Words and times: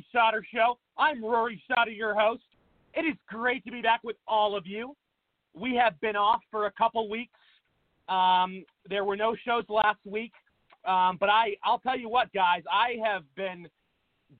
Rory 0.00 0.06
Sauter 0.12 0.46
Show. 0.52 0.78
I'm 0.96 1.22
Rory 1.24 1.62
Sauter, 1.68 1.90
your 1.90 2.14
host. 2.14 2.42
It 2.94 3.00
is 3.02 3.16
great 3.28 3.64
to 3.64 3.70
be 3.70 3.82
back 3.82 4.00
with 4.02 4.16
all 4.26 4.56
of 4.56 4.66
you. 4.66 4.94
We 5.54 5.74
have 5.74 6.00
been 6.00 6.16
off 6.16 6.40
for 6.50 6.66
a 6.66 6.72
couple 6.72 7.08
weeks. 7.10 7.38
Um, 8.08 8.64
there 8.88 9.04
were 9.04 9.16
no 9.16 9.36
shows 9.44 9.64
last 9.68 9.98
week, 10.04 10.32
um, 10.86 11.16
but 11.20 11.28
I, 11.28 11.56
I'll 11.64 11.78
tell 11.80 11.98
you 11.98 12.08
what, 12.08 12.32
guys, 12.32 12.62
I 12.70 12.96
have 13.04 13.22
been 13.36 13.68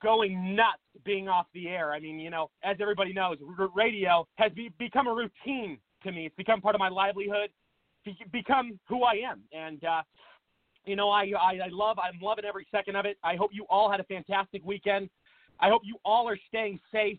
going 0.03 0.57
nuts 0.57 0.79
being 1.05 1.29
off 1.29 1.47
the 1.53 1.69
air. 1.69 1.93
I 1.93 2.01
mean, 2.01 2.19
you 2.19 2.31
know, 2.31 2.51
as 2.65 2.77
everybody 2.81 3.13
knows, 3.13 3.37
radio 3.75 4.27
has 4.37 4.53
be, 4.53 4.71
become 4.79 5.07
a 5.09 5.15
routine 5.15 5.79
to 6.05 6.13
me. 6.13 6.27
It's 6.27 6.37
become 6.37 6.61
part 6.61 6.75
of 6.75 6.79
my 6.79 6.89
livelihood, 6.89 7.51
be, 8.05 8.17
become 8.33 8.79
who 8.89 9.03
I 9.03 9.21
am, 9.31 9.43
and 9.53 9.85
uh, 9.85 10.03
you 10.87 10.97
know, 10.97 11.11
I, 11.11 11.31
I 11.39 11.59
I 11.65 11.69
love 11.71 11.99
I'm 11.99 12.19
loving 12.21 12.45
every 12.47 12.67
second 12.71 12.97
of 12.97 13.05
it. 13.05 13.19
I 13.23 13.37
hope 13.37 13.51
you 13.53 13.67
all 13.69 13.91
had 13.91 14.01
a 14.01 14.05
fantastic 14.05 14.63
weekend. 14.65 15.11
I 15.61 15.69
hope 15.69 15.83
you 15.85 15.97
all 16.05 16.29
are 16.29 16.39
staying 16.49 16.81
safe. 16.93 17.19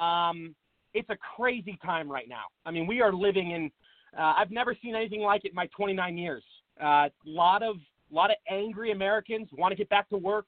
Um, 0.00 0.54
it's 0.94 1.08
a 1.10 1.16
crazy 1.36 1.78
time 1.84 2.10
right 2.10 2.28
now. 2.28 2.44
I 2.64 2.70
mean, 2.70 2.86
we 2.86 3.00
are 3.00 3.12
living 3.12 3.52
in. 3.52 3.70
Uh, 4.18 4.34
I've 4.36 4.50
never 4.50 4.76
seen 4.82 4.94
anything 4.94 5.20
like 5.20 5.44
it 5.44 5.50
in 5.50 5.54
my 5.54 5.68
29 5.76 6.16
years. 6.16 6.42
A 6.80 6.86
uh, 6.86 7.08
lot 7.24 7.62
of 7.62 7.76
lot 8.10 8.30
of 8.30 8.36
angry 8.50 8.90
Americans 8.90 9.48
want 9.52 9.70
to 9.72 9.76
get 9.76 9.88
back 9.90 10.08
to 10.08 10.16
work. 10.16 10.46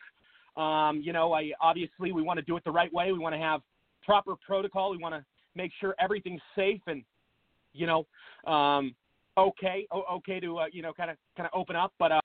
Um, 0.56 1.00
you 1.04 1.12
know, 1.12 1.32
I 1.32 1.50
obviously 1.60 2.12
we 2.12 2.22
want 2.22 2.38
to 2.38 2.44
do 2.44 2.56
it 2.56 2.64
the 2.64 2.70
right 2.70 2.92
way. 2.92 3.12
We 3.12 3.18
want 3.18 3.34
to 3.34 3.40
have 3.40 3.60
proper 4.04 4.34
protocol. 4.46 4.90
We 4.90 4.98
want 4.98 5.14
to 5.14 5.24
make 5.54 5.72
sure 5.80 5.94
everything's 6.00 6.40
safe 6.56 6.80
and 6.86 7.04
you 7.72 7.86
know, 7.86 8.06
um, 8.50 8.94
okay, 9.38 9.86
okay 10.12 10.40
to 10.40 10.58
uh, 10.58 10.66
you 10.72 10.82
know 10.82 10.92
kind 10.92 11.10
of 11.10 11.16
kind 11.36 11.48
of 11.52 11.58
open 11.58 11.76
up. 11.76 11.92
But 11.98 12.12
uh, 12.12 12.20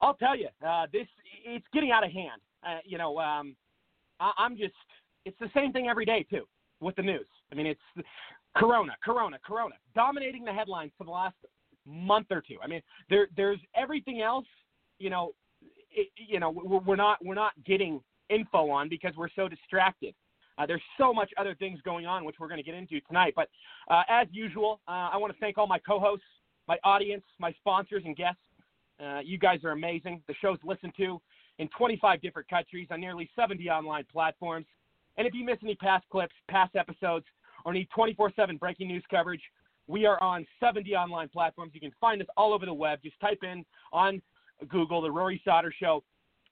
I'll 0.00 0.14
tell 0.14 0.36
you, 0.36 0.48
uh, 0.66 0.86
this 0.92 1.06
it's 1.44 1.64
getting 1.72 1.90
out 1.90 2.04
of 2.04 2.10
hand. 2.10 2.40
Uh, 2.66 2.78
you 2.84 2.98
know, 2.98 3.18
um, 3.18 3.56
I, 4.22 4.32
I'm 4.38 4.56
just 4.56 4.74
it's 5.24 5.38
the 5.40 5.50
same 5.54 5.72
thing 5.72 5.88
every 5.88 6.04
day 6.04 6.24
too 6.28 6.44
with 6.80 6.96
the 6.96 7.02
news. 7.02 7.26
I 7.50 7.54
mean, 7.54 7.66
it's 7.66 8.06
Corona, 8.56 8.94
Corona, 9.04 9.38
Corona, 9.44 9.74
dominating 9.94 10.44
the 10.44 10.52
headlines 10.52 10.92
for 10.96 11.04
the 11.04 11.10
last 11.10 11.36
month 11.86 12.26
or 12.30 12.40
two. 12.40 12.56
I 12.62 12.66
mean, 12.66 12.80
there 13.10 13.28
there's 13.36 13.60
everything 13.76 14.22
else. 14.22 14.46
You 14.98 15.10
know, 15.10 15.32
it, 15.90 16.08
you 16.16 16.40
know 16.40 16.50
we're 16.50 16.96
not 16.96 17.18
we're 17.24 17.34
not 17.34 17.52
getting 17.66 18.00
info 18.30 18.70
on 18.70 18.88
because 18.88 19.12
we're 19.16 19.30
so 19.34 19.48
distracted. 19.48 20.14
Uh, 20.58 20.66
there's 20.66 20.82
so 20.98 21.14
much 21.14 21.30
other 21.38 21.54
things 21.54 21.80
going 21.82 22.06
on, 22.06 22.24
which 22.24 22.36
we're 22.38 22.48
going 22.48 22.58
to 22.58 22.64
get 22.64 22.74
into 22.74 23.00
tonight. 23.08 23.32
But 23.34 23.48
uh, 23.90 24.02
as 24.08 24.28
usual, 24.30 24.80
uh, 24.86 25.08
I 25.12 25.16
want 25.16 25.32
to 25.32 25.38
thank 25.38 25.56
all 25.56 25.66
my 25.66 25.78
co-hosts, 25.78 26.26
my 26.68 26.76
audience, 26.84 27.24
my 27.38 27.52
sponsors 27.52 28.02
and 28.04 28.14
guests. 28.14 28.40
Uh, 29.02 29.20
you 29.24 29.38
guys 29.38 29.64
are 29.64 29.70
amazing. 29.70 30.22
The 30.28 30.34
show's 30.40 30.58
listened 30.62 30.92
to 30.98 31.20
in 31.58 31.68
25 31.76 32.20
different 32.22 32.48
countries 32.48 32.88
on 32.90 33.00
nearly 33.00 33.28
70 33.36 33.68
online 33.70 34.04
platforms. 34.12 34.66
And 35.16 35.26
if 35.26 35.34
you 35.34 35.44
miss 35.44 35.58
any 35.62 35.74
past 35.74 36.04
clips, 36.10 36.34
past 36.48 36.74
episodes, 36.76 37.26
or 37.64 37.72
need 37.72 37.88
24/7 37.90 38.58
breaking 38.58 38.88
news 38.88 39.04
coverage, 39.10 39.42
we 39.86 40.06
are 40.06 40.20
on 40.22 40.46
70 40.60 40.94
online 40.96 41.28
platforms. 41.28 41.74
You 41.74 41.80
can 41.80 41.92
find 42.00 42.20
us 42.22 42.28
all 42.36 42.52
over 42.52 42.66
the 42.66 42.74
web. 42.74 43.00
Just 43.02 43.18
type 43.20 43.42
in 43.42 43.64
on 43.92 44.22
Google 44.68 45.00
the 45.00 45.10
Rory 45.10 45.40
Sauter 45.44 45.72
Show. 45.72 46.02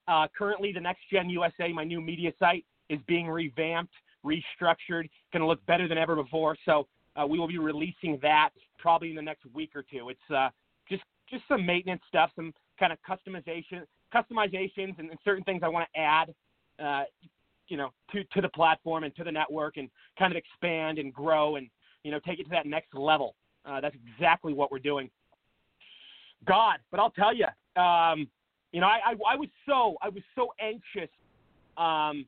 Uh, 0.09 0.27
currently, 0.37 0.73
the 0.73 0.81
Next 0.81 1.01
Gen 1.11 1.31
USA, 1.31 1.73
my 1.73 1.85
new 1.85 2.01
media 2.01 2.33
site, 2.39 2.65
is 2.89 2.99
being 3.07 3.29
revamped, 3.29 3.95
restructured, 4.25 5.09
going 5.33 5.41
to 5.41 5.47
look 5.47 5.65
better 5.67 5.87
than 5.89 5.99
ever 5.99 6.17
before. 6.17 6.57
So 6.65 6.89
uh, 7.17 7.27
we 7.27 7.39
will 7.39 7.49
be 7.49 7.59
releasing 7.59 8.19
that 8.23 8.51
probably 8.79 9.11
in 9.11 9.17
the 9.17 9.23
next 9.23 9.47
week 9.55 9.71
or 9.75 9.83
two. 9.83 10.09
It's 10.09 10.31
uh, 10.35 10.51
just 10.89 11.03
just 11.29 11.45
some 11.49 11.65
maintenance 11.65 12.03
stuff, 12.09 12.31
some 12.35 12.53
kind 12.79 12.93
of 12.93 12.99
customization, 13.09 13.83
customizations, 14.15 14.99
and, 14.99 15.11
and 15.11 15.19
certain 15.25 15.45
things 15.45 15.63
I 15.63 15.69
want 15.69 15.89
to 15.95 16.01
add, 16.01 16.35
uh, 16.83 17.05
you 17.69 17.77
know, 17.77 17.91
to 18.13 18.25
to 18.25 18.41
the 18.41 18.49
platform 18.49 19.05
and 19.05 19.15
to 19.17 19.25
the 19.25 19.33
network, 19.33 19.77
and 19.77 19.89
kind 20.19 20.33
of 20.33 20.37
expand 20.37 20.99
and 20.99 21.13
grow 21.13 21.57
and 21.57 21.69
you 22.03 22.11
know 22.11 22.21
take 22.27 22.41
it 22.41 22.45
to 22.45 22.51
that 22.51 22.67
next 22.67 22.95
level. 22.95 23.35
Uh, 23.65 23.81
that's 23.81 23.97
exactly 24.15 24.53
what 24.53 24.71
we're 24.71 24.79
doing. 24.79 25.11
God, 26.47 26.79
but 26.91 26.99
I'll 26.99 27.11
tell 27.11 27.35
you, 27.35 27.47
um, 27.81 28.29
you 28.73 28.81
know, 28.81 28.87
I, 28.87 29.11
I, 29.11 29.33
I 29.33 29.37
was 29.37 29.49
so 29.67 29.97
I 30.03 30.09
was 30.09 30.23
so 30.35 30.49
anxious 30.61 31.11
um, 31.77 32.27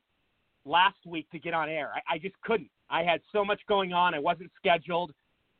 last 0.65 0.97
week 1.05 1.29
to 1.31 1.39
get 1.39 1.53
on 1.53 1.69
air. 1.69 1.91
I, 1.95 2.15
I 2.15 2.17
just 2.17 2.35
couldn't. 2.43 2.69
I 2.89 3.03
had 3.03 3.21
so 3.31 3.43
much 3.43 3.61
going 3.67 3.93
on. 3.93 4.13
I 4.13 4.19
wasn't 4.19 4.51
scheduled. 4.57 5.11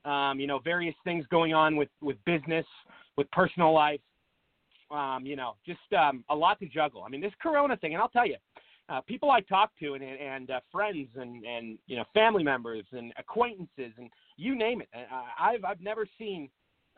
Um, 0.06 0.40
you 0.40 0.48
know, 0.48 0.60
various 0.60 0.96
things 1.04 1.26
going 1.32 1.54
on 1.54 1.76
with 1.76 1.90
with 2.02 2.18
business, 2.26 2.66
with 3.18 3.30
personal 3.32 3.74
life. 3.74 4.02
Um, 4.94 5.26
you 5.26 5.36
know, 5.36 5.56
just 5.66 5.80
um, 5.98 6.24
a 6.30 6.36
lot 6.36 6.60
to 6.60 6.68
juggle. 6.68 7.04
I 7.04 7.10
mean, 7.10 7.20
this 7.22 7.32
Corona 7.42 7.76
thing, 7.78 7.94
and 7.94 8.02
I'll 8.02 8.10
tell 8.10 8.28
you, 8.28 8.36
uh, 8.90 9.02
people 9.02 9.32
I 9.32 9.42
talk 9.42 9.72
to, 9.80 9.96
and 9.96 10.04
and 10.04 10.52
uh, 10.52 10.60
friends, 10.72 11.08
and 11.16 11.44
and 11.44 11.80
you 11.88 11.96
know, 11.96 12.04
family 12.14 12.44
members, 12.44 12.86
and 12.92 13.12
acquaintances, 13.18 13.92
and 13.98 14.10
you 14.38 14.56
name 14.56 14.82
it. 14.82 14.90
I've 15.40 15.66
I've 15.66 15.82
never 15.82 16.06
seen 16.18 16.50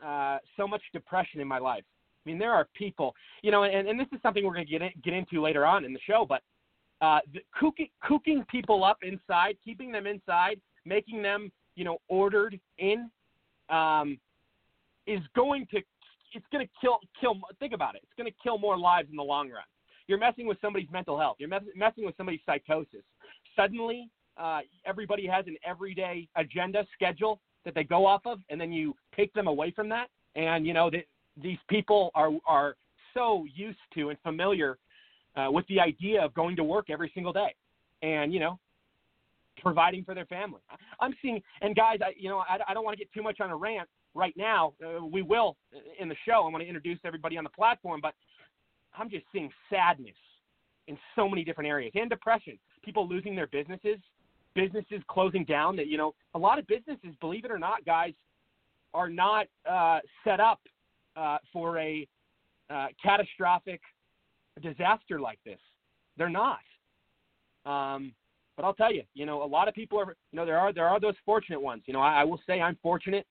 uh, 0.04 0.38
so 0.56 0.68
much 0.68 0.82
depression 0.92 1.40
in 1.40 1.48
my 1.48 1.58
life. 1.58 1.84
I 2.24 2.28
mean, 2.28 2.38
there 2.38 2.52
are 2.52 2.66
people, 2.74 3.14
you 3.42 3.50
know, 3.50 3.62
and, 3.62 3.88
and 3.88 3.98
this 3.98 4.08
is 4.12 4.18
something 4.20 4.44
we're 4.44 4.54
going 4.54 4.66
to 4.66 4.78
get 4.78 5.02
get 5.02 5.14
into 5.14 5.40
later 5.40 5.64
on 5.64 5.84
in 5.84 5.92
the 5.92 6.00
show, 6.06 6.26
but 6.28 6.42
uh, 7.00 7.20
the, 7.32 7.40
cooking, 7.58 7.88
cooking 8.02 8.44
people 8.50 8.84
up 8.84 8.98
inside, 9.02 9.56
keeping 9.64 9.92
them 9.92 10.06
inside, 10.06 10.60
making 10.84 11.22
them, 11.22 11.52
you 11.74 11.84
know, 11.84 11.98
ordered 12.08 12.58
in, 12.78 13.10
um, 13.68 14.18
is 15.06 15.20
going 15.34 15.66
to, 15.70 15.80
it's 16.32 16.46
going 16.52 16.66
to 16.66 16.72
kill, 16.80 16.98
kill. 17.20 17.40
Think 17.58 17.72
about 17.72 17.94
it. 17.94 18.02
It's 18.02 18.12
going 18.16 18.30
to 18.30 18.36
kill 18.42 18.58
more 18.58 18.78
lives 18.78 19.08
in 19.10 19.16
the 19.16 19.22
long 19.22 19.48
run. 19.50 19.64
You're 20.08 20.18
messing 20.18 20.46
with 20.46 20.58
somebody's 20.60 20.90
mental 20.92 21.18
health. 21.18 21.36
You're 21.38 21.48
messing 21.48 22.04
with 22.04 22.16
somebody's 22.16 22.40
psychosis. 22.46 23.02
Suddenly, 23.56 24.08
uh, 24.36 24.60
everybody 24.84 25.26
has 25.26 25.46
an 25.46 25.56
everyday 25.64 26.28
agenda 26.36 26.86
schedule 26.94 27.40
that 27.64 27.74
they 27.74 27.84
go 27.84 28.06
off 28.06 28.22
of, 28.24 28.38
and 28.50 28.60
then 28.60 28.72
you 28.72 28.94
take 29.16 29.32
them 29.32 29.46
away 29.48 29.72
from 29.72 29.88
that. 29.88 30.08
And 30.36 30.66
you 30.66 30.74
know 30.74 30.90
these 31.42 31.58
people 31.68 32.10
are 32.14 32.30
are 32.46 32.76
so 33.14 33.46
used 33.52 33.78
to 33.94 34.10
and 34.10 34.18
familiar 34.22 34.78
uh, 35.36 35.48
with 35.50 35.66
the 35.68 35.80
idea 35.80 36.22
of 36.22 36.34
going 36.34 36.56
to 36.56 36.64
work 36.64 36.90
every 36.90 37.10
single 37.14 37.32
day, 37.32 37.54
and 38.02 38.32
you 38.32 38.40
know, 38.40 38.58
providing 39.62 40.04
for 40.04 40.14
their 40.14 40.26
family. 40.26 40.60
I'm 41.00 41.14
seeing, 41.22 41.42
and 41.62 41.74
guys, 41.74 41.98
I, 42.02 42.12
you 42.18 42.28
know, 42.28 42.38
I, 42.38 42.58
I 42.68 42.74
don't 42.74 42.84
want 42.84 42.96
to 42.96 43.02
get 43.02 43.12
too 43.12 43.22
much 43.22 43.40
on 43.40 43.50
a 43.50 43.56
rant 43.56 43.88
right 44.16 44.36
now. 44.36 44.72
Uh, 44.84 45.04
we 45.04 45.22
will 45.22 45.56
in 46.00 46.08
the 46.08 46.16
show. 46.26 46.44
I 46.46 46.50
want 46.50 46.62
to 46.62 46.66
introduce 46.66 46.98
everybody 47.04 47.36
on 47.36 47.44
the 47.44 47.50
platform, 47.50 48.00
but 48.00 48.14
I'm 48.96 49.10
just 49.10 49.24
seeing 49.32 49.50
sadness 49.70 50.16
in 50.88 50.96
so 51.14 51.28
many 51.28 51.44
different 51.44 51.68
areas 51.68 51.92
and 51.94 52.08
depression. 52.08 52.58
People 52.84 53.08
losing 53.08 53.34
their 53.36 53.48
businesses, 53.48 53.98
businesses 54.54 55.02
closing 55.08 55.44
down. 55.44 55.76
That 55.76 55.88
you 55.88 55.98
know, 55.98 56.14
a 56.34 56.38
lot 56.38 56.58
of 56.58 56.66
businesses, 56.66 57.14
believe 57.20 57.44
it 57.44 57.50
or 57.50 57.58
not, 57.58 57.84
guys, 57.84 58.14
are 58.94 59.10
not 59.10 59.46
uh, 59.70 60.00
set 60.24 60.40
up 60.40 60.60
uh, 61.16 61.38
for 61.52 61.78
a 61.78 62.06
uh, 62.70 62.86
catastrophic 63.02 63.80
disaster 64.62 65.20
like 65.20 65.38
this. 65.44 65.58
They're 66.16 66.30
not. 66.30 66.60
Um, 67.66 68.12
but 68.56 68.64
I'll 68.64 68.74
tell 68.74 68.92
you, 68.92 69.02
you 69.14 69.26
know, 69.26 69.42
a 69.42 69.44
lot 69.44 69.68
of 69.68 69.74
people 69.74 69.98
are, 69.98 70.16
you 70.32 70.36
know, 70.36 70.46
there 70.46 70.58
are 70.58 70.72
there 70.72 70.88
are 70.88 70.98
those 70.98 71.14
fortunate 71.24 71.60
ones. 71.60 71.82
You 71.86 71.92
know, 71.92 72.00
I, 72.00 72.22
I 72.22 72.24
will 72.24 72.40
say 72.46 72.60
I'm 72.60 72.78
fortunate, 72.82 73.26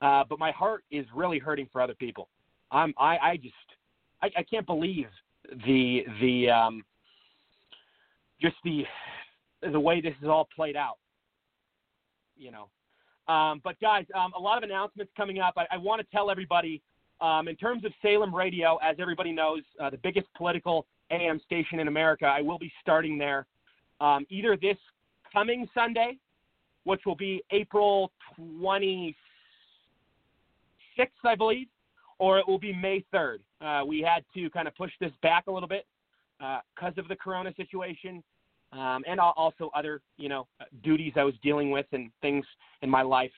uh, 0.00 0.24
but 0.28 0.38
my 0.38 0.50
heart 0.50 0.84
is 0.90 1.06
really 1.14 1.38
hurting 1.38 1.68
for 1.72 1.80
other 1.80 1.94
people. 1.94 2.28
I'm 2.70 2.94
I, 2.98 3.18
I 3.18 3.36
just 3.36 3.54
I, 4.22 4.30
I 4.36 4.42
can't 4.42 4.66
believe 4.66 5.06
the 5.66 6.04
the 6.20 6.50
um, 6.50 6.84
just 8.40 8.56
the 8.64 8.84
the 9.70 9.80
way 9.80 10.00
this 10.00 10.14
is 10.22 10.28
all 10.28 10.48
played 10.54 10.76
out. 10.76 10.98
You 12.36 12.52
know, 12.52 13.32
um, 13.32 13.60
but 13.62 13.78
guys, 13.80 14.06
um, 14.14 14.32
a 14.36 14.40
lot 14.40 14.58
of 14.58 14.62
announcements 14.62 15.12
coming 15.16 15.40
up. 15.40 15.54
I, 15.56 15.66
I 15.70 15.76
want 15.76 16.00
to 16.00 16.06
tell 16.10 16.30
everybody 16.30 16.82
um, 17.20 17.48
in 17.48 17.56
terms 17.56 17.84
of 17.84 17.92
Salem 18.00 18.34
Radio, 18.34 18.78
as 18.82 18.96
everybody 18.98 19.32
knows, 19.32 19.62
uh, 19.80 19.90
the 19.90 19.98
biggest 19.98 20.26
political 20.36 20.86
AM 21.10 21.40
station 21.44 21.80
in 21.80 21.88
America, 21.88 22.24
I 22.24 22.40
will 22.40 22.58
be 22.58 22.72
starting 22.80 23.18
there 23.18 23.46
um, 24.00 24.26
either 24.30 24.56
this 24.56 24.76
coming 25.32 25.68
Sunday, 25.74 26.18
which 26.84 27.02
will 27.04 27.16
be 27.16 27.42
April 27.50 28.10
26th, 28.38 29.14
I 31.24 31.34
believe, 31.34 31.68
or 32.18 32.38
it 32.38 32.46
will 32.46 32.58
be 32.58 32.72
May 32.72 33.04
3rd. 33.12 33.38
Uh, 33.60 33.84
we 33.84 34.00
had 34.00 34.24
to 34.34 34.50
kind 34.50 34.68
of 34.68 34.74
push 34.74 34.92
this 35.00 35.12
back 35.22 35.46
a 35.46 35.50
little 35.50 35.68
bit 35.68 35.86
because 36.38 36.92
uh, 36.96 37.00
of 37.00 37.08
the 37.08 37.16
corona 37.16 37.52
situation. 37.56 38.22
Um, 38.72 39.02
and 39.08 39.18
also 39.18 39.70
other, 39.74 40.00
you 40.16 40.28
know, 40.28 40.46
duties 40.84 41.14
I 41.16 41.24
was 41.24 41.34
dealing 41.42 41.72
with 41.72 41.86
and 41.90 42.10
things 42.22 42.44
in 42.82 42.90
my 42.90 43.02
life. 43.02 43.32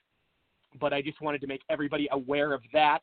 But 0.79 0.93
I 0.93 1.01
just 1.01 1.23
wanted 1.23 1.41
to 1.41 1.47
make 1.47 1.63
everybody 1.71 2.07
aware 2.13 2.53
of 2.53 2.61
that. 2.75 3.01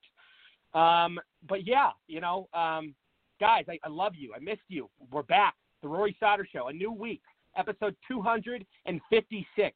Um, 0.77 1.19
but 1.47 1.65
yeah, 1.65 1.89
you 2.07 2.21
know, 2.21 2.47
um, 2.53 2.93
guys, 3.39 3.65
I, 3.67 3.79
I 3.83 3.89
love 3.89 4.13
you. 4.15 4.33
I 4.35 4.39
missed 4.39 4.61
you. 4.67 4.89
We're 5.11 5.23
back. 5.23 5.55
The 5.81 5.87
Rory 5.87 6.15
Sauter 6.19 6.47
Show, 6.51 6.67
a 6.67 6.73
new 6.73 6.91
week, 6.91 7.21
episode 7.57 7.95
256, 8.07 9.75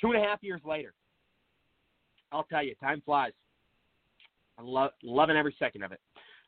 two 0.00 0.06
and 0.08 0.16
a 0.16 0.20
half 0.26 0.42
years 0.42 0.62
later. 0.64 0.94
I'll 2.32 2.44
tell 2.44 2.62
you, 2.62 2.74
time 2.76 3.02
flies. 3.04 3.32
Lo- 4.62 4.90
loving 5.02 5.36
every 5.36 5.54
second 5.58 5.82
of 5.82 5.92
it. 5.92 6.00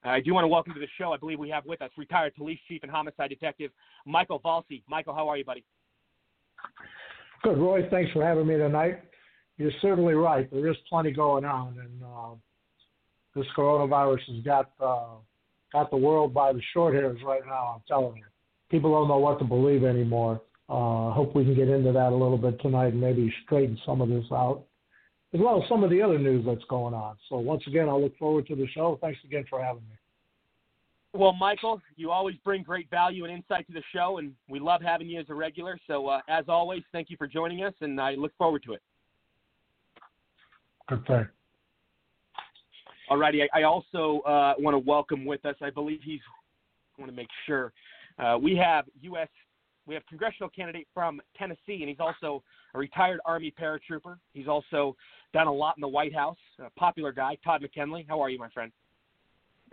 Uh, 0.04 0.10
I 0.10 0.20
do 0.20 0.34
want 0.34 0.44
to 0.44 0.48
welcome 0.48 0.74
to 0.74 0.80
the 0.80 0.88
show. 0.98 1.12
I 1.12 1.16
believe 1.16 1.38
we 1.38 1.50
have 1.50 1.64
with 1.64 1.82
us 1.82 1.90
retired 1.96 2.34
police 2.34 2.58
chief 2.68 2.82
and 2.82 2.90
homicide 2.90 3.30
detective 3.30 3.70
Michael 4.06 4.40
Valsi. 4.40 4.82
Michael, 4.88 5.14
how 5.14 5.28
are 5.28 5.36
you, 5.36 5.44
buddy? 5.44 5.64
Good, 7.42 7.58
Roy. 7.58 7.88
Thanks 7.90 8.12
for 8.12 8.24
having 8.24 8.46
me 8.46 8.56
tonight. 8.56 9.00
You're 9.56 9.72
certainly 9.80 10.14
right. 10.14 10.50
There 10.50 10.68
is 10.68 10.76
plenty 10.88 11.12
going 11.12 11.44
on, 11.44 11.78
and 11.78 12.02
uh, 12.02 12.34
this 13.36 13.46
coronavirus 13.56 14.20
has 14.34 14.44
got 14.44 14.70
uh, 14.80 15.16
got 15.72 15.90
the 15.90 15.96
world 15.96 16.32
by 16.32 16.52
the 16.52 16.62
short 16.72 16.94
hairs 16.94 17.18
right 17.24 17.42
now. 17.46 17.74
I'm 17.76 17.82
telling 17.86 18.16
you, 18.16 18.24
people 18.70 18.92
don't 18.92 19.08
know 19.08 19.18
what 19.18 19.38
to 19.40 19.44
believe 19.44 19.84
anymore. 19.84 20.40
Uh, 20.68 21.12
hope 21.12 21.34
we 21.34 21.44
can 21.44 21.54
get 21.54 21.68
into 21.68 21.92
that 21.92 22.10
a 22.10 22.16
little 22.16 22.38
bit 22.38 22.60
tonight 22.62 22.92
and 22.92 23.00
maybe 23.00 23.32
straighten 23.44 23.78
some 23.84 24.00
of 24.00 24.08
this 24.08 24.24
out, 24.32 24.64
as 25.34 25.40
well 25.40 25.60
as 25.60 25.68
some 25.68 25.82
of 25.82 25.90
the 25.90 26.00
other 26.00 26.18
news 26.18 26.44
that's 26.46 26.64
going 26.70 26.94
on. 26.94 27.16
So 27.28 27.38
once 27.38 27.62
again, 27.66 27.88
I 27.88 27.92
look 27.92 28.16
forward 28.18 28.46
to 28.46 28.54
the 28.54 28.68
show. 28.68 28.98
Thanks 29.02 29.18
again 29.24 29.44
for 29.50 29.62
having 29.62 29.82
me. 29.82 29.96
Well, 31.12 31.32
Michael, 31.32 31.80
you 31.96 32.10
always 32.10 32.36
bring 32.44 32.62
great 32.62 32.88
value 32.90 33.24
and 33.24 33.32
insight 33.32 33.66
to 33.68 33.72
the 33.72 33.82
show, 33.92 34.18
and 34.18 34.32
we 34.48 34.58
love 34.58 34.80
having 34.80 35.08
you 35.08 35.20
as 35.20 35.26
a 35.28 35.34
regular. 35.34 35.78
So, 35.86 36.08
uh, 36.08 36.20
as 36.28 36.44
always, 36.48 36.82
thank 36.92 37.10
you 37.10 37.16
for 37.16 37.26
joining 37.26 37.62
us, 37.62 37.74
and 37.80 38.00
I 38.00 38.14
look 38.14 38.32
forward 38.36 38.62
to 38.64 38.74
it. 38.74 38.82
Good 40.88 41.06
thing. 41.06 41.28
Alrighty, 43.10 43.46
I, 43.52 43.60
I 43.60 43.62
also 43.64 44.20
uh, 44.20 44.54
want 44.58 44.74
to 44.74 44.78
welcome 44.78 45.24
with 45.24 45.44
us. 45.46 45.54
I 45.62 45.70
believe 45.70 46.00
he's. 46.02 46.20
I 46.96 47.02
want 47.02 47.12
to 47.12 47.16
make 47.16 47.28
sure 47.44 47.72
uh, 48.18 48.38
we 48.40 48.56
have 48.56 48.84
U.S. 49.02 49.28
We 49.86 49.94
have 49.94 50.06
congressional 50.06 50.48
candidate 50.48 50.86
from 50.94 51.20
Tennessee, 51.36 51.80
and 51.80 51.88
he's 51.88 52.00
also 52.00 52.42
a 52.74 52.78
retired 52.78 53.20
Army 53.24 53.52
paratrooper. 53.58 54.16
He's 54.32 54.48
also 54.48 54.96
done 55.32 55.46
a 55.46 55.52
lot 55.52 55.76
in 55.76 55.80
the 55.80 55.88
White 55.88 56.14
House. 56.14 56.38
A 56.58 56.70
popular 56.70 57.12
guy, 57.12 57.36
Todd 57.44 57.62
McKinley. 57.62 58.06
How 58.08 58.20
are 58.20 58.30
you, 58.30 58.38
my 58.38 58.48
friend? 58.48 58.72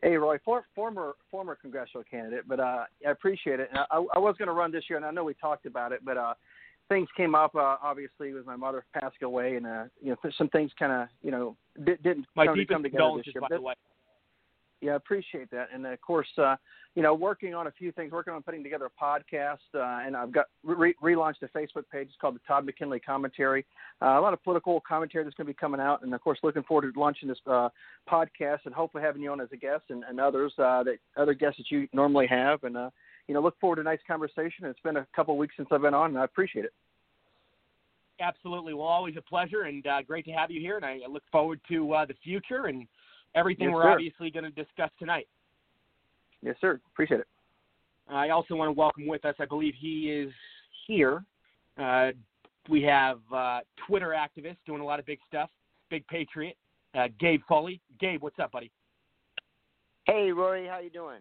Hey, 0.04 0.16
Roy, 0.16 0.40
for, 0.44 0.66
former 0.74 1.14
former 1.30 1.56
congressional 1.56 2.04
candidate, 2.10 2.46
but 2.48 2.60
uh, 2.60 2.86
I 3.08 3.12
appreciate 3.12 3.60
it. 3.60 3.70
And 3.70 3.80
I, 3.92 3.98
I 4.16 4.20
was 4.20 4.36
going 4.38 4.48
to 4.48 4.54
run 4.54 4.72
this 4.72 4.84
year, 4.90 4.98
and 4.98 5.06
I 5.06 5.12
know 5.12 5.24
we 5.24 5.36
talked 5.36 5.68
about 5.68 5.92
it, 5.92 6.04
but 6.04 6.18
uh, 6.18 6.34
things 6.90 7.08
came 7.16 7.36
up. 7.36 7.56
Uh, 7.56 7.78
obviously, 7.82 8.34
with 8.34 8.46
my 8.46 8.56
mother 8.56 8.84
passing 8.94 9.24
away, 9.24 9.56
and 9.56 9.68
uh, 9.68 9.84
you 10.02 10.10
know, 10.10 10.32
some 10.38 10.50
things 10.50 10.72
kind 10.78 10.92
of 10.92 11.08
you 11.22 11.30
know 11.30 11.56
did, 11.86 12.02
didn't 12.02 12.26
my 12.36 12.48
come, 12.48 12.56
deepest 12.56 12.74
come 12.74 12.84
together 12.84 13.12
this 13.18 13.28
year. 13.28 13.42
by 13.42 13.48
But 13.50 13.56
the 13.58 13.62
way. 13.62 13.74
Yeah, 14.82 14.94
I 14.94 14.96
appreciate 14.96 15.52
that. 15.52 15.68
And 15.74 15.86
of 15.86 16.02
course, 16.02 16.28
uh, 16.38 16.56
you 16.96 17.04
know, 17.04 17.14
working 17.14 17.54
on 17.54 17.68
a 17.68 17.72
few 17.72 17.92
things, 17.92 18.12
working 18.12 18.34
on 18.34 18.42
putting 18.42 18.64
together 18.64 18.88
a 18.88 19.04
podcast, 19.04 19.60
uh, 19.76 20.06
and 20.06 20.18
I've 20.18 20.32
got 20.32 20.48
re- 20.64 20.96
relaunched 21.02 21.44
a 21.44 21.48
Facebook 21.58 21.84
page. 21.92 22.08
It's 22.08 22.18
called 22.20 22.36
the 22.36 22.42
Todd 22.48 22.66
McKinley 22.66 23.00
Commentary. 23.00 23.66
Uh, 24.02 24.20
a 24.20 24.22
lot 24.22 24.34
of 24.34 24.44
political 24.44 24.82
commentary 24.82 25.24
that's 25.24 25.36
going 25.36 25.46
to 25.46 25.54
be 25.54 25.58
coming 25.58 25.80
out, 25.80 26.02
and 26.02 26.14
of 26.14 26.22
course, 26.22 26.40
looking 26.44 26.64
forward 26.64 26.92
to 26.92 27.00
launching 27.00 27.30
this 27.30 27.38
uh, 27.48 27.70
podcast 28.12 28.60
and 28.66 28.74
hopefully 28.74 29.04
having 29.04 29.22
you 29.22 29.32
on 29.32 29.40
as 29.40 29.50
a 29.54 29.58
guest 29.58 29.84
and, 29.90 30.04
and 30.04 30.20
others 30.20 30.52
uh, 30.58 30.84
that 30.84 30.98
other 31.16 31.34
guests 31.34 31.60
that 31.60 31.70
you 31.70 31.88
normally 31.94 32.28
have. 32.28 32.64
And 32.64 32.76
uh, 32.76 32.90
you 33.28 33.36
know, 33.36 33.42
look 33.42 33.60
forward 33.60 33.76
to 33.76 33.82
a 33.82 33.86
nice 33.86 34.00
conversation. 34.08 34.66
It's 34.66 34.80
been 34.80 34.98
a 34.98 35.08
couple 35.16 35.36
of 35.36 35.38
weeks 35.38 35.54
since 35.56 35.70
I've 35.72 35.84
been 35.84 35.94
on, 35.94 36.10
and 36.10 36.20
I 36.20 36.26
appreciate 36.26 36.66
it. 36.66 36.74
Absolutely. 38.20 38.74
Well, 38.74 38.88
always 38.88 39.16
a 39.18 39.22
pleasure 39.22 39.64
and 39.64 39.86
great 40.06 40.26
to 40.26 40.32
have 40.32 40.52
you 40.52 40.60
here. 40.60 40.76
And 40.76 40.86
I 40.86 41.00
look 41.10 41.24
forward 41.32 41.60
to 41.70 41.96
the 42.08 42.14
future 42.24 42.66
and 42.66 42.88
everything 43.36 43.68
Yes, 43.68 43.76
we're 43.76 43.84
sir. 43.84 43.90
obviously 43.90 44.32
going 44.32 44.44
to 44.46 44.52
discuss 44.52 44.90
tonight. 45.00 45.28
Yes, 46.42 46.56
sir. 46.60 46.80
Appreciate 46.94 47.20
it. 47.22 47.28
I 48.10 48.30
also 48.30 48.56
want 48.56 48.68
to 48.68 48.74
welcome 48.74 49.08
with 49.08 49.24
us, 49.26 49.36
I 49.40 49.46
believe 49.46 49.74
he 49.80 50.12
is 50.12 50.34
here. 50.88 51.24
Uh, 51.78 52.10
we 52.70 52.82
have 52.84 53.20
uh, 53.34 53.60
Twitter 53.88 54.10
activist 54.10 54.58
doing 54.66 54.82
a 54.82 54.86
lot 54.86 55.00
of 55.00 55.06
big 55.06 55.20
stuff, 55.28 55.50
big 55.90 56.06
patriot, 56.08 56.58
uh, 56.94 57.08
Gabe 57.20 57.42
Foley. 57.48 57.80
Gabe, 58.00 58.22
what's 58.22 58.38
up, 58.40 58.52
buddy? 58.52 58.72
Hey 60.06 60.32
Rory, 60.32 60.68
how 60.68 60.80
you 60.80 60.90
doing? 60.90 61.20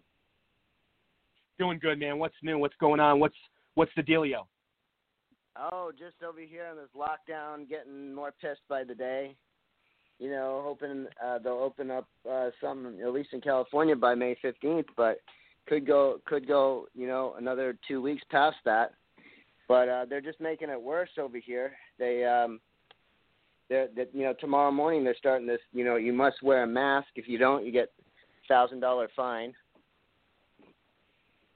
Doing 1.58 1.78
good, 1.80 1.98
man. 1.98 2.18
What's 2.18 2.34
new? 2.42 2.58
What's 2.58 2.74
going 2.80 2.98
on? 2.98 3.20
What's 3.20 3.36
what's 3.74 3.92
the 3.94 4.02
dealio? 4.02 4.46
Oh, 5.56 5.92
just 5.96 6.22
over 6.26 6.40
here 6.40 6.66
in 6.70 6.76
this 6.76 6.88
lockdown, 6.96 7.68
getting 7.68 8.14
more 8.14 8.32
pissed 8.40 8.62
by 8.68 8.84
the 8.84 8.94
day. 8.94 9.34
You 10.20 10.30
know, 10.30 10.60
hoping 10.62 11.06
uh, 11.24 11.38
they'll 11.38 11.54
open 11.54 11.90
up 11.90 12.06
uh, 12.30 12.50
some, 12.60 12.98
at 13.02 13.12
least 13.12 13.30
in 13.32 13.40
California, 13.40 13.96
by 13.96 14.14
May 14.14 14.36
fifteenth. 14.40 14.86
But 14.96 15.20
could 15.66 15.86
go, 15.86 16.20
could 16.26 16.46
go, 16.46 16.86
you 16.94 17.06
know, 17.06 17.34
another 17.38 17.76
two 17.88 18.02
weeks 18.02 18.22
past 18.30 18.58
that. 18.66 18.92
But 19.66 19.88
uh, 19.88 20.04
they're 20.04 20.20
just 20.20 20.40
making 20.40 20.68
it 20.68 20.80
worse 20.80 21.10
over 21.18 21.38
here. 21.38 21.72
They, 21.98 22.24
um, 22.24 22.60
they're, 23.68 23.88
that 23.96 24.10
you 24.12 24.24
know, 24.24 24.34
tomorrow 24.38 24.70
morning 24.70 25.04
they're 25.04 25.16
starting 25.16 25.46
this. 25.46 25.60
You 25.72 25.84
know, 25.84 25.96
you 25.96 26.12
must 26.12 26.42
wear 26.42 26.64
a 26.64 26.66
mask. 26.66 27.08
If 27.16 27.26
you 27.26 27.38
don't, 27.38 27.64
you 27.64 27.72
get 27.72 27.90
thousand 28.46 28.80
dollar 28.80 29.08
fine. 29.16 29.54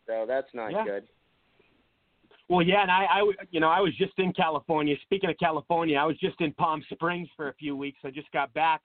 So 0.07 0.25
that's 0.27 0.49
not 0.55 0.73
Yeah. 0.73 0.85
good. 0.85 1.05
Well, 2.49 2.63
yeah, 2.63 2.83
and 2.83 2.91
I, 2.91 3.05
I, 3.05 3.33
you 3.51 3.61
know, 3.61 3.71
I 3.71 3.81
was 3.81 3.95
just 3.97 4.13
in 4.19 4.33
California. 4.33 4.97
Speaking 5.03 5.31
of 5.31 5.39
California, 5.39 5.97
I 5.97 6.05
was 6.05 6.19
just 6.19 6.41
in 6.41 6.53
Palm 6.53 6.83
Springs 6.93 7.29
for 7.37 7.49
a 7.49 7.55
few 7.55 7.75
weeks. 7.75 7.99
I 8.05 8.11
just 8.11 8.31
got 8.33 8.53
back 8.53 8.83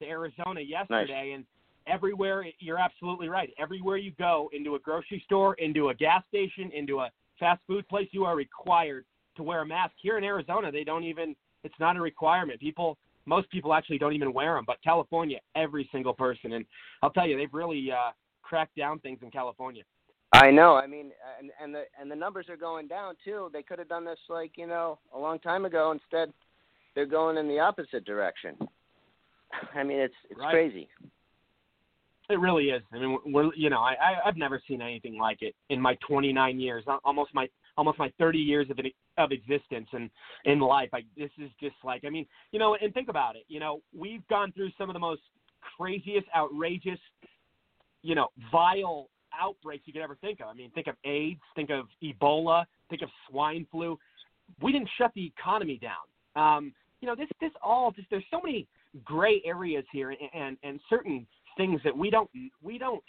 to 0.00 0.08
Arizona 0.08 0.60
yesterday, 0.60 1.32
and 1.34 1.44
everywhere, 1.86 2.46
you're 2.58 2.78
absolutely 2.78 3.28
right. 3.28 3.50
Everywhere 3.58 3.98
you 3.98 4.12
go, 4.18 4.48
into 4.52 4.76
a 4.76 4.78
grocery 4.78 5.22
store, 5.26 5.54
into 5.54 5.90
a 5.90 5.94
gas 5.94 6.22
station, 6.28 6.70
into 6.74 7.00
a 7.00 7.10
fast 7.38 7.60
food 7.66 7.86
place, 7.88 8.08
you 8.12 8.24
are 8.24 8.34
required 8.34 9.04
to 9.36 9.42
wear 9.42 9.60
a 9.60 9.66
mask. 9.66 9.92
Here 10.00 10.16
in 10.16 10.24
Arizona, 10.24 10.72
they 10.72 10.84
don't 10.84 11.04
even. 11.04 11.36
It's 11.64 11.74
not 11.78 11.96
a 11.96 12.00
requirement. 12.00 12.60
People, 12.60 12.98
most 13.26 13.48
people 13.50 13.72
actually 13.72 13.98
don't 13.98 14.14
even 14.14 14.32
wear 14.32 14.54
them. 14.54 14.64
But 14.66 14.78
California, 14.82 15.38
every 15.54 15.88
single 15.92 16.12
person, 16.14 16.54
and 16.54 16.64
I'll 17.02 17.10
tell 17.10 17.26
you, 17.26 17.36
they've 17.36 17.52
really 17.52 17.90
uh, 17.92 18.12
cracked 18.42 18.76
down 18.76 18.98
things 19.00 19.18
in 19.22 19.30
California. 19.30 19.82
I 20.32 20.50
know. 20.50 20.74
I 20.74 20.86
mean, 20.86 21.10
and 21.38 21.50
and 21.62 21.74
the 21.74 21.84
and 22.00 22.10
the 22.10 22.16
numbers 22.16 22.46
are 22.48 22.56
going 22.56 22.88
down 22.88 23.14
too. 23.24 23.50
They 23.52 23.62
could 23.62 23.78
have 23.78 23.88
done 23.88 24.04
this 24.04 24.18
like 24.28 24.52
you 24.56 24.66
know 24.66 24.98
a 25.14 25.18
long 25.18 25.38
time 25.38 25.64
ago. 25.64 25.90
Instead, 25.92 26.32
they're 26.94 27.06
going 27.06 27.36
in 27.36 27.48
the 27.48 27.58
opposite 27.58 28.04
direction. 28.04 28.56
I 29.74 29.82
mean, 29.82 29.98
it's 29.98 30.14
it's 30.30 30.40
Right. 30.40 30.50
crazy. 30.52 30.88
It 32.30 32.38
really 32.38 32.70
is. 32.70 32.82
I 32.92 32.98
mean, 32.98 33.18
we're 33.26 33.52
you 33.54 33.68
know, 33.68 33.80
I, 33.80 33.92
I 33.92 34.28
I've 34.28 34.36
never 34.38 34.62
seen 34.66 34.80
anything 34.80 35.18
like 35.18 35.42
it 35.42 35.54
in 35.68 35.80
my 35.80 35.96
29 36.06 36.58
years, 36.58 36.84
almost 37.04 37.34
my 37.34 37.46
almost 37.76 37.98
my 37.98 38.10
30 38.18 38.38
years 38.38 38.68
of 38.70 38.78
of 39.18 39.32
existence 39.32 39.88
and 39.92 40.08
in 40.46 40.60
life. 40.60 40.88
I 40.94 41.02
this 41.16 41.30
is 41.38 41.50
just 41.60 41.74
like 41.84 42.04
I 42.06 42.10
mean, 42.10 42.26
you 42.52 42.58
know, 42.58 42.76
and 42.80 42.94
think 42.94 43.08
about 43.10 43.36
it. 43.36 43.44
You 43.48 43.60
know, 43.60 43.82
we've 43.94 44.26
gone 44.28 44.52
through 44.52 44.70
some 44.78 44.88
of 44.88 44.94
the 44.94 45.00
most 45.00 45.20
craziest, 45.76 46.26
outrageous, 46.34 46.98
you 48.02 48.14
know, 48.14 48.28
vile 48.50 49.08
outbreaks 49.40 49.84
you 49.86 49.92
could 49.92 50.02
ever 50.02 50.16
think 50.20 50.40
of. 50.40 50.48
I 50.48 50.54
mean, 50.54 50.70
think 50.70 50.86
of 50.86 50.96
AIDS, 51.04 51.40
think 51.54 51.70
of 51.70 51.86
Ebola, 52.02 52.64
think 52.90 53.02
of 53.02 53.08
swine 53.28 53.66
flu. 53.70 53.98
We 54.60 54.72
didn't 54.72 54.88
shut 54.98 55.12
the 55.14 55.26
economy 55.26 55.80
down. 55.80 56.04
Um, 56.36 56.72
you 57.00 57.08
know, 57.08 57.14
this 57.14 57.28
this 57.40 57.50
all 57.62 57.90
just 57.92 58.08
there's 58.10 58.24
so 58.30 58.40
many 58.42 58.66
gray 59.04 59.42
areas 59.44 59.84
here 59.92 60.10
and 60.10 60.18
and, 60.34 60.56
and 60.62 60.80
certain 60.88 61.26
things 61.56 61.80
that 61.84 61.96
we 61.96 62.10
don't 62.10 62.30
we 62.62 62.78
don't 62.78 63.02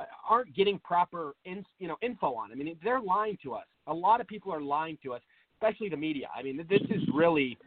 uh, 0.00 0.04
aren't 0.28 0.54
getting 0.54 0.78
proper 0.78 1.34
in, 1.44 1.64
you 1.78 1.88
know 1.88 1.96
info 2.02 2.34
on. 2.34 2.50
I 2.52 2.54
mean, 2.54 2.76
they're 2.82 3.00
lying 3.00 3.38
to 3.42 3.54
us. 3.54 3.66
A 3.86 3.94
lot 3.94 4.20
of 4.20 4.26
people 4.26 4.52
are 4.52 4.60
lying 4.60 4.98
to 5.02 5.14
us, 5.14 5.20
especially 5.56 5.88
the 5.88 5.96
media. 5.96 6.28
I 6.36 6.42
mean, 6.42 6.56
this 6.68 6.80
is 6.90 7.02
really 7.14 7.58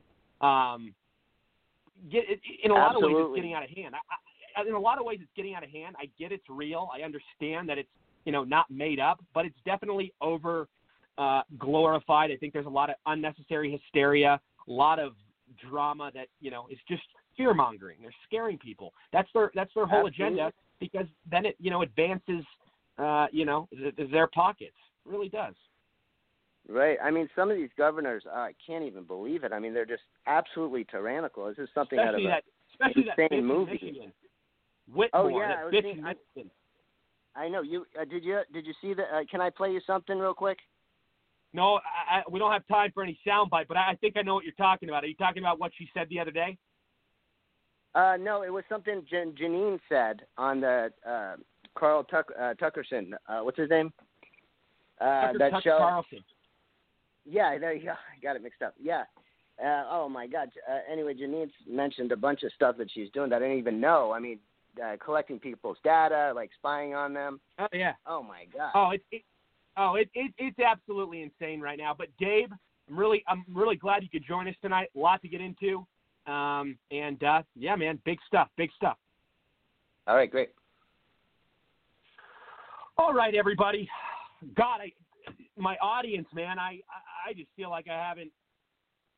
um, 0.42 0.94
get 2.12 2.24
in 2.64 2.72
a 2.72 2.74
lot 2.74 2.96
of 2.96 3.02
ways 3.02 3.16
it's 3.18 3.36
getting 3.36 3.54
out 3.54 3.64
of 3.64 3.70
hand. 3.70 3.96
I, 3.96 3.98
I, 3.98 4.18
in 4.68 4.74
a 4.74 4.80
lot 4.80 5.00
of 5.00 5.06
ways, 5.06 5.20
it's 5.22 5.32
getting 5.36 5.56
out 5.56 5.64
of 5.64 5.70
hand. 5.70 5.96
I 6.00 6.10
get 6.18 6.32
it's 6.32 6.46
real. 6.50 6.90
I 6.94 7.02
understand 7.02 7.70
that 7.70 7.78
it's 7.78 7.90
you 8.26 8.32
know 8.32 8.44
not 8.44 8.70
made 8.70 9.00
up, 9.00 9.24
but 9.34 9.46
it's 9.46 9.58
definitely 9.66 10.14
over 10.22 10.68
uh, 11.18 11.42
glorified. 11.58 12.32
I 12.32 12.38
think 12.38 12.54
there's 12.54 12.66
a 12.66 12.70
lot 12.70 12.90
of 12.90 12.96
unnecessary 13.06 13.72
hysteria, 13.72 14.40
a 14.68 14.72
lot 14.72 15.00
of 15.00 15.14
drama 15.70 16.12
that 16.14 16.28
you 16.40 16.52
know 16.52 16.68
is 16.72 16.78
just 16.88 17.04
fear 17.38 17.54
mongering. 17.54 17.98
They're 18.02 18.12
scaring 18.26 18.58
people. 18.58 18.94
That's 19.14 19.30
their 19.34 19.52
that's 19.56 19.74
their 19.74 19.86
whole 19.86 20.08
Absolutely. 20.08 20.40
agenda 20.40 20.54
because 20.80 21.08
then 21.30 21.46
it 21.46 21.56
you 21.60 21.72
know 21.72 21.82
advances 21.82 22.44
uh, 22.98 23.28
you 23.32 23.46
know 23.46 23.68
th- 23.72 24.12
their 24.12 24.28
pockets. 24.28 24.76
It 25.06 25.12
really 25.12 25.30
does. 25.30 25.56
Right. 26.68 26.98
I 27.04 27.12
mean, 27.12 27.30
some 27.36 27.52
of 27.52 27.58
these 27.58 27.70
governors, 27.78 28.24
uh, 28.26 28.38
I 28.38 28.54
can't 28.66 28.84
even 28.84 29.04
believe 29.04 29.44
it. 29.44 29.54
I 29.54 29.60
mean, 29.60 29.72
they're 29.72 29.86
just 29.86 30.02
absolutely 30.26 30.84
tyrannical. 30.90 31.46
This 31.48 31.60
is 31.60 31.70
something 31.76 32.00
out 32.00 32.16
of 32.16 32.22
Especially 32.22 32.26
a. 32.26 32.30
that 32.30 32.44
especially 32.74 33.04
that 33.04 33.24
insane 33.24 33.44
bitch 33.44 33.48
movie. 33.48 33.72
Michigan. 33.74 34.12
Whitmer, 34.94 35.10
Oh, 35.14 35.28
yeah, 35.28 35.48
that 35.48 35.58
I 35.58 35.82
seeing- 35.82 35.98
in 36.00 36.06
I- 36.06 36.16
I 37.38 37.50
know 37.50 37.62
you. 37.62 37.86
Uh, 38.00 38.06
did 38.06 38.24
you 38.24 38.42
did 38.54 38.66
you 38.66 38.74
see 38.82 38.94
the? 38.94 39.04
Uh, 39.04 39.24
can 39.30 39.42
I 39.42 39.50
play 39.50 39.72
you 39.72 39.82
something 39.86 40.18
real 40.18 40.34
quick? 40.34 40.58
No, 41.54 41.76
I, 41.76 42.20
I, 42.20 42.24
we 42.30 42.40
don't 42.40 42.52
have 42.52 42.66
time 42.68 42.92
for 42.94 43.04
any 43.04 43.18
soundbite, 43.26 43.68
but 43.68 43.78
I, 43.78 43.96
think 44.02 44.16
I 44.18 44.22
know 44.22 44.36
what 44.36 44.44
you're 44.44 44.54
talking 44.54 44.90
about. 44.90 45.04
Are 45.04 45.08
you 45.08 45.16
talking 45.16 45.42
about 45.42 45.60
what 45.60 45.72
she 45.78 45.90
said 45.94 46.08
the 46.10 46.20
other 46.20 46.32
day? 46.32 46.58
Uh, 47.94 48.18
no, 48.20 48.44
it 48.44 48.52
was 48.52 48.64
something 48.68 49.06
Jan- 49.10 49.34
Janine 49.34 49.80
said 49.88 50.26
on 50.38 50.60
the 50.62 50.92
uh, 51.08 51.36
Carl 51.78 52.04
Tuck- 52.04 52.32
uh, 52.38 52.54
Tuckerson. 52.56 53.14
Uh, 53.28 53.40
what's 53.40 53.58
his 53.58 53.70
name? 53.70 53.92
Uh, 55.00 55.28
Tucker, 55.28 55.38
that 55.40 55.50
Tucker 55.52 55.62
show. 55.64 55.78
Carlson. 55.78 56.20
Yeah, 57.26 57.58
there 57.58 57.74
you 57.74 57.86
go. 57.86 57.92
I 57.94 58.20
got 58.22 58.36
it 58.36 58.44
mixed 58.44 58.62
up. 58.62 58.76
Yeah. 58.82 59.04
Uh, 59.64 59.86
oh 59.90 60.10
my 60.10 60.28
God. 60.28 60.50
Uh, 60.70 60.80
anyway, 60.92 61.14
Janine's 61.14 61.54
mentioned 61.68 62.12
a 62.12 62.18
bunch 62.18 62.44
of 62.44 62.52
stuff 62.54 62.76
that 62.78 62.90
she's 62.94 63.10
doing 63.12 63.30
that 63.30 63.38
I 63.38 63.46
didn't 63.48 63.58
even 63.60 63.80
know. 63.80 64.12
I 64.12 64.20
mean, 64.20 64.40
uh, 64.84 64.96
collecting 65.04 65.40
people's 65.40 65.78
data, 65.84 66.32
like 66.36 66.50
spying 66.58 66.94
on 66.94 67.14
them. 67.14 67.40
Oh 67.60 67.68
yeah. 67.74 67.94
Oh 68.06 68.24
my 68.24 68.46
god. 68.56 68.72
Oh, 68.76 68.92
it's 68.92 69.04
it, 69.12 69.24
oh 69.78 69.96
it, 69.96 70.10
it 70.14 70.32
it's 70.38 70.60
absolutely 70.60 71.22
insane 71.22 71.62
right 71.62 71.78
now. 71.78 71.96
But 71.98 72.08
Dave, 72.20 72.50
I'm 72.90 72.98
really 72.98 73.24
I'm 73.28 73.46
really 73.54 73.76
glad 73.76 74.04
you 74.04 74.10
could 74.10 74.26
join 74.26 74.48
us 74.48 74.56
tonight. 74.62 74.90
A 74.96 75.00
lot 75.00 75.22
to 75.22 75.28
get 75.28 75.42
into. 75.42 75.86
Um, 76.28 76.78
and 76.90 77.24
uh, 77.24 77.44
yeah, 77.56 77.76
man, 77.76 78.00
big 78.04 78.18
stuff, 78.28 78.50
big 78.58 78.72
stuff. 78.76 78.98
All 80.08 80.16
right, 80.16 80.30
great. 80.30 80.50
All 82.98 83.14
right, 83.14 83.36
everybody. 83.36 83.90
God, 84.56 84.80
I, 84.82 84.92
my 85.58 85.76
audience, 85.78 86.28
man, 86.34 86.58
I, 86.60 86.80
I 87.28 87.34
just 87.34 87.50
feel 87.56 87.70
like 87.70 87.88
I 87.90 87.94
haven't. 87.96 88.32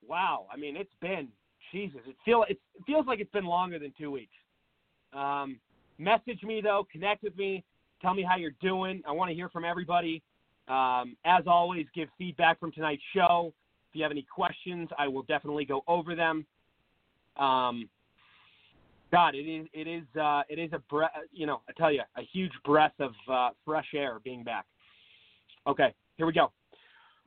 Wow, 0.08 0.48
I 0.52 0.58
mean, 0.58 0.76
it's 0.76 0.94
been 1.02 1.28
Jesus. 1.72 2.02
It 2.08 2.16
feel 2.24 2.46
it 2.48 2.60
feels 2.86 3.06
like 3.08 3.20
it's 3.20 3.32
been 3.32 3.46
longer 3.46 3.80
than 3.80 3.94
two 3.98 4.12
weeks. 4.12 4.34
Um, 5.18 5.60
message 5.98 6.44
me 6.44 6.62
though, 6.62 6.86
connect 6.92 7.24
with 7.24 7.36
me, 7.36 7.64
tell 8.02 8.14
me 8.14 8.24
how 8.24 8.38
you're 8.38 8.52
doing. 8.62 9.02
I 9.08 9.12
want 9.12 9.30
to 9.30 9.36
hear 9.36 9.50
from 9.50 9.66
everybody. 9.66 10.22
Um, 10.68 11.16
as 11.26 11.44
always, 11.48 11.88
give 11.96 12.10
feedback 12.18 12.60
from 12.60 12.72
tonight's 12.72 13.02
show. 13.16 13.54
If 13.90 13.96
you 13.96 14.04
have 14.04 14.12
any 14.12 14.26
questions, 14.34 14.90
I 14.98 15.08
will 15.08 15.24
definitely 15.24 15.66
go 15.66 15.82
over 15.88 16.14
them. 16.14 16.46
Um, 17.38 17.90
God, 19.12 19.36
it 19.36 19.48
is 19.48 19.68
it 19.74 19.88
is 19.88 20.04
uh, 20.22 20.44
it 20.50 20.60
is 20.60 20.72
a 20.74 20.80
breath. 20.90 21.12
You 21.32 21.46
know, 21.46 21.62
I 21.70 21.72
tell 21.78 21.92
you, 21.92 22.02
a 22.18 22.22
huge 22.34 22.52
breath 22.66 22.94
of 23.00 23.12
uh, 23.32 23.50
fresh 23.66 23.88
air 23.96 24.20
being 24.24 24.44
back. 24.44 24.66
Okay, 25.66 25.94
here 26.18 26.26
we 26.26 26.34
go. 26.34 26.52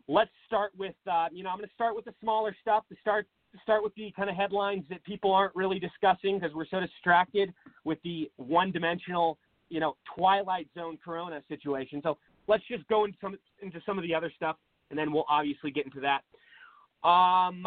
Let's 0.06 0.30
start 0.46 0.72
with 0.78 0.94
uh, 1.10 1.28
you 1.32 1.42
know 1.42 1.50
I'm 1.50 1.56
going 1.56 1.68
to 1.68 1.74
start 1.74 1.96
with 1.96 2.04
the 2.04 2.14
smaller 2.20 2.54
stuff. 2.60 2.84
To 2.90 2.96
start 3.00 3.26
start 3.62 3.82
with 3.82 3.94
the 3.94 4.12
kind 4.16 4.30
of 4.30 4.36
headlines 4.36 4.84
that 4.90 5.02
people 5.04 5.32
aren't 5.32 5.54
really 5.54 5.78
discussing 5.78 6.38
because 6.38 6.54
we're 6.54 6.66
so 6.66 6.80
distracted 6.80 7.52
with 7.84 7.98
the 8.04 8.30
one-dimensional 8.36 9.38
you 9.68 9.80
know 9.80 9.96
twilight 10.16 10.68
zone 10.74 10.98
Corona 11.02 11.42
situation. 11.48 12.00
So 12.02 12.18
let's 12.48 12.64
just 12.68 12.86
go 12.88 13.04
into 13.04 13.16
some 13.20 13.38
into 13.62 13.80
some 13.86 13.98
of 13.98 14.04
the 14.04 14.14
other 14.14 14.32
stuff, 14.34 14.56
and 14.90 14.98
then 14.98 15.12
we'll 15.12 15.26
obviously 15.28 15.70
get 15.70 15.84
into 15.84 16.00
that. 16.00 17.08
Um, 17.08 17.66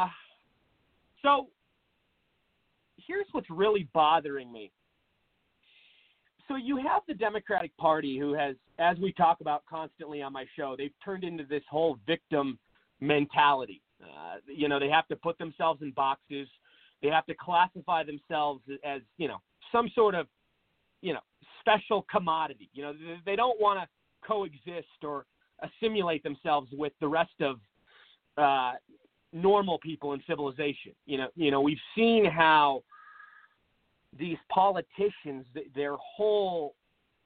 so 1.22 1.48
here's 3.08 3.26
what's 3.32 3.50
really 3.50 3.88
bothering 3.94 4.52
me. 4.52 4.72
So 6.48 6.58
you 6.58 6.78
have 6.78 7.02
the 7.08 7.14
Democratic 7.14 7.76
Party 7.78 8.20
who 8.20 8.34
has, 8.34 8.56
as 8.78 8.98
we 8.98 9.14
talk 9.14 9.40
about 9.40 9.64
constantly 9.70 10.22
on 10.22 10.34
my 10.34 10.46
show, 10.58 10.76
they've 10.78 10.94
turned 11.04 11.24
into 11.24 11.46
this 11.46 11.64
whole 11.70 11.98
victim 12.06 12.60
mentality. 13.00 13.82
Uh, 14.02 14.38
you 14.48 14.68
know, 14.68 14.80
they 14.80 14.90
have 14.90 15.08
to 15.08 15.16
put 15.16 15.38
themselves 15.38 15.82
in 15.82 15.92
boxes. 15.92 16.48
They 17.02 17.10
have 17.10 17.26
to 17.26 17.36
classify 17.36 18.04
themselves 18.04 18.62
as, 18.84 19.02
you 19.18 19.28
know, 19.28 19.38
some 19.72 19.90
sort 19.94 20.16
of, 20.16 20.28
you 21.02 21.14
know, 21.14 21.20
special 21.60 22.06
commodity. 22.12 22.70
You 22.74 22.84
know, 22.84 22.94
they 23.26 23.36
don't 23.36 23.60
want 23.60 23.80
to 23.80 23.88
coexist 24.28 25.04
or 25.04 25.26
assimilate 25.62 26.24
themselves 26.24 26.70
with 26.72 26.94
the 27.00 27.08
rest 27.08 27.34
of 27.42 27.60
uh, 28.38 28.74
normal 29.32 29.80
people 29.80 30.14
in 30.14 30.22
civilization. 30.28 30.94
You 31.06 31.18
know, 31.18 31.28
you 31.36 31.52
know, 31.52 31.62
we've 31.62 31.78
seen 31.96 32.26
how 32.26 32.84
these 34.18 34.38
politicians, 34.50 35.46
their 35.76 35.96
whole 35.98 36.76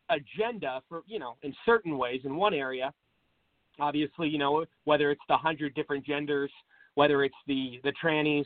agenda 0.09 0.81
for, 0.87 1.03
you 1.05 1.19
know, 1.19 1.35
in 1.43 1.53
certain 1.65 1.97
ways, 1.97 2.21
in 2.23 2.35
one 2.35 2.53
area, 2.53 2.93
obviously, 3.79 4.27
you 4.27 4.37
know, 4.37 4.65
whether 4.85 5.11
it's 5.11 5.21
the 5.27 5.37
hundred 5.37 5.73
different 5.75 6.05
genders, 6.05 6.51
whether 6.95 7.23
it's 7.23 7.35
the 7.47 7.79
the 7.83 7.93
trannies, 8.03 8.45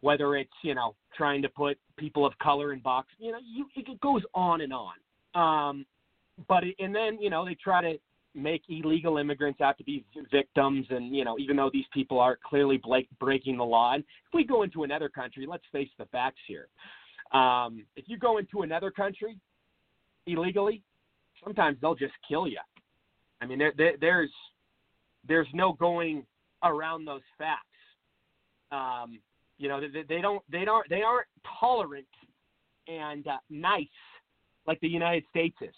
whether 0.00 0.36
it's 0.36 0.50
you 0.62 0.74
know 0.74 0.94
trying 1.16 1.42
to 1.42 1.48
put 1.48 1.78
people 1.96 2.24
of 2.26 2.36
color 2.38 2.72
in 2.72 2.80
box, 2.80 3.08
you 3.18 3.32
know, 3.32 3.38
you, 3.44 3.66
it 3.76 4.00
goes 4.00 4.22
on 4.34 4.60
and 4.60 4.72
on. 4.72 4.94
Um, 5.34 5.86
but 6.48 6.64
it, 6.64 6.74
and 6.78 6.94
then 6.94 7.18
you 7.20 7.30
know 7.30 7.44
they 7.44 7.56
try 7.62 7.80
to 7.82 7.98
make 8.34 8.62
illegal 8.68 9.18
immigrants 9.18 9.60
out 9.60 9.76
to 9.78 9.84
be 9.84 10.04
victims, 10.30 10.86
and 10.90 11.14
you 11.14 11.24
know 11.24 11.38
even 11.38 11.56
though 11.56 11.70
these 11.72 11.86
people 11.92 12.18
are 12.20 12.38
clearly 12.44 12.80
breaking 13.18 13.56
the 13.56 13.64
law, 13.64 13.94
and 13.94 14.02
if 14.02 14.34
we 14.34 14.44
go 14.44 14.62
into 14.62 14.84
another 14.84 15.08
country, 15.08 15.46
let's 15.48 15.64
face 15.72 15.90
the 15.98 16.06
facts 16.06 16.40
here. 16.46 16.68
Um, 17.32 17.84
if 17.94 18.06
you 18.08 18.18
go 18.18 18.38
into 18.38 18.62
another 18.62 18.90
country 18.90 19.38
illegally, 20.26 20.82
sometimes 21.44 21.78
they'll 21.80 21.94
just 21.94 22.14
kill 22.28 22.48
you. 22.48 22.58
I 23.40 23.46
mean, 23.46 23.58
there, 23.58 23.72
there, 23.76 23.92
there's 24.00 24.30
there's 25.26 25.48
no 25.52 25.72
going 25.74 26.24
around 26.62 27.04
those 27.04 27.22
facts. 27.38 27.64
Um, 28.72 29.20
you 29.58 29.68
know, 29.68 29.80
they, 29.80 30.02
they 30.08 30.20
don't 30.20 30.42
they 30.50 30.64
don't 30.64 30.88
they 30.88 31.02
aren't 31.02 31.26
tolerant 31.60 32.06
and 32.88 33.26
uh, 33.26 33.38
nice 33.48 33.86
like 34.66 34.80
the 34.80 34.88
United 34.88 35.24
States 35.30 35.56
is. 35.60 35.74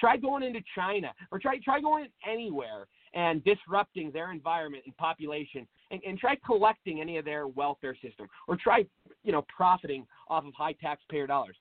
Try, 0.00 0.16
going 0.16 0.42
into 0.42 0.60
China 0.74 1.12
or 1.30 1.38
try 1.38 1.58
try 1.58 1.80
going 1.80 2.06
anywhere 2.26 2.86
and 3.12 3.44
disrupting 3.44 4.10
their 4.10 4.32
environment 4.32 4.84
and 4.86 4.96
population 4.96 5.66
and, 5.90 6.00
and 6.06 6.18
try 6.18 6.34
collecting 6.46 7.00
any 7.02 7.18
of 7.18 7.26
their 7.26 7.46
welfare 7.46 7.94
system 8.02 8.26
or 8.48 8.56
try 8.56 8.86
you 9.22 9.32
know 9.32 9.44
profiting 9.54 10.06
off 10.28 10.46
of 10.46 10.54
high 10.54 10.72
taxpayer 10.80 11.26
dollars 11.26 11.56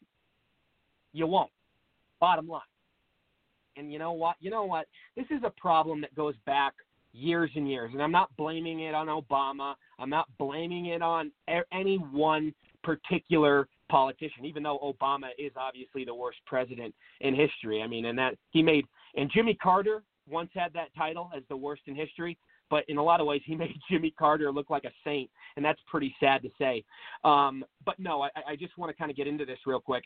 you 1.11 1.27
won't 1.27 1.51
bottom 2.21 2.47
line 2.47 2.61
and 3.77 3.91
you 3.91 3.99
know 3.99 4.11
what 4.11 4.35
you 4.39 4.49
know 4.49 4.63
what 4.63 4.87
this 5.15 5.25
is 5.29 5.41
a 5.43 5.51
problem 5.59 6.01
that 6.01 6.13
goes 6.15 6.35
back 6.45 6.73
years 7.13 7.49
and 7.55 7.69
years 7.69 7.91
and 7.93 8.01
i'm 8.01 8.11
not 8.11 8.35
blaming 8.37 8.81
it 8.81 8.93
on 8.93 9.07
obama 9.07 9.75
i'm 9.99 10.09
not 10.09 10.27
blaming 10.37 10.87
it 10.87 11.01
on 11.01 11.31
any 11.71 11.97
one 12.11 12.53
particular 12.83 13.67
politician 13.89 14.45
even 14.45 14.61
though 14.61 14.79
obama 14.79 15.27
is 15.37 15.51
obviously 15.55 16.03
the 16.03 16.13
worst 16.13 16.39
president 16.45 16.93
in 17.21 17.33
history 17.33 17.81
i 17.81 17.87
mean 17.87 18.05
and 18.05 18.17
that 18.17 18.35
he 18.51 18.61
made 18.61 18.85
and 19.15 19.31
jimmy 19.33 19.53
carter 19.55 20.03
once 20.29 20.49
had 20.53 20.73
that 20.73 20.89
title 20.97 21.29
as 21.35 21.43
the 21.49 21.57
worst 21.57 21.83
in 21.87 21.95
history, 21.95 22.37
but 22.69 22.83
in 22.87 22.97
a 22.97 23.03
lot 23.03 23.19
of 23.19 23.27
ways 23.27 23.41
he 23.45 23.55
made 23.55 23.77
Jimmy 23.89 24.11
Carter 24.11 24.51
look 24.51 24.69
like 24.69 24.83
a 24.83 24.91
saint, 25.03 25.29
and 25.55 25.63
that's 25.63 25.79
pretty 25.87 26.15
sad 26.19 26.41
to 26.43 26.49
say. 26.57 26.83
Um, 27.23 27.63
but 27.85 27.99
no, 27.99 28.21
I, 28.21 28.29
I 28.47 28.55
just 28.55 28.77
want 28.77 28.91
to 28.91 28.97
kind 28.97 29.11
of 29.11 29.17
get 29.17 29.27
into 29.27 29.45
this 29.45 29.59
real 29.65 29.79
quick. 29.79 30.03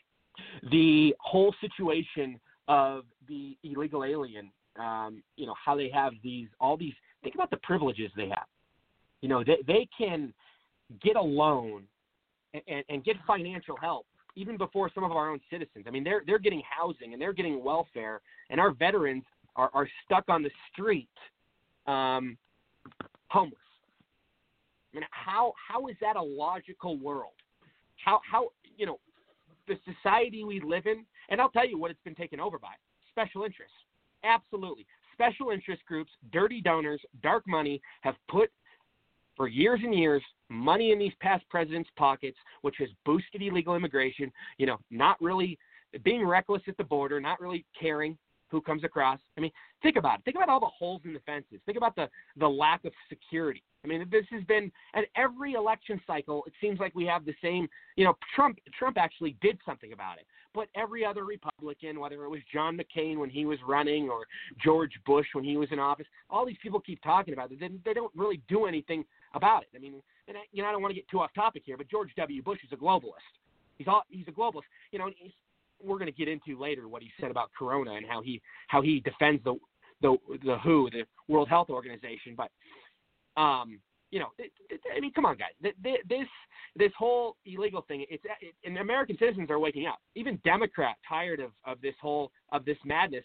The 0.70 1.14
whole 1.20 1.54
situation 1.60 2.40
of 2.70 3.02
the 3.28 3.56
illegal 3.64 4.04
alien, 4.04 4.48
um, 4.78 5.22
you 5.36 5.44
know, 5.44 5.54
how 5.62 5.76
they 5.76 5.90
have 5.92 6.12
these 6.22 6.46
all 6.60 6.76
these. 6.76 6.94
Think 7.22 7.34
about 7.34 7.50
the 7.50 7.58
privileges 7.58 8.12
they 8.16 8.28
have. 8.28 8.46
You 9.20 9.28
know, 9.28 9.42
they 9.44 9.58
they 9.66 9.88
can 9.98 10.32
get 11.02 11.16
a 11.16 11.20
loan 11.20 11.82
and, 12.54 12.62
and, 12.68 12.84
and 12.88 13.04
get 13.04 13.16
financial 13.26 13.76
help 13.76 14.06
even 14.36 14.56
before 14.56 14.88
some 14.94 15.02
of 15.02 15.10
our 15.10 15.30
own 15.30 15.40
citizens. 15.50 15.84
I 15.86 15.90
mean, 15.90 16.04
they're 16.04 16.22
they're 16.24 16.38
getting 16.38 16.62
housing 16.68 17.12
and 17.12 17.20
they're 17.20 17.32
getting 17.32 17.62
welfare, 17.62 18.20
and 18.50 18.60
our 18.60 18.70
veterans 18.70 19.24
are, 19.56 19.70
are 19.74 19.88
stuck 20.04 20.24
on 20.28 20.44
the 20.44 20.50
street, 20.72 21.08
um, 21.88 22.38
homeless. 23.28 23.58
I 24.92 24.98
mean, 24.98 25.06
how 25.10 25.54
how 25.68 25.88
is 25.88 25.96
that 26.00 26.14
a 26.14 26.22
logical 26.22 26.96
world? 26.98 27.32
How 28.04 28.20
how 28.30 28.50
you 28.76 28.86
know 28.86 29.00
the 29.66 29.74
society 29.92 30.44
we 30.44 30.60
live 30.60 30.86
in? 30.86 31.04
And 31.30 31.40
I'll 31.40 31.50
tell 31.50 31.66
you 31.66 31.78
what 31.78 31.90
it's 31.90 32.02
been 32.04 32.14
taken 32.14 32.40
over 32.40 32.58
by: 32.58 32.74
special 33.10 33.44
interests. 33.44 33.74
Absolutely, 34.24 34.86
special 35.12 35.50
interest 35.50 35.82
groups, 35.86 36.10
dirty 36.32 36.60
donors, 36.60 37.00
dark 37.22 37.46
money 37.46 37.80
have 38.02 38.14
put 38.28 38.50
for 39.36 39.48
years 39.48 39.80
and 39.82 39.94
years 39.94 40.22
money 40.48 40.92
in 40.92 40.98
these 40.98 41.14
past 41.20 41.44
presidents' 41.48 41.88
pockets, 41.96 42.36
which 42.62 42.76
has 42.78 42.88
boosted 43.06 43.40
illegal 43.42 43.76
immigration. 43.76 44.30
You 44.58 44.66
know, 44.66 44.78
not 44.90 45.20
really 45.20 45.58
being 46.04 46.26
reckless 46.26 46.62
at 46.68 46.76
the 46.76 46.84
border, 46.84 47.20
not 47.20 47.40
really 47.40 47.64
caring 47.78 48.18
who 48.48 48.60
comes 48.60 48.84
across. 48.84 49.20
I 49.38 49.40
mean, 49.40 49.52
think 49.82 49.96
about 49.96 50.18
it. 50.18 50.24
Think 50.24 50.36
about 50.36 50.48
all 50.48 50.60
the 50.60 50.66
holes 50.66 51.02
in 51.04 51.12
the 51.12 51.20
fences. 51.20 51.60
Think 51.66 51.78
about 51.78 51.94
the 51.96 52.08
the 52.36 52.48
lack 52.48 52.84
of 52.84 52.92
security. 53.08 53.62
I 53.84 53.88
mean, 53.88 54.06
this 54.10 54.26
has 54.30 54.42
been 54.44 54.70
at 54.94 55.04
every 55.16 55.54
election 55.54 56.00
cycle. 56.06 56.42
It 56.46 56.52
seems 56.60 56.78
like 56.80 56.94
we 56.94 57.06
have 57.06 57.24
the 57.24 57.34
same. 57.42 57.68
You 57.96 58.04
know, 58.04 58.14
Trump 58.34 58.58
Trump 58.78 58.98
actually 58.98 59.36
did 59.40 59.58
something 59.64 59.92
about 59.92 60.18
it, 60.18 60.26
but 60.54 60.68
every 60.74 61.04
other 61.04 61.24
Republican, 61.24 62.00
whether 62.00 62.24
it 62.24 62.28
was 62.28 62.40
John 62.52 62.78
McCain 62.78 63.18
when 63.18 63.30
he 63.30 63.44
was 63.46 63.58
running 63.66 64.08
or 64.08 64.24
George 64.62 64.92
Bush 65.06 65.26
when 65.32 65.44
he 65.44 65.56
was 65.56 65.68
in 65.70 65.78
office, 65.78 66.06
all 66.28 66.44
these 66.44 66.56
people 66.62 66.80
keep 66.80 67.02
talking 67.02 67.34
about 67.34 67.52
it. 67.52 67.60
They, 67.60 67.68
they 67.84 67.94
don't 67.94 68.12
really 68.16 68.40
do 68.48 68.66
anything 68.66 69.04
about 69.34 69.62
it. 69.62 69.68
I 69.74 69.78
mean, 69.78 69.94
and 70.28 70.36
I, 70.36 70.40
you 70.52 70.62
know, 70.62 70.68
I 70.68 70.72
don't 70.72 70.82
want 70.82 70.92
to 70.92 71.00
get 71.00 71.08
too 71.08 71.20
off 71.20 71.32
topic 71.34 71.62
here, 71.64 71.76
but 71.76 71.88
George 71.88 72.10
W. 72.16 72.42
Bush 72.42 72.58
is 72.64 72.72
a 72.72 72.76
globalist. 72.76 73.30
He's 73.78 73.88
all 73.88 74.02
he's 74.10 74.28
a 74.28 74.32
globalist. 74.32 74.62
You 74.92 74.98
know, 74.98 75.10
we're 75.82 75.98
going 75.98 76.12
to 76.12 76.16
get 76.16 76.28
into 76.28 76.60
later 76.60 76.88
what 76.88 77.02
he 77.02 77.10
said 77.20 77.30
about 77.30 77.50
Corona 77.58 77.92
and 77.92 78.06
how 78.06 78.20
he 78.22 78.40
how 78.68 78.82
he 78.82 79.00
defends 79.00 79.42
the 79.44 79.54
the 80.02 80.16
the 80.44 80.58
WHO, 80.58 80.90
the 80.90 81.04
World 81.28 81.48
Health 81.48 81.70
Organization. 81.70 82.36
But 82.36 82.50
um, 83.40 83.80
you 84.10 84.18
know, 84.18 84.28
it, 84.38 84.50
it, 84.68 84.80
I 84.96 85.00
mean, 85.00 85.12
come 85.12 85.24
on, 85.24 85.36
guys. 85.36 85.50
This 85.62 86.26
this 86.76 86.92
whole 86.98 87.36
illegal 87.46 87.82
thing. 87.88 88.04
It's 88.10 88.24
it, 88.40 88.54
and 88.64 88.78
American 88.78 89.16
citizens 89.18 89.50
are 89.50 89.58
waking 89.58 89.86
up. 89.86 90.00
Even 90.14 90.40
Democrats 90.44 90.98
tired 91.08 91.40
of 91.40 91.52
of 91.64 91.80
this 91.80 91.94
whole 92.00 92.32
of 92.52 92.64
this 92.64 92.78
madness. 92.84 93.24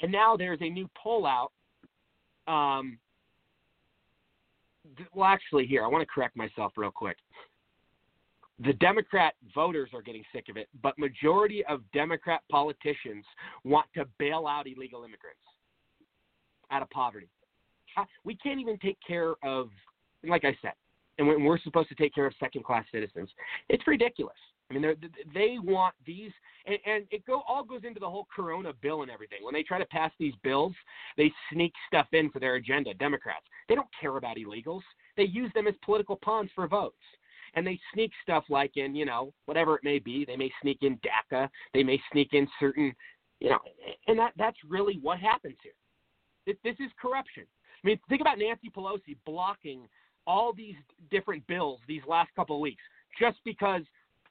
And 0.00 0.10
now 0.10 0.36
there's 0.36 0.60
a 0.60 0.68
new 0.68 0.88
poll 1.00 1.26
out. 1.26 1.52
Um, 2.46 2.98
well, 5.14 5.28
actually, 5.28 5.66
here 5.66 5.84
I 5.84 5.86
want 5.86 6.02
to 6.02 6.06
correct 6.12 6.36
myself 6.36 6.72
real 6.76 6.90
quick. 6.90 7.16
the 8.60 8.72
Democrat 8.74 9.34
voters 9.54 9.90
are 9.92 10.02
getting 10.02 10.24
sick 10.32 10.46
of 10.48 10.56
it, 10.56 10.68
but 10.82 10.96
majority 10.98 11.64
of 11.66 11.80
Democrat 11.92 12.40
politicians 12.50 13.24
want 13.64 13.86
to 13.94 14.06
bail 14.18 14.46
out 14.46 14.66
illegal 14.66 15.00
immigrants 15.00 15.40
out 16.70 16.82
of 16.82 16.90
poverty. 16.90 17.28
We 18.24 18.36
can't 18.36 18.60
even 18.60 18.78
take 18.78 18.98
care 19.06 19.34
of, 19.42 19.68
like 20.26 20.44
I 20.44 20.56
said, 20.62 20.72
and 21.18 21.26
we're 21.26 21.58
supposed 21.58 21.88
to 21.90 21.94
take 21.94 22.14
care 22.14 22.26
of 22.26 22.34
second-class 22.40 22.84
citizens. 22.92 23.30
It's 23.68 23.86
ridiculous. 23.86 24.36
I 24.70 24.74
mean, 24.74 24.94
they 25.34 25.56
want 25.60 25.94
these, 26.06 26.32
and, 26.66 26.78
and 26.86 27.04
it 27.10 27.26
go 27.26 27.42
all 27.46 27.64
goes 27.64 27.82
into 27.84 28.00
the 28.00 28.08
whole 28.08 28.26
Corona 28.34 28.72
bill 28.80 29.02
and 29.02 29.10
everything. 29.10 29.38
When 29.42 29.52
they 29.52 29.62
try 29.62 29.78
to 29.78 29.84
pass 29.86 30.10
these 30.18 30.32
bills, 30.42 30.72
they 31.18 31.30
sneak 31.52 31.72
stuff 31.86 32.06
in 32.12 32.30
for 32.30 32.40
their 32.40 32.54
agenda. 32.54 32.94
Democrats, 32.94 33.44
they 33.68 33.74
don't 33.74 33.88
care 34.00 34.16
about 34.16 34.38
illegals. 34.38 34.80
They 35.16 35.24
use 35.24 35.52
them 35.54 35.66
as 35.66 35.74
political 35.84 36.16
pawns 36.16 36.50
for 36.54 36.66
votes 36.66 36.96
and 37.54 37.66
they 37.66 37.78
sneak 37.92 38.10
stuff 38.22 38.44
like 38.48 38.76
in, 38.76 38.94
you 38.94 39.04
know, 39.04 39.32
whatever 39.46 39.76
it 39.76 39.84
may 39.84 39.98
be. 39.98 40.24
They 40.24 40.36
may 40.36 40.50
sneak 40.60 40.78
in 40.82 40.98
DACA. 40.98 41.48
They 41.72 41.82
may 41.82 42.00
sneak 42.12 42.30
in 42.32 42.48
certain, 42.58 42.94
you 43.40 43.50
know, 43.50 43.58
and 44.06 44.18
that 44.18 44.32
that's 44.36 44.56
really 44.68 44.98
what 45.00 45.18
happens 45.18 45.56
here. 45.62 46.56
This 46.64 46.76
is 46.78 46.90
corruption. 47.00 47.44
I 47.84 47.88
mean, 47.88 48.00
think 48.08 48.20
about 48.20 48.38
Nancy 48.38 48.70
Pelosi 48.74 49.16
blocking 49.26 49.86
all 50.26 50.52
these 50.52 50.76
different 51.10 51.46
bills 51.46 51.80
these 51.86 52.02
last 52.08 52.30
couple 52.34 52.56
of 52.56 52.60
weeks 52.60 52.82
just 53.20 53.36
because 53.44 53.82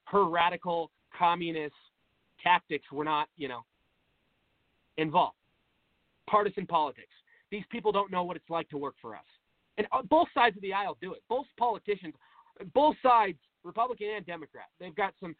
her 0.06 0.26
radical 0.26 0.90
communist 1.18 1.76
tactics 2.42 2.92
were 2.92 3.04
not, 3.06 3.30
you 3.38 3.48
know, 3.48 3.64
involved. 4.98 5.38
Partisan 6.28 6.66
politics. 6.66 7.14
These 7.52 7.64
people 7.72 7.92
don't 7.92 8.12
know 8.12 8.24
what 8.24 8.36
it's 8.36 8.50
like 8.50 8.68
to 8.70 8.78
work 8.78 8.96
for 9.02 9.16
us. 9.16 9.22
And 9.78 9.88
uh, 9.92 10.02
both 10.02 10.28
sides 10.34 10.56
of 10.56 10.62
the 10.62 10.74
aisle 10.74 10.98
do 11.02 11.14
it. 11.14 11.22
Both 11.30 11.46
politicians 11.58 12.16
both 12.74 12.96
sides, 13.02 13.38
Republican 13.64 14.08
and 14.16 14.26
Democrat, 14.26 14.66
they've 14.80 14.96
got 14.96 15.14
some 15.20 15.36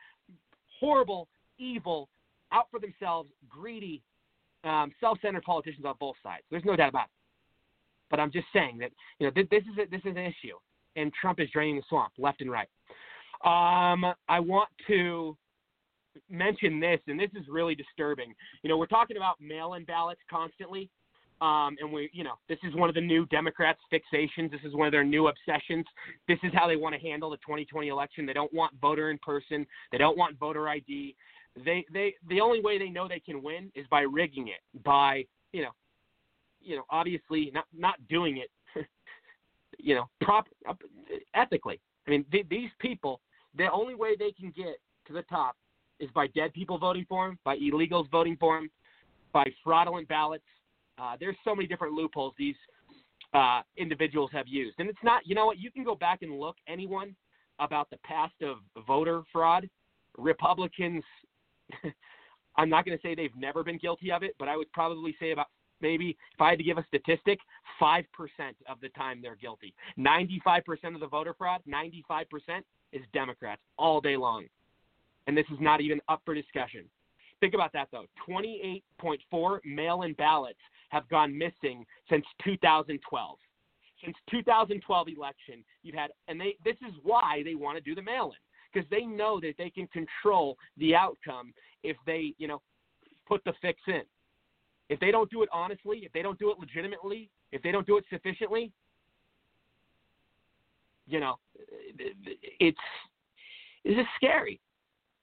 horrible, 0.80 1.28
evil, 1.58 2.10
out 2.52 2.68
for 2.72 2.80
themselves, 2.80 3.30
greedy, 3.50 4.02
um, 4.64 4.92
self-centered 5.00 5.44
politicians 5.44 5.86
on 5.86 5.96
both 6.00 6.16
sides. 6.24 6.44
There's 6.50 6.66
no 6.66 6.76
doubt 6.76 6.90
about 6.90 7.06
it. 7.06 7.23
But 8.14 8.20
I'm 8.20 8.32
just 8.32 8.46
saying 8.54 8.78
that 8.78 8.92
you 9.18 9.26
know 9.26 9.32
th- 9.32 9.50
this 9.50 9.64
is 9.64 9.76
a, 9.80 9.90
this 9.90 10.02
is 10.02 10.16
an 10.16 10.20
issue, 10.20 10.56
and 10.96 11.12
Trump 11.20 11.40
is 11.40 11.50
draining 11.52 11.78
the 11.78 11.82
swamp 11.90 12.14
left 12.20 12.42
and 12.42 12.52
right. 12.52 12.68
Um, 13.44 14.06
I 14.30 14.40
want 14.40 14.70
to 14.86 15.36
mention 16.30 16.80
this, 16.80 17.00
and 17.08 17.20
this 17.20 17.32
is 17.34 17.48
really 17.50 17.74
disturbing. 17.74 18.32
You 18.62 18.70
know, 18.70 18.78
we're 18.78 18.86
talking 18.86 19.18
about 19.18 19.42
mail-in 19.42 19.84
ballots 19.86 20.22
constantly, 20.30 20.92
um, 21.42 21.76
and 21.80 21.92
we, 21.92 22.12
you 22.14 22.24
know, 22.24 22.36
this 22.48 22.60
is 22.64 22.76
one 22.76 22.88
of 22.88 22.94
the 22.94 23.02
new 23.02 23.26
Democrats' 23.26 23.80
fixations. 23.92 24.52
This 24.52 24.62
is 24.64 24.76
one 24.76 24.86
of 24.86 24.92
their 24.92 25.04
new 25.04 25.30
obsessions. 25.30 25.84
This 26.28 26.38
is 26.44 26.52
how 26.54 26.68
they 26.68 26.76
want 26.76 26.94
to 26.94 27.02
handle 27.02 27.32
the 27.32 27.38
2020 27.38 27.88
election. 27.88 28.28
They 28.28 28.34
don't 28.34 28.54
want 28.54 28.76
voter 28.80 29.10
in 29.10 29.18
person. 29.24 29.66
They 29.92 29.98
don't 29.98 30.20
want 30.20 30.38
voter 30.38 30.70
ID. 30.70 31.16
They, 31.66 31.84
they, 31.92 32.14
the 32.30 32.42
only 32.42 32.62
way 32.62 32.78
they 32.78 32.90
know 32.90 33.08
they 33.08 33.20
can 33.20 33.42
win 33.42 33.72
is 33.74 33.88
by 33.90 34.02
rigging 34.02 34.50
it, 34.50 34.84
by, 34.84 35.26
you 35.52 35.64
know, 35.64 35.72
you 36.64 36.76
know, 36.76 36.84
obviously 36.90 37.52
not 37.54 37.66
not 37.76 37.96
doing 38.10 38.38
it, 38.38 38.50
you 39.78 39.96
know, 39.96 40.10
prop 40.22 40.48
ethically. 41.34 41.80
I 42.08 42.12
mean, 42.12 42.26
th- 42.32 42.48
these 42.50 42.70
people, 42.80 43.22
the 43.58 43.72
only 43.72 43.96
way 43.96 44.16
they 44.18 44.32
can 44.32 44.52
get 44.56 44.80
to 45.08 45.14
the 45.14 45.24
top 45.24 45.56
is 46.00 46.10
by 46.14 46.28
dead 46.28 46.54
people 46.54 46.78
voting 46.78 47.06
for 47.08 47.28
them, 47.28 47.40
by 47.44 47.58
illegals 47.58 48.10
voting 48.12 48.38
for 48.40 48.58
them, 48.58 48.70
by 49.32 49.46
fraudulent 49.64 50.08
ballots, 50.08 50.44
uh, 51.00 51.16
there's 51.20 51.36
so 51.44 51.56
many 51.56 51.68
different 51.68 51.94
loopholes 51.94 52.34
these 52.38 52.56
uh, 53.34 53.62
individuals 53.78 54.30
have 54.34 54.48
used, 54.48 54.76
and 54.80 54.90
it's 54.90 55.04
not. 55.04 55.26
You 55.26 55.36
know 55.36 55.46
what? 55.46 55.58
You 55.58 55.72
can 55.72 55.84
go 55.84 55.96
back 55.96 56.22
and 56.22 56.40
look 56.40 56.56
anyone 56.68 57.16
about 57.60 57.90
the 57.90 57.98
past 58.04 58.34
of 58.42 58.58
voter 58.86 59.24
fraud. 59.32 59.70
Republicans. 60.18 61.04
I'm 62.56 62.70
not 62.70 62.86
going 62.86 62.96
to 62.96 63.02
say 63.02 63.16
they've 63.16 63.36
never 63.36 63.64
been 63.64 63.80
guilty 63.80 64.12
of 64.12 64.22
it, 64.22 64.36
but 64.38 64.48
I 64.48 64.56
would 64.56 64.72
probably 64.74 65.16
say 65.20 65.32
about 65.32 65.48
maybe 65.84 66.18
if 66.34 66.42
I 66.42 66.50
had 66.50 66.58
to 66.58 66.64
give 66.64 66.80
a 66.80 66.86
statistic, 66.88 67.38
5% 67.80 68.06
of 68.68 68.80
the 68.82 68.90
time 68.90 69.20
they're 69.22 69.36
guilty. 69.36 69.76
95% 70.00 70.96
of 70.96 71.00
the 71.00 71.08
voter 71.08 71.36
fraud, 71.38 71.62
95% 71.70 72.26
is 72.92 73.02
Democrats 73.14 73.62
all 73.78 74.02
day 74.02 74.18
long. 74.18 74.46
And 75.28 75.38
this 75.38 75.46
is 75.52 75.58
not 75.60 75.82
even 75.82 76.00
up 76.10 76.22
for 76.26 76.34
discussion. 76.34 76.86
Think 77.40 77.54
about 77.54 77.74
that 77.74 77.90
though. 77.92 78.06
28.4 78.28 79.60
mail-in 79.66 80.14
ballots 80.14 80.60
have 80.90 81.08
gone 81.10 81.38
missing 81.38 81.86
since 82.10 82.26
2012. 82.44 83.38
Since 84.04 84.18
2012 84.32 85.08
election, 85.16 85.64
you've 85.82 85.96
had, 85.96 86.12
and 86.28 86.40
they 86.40 86.58
this 86.66 86.76
is 86.88 86.94
why 87.04 87.42
they 87.46 87.56
want 87.56 87.78
to 87.78 87.84
do 87.84 87.96
the 87.96 88.02
mail-in 88.02 88.38
because 88.74 88.90
they 88.90 89.06
know 89.06 89.40
that 89.40 89.54
they 89.58 89.70
can 89.70 89.88
control 89.88 90.58
the 90.78 90.96
outcome 90.96 91.54
if 91.84 91.96
they, 92.06 92.34
you 92.38 92.48
know, 92.48 92.62
put 93.28 93.44
the 93.46 93.54
fix 93.62 93.80
in. 93.88 94.02
If 94.94 95.00
they 95.00 95.10
don't 95.10 95.30
do 95.32 95.42
it 95.42 95.50
honestly, 95.52 96.02
if 96.04 96.14
they 96.14 96.22
don't 96.22 96.38
do 96.38 96.52
it 96.52 96.60
legitimately, 96.60 97.28
if 97.52 97.64
they 97.64 97.72
don't 97.72 97.88
do 97.88 97.98
it 97.98 98.06
sufficiently, 98.12 98.72
you 101.08 101.20
know, 101.20 101.40
it's 102.60 102.78
this 103.84 103.98
is 103.98 104.06
scary. 104.16 104.62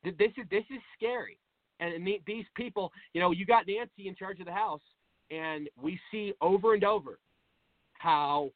This 0.03 0.15
is 0.19 0.45
this 0.51 0.65
is 0.71 0.81
scary. 0.97 1.39
And 1.79 2.05
these 2.27 2.45
people, 2.57 2.93
you 3.15 3.21
know, 3.21 3.31
you 3.31 3.47
got 3.47 3.69
Nancy 3.69 4.09
in 4.09 4.17
charge 4.17 4.41
of 4.41 4.47
the 4.47 4.53
House, 4.53 4.83
and 5.31 5.69
we 5.81 6.01
see 6.11 6.35
over 6.41 6.75
and 6.75 6.83
over 6.83 7.21
how 7.93 8.51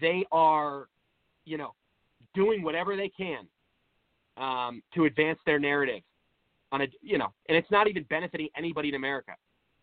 they 0.00 0.24
are, 0.32 0.88
you 1.44 1.58
know, 1.58 1.74
doing 2.34 2.62
whatever 2.62 2.96
they 2.96 3.10
can 3.10 3.46
um, 4.38 4.82
to 4.94 5.04
advance 5.04 5.38
their 5.44 5.58
narrative 5.58 6.00
on 6.72 6.80
a, 6.80 6.86
you 7.02 7.18
know, 7.18 7.34
and 7.50 7.58
it's 7.58 7.70
not 7.70 7.86
even 7.86 8.04
benefiting 8.04 8.48
anybody 8.56 8.88
in 8.88 8.94
America. 8.94 9.32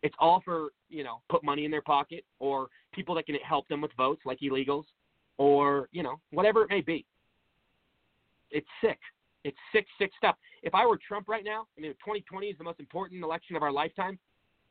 It's 0.02 0.16
all 0.20 0.42
for, 0.46 0.70
you 0.90 1.04
know, 1.04 1.22
put 1.30 1.44
money 1.44 1.66
in 1.66 1.72
their 1.72 1.82
pocket 1.82 2.24
or 2.40 2.68
people 2.94 3.14
that 3.16 3.26
can 3.26 3.36
help 3.36 3.68
them 3.68 3.82
with 3.82 3.92
votes, 3.98 4.22
like 4.26 4.40
illegals, 4.40 4.86
or 5.38 5.90
you 5.92 6.04
know, 6.04 6.20
whatever 6.32 6.64
it 6.64 6.70
may 6.70 6.82
be. 6.82 7.06
It's 8.52 8.68
sick. 8.82 9.00
It's 9.44 9.58
sick, 9.72 9.86
sick 9.98 10.12
stuff. 10.18 10.36
If 10.64 10.76
I 10.76 10.86
were 10.86 11.00
Trump 11.06 11.28
right 11.30 11.44
now, 11.44 11.68
I 11.78 11.82
mean, 11.82 11.92
2020 11.94 12.48
is 12.48 12.58
the 12.58 12.64
most 12.64 12.80
important 12.80 13.24
election 13.24 13.56
of 13.56 13.64
our 13.64 13.72
lifetime. 13.72 14.20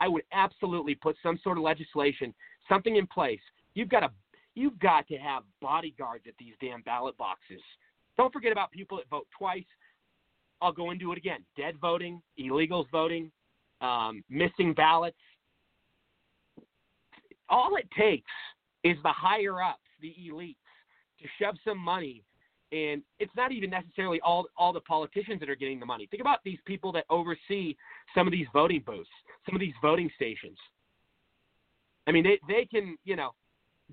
I 0.01 0.09
would 0.09 0.23
absolutely 0.33 0.95
put 0.95 1.17
some 1.23 1.38
sort 1.43 1.59
of 1.59 1.64
legislation, 1.64 2.35
something 2.69 2.97
in 2.97 3.07
place. 3.07 3.41
You've 3.75 3.88
got 3.88 4.01
to 4.01 4.11
you've 4.55 4.79
got 4.79 5.07
to 5.09 5.17
have 5.17 5.45
bodyguards 5.61 6.25
at 6.27 6.35
these 6.38 6.55
damn 6.61 6.83
ballot 6.83 7.17
boxes. 7.17 7.61
Don't 8.17 8.33
forget 8.33 8.53
about 8.53 8.71
people 8.73 8.99
that 8.99 9.09
vote 9.09 9.27
twice. 9.37 9.64
I'll 10.61 10.73
go 10.73 10.91
into 10.91 11.12
it 11.12 11.19
again. 11.19 11.45
Dead 11.57 11.77
voting, 11.81 12.21
illegals 12.38 12.87
voting, 12.91 13.31
um, 13.81 14.23
missing 14.29 14.75
ballots. 14.75 15.17
All 17.49 17.77
it 17.77 17.88
takes 17.99 18.31
is 18.85 18.97
the 19.03 19.12
higher 19.12 19.62
ups, 19.62 19.81
the 20.01 20.14
elites, 20.31 20.57
to 21.21 21.29
shove 21.41 21.57
some 21.64 21.79
money 21.79 22.25
and 22.71 23.03
it's 23.19 23.33
not 23.37 23.53
even 23.53 23.71
necessarily 23.71 24.21
all 24.21 24.47
all 24.57 24.73
the 24.73 24.81
politicians 24.81 25.41
that 25.41 25.49
are 25.49 25.57
getting 25.57 25.81
the 25.81 25.87
money. 25.87 26.07
Think 26.11 26.21
about 26.21 26.41
these 26.45 26.59
people 26.67 26.93
that 26.93 27.05
oversee 27.09 27.77
some 28.14 28.27
of 28.27 28.33
these 28.33 28.47
voting 28.53 28.83
booths, 28.85 29.09
some 29.47 29.55
of 29.55 29.61
these 29.61 29.75
voting 29.81 30.11
stations. 30.17 30.59
I 32.07 32.12
mean, 32.12 32.25
they 32.25 32.38
they 32.49 32.67
can 32.67 32.97
you 33.05 33.17
know 33.17 33.31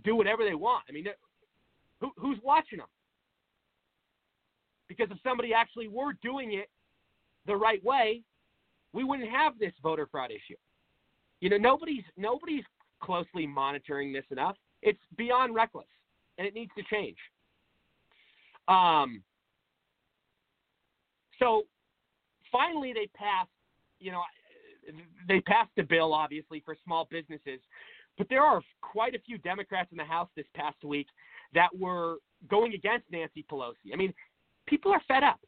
do 0.04 0.15
whatever 0.15 0.43
they 0.43 0.56
want. 0.56 0.84
I 0.89 0.91
mean, 0.91 1.06
who, 2.02 2.12
who's 2.17 2.38
watching 2.43 2.80
them? 2.80 2.88
Because 4.88 5.08
if 5.10 5.17
somebody 5.24 5.54
actually 5.54 5.88
were 5.88 6.13
doing 6.21 6.54
it 6.54 6.69
the 7.48 7.56
right 7.56 7.84
way, 7.84 8.21
we 8.95 9.03
wouldn't 9.03 9.29
have 9.29 9.60
this 9.60 9.73
voter 9.84 10.08
fraud 10.10 10.31
issue. 10.31 10.55
You 11.41 11.49
know, 11.49 11.58
nobody's 11.58 12.03
nobody's 12.17 12.63
closely 13.03 13.45
monitoring 13.45 14.13
this 14.13 14.23
enough. 14.31 14.55
It's 14.81 14.99
beyond 15.17 15.53
reckless, 15.53 15.88
and 16.38 16.47
it 16.47 16.53
needs 16.53 16.71
to 16.77 16.84
change. 16.84 17.17
Um, 18.67 19.21
so 21.38 21.63
finally, 22.51 22.93
they 22.93 23.08
passed. 23.15 23.49
You 23.99 24.13
know, 24.13 24.21
they 25.27 25.41
passed 25.41 25.71
a 25.77 25.84
bill, 25.84 26.13
obviously, 26.13 26.62
for 26.65 26.75
small 26.84 27.08
businesses. 27.12 27.60
But 28.17 28.27
there 28.29 28.43
are 28.43 28.62
quite 28.81 29.13
a 29.13 29.19
few 29.19 29.38
Democrats 29.39 29.89
in 29.91 29.97
the 29.97 30.05
House 30.05 30.29
this 30.38 30.45
past 30.55 30.81
week 30.86 31.08
that 31.53 31.69
were 31.77 32.17
going 32.49 32.73
against 32.73 33.12
Nancy 33.12 33.45
Pelosi. 33.51 33.91
I 33.93 33.97
mean, 33.97 34.13
people 34.67 34.91
are 34.93 35.01
fed 35.05 35.23
up. 35.23 35.39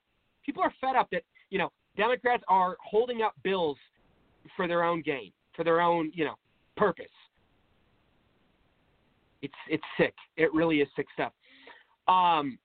People 0.46 0.64
are 0.64 0.74
fed 0.82 0.98
up 0.98 1.08
that 1.12 1.24
you 1.50 1.58
know 1.58 1.72
Democrats 1.98 2.44
are 2.48 2.78
holding 2.84 3.22
up 3.22 3.34
bills 3.44 3.78
for 4.56 4.68
their 4.68 4.84
own 4.84 5.02
gain, 5.02 5.32
for 5.56 5.64
their 5.64 5.82
own 5.82 6.12
you 6.14 6.26
know 6.26 6.36
purpose. 6.76 7.06
It's 9.42 9.54
it's 9.70 9.84
sick. 9.98 10.14
It 10.36 10.54
really 10.54 10.78
is 10.78 10.88
sick 10.96 11.08
stuff. 11.14 11.34
Um, 12.08 12.58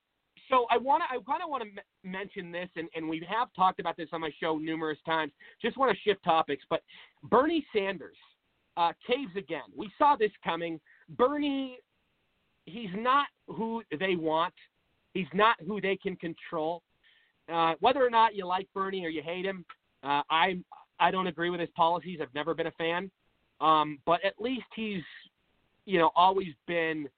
so 0.48 0.66
I 0.70 0.76
want 0.76 1.02
to, 1.02 1.16
I 1.16 1.18
kind 1.22 1.42
of 1.42 1.48
want 1.48 1.62
to 1.62 1.68
m- 1.68 2.10
mention 2.10 2.52
this, 2.52 2.68
and, 2.76 2.88
and 2.94 3.08
we 3.08 3.26
have 3.28 3.48
talked 3.56 3.80
about 3.80 3.96
this 3.96 4.08
on 4.12 4.20
my 4.20 4.30
show 4.40 4.58
numerous 4.58 4.98
times. 5.06 5.32
Just 5.60 5.76
want 5.78 5.96
to 5.96 6.02
shift 6.02 6.22
topics, 6.22 6.62
but 6.68 6.82
Bernie 7.24 7.64
Sanders 7.74 8.16
uh, 8.76 8.92
caves 9.06 9.32
again. 9.36 9.62
We 9.74 9.90
saw 9.98 10.16
this 10.16 10.30
coming. 10.44 10.78
Bernie, 11.08 11.78
he's 12.66 12.90
not 12.94 13.26
who 13.46 13.82
they 13.98 14.14
want. 14.14 14.54
He's 15.14 15.26
not 15.34 15.56
who 15.66 15.80
they 15.80 15.96
can 15.96 16.16
control. 16.16 16.82
Uh, 17.52 17.74
whether 17.80 18.04
or 18.04 18.10
not 18.10 18.34
you 18.34 18.46
like 18.46 18.68
Bernie 18.74 19.04
or 19.04 19.08
you 19.08 19.22
hate 19.22 19.44
him, 19.44 19.64
uh, 20.02 20.22
I 20.30 20.58
I 20.98 21.10
don't 21.10 21.26
agree 21.26 21.50
with 21.50 21.60
his 21.60 21.70
policies. 21.76 22.20
I've 22.22 22.34
never 22.34 22.54
been 22.54 22.68
a 22.68 22.72
fan, 22.72 23.10
um, 23.60 23.98
but 24.06 24.24
at 24.24 24.34
least 24.40 24.66
he's 24.74 25.02
you 25.84 25.98
know 25.98 26.10
always 26.16 26.48
been 26.66 27.08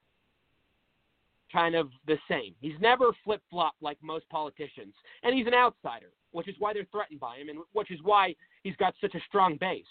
kind 1.51 1.75
of 1.75 1.89
the 2.07 2.17
same. 2.29 2.53
He's 2.59 2.79
never 2.81 3.11
flip 3.23 3.41
flopped 3.49 3.81
like 3.81 3.97
most 4.01 4.27
politicians, 4.29 4.93
and 5.23 5.35
he's 5.35 5.47
an 5.47 5.53
outsider, 5.53 6.11
which 6.31 6.47
is 6.47 6.55
why 6.59 6.73
they're 6.73 6.87
threatened 6.91 7.19
by 7.19 7.37
him, 7.37 7.49
and 7.49 7.59
which 7.73 7.91
is 7.91 7.99
why 8.03 8.35
he's 8.63 8.75
got 8.75 8.93
such 8.99 9.15
a 9.15 9.19
strong 9.27 9.57
base. 9.59 9.85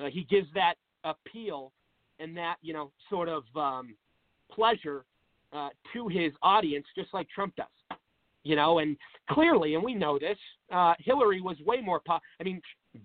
Uh, 0.00 0.06
he 0.06 0.24
gives 0.24 0.48
that 0.54 0.74
appeal 1.04 1.72
and 2.18 2.36
that 2.36 2.56
you 2.62 2.72
know 2.72 2.90
sort 3.08 3.28
of 3.28 3.44
um, 3.54 3.94
pleasure 4.50 5.04
uh, 5.52 5.68
to 5.92 6.08
his 6.08 6.32
audience, 6.42 6.86
just 6.96 7.12
like 7.14 7.28
Trump 7.28 7.54
does. 7.56 7.95
You 8.46 8.54
know, 8.54 8.78
and 8.78 8.96
clearly, 9.28 9.74
and 9.74 9.82
we 9.82 9.92
know 9.92 10.20
this, 10.20 10.38
uh, 10.72 10.94
Hillary 11.00 11.40
was 11.40 11.56
way 11.66 11.80
more 11.80 11.98
pop. 12.06 12.22
I 12.40 12.44
mean, 12.44 12.60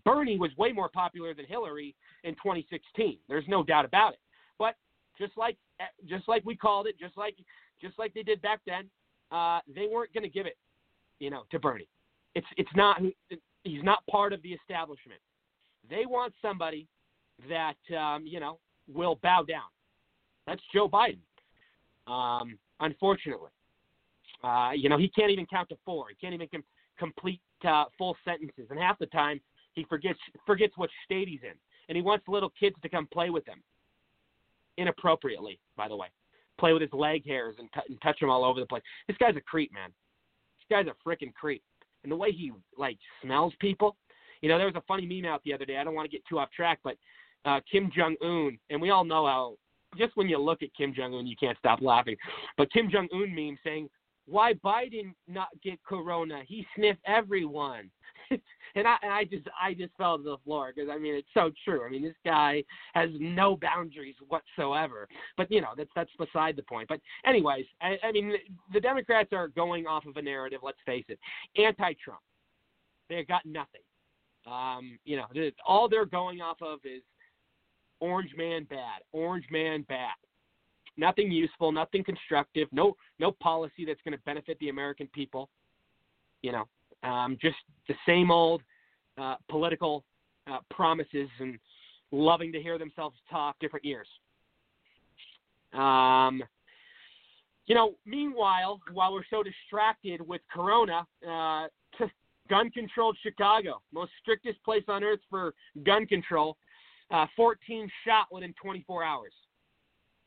Bernie 0.05 0.37
was 0.37 0.51
way 0.55 0.71
more 0.71 0.87
popular 0.87 1.33
than 1.33 1.45
Hillary 1.47 1.95
in 2.23 2.35
2016. 2.35 3.17
There's 3.27 3.45
no 3.47 3.63
doubt 3.63 3.83
about 3.83 4.13
it. 4.13 4.19
But 4.59 4.75
just 5.17 5.35
like 5.37 5.57
just 6.07 6.27
like 6.27 6.45
we 6.45 6.55
called 6.55 6.85
it, 6.85 6.93
just 6.99 7.17
like 7.17 7.35
just 7.81 7.97
like 7.97 8.13
they 8.13 8.21
did 8.21 8.39
back 8.43 8.59
then, 8.67 8.87
uh, 9.31 9.61
they 9.67 9.87
weren't 9.91 10.13
going 10.13 10.23
to 10.23 10.29
give 10.29 10.45
it, 10.45 10.57
you 11.17 11.31
know, 11.31 11.41
to 11.49 11.57
Bernie. 11.57 11.87
It's 12.35 12.45
it's 12.57 12.69
not 12.75 13.01
he's 13.63 13.83
not 13.83 14.05
part 14.05 14.33
of 14.33 14.43
the 14.43 14.49
establishment. 14.49 15.19
They 15.89 16.05
want 16.05 16.35
somebody 16.39 16.87
that 17.49 17.97
um, 17.97 18.27
you 18.27 18.39
know 18.39 18.59
will 18.87 19.17
bow 19.23 19.41
down. 19.41 19.71
That's 20.45 20.61
Joe 20.71 20.87
Biden. 20.87 21.17
Um, 22.05 22.59
unfortunately, 22.79 23.49
uh, 24.43 24.71
you 24.75 24.89
know 24.89 24.97
he 24.97 25.09
can't 25.09 25.31
even 25.31 25.45
count 25.45 25.69
to 25.69 25.77
four. 25.85 26.07
He 26.09 26.15
can't 26.15 26.33
even 26.33 26.47
com- 26.47 26.63
complete 26.97 27.41
uh, 27.67 27.85
full 27.97 28.15
sentences, 28.25 28.67
and 28.69 28.79
half 28.79 28.99
the 28.99 29.05
time 29.07 29.41
he 29.73 29.85
forgets 29.85 30.19
forgets 30.45 30.73
what 30.77 30.89
state 31.05 31.27
he's 31.27 31.41
in, 31.43 31.55
and 31.89 31.95
he 31.95 32.01
wants 32.01 32.27
little 32.27 32.51
kids 32.59 32.75
to 32.81 32.89
come 32.89 33.07
play 33.07 33.29
with 33.29 33.47
him. 33.47 33.61
Inappropriately, 34.77 35.59
by 35.75 35.87
the 35.87 35.95
way, 35.95 36.07
play 36.59 36.73
with 36.73 36.81
his 36.81 36.93
leg 36.93 37.25
hairs 37.27 37.55
and, 37.59 37.67
t- 37.73 37.81
and 37.89 38.01
touch 38.01 38.21
him 38.21 38.29
all 38.29 38.45
over 38.45 38.59
the 38.59 38.65
place. 38.65 38.83
This 39.07 39.17
guy's 39.17 39.35
a 39.35 39.41
creep, 39.41 39.71
man. 39.73 39.91
This 40.59 40.77
guy's 40.77 40.87
a 40.87 41.07
freaking 41.07 41.33
creep, 41.33 41.61
and 42.03 42.11
the 42.11 42.15
way 42.15 42.31
he 42.31 42.51
like 42.77 42.97
smells 43.21 43.53
people. 43.59 43.95
You 44.41 44.49
know, 44.49 44.57
there 44.57 44.67
was 44.67 44.75
a 44.75 44.83
funny 44.87 45.05
meme 45.05 45.31
out 45.31 45.41
the 45.43 45.53
other 45.53 45.65
day. 45.65 45.77
I 45.77 45.83
don't 45.83 45.93
want 45.93 46.09
to 46.09 46.11
get 46.11 46.25
too 46.27 46.39
off 46.39 46.49
track, 46.51 46.79
but 46.83 46.95
uh, 47.45 47.59
Kim 47.71 47.91
Jong 47.95 48.15
Un, 48.23 48.57
and 48.69 48.81
we 48.81 48.89
all 48.89 49.03
know 49.03 49.27
how 49.27 49.55
just 49.97 50.15
when 50.15 50.29
you 50.29 50.37
look 50.37 50.63
at 50.63 50.69
Kim 50.75 50.93
Jong 50.93 51.13
Un, 51.13 51.27
you 51.27 51.35
can't 51.35 51.57
stop 51.57 51.81
laughing. 51.81 52.15
But 52.57 52.71
Kim 52.71 52.89
Jong 52.89 53.07
Un 53.13 53.33
meme 53.33 53.57
saying, 53.63 53.89
"Why 54.25 54.53
Biden 54.53 55.13
not 55.27 55.49
get 55.63 55.83
corona? 55.83 56.43
He 56.47 56.65
sniffed 56.75 57.01
everyone." 57.05 57.89
and 58.75 58.87
I, 58.87 58.95
and 59.01 59.11
I 59.11 59.23
just, 59.25 59.47
I 59.61 59.73
just 59.73 59.91
fell 59.97 60.17
to 60.17 60.23
the 60.23 60.37
floor 60.43 60.71
because 60.73 60.89
I 60.89 60.97
mean 60.97 61.15
it's 61.15 61.27
so 61.33 61.51
true. 61.65 61.85
I 61.85 61.89
mean 61.89 62.03
this 62.03 62.15
guy 62.25 62.63
has 62.93 63.09
no 63.19 63.57
boundaries 63.57 64.15
whatsoever. 64.27 65.07
But 65.37 65.51
you 65.51 65.61
know 65.61 65.71
that's 65.77 65.89
that's 65.95 66.11
beside 66.17 66.55
the 66.55 66.63
point. 66.63 66.87
But 66.87 67.01
anyways, 67.25 67.65
I, 67.81 67.97
I 68.03 68.11
mean 68.11 68.33
the 68.73 68.79
Democrats 68.79 69.29
are 69.33 69.49
going 69.49 69.87
off 69.87 70.05
of 70.05 70.17
a 70.17 70.21
narrative. 70.21 70.61
Let's 70.63 70.79
face 70.85 71.05
it, 71.09 71.19
anti-Trump. 71.57 72.21
They've 73.09 73.27
got 73.27 73.45
nothing. 73.45 73.81
Um, 74.49 74.97
you 75.05 75.17
know, 75.17 75.25
all 75.67 75.87
they're 75.87 76.05
going 76.05 76.41
off 76.41 76.57
of 76.61 76.79
is 76.83 77.03
Orange 77.99 78.31
Man 78.35 78.63
bad, 78.63 79.01
Orange 79.11 79.45
Man 79.51 79.83
bad. 79.87 80.15
Nothing 80.97 81.31
useful, 81.31 81.71
nothing 81.71 82.03
constructive, 82.03 82.67
no 82.71 82.95
no 83.19 83.31
policy 83.31 83.85
that's 83.85 84.01
going 84.03 84.17
to 84.17 84.23
benefit 84.25 84.57
the 84.59 84.69
American 84.69 85.07
people. 85.13 85.49
You 86.41 86.51
know, 86.51 87.09
um, 87.09 87.37
just 87.41 87.57
the 87.87 87.95
same 88.05 88.29
old 88.31 88.61
uh, 89.17 89.35
political 89.49 90.03
uh, 90.47 90.59
promises 90.69 91.29
and 91.39 91.57
loving 92.11 92.51
to 92.51 92.61
hear 92.61 92.77
themselves 92.77 93.15
talk 93.29 93.55
different 93.59 93.85
years. 93.85 94.07
Um, 95.73 96.43
you 97.67 97.75
know, 97.75 97.95
meanwhile, 98.05 98.81
while 98.91 99.13
we're 99.13 99.23
so 99.29 99.43
distracted 99.43 100.19
with 100.27 100.41
Corona, 100.53 101.05
uh, 101.27 101.67
gun 102.49 102.69
controlled 102.71 103.17
Chicago, 103.23 103.81
most 103.93 104.11
strictest 104.21 104.61
place 104.63 104.83
on 104.87 105.03
earth 105.03 105.21
for 105.29 105.53
gun 105.85 106.05
control, 106.05 106.57
uh, 107.11 107.27
14 107.35 107.89
shot 108.05 108.27
within 108.31 108.53
24 108.61 109.03
hours. 109.03 109.31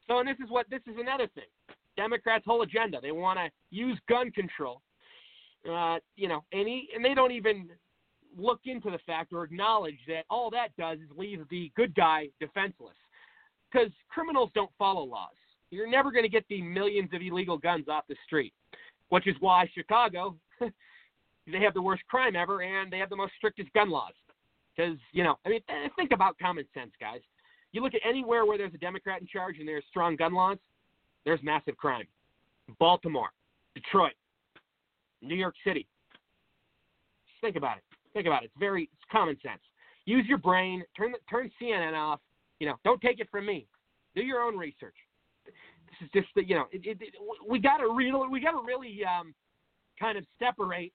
So, 0.06 0.18
and 0.18 0.28
this 0.28 0.36
is 0.42 0.50
what 0.50 0.68
this 0.70 0.82
is 0.86 0.96
another 0.98 1.28
thing. 1.34 1.44
Democrats' 1.96 2.44
whole 2.46 2.62
agenda. 2.62 2.98
They 3.00 3.12
want 3.12 3.38
to 3.38 3.50
use 3.70 3.98
gun 4.08 4.30
control. 4.30 4.82
Uh, 5.68 5.98
you 6.16 6.28
know, 6.28 6.44
he, 6.50 6.88
and 6.94 7.04
they 7.04 7.14
don't 7.14 7.32
even 7.32 7.68
look 8.36 8.60
into 8.64 8.90
the 8.90 8.98
fact 9.06 9.32
or 9.32 9.44
acknowledge 9.44 9.98
that 10.08 10.24
all 10.28 10.50
that 10.50 10.76
does 10.76 10.98
is 10.98 11.16
leave 11.16 11.40
the 11.50 11.70
good 11.76 11.94
guy 11.94 12.28
defenseless. 12.40 12.96
Because 13.72 13.90
criminals 14.08 14.50
don't 14.54 14.70
follow 14.78 15.02
laws. 15.04 15.30
You're 15.70 15.90
never 15.90 16.12
going 16.12 16.24
to 16.24 16.28
get 16.28 16.44
the 16.48 16.62
millions 16.62 17.10
of 17.12 17.22
illegal 17.22 17.58
guns 17.58 17.86
off 17.88 18.04
the 18.08 18.14
street, 18.26 18.52
which 19.08 19.26
is 19.26 19.34
why 19.40 19.68
Chicago, 19.74 20.36
they 20.60 21.60
have 21.60 21.74
the 21.74 21.82
worst 21.82 22.02
crime 22.08 22.36
ever 22.36 22.62
and 22.62 22.92
they 22.92 22.98
have 22.98 23.10
the 23.10 23.16
most 23.16 23.32
strictest 23.36 23.72
gun 23.72 23.90
laws. 23.90 24.12
Because, 24.76 24.98
you 25.12 25.24
know, 25.24 25.36
I 25.44 25.48
mean, 25.48 25.60
think 25.96 26.12
about 26.12 26.38
common 26.38 26.64
sense, 26.74 26.92
guys. 27.00 27.20
You 27.74 27.82
look 27.82 27.94
at 27.94 28.02
anywhere 28.08 28.46
where 28.46 28.56
there's 28.56 28.72
a 28.72 28.78
Democrat 28.78 29.20
in 29.20 29.26
charge 29.26 29.58
and 29.58 29.66
there's 29.66 29.82
strong 29.90 30.14
gun 30.14 30.32
laws, 30.32 30.58
there's 31.24 31.40
massive 31.42 31.76
crime. 31.76 32.06
Baltimore, 32.78 33.30
Detroit, 33.74 34.12
New 35.20 35.34
York 35.34 35.56
City. 35.66 35.88
Just 37.26 37.40
think 37.40 37.56
about 37.56 37.78
it. 37.78 37.82
Think 38.12 38.28
about 38.28 38.44
it. 38.44 38.46
It's 38.46 38.60
very 38.60 38.84
it's 38.84 39.02
common 39.10 39.36
sense. 39.42 39.60
Use 40.06 40.24
your 40.28 40.38
brain. 40.38 40.84
Turn 40.96 41.10
the, 41.10 41.18
turn 41.28 41.50
CNN 41.60 41.94
off. 41.94 42.20
You 42.60 42.68
know, 42.68 42.76
don't 42.84 43.00
take 43.00 43.18
it 43.18 43.26
from 43.28 43.44
me. 43.44 43.66
Do 44.14 44.22
your 44.22 44.40
own 44.40 44.56
research. 44.56 44.94
This 45.44 45.54
is 46.02 46.10
just 46.14 46.28
the, 46.36 46.44
you 46.44 46.54
know, 46.54 46.66
it, 46.70 46.86
it, 46.86 46.98
it, 47.00 47.14
we 47.48 47.58
got 47.58 47.78
to 47.78 47.92
really 47.92 48.28
we 48.28 48.40
got 48.40 48.52
to 48.52 48.62
really 48.64 49.00
um, 49.04 49.34
kind 49.98 50.16
of 50.16 50.24
separate 50.38 50.92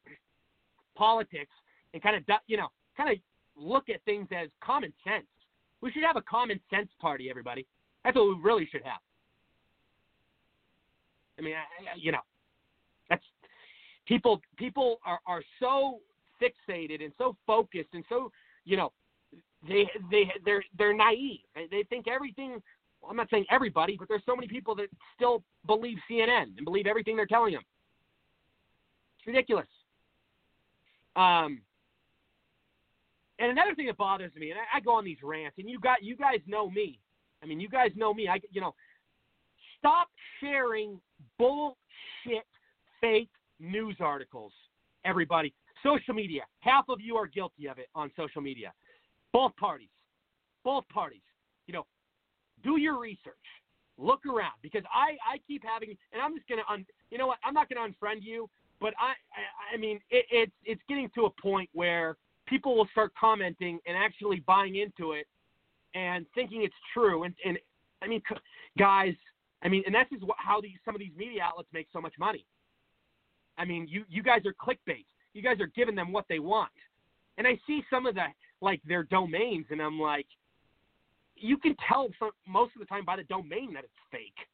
politics 0.96 1.52
and 1.94 2.02
kind 2.02 2.16
of 2.16 2.24
you 2.48 2.56
know 2.56 2.70
kind 2.96 3.10
of 3.10 3.18
look 3.58 3.90
at 3.90 4.02
things 4.06 4.30
as 4.32 4.48
common 4.64 4.94
sense. 5.04 5.26
We 5.82 5.92
should 5.92 6.04
have 6.04 6.18
a 6.18 6.22
common 6.22 6.60
sense 6.70 6.90
party, 7.00 7.30
everybody. 7.30 7.66
That's 8.04 8.16
what 8.16 8.28
we 8.28 8.36
really 8.42 8.68
should 8.72 8.84
have. 8.84 9.00
I 11.38 11.42
mean, 11.42 11.54
I, 11.56 11.98
you 11.98 12.12
know, 12.12 12.20
that's 13.10 13.24
people. 14.06 14.42
People 14.58 15.00
are 15.06 15.20
are 15.26 15.42
so 15.60 16.00
fixated 16.42 17.04
and 17.04 17.14
so 17.18 17.36
focused 17.46 17.90
and 17.94 18.04
so 18.08 18.32
you 18.64 18.78
know 18.78 18.94
they 19.68 19.90
they 20.10 20.32
they're 20.46 20.64
they're 20.78 20.94
naive. 20.94 21.40
They 21.56 21.84
think 21.90 22.08
everything. 22.08 22.62
Well, 23.02 23.12
I'm 23.12 23.18
not 23.18 23.30
saying 23.30 23.46
everybody, 23.50 23.96
but 23.98 24.08
there's 24.08 24.24
so 24.26 24.36
many 24.36 24.48
people 24.48 24.76
that 24.76 24.88
still 25.16 25.44
believe 25.66 25.98
CNN 26.10 26.58
and 26.58 26.66
believe 26.66 26.86
everything 26.86 27.16
they're 27.16 27.26
telling 27.26 27.54
them. 27.54 27.64
It's 29.18 29.28
ridiculous. 29.28 29.68
Um, 31.16 31.62
and 33.40 33.52
another 33.52 33.74
thing 33.74 33.88
that 33.88 33.98
bothers 33.98 34.32
me, 34.36 34.52
and 34.52 34.60
I, 34.60 34.78
I 34.78 34.80
go 34.82 34.94
on 34.94 35.06
these 35.06 35.18
rants, 35.24 35.58
and 35.58 35.70
you 35.70 35.80
got 35.80 36.04
you 36.04 36.16
guys 36.16 36.40
know 36.46 36.70
me. 36.70 37.00
I 37.42 37.46
mean, 37.46 37.60
you 37.60 37.70
guys 37.70 37.92
know 37.96 38.14
me. 38.14 38.28
I 38.28 38.40
you 38.52 38.62
know, 38.62 38.76
stop 39.78 40.10
sharing 40.40 41.00
bullshit, 41.38 42.46
fake 43.02 43.30
news 43.60 43.96
articles. 44.00 44.52
Everybody, 45.06 45.54
social 45.82 46.14
media. 46.14 46.44
Half 46.60 46.90
of 46.90 47.00
you 47.00 47.16
are 47.16 47.28
guilty 47.28 47.68
of 47.68 47.78
it 47.80 47.88
on 47.96 48.12
social 48.18 48.42
media. 48.42 48.74
Both 49.32 49.56
parties, 49.56 49.90
both 50.66 50.88
parties. 50.90 51.22
You 51.68 51.74
know, 51.74 51.86
do 52.64 52.78
your 52.78 53.00
research. 53.00 53.36
Look 53.98 54.26
around 54.26 54.54
because 54.62 54.84
I 54.94 55.18
I 55.26 55.40
keep 55.48 55.64
having, 55.66 55.96
and 56.12 56.22
I'm 56.22 56.36
just 56.36 56.48
gonna 56.48 56.64
un. 56.70 56.86
You 57.10 57.18
know 57.18 57.28
what? 57.28 57.38
I'm 57.44 57.54
not 57.54 57.70
gonna 57.70 57.88
unfriend 57.88 58.22
you, 58.22 58.50
but 58.82 58.94
I 59.00 59.12
I, 59.12 59.76
I 59.76 59.78
mean 59.78 60.00
it, 60.10 60.26
it's 60.30 60.52
it's 60.66 60.82
getting 60.90 61.10
to 61.16 61.26
a 61.26 61.30
point 61.42 61.70
where 61.74 62.18
people 62.50 62.76
will 62.76 62.88
start 62.92 63.12
commenting 63.20 63.80
and 63.86 63.96
actually 63.96 64.44
buying 64.48 64.76
into 64.78 65.14
it 65.14 65.28
and 65.96 66.26
thinking 66.36 66.64
it's 66.64 66.74
true. 66.94 67.24
And, 67.24 67.34
and 67.46 67.58
I 68.02 68.08
mean, 68.08 68.22
guys, 68.78 69.14
I 69.64 69.70
mean, 69.70 69.84
and 69.86 69.96
is 69.96 70.24
what, 70.24 70.38
how 70.40 70.60
these 70.62 70.78
some 70.84 70.96
of 70.96 71.00
these 71.00 71.12
media 71.16 71.42
outlets 71.44 71.70
make 71.74 71.88
so 71.94 72.02
much 72.02 72.14
money. 72.18 72.46
I 73.58 73.66
mean, 73.66 73.88
you 73.90 74.06
you 74.10 74.24
guys 74.24 74.42
are 74.46 74.54
clickbait. 74.54 75.06
You 75.34 75.44
guys 75.44 75.60
are 75.60 75.68
giving 75.76 75.96
them 75.96 76.12
what 76.12 76.26
they 76.30 76.40
want. 76.40 76.72
And 77.38 77.46
I 77.46 77.60
see 77.68 77.84
some 77.90 78.06
of 78.06 78.16
the 78.16 78.26
like 78.62 78.82
their 78.88 79.04
domains, 79.04 79.66
and 79.70 79.82
I'm 79.82 80.00
like, 80.00 80.28
you 81.36 81.58
can 81.58 81.76
tell 81.88 82.10
some, 82.20 82.32
most 82.48 82.72
of 82.76 82.80
the 82.80 82.86
time 82.86 83.06
by 83.06 83.16
the 83.18 83.24
domain 83.24 83.74
that 83.74 83.84
it's 83.84 83.94
fake. 84.12 84.48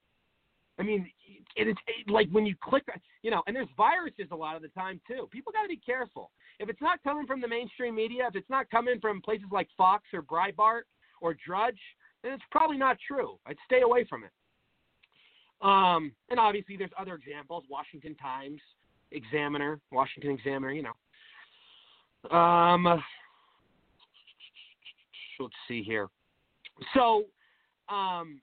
I 0.78 0.84
mean, 0.84 1.10
it's 1.56 1.80
it, 1.88 2.12
like 2.12 2.30
when 2.32 2.46
you 2.46 2.56
click, 2.62 2.84
you 3.22 3.32
know, 3.32 3.42
and 3.48 3.56
there's 3.56 3.68
viruses 3.78 4.28
a 4.32 4.36
lot 4.36 4.56
of 4.56 4.62
the 4.62 4.68
time 4.70 5.00
too. 5.08 5.28
People 5.32 5.52
got 5.54 5.64
to 5.64 5.70
be 5.70 5.78
careful. 5.78 6.32
If 6.60 6.70
it's 6.70 6.82
not 6.82 7.02
coming 7.04 7.26
from 7.26 7.42
the 7.42 7.48
mainstream 7.48 7.96
media, 7.96 8.28
if 8.28 8.36
it's 8.36 8.50
not 8.50 8.70
coming 8.70 9.00
from 9.00 9.22
places 9.22 9.48
like 9.52 9.68
Fox 9.78 10.04
or 10.14 10.22
Breitbart 10.22 10.82
or 11.22 11.36
Drudge, 11.46 11.80
then 12.24 12.34
it's 12.34 12.44
probably 12.52 12.78
not 12.78 12.98
true. 13.08 13.38
I'd 13.46 13.58
stay 13.66 13.82
away 13.82 14.06
from 14.10 14.24
it. 14.24 14.32
Um, 15.62 16.12
and 16.30 16.40
obviously, 16.40 16.76
there's 16.78 16.92
other 17.00 17.16
examples: 17.16 17.64
Washington 17.70 18.16
Times, 18.16 18.60
Examiner, 19.12 19.80
Washington 19.92 20.32
Examiner, 20.32 20.74
you 20.74 20.84
know. 20.84 22.38
Um, 22.38 22.84
let's 25.40 25.54
see 25.68 25.84
here. 25.84 26.08
So, 26.94 27.26
um, 27.90 28.42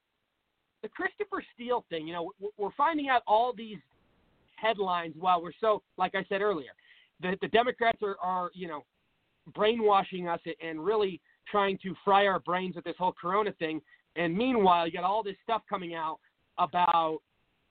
the 0.82 0.88
Christopher 0.88 1.42
Steele 1.54 1.84
thing, 1.88 2.06
you 2.06 2.12
know, 2.12 2.32
we're 2.58 2.72
finding 2.76 3.08
out 3.08 3.22
all 3.26 3.52
these 3.56 3.78
headlines 4.56 5.14
while 5.18 5.42
we're 5.42 5.52
so, 5.60 5.82
like 5.96 6.14
I 6.14 6.24
said 6.28 6.40
earlier, 6.40 6.70
the, 7.20 7.36
the 7.40 7.48
Democrats 7.48 7.98
are, 8.02 8.16
are, 8.20 8.50
you 8.54 8.68
know, 8.68 8.84
brainwashing 9.54 10.28
us 10.28 10.40
and 10.60 10.84
really 10.84 11.20
trying 11.50 11.78
to 11.82 11.94
fry 12.04 12.26
our 12.26 12.40
brains 12.40 12.76
with 12.76 12.84
this 12.84 12.94
whole 12.98 13.12
Corona 13.12 13.52
thing. 13.58 13.80
And 14.16 14.36
meanwhile, 14.36 14.86
you 14.86 14.92
got 14.92 15.04
all 15.04 15.22
this 15.22 15.36
stuff 15.42 15.62
coming 15.68 15.94
out 15.94 16.18
about 16.58 17.18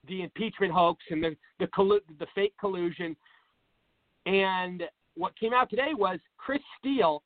the 0.08 0.24
impeachment 0.24 0.74
hoax 0.74 1.04
and 1.10 1.24
the 1.24 1.36
the, 1.60 1.68
collu- 1.68 2.00
the 2.20 2.26
fake 2.34 2.54
collusion. 2.60 3.16
And 4.26 4.84
what 5.16 5.38
came 5.40 5.54
out 5.54 5.70
today 5.70 5.92
was 5.94 6.20
Chris 6.38 6.62
Steele. 6.80 7.24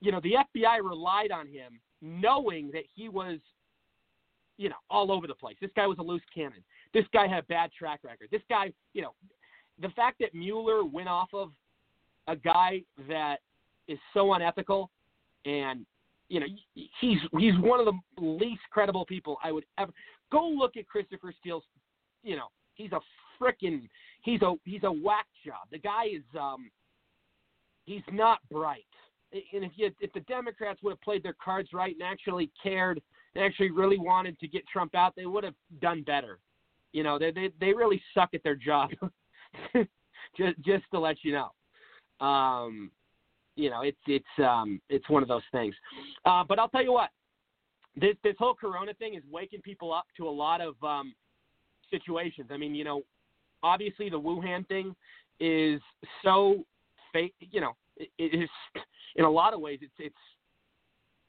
You 0.00 0.12
know, 0.12 0.20
the 0.22 0.32
FBI 0.32 0.78
relied 0.82 1.30
on 1.30 1.46
him, 1.46 1.80
knowing 2.00 2.70
that 2.72 2.84
he 2.94 3.08
was, 3.08 3.38
you 4.60 4.68
know, 4.68 4.76
all 4.90 5.10
over 5.10 5.26
the 5.26 5.34
place. 5.34 5.56
This 5.58 5.70
guy 5.74 5.86
was 5.86 5.96
a 5.98 6.02
loose 6.02 6.20
cannon. 6.34 6.62
This 6.92 7.06
guy 7.14 7.26
had 7.26 7.38
a 7.38 7.46
bad 7.46 7.70
track 7.72 8.00
record. 8.04 8.28
This 8.30 8.42
guy, 8.50 8.70
you 8.92 9.00
know, 9.00 9.14
the 9.80 9.88
fact 9.90 10.18
that 10.20 10.34
Mueller 10.34 10.84
went 10.84 11.08
off 11.08 11.30
of 11.32 11.52
a 12.28 12.36
guy 12.36 12.82
that 13.08 13.38
is 13.88 13.98
so 14.12 14.34
unethical 14.34 14.90
and 15.46 15.86
you 16.28 16.38
know 16.38 16.46
he's 16.74 17.18
he's 17.38 17.54
one 17.60 17.80
of 17.80 17.86
the 17.86 18.22
least 18.22 18.60
credible 18.70 19.06
people 19.06 19.38
I 19.42 19.50
would 19.50 19.64
ever 19.78 19.90
go 20.30 20.46
look 20.46 20.76
at 20.76 20.86
Christopher 20.86 21.32
Steele's 21.40 21.64
you 22.22 22.36
know 22.36 22.48
he's 22.74 22.92
a 22.92 23.00
freaking 23.40 23.88
he's 24.22 24.42
a 24.42 24.54
he's 24.64 24.84
a 24.84 24.92
whack 24.92 25.26
job 25.44 25.66
the 25.72 25.78
guy 25.78 26.04
is 26.12 26.22
um 26.38 26.70
he's 27.86 28.02
not 28.12 28.38
bright 28.52 28.84
and 29.32 29.64
if 29.64 29.72
you 29.76 29.90
if 30.00 30.12
the 30.12 30.20
Democrats 30.20 30.80
would 30.82 30.90
have 30.90 31.00
played 31.00 31.22
their 31.22 31.36
cards 31.42 31.70
right 31.72 31.94
and 31.94 32.02
actually 32.02 32.50
cared 32.62 33.00
and 33.34 33.44
actually 33.44 33.70
really 33.70 33.98
wanted 33.98 34.38
to 34.40 34.48
get 34.48 34.66
Trump 34.68 34.94
out 34.94 35.14
they 35.16 35.26
would 35.26 35.44
have 35.44 35.54
done 35.80 36.02
better 36.02 36.38
you 36.92 37.02
know 37.02 37.18
they 37.18 37.30
they 37.30 37.50
they 37.60 37.72
really 37.72 38.02
suck 38.14 38.30
at 38.34 38.42
their 38.42 38.56
job 38.56 38.90
just 40.36 40.56
just 40.64 40.84
to 40.92 40.98
let 40.98 41.16
you 41.22 41.32
know 41.32 42.26
um 42.26 42.90
you 43.60 43.70
know, 43.70 43.82
it's 43.82 43.98
it's 44.06 44.24
um 44.38 44.80
it's 44.88 45.08
one 45.08 45.22
of 45.22 45.28
those 45.28 45.42
things. 45.52 45.74
Uh, 46.24 46.42
but 46.48 46.58
I'll 46.58 46.68
tell 46.68 46.82
you 46.82 46.92
what, 46.92 47.10
this 47.96 48.16
this 48.24 48.34
whole 48.38 48.54
Corona 48.54 48.94
thing 48.94 49.14
is 49.14 49.22
waking 49.30 49.60
people 49.60 49.92
up 49.92 50.06
to 50.16 50.28
a 50.28 50.30
lot 50.30 50.60
of 50.60 50.74
um, 50.82 51.14
situations. 51.90 52.48
I 52.50 52.56
mean, 52.56 52.74
you 52.74 52.84
know, 52.84 53.02
obviously 53.62 54.08
the 54.08 54.18
Wuhan 54.18 54.66
thing 54.68 54.94
is 55.40 55.80
so 56.22 56.64
fake. 57.12 57.34
You 57.38 57.60
know, 57.60 57.72
it, 57.96 58.08
it 58.18 58.42
is 58.42 58.48
in 59.16 59.24
a 59.24 59.30
lot 59.30 59.52
of 59.52 59.60
ways 59.60 59.80
it's 59.82 59.92
it's 59.98 60.14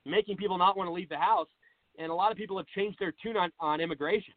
making 0.05 0.37
people 0.37 0.57
not 0.57 0.77
want 0.77 0.87
to 0.87 0.93
leave 0.93 1.09
the 1.09 1.17
house, 1.17 1.49
and 1.97 2.11
a 2.11 2.13
lot 2.13 2.31
of 2.31 2.37
people 2.37 2.57
have 2.57 2.67
changed 2.67 2.99
their 2.99 3.13
tune 3.23 3.37
on 3.37 3.51
on 3.59 3.79
immigration. 3.81 4.33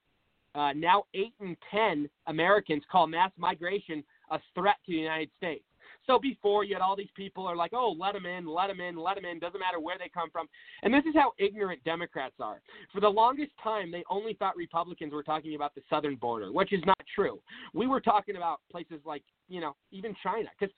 Uh, 0.54 0.72
now, 0.72 1.04
eight 1.14 1.34
in 1.40 1.56
ten 1.70 2.08
Americans 2.26 2.82
call 2.90 3.06
mass 3.06 3.32
migration 3.36 4.04
a 4.30 4.38
threat 4.54 4.76
to 4.86 4.92
the 4.92 4.98
United 4.98 5.30
States. 5.36 5.64
So 6.06 6.18
before 6.18 6.64
you 6.64 6.74
had 6.74 6.82
all 6.82 6.96
these 6.96 7.08
people 7.16 7.46
are 7.46 7.56
like, 7.56 7.72
oh, 7.72 7.96
let 7.98 8.12
them 8.12 8.26
in, 8.26 8.46
let 8.46 8.68
them 8.68 8.78
in, 8.78 8.96
let 8.96 9.14
them 9.14 9.24
in. 9.24 9.38
Doesn't 9.38 9.58
matter 9.58 9.80
where 9.80 9.96
they 9.98 10.10
come 10.12 10.30
from. 10.30 10.48
And 10.82 10.92
this 10.92 11.04
is 11.06 11.14
how 11.14 11.32
ignorant 11.38 11.82
Democrats 11.84 12.34
are. 12.40 12.60
For 12.92 13.00
the 13.00 13.08
longest 13.08 13.52
time, 13.62 13.90
they 13.90 14.04
only 14.10 14.34
thought 14.34 14.54
Republicans 14.54 15.14
were 15.14 15.22
talking 15.22 15.54
about 15.54 15.74
the 15.74 15.80
southern 15.88 16.16
border, 16.16 16.52
which 16.52 16.74
is 16.74 16.82
not 16.84 16.98
true. 17.14 17.40
We 17.72 17.86
were 17.86 18.02
talking 18.02 18.36
about 18.36 18.60
places 18.70 19.00
like, 19.06 19.22
you 19.48 19.62
know, 19.62 19.76
even 19.92 20.14
China. 20.22 20.48
Because, 20.58 20.74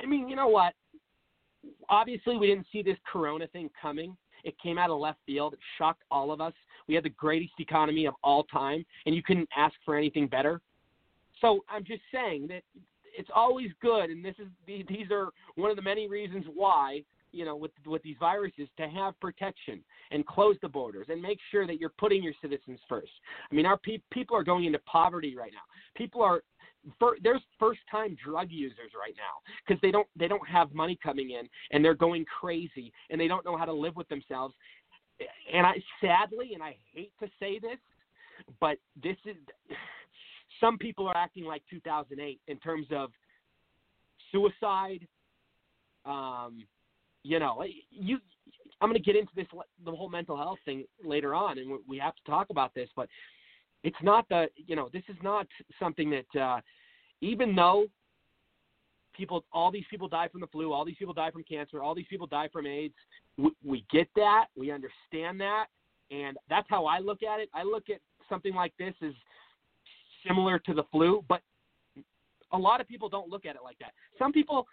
I 0.00 0.06
mean, 0.06 0.28
you 0.28 0.36
know 0.36 0.48
what? 0.48 0.74
Obviously, 1.88 2.36
we 2.36 2.46
didn't 2.46 2.66
see 2.70 2.82
this 2.82 2.98
Corona 3.10 3.48
thing 3.48 3.70
coming. 3.80 4.16
It 4.44 4.58
came 4.60 4.78
out 4.78 4.90
of 4.90 4.98
left 4.98 5.18
field. 5.26 5.54
It 5.54 5.60
shocked 5.76 6.02
all 6.10 6.30
of 6.30 6.40
us. 6.40 6.52
We 6.86 6.94
had 6.94 7.04
the 7.04 7.10
greatest 7.10 7.54
economy 7.58 8.06
of 8.06 8.14
all 8.22 8.44
time, 8.44 8.84
and 9.06 9.14
you 9.14 9.22
couldn't 9.22 9.48
ask 9.56 9.74
for 9.84 9.96
anything 9.96 10.26
better. 10.26 10.60
So 11.40 11.64
I'm 11.68 11.84
just 11.84 12.02
saying 12.12 12.48
that 12.48 12.62
it's 13.16 13.30
always 13.34 13.70
good, 13.80 14.10
and 14.10 14.24
this 14.24 14.34
is 14.38 14.46
these 14.66 15.10
are 15.10 15.28
one 15.56 15.70
of 15.70 15.76
the 15.76 15.82
many 15.82 16.08
reasons 16.08 16.44
why 16.54 17.02
you 17.32 17.44
know 17.44 17.56
with 17.56 17.72
with 17.86 18.02
these 18.02 18.16
viruses 18.18 18.68
to 18.76 18.88
have 18.88 19.18
protection 19.20 19.82
and 20.10 20.26
close 20.26 20.56
the 20.62 20.68
borders 20.68 21.06
and 21.10 21.20
make 21.20 21.38
sure 21.50 21.66
that 21.66 21.78
you're 21.78 21.92
putting 21.98 22.22
your 22.22 22.32
citizens 22.40 22.78
first. 22.88 23.10
I 23.50 23.54
mean, 23.54 23.66
our 23.66 23.76
pe- 23.76 24.00
people 24.10 24.36
are 24.36 24.44
going 24.44 24.64
into 24.64 24.78
poverty 24.80 25.36
right 25.36 25.52
now. 25.52 25.66
People 25.96 26.22
are 26.22 26.42
for, 26.98 27.16
there's 27.22 27.42
first 27.58 27.80
time 27.90 28.16
drug 28.24 28.48
users 28.50 28.92
right 28.98 29.14
now 29.16 29.42
because 29.66 29.80
they 29.82 29.90
don't 29.90 30.06
they 30.16 30.28
don't 30.28 30.46
have 30.48 30.72
money 30.72 30.98
coming 31.02 31.30
in 31.30 31.48
and 31.70 31.84
they're 31.84 31.94
going 31.94 32.24
crazy 32.24 32.92
and 33.10 33.20
they 33.20 33.28
don't 33.28 33.44
know 33.44 33.56
how 33.56 33.64
to 33.64 33.72
live 33.72 33.96
with 33.96 34.08
themselves. 34.08 34.54
And 35.52 35.66
I 35.66 35.74
sadly 36.00 36.52
and 36.54 36.62
I 36.62 36.76
hate 36.94 37.12
to 37.20 37.28
say 37.40 37.58
this, 37.58 37.78
but 38.60 38.78
this 39.02 39.16
is 39.24 39.36
some 40.60 40.78
people 40.78 41.06
are 41.06 41.16
acting 41.16 41.44
like 41.44 41.62
2008 41.70 42.40
in 42.46 42.58
terms 42.58 42.86
of 42.90 43.10
suicide. 44.32 45.06
Um, 46.04 46.64
you 47.22 47.38
know, 47.38 47.64
you. 47.90 48.18
I'm 48.80 48.88
going 48.88 49.02
to 49.02 49.04
get 49.04 49.18
into 49.18 49.32
this 49.34 49.46
the 49.84 49.90
whole 49.90 50.08
mental 50.08 50.36
health 50.36 50.58
thing 50.64 50.84
later 51.04 51.34
on, 51.34 51.58
and 51.58 51.78
we 51.88 51.98
have 51.98 52.14
to 52.14 52.30
talk 52.30 52.50
about 52.50 52.74
this. 52.74 52.88
But 52.94 53.08
it's 53.82 53.96
not 54.02 54.28
the 54.28 54.46
you 54.56 54.76
know 54.76 54.88
this 54.92 55.02
is 55.08 55.16
not 55.22 55.46
something 55.78 56.10
that 56.10 56.40
uh, 56.40 56.60
even 57.20 57.54
though 57.54 57.86
people 59.16 59.44
all 59.52 59.70
these 59.70 59.84
people 59.90 60.08
die 60.08 60.28
from 60.28 60.40
the 60.40 60.46
flu, 60.46 60.72
all 60.72 60.84
these 60.84 60.96
people 60.96 61.14
die 61.14 61.30
from 61.30 61.42
cancer, 61.42 61.82
all 61.82 61.94
these 61.94 62.06
people 62.08 62.26
die 62.26 62.48
from 62.52 62.66
AIDS. 62.66 62.94
We, 63.36 63.50
we 63.64 63.84
get 63.90 64.08
that, 64.16 64.46
we 64.56 64.70
understand 64.70 65.40
that, 65.40 65.66
and 66.10 66.36
that's 66.48 66.66
how 66.70 66.86
I 66.86 66.98
look 66.98 67.22
at 67.22 67.40
it. 67.40 67.48
I 67.54 67.62
look 67.62 67.90
at 67.90 68.00
something 68.28 68.54
like 68.54 68.72
this 68.78 68.94
as 69.02 69.12
similar 70.26 70.58
to 70.60 70.74
the 70.74 70.84
flu, 70.90 71.24
but 71.28 71.42
a 72.52 72.58
lot 72.58 72.80
of 72.80 72.88
people 72.88 73.08
don't 73.08 73.28
look 73.28 73.44
at 73.46 73.56
it 73.56 73.62
like 73.62 73.78
that. 73.78 73.92
Some 74.18 74.32
people, 74.32 74.66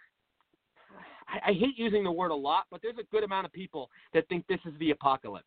I, 1.28 1.50
I 1.50 1.52
hate 1.52 1.76
using 1.76 2.04
the 2.04 2.12
word 2.12 2.30
a 2.30 2.34
lot, 2.34 2.64
but 2.70 2.80
there's 2.82 2.98
a 2.98 3.04
good 3.12 3.24
amount 3.24 3.46
of 3.46 3.52
people 3.52 3.90
that 4.14 4.28
think 4.28 4.46
this 4.46 4.60
is 4.64 4.72
the 4.78 4.90
apocalypse. 4.90 5.44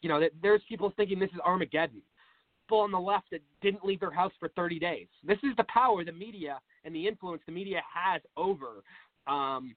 You 0.00 0.08
know, 0.08 0.20
that 0.20 0.32
there's 0.42 0.60
people 0.68 0.92
thinking 0.96 1.18
this 1.18 1.30
is 1.30 1.40
Armageddon. 1.44 2.02
People 2.66 2.80
on 2.80 2.90
the 2.90 3.00
left 3.00 3.30
that 3.30 3.40
didn't 3.60 3.84
leave 3.84 4.00
their 4.00 4.10
house 4.10 4.32
for 4.40 4.48
30 4.50 4.78
days. 4.78 5.06
This 5.22 5.38
is 5.42 5.54
the 5.56 5.64
power 5.64 6.04
the 6.04 6.12
media 6.12 6.58
and 6.84 6.94
the 6.94 7.06
influence 7.06 7.42
the 7.46 7.52
media 7.52 7.82
has 7.92 8.22
over 8.36 8.82
um, 9.26 9.74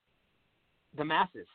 the 0.97 1.03
masses. 1.03 1.47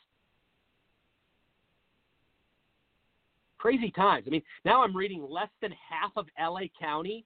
crazy 3.63 3.93
times. 3.93 4.25
I 4.27 4.31
mean, 4.31 4.43
now 4.65 4.83
I'm 4.83 4.95
reading 4.95 5.25
less 5.31 5.49
than 5.61 5.71
half 5.89 6.11
of 6.17 6.27
LA 6.37 6.63
County, 6.81 7.25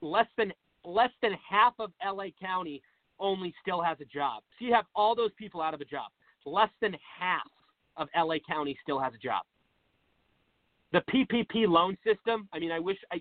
less 0.00 0.28
than 0.38 0.52
less 0.84 1.10
than 1.20 1.32
half 1.50 1.74
of 1.80 1.90
LA 2.04 2.26
County 2.40 2.80
only 3.18 3.52
still 3.60 3.82
has 3.82 3.98
a 4.00 4.04
job. 4.04 4.44
So 4.56 4.64
you 4.64 4.72
have 4.72 4.84
all 4.94 5.16
those 5.16 5.32
people 5.36 5.60
out 5.60 5.74
of 5.74 5.80
a 5.80 5.84
job. 5.84 6.12
Less 6.44 6.70
than 6.80 6.94
half 7.18 7.48
of 7.96 8.08
LA 8.16 8.36
County 8.48 8.78
still 8.84 9.00
has 9.00 9.12
a 9.14 9.18
job. 9.18 9.42
The 10.92 11.02
PPP 11.12 11.68
loan 11.68 11.96
system, 12.04 12.48
I 12.52 12.58
mean, 12.58 12.72
I 12.72 12.78
wish 12.78 12.98
I 13.12 13.20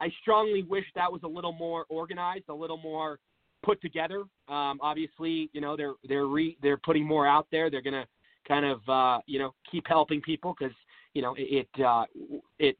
I 0.00 0.10
strongly 0.22 0.62
wish 0.62 0.84
that 0.94 1.10
was 1.10 1.22
a 1.24 1.28
little 1.28 1.52
more 1.52 1.84
organized, 1.88 2.44
a 2.48 2.54
little 2.54 2.78
more 2.78 3.18
put 3.62 3.80
together. 3.82 4.20
Um, 4.48 4.78
obviously, 4.80 5.50
you 5.52 5.60
know, 5.60 5.76
they're 5.76 5.94
they're 6.08 6.26
re, 6.26 6.56
they're 6.62 6.78
putting 6.78 7.04
more 7.04 7.26
out 7.26 7.46
there. 7.50 7.70
They're 7.70 7.82
to 7.82 8.06
kind 8.48 8.64
of 8.64 8.88
uh, 8.88 9.20
you 9.26 9.38
know 9.38 9.54
keep 9.70 9.86
helping 9.86 10.20
people 10.20 10.54
because 10.58 10.74
you 11.14 11.22
know 11.22 11.34
it 11.36 11.68
it, 11.76 11.84
uh, 11.84 12.04
it 12.58 12.76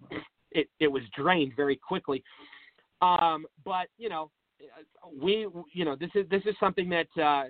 it 0.53 0.69
it 0.81 0.89
was 0.89 1.03
drained 1.17 1.53
very 1.57 1.77
quickly. 1.77 2.23
Um, 3.03 3.47
but 3.65 3.89
you 3.99 4.09
know 4.09 4.31
we 5.21 5.47
you 5.73 5.85
know 5.85 5.97
this 5.97 6.11
is 6.15 6.29
this 6.31 6.43
is 6.47 6.55
something 6.59 6.89
that 6.89 7.23
uh, 7.23 7.45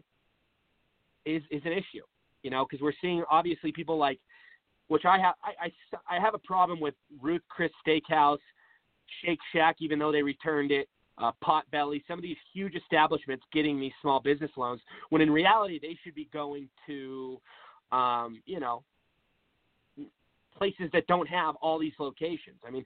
is 1.25 1.43
is 1.51 1.63
an 1.65 1.73
issue. 1.73 2.05
You 2.43 2.51
know 2.51 2.67
because 2.69 2.83
we're 2.83 2.93
seeing 3.01 3.23
obviously 3.31 3.73
people 3.73 3.97
like 3.97 4.19
which 4.91 5.05
I 5.05 5.19
have 5.19 5.35
I, 5.43 5.67
I, 5.67 6.17
I 6.17 6.21
have 6.21 6.35
a 6.35 6.39
problem 6.39 6.81
with 6.81 6.95
Ruth 7.21 7.43
Chris 7.49 7.71
Steakhouse, 7.87 8.39
Shake 9.25 9.39
Shack, 9.53 9.77
even 9.81 9.99
though 9.99 10.13
they 10.13 10.23
returned 10.23 10.73
it. 10.73 10.89
Uh, 11.17 11.33
Potbelly, 11.45 12.03
some 12.09 12.19
of 12.19 12.23
these 12.23 12.37
huge 12.55 12.75
establishments 12.75 13.45
getting 13.53 13.79
these 13.79 13.93
small 14.01 14.21
business 14.21 14.51
loans, 14.57 14.81
when 15.11 15.21
in 15.21 15.31
reality 15.31 15.79
they 15.79 15.95
should 16.03 16.15
be 16.15 16.31
going 16.33 16.67
to 16.87 17.39
um, 17.93 18.43
you 18.47 18.61
know, 18.61 18.83
places 20.57 20.91
that 20.93 21.07
don't 21.07 21.29
have 21.29 21.57
all 21.57 21.79
these 21.79 21.93
locations. 21.99 22.57
I 22.67 22.71
mean, 22.71 22.85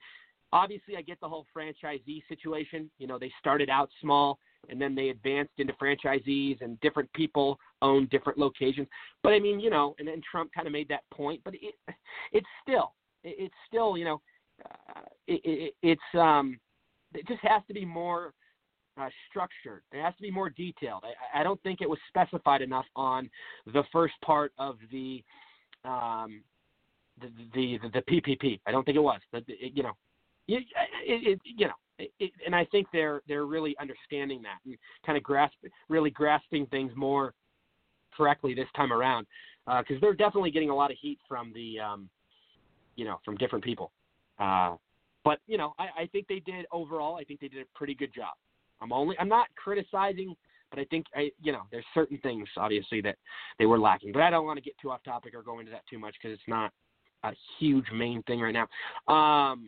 obviously, 0.53 0.97
I 0.97 1.03
get 1.03 1.21
the 1.21 1.29
whole 1.29 1.47
franchisee 1.57 2.23
situation. 2.29 2.91
You 2.99 3.07
know, 3.07 3.19
they 3.19 3.33
started 3.39 3.71
out 3.71 3.89
small 4.01 4.39
and 4.69 4.81
then 4.81 4.95
they 4.95 5.09
advanced 5.09 5.53
into 5.59 5.73
franchisees, 5.75 6.61
and 6.61 6.81
different 6.81 7.13
people 7.13 7.59
own 7.83 8.07
different 8.11 8.39
locations. 8.39 8.89
But 9.23 9.33
I 9.33 9.39
mean, 9.39 9.61
you 9.61 9.71
know, 9.71 9.95
and 9.99 10.09
then 10.09 10.21
Trump 10.29 10.51
kind 10.55 10.67
of 10.67 10.73
made 10.73 10.89
that 10.89 11.03
point. 11.13 11.41
But 11.45 11.55
it, 11.55 11.75
it's 12.33 12.47
still, 12.63 12.93
it's 13.23 13.55
still, 13.69 13.97
you 13.97 14.05
know, 14.05 14.21
uh, 14.65 15.01
it, 15.27 15.41
it, 15.45 15.75
it's 15.83 16.19
um, 16.21 16.59
it 17.15 17.27
just 17.27 17.41
has 17.43 17.63
to 17.69 17.75
be 17.75 17.85
more 17.85 18.33
uh, 19.01 19.09
structured. 19.29 19.83
It 19.93 20.03
has 20.03 20.15
to 20.17 20.23
be 20.23 20.31
more 20.31 20.51
detailed. 20.51 21.05
I, 21.05 21.41
I 21.41 21.43
don't 21.43 21.63
think 21.63 21.81
it 21.81 21.89
was 21.89 21.99
specified 22.09 22.63
enough 22.63 22.87
on 22.97 23.31
the 23.73 23.83
first 23.93 24.15
part 24.25 24.53
of 24.59 24.77
the 24.91 25.23
um, 25.85 26.43
the, 27.21 27.29
the 27.55 27.79
the 27.83 27.89
the 28.01 28.21
PPP. 28.21 28.61
I 28.67 28.73
don't 28.73 28.85
think 28.85 28.97
it 28.97 29.03
was. 29.03 29.21
The, 29.33 29.39
it, 29.49 29.73
you 29.75 29.83
know, 29.83 29.93
it, 30.49 30.65
it, 31.07 31.41
you 31.45 31.67
know, 31.67 31.75
it, 31.99 32.33
and 32.45 32.55
I 32.55 32.65
think 32.67 32.87
they're 32.93 33.23
they're 33.29 33.47
really 33.47 33.77
understanding 33.81 34.43
that 34.43 34.59
and 34.65 34.77
kind 35.05 35.17
of 35.17 35.23
grasp 35.23 35.55
really 35.89 36.11
grasping 36.11 36.67
things 36.67 36.93
more 36.97 37.35
correctly 38.17 38.55
this 38.55 38.69
time 38.77 38.93
around 38.93 39.27
because 39.67 39.97
uh, 39.97 40.01
they're 40.01 40.15
definitely 40.15 40.51
getting 40.51 40.71
a 40.71 40.75
lot 40.75 40.91
of 40.91 40.97
heat 41.01 41.19
from 41.29 41.53
the 41.55 41.81
um, 41.81 42.09
you 42.97 43.05
know 43.05 43.19
from 43.25 43.37
different 43.37 43.65
people. 43.65 43.93
Uh, 44.39 44.77
but 45.25 45.39
you 45.47 45.57
know, 45.57 45.73
I, 45.79 46.03
I 46.03 46.07
think 46.07 46.27
they 46.29 46.41
did 46.41 46.67
overall. 46.71 47.17
I 47.17 47.25
think 47.25 47.41
they 47.41 47.49
did 47.49 47.63
a 47.63 47.79
pretty 47.79 47.95
good 47.95 48.13
job. 48.15 48.35
I'm 48.81 48.93
only 48.93 49.17
I'm 49.19 49.29
not 49.29 49.49
criticizing, 49.57 50.35
but 50.71 50.79
I 50.79 50.85
think 50.87 51.07
I 51.15 51.31
you 51.43 51.53
know 51.53 51.63
there's 51.71 51.85
certain 51.95 52.19
things 52.19 52.49
obviously 52.57 53.01
that 53.03 53.17
they 53.59 53.67
were 53.67 53.79
lacking. 53.79 54.13
But 54.13 54.23
I 54.23 54.31
don't 54.31 54.45
want 54.45 54.59
to 54.59 54.63
get 54.63 54.75
too 54.81 54.91
off 54.91 55.03
topic 55.05 55.35
or 55.35 55.43
go 55.43 55.61
into 55.61 55.71
that 55.71 55.83
too 55.89 55.99
much 55.99 56.15
because 56.21 56.35
it's 56.35 56.49
not 56.49 56.73
a 57.23 57.33
huge 57.59 57.87
main 57.93 58.23
thing 58.25 58.41
right 58.41 58.55
now. 58.55 59.13
Um, 59.13 59.67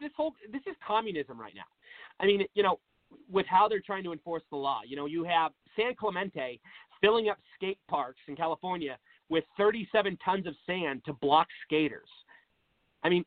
this 0.00 0.10
whole 0.16 0.34
this 0.52 0.62
is 0.66 0.76
communism 0.86 1.40
right 1.40 1.54
now. 1.54 1.62
I 2.20 2.26
mean, 2.26 2.44
you 2.54 2.62
know, 2.62 2.78
with 3.30 3.46
how 3.46 3.68
they're 3.68 3.80
trying 3.80 4.04
to 4.04 4.12
enforce 4.12 4.42
the 4.50 4.56
law. 4.56 4.80
You 4.86 4.96
know, 4.96 5.06
you 5.06 5.24
have 5.24 5.52
San 5.76 5.94
Clemente 5.94 6.60
filling 7.00 7.28
up 7.28 7.38
skate 7.56 7.78
parks 7.88 8.20
in 8.28 8.36
California 8.36 8.98
with 9.28 9.44
37 9.56 10.18
tons 10.24 10.46
of 10.46 10.54
sand 10.66 11.02
to 11.06 11.12
block 11.14 11.48
skaters. 11.64 12.08
I 13.02 13.08
mean, 13.08 13.24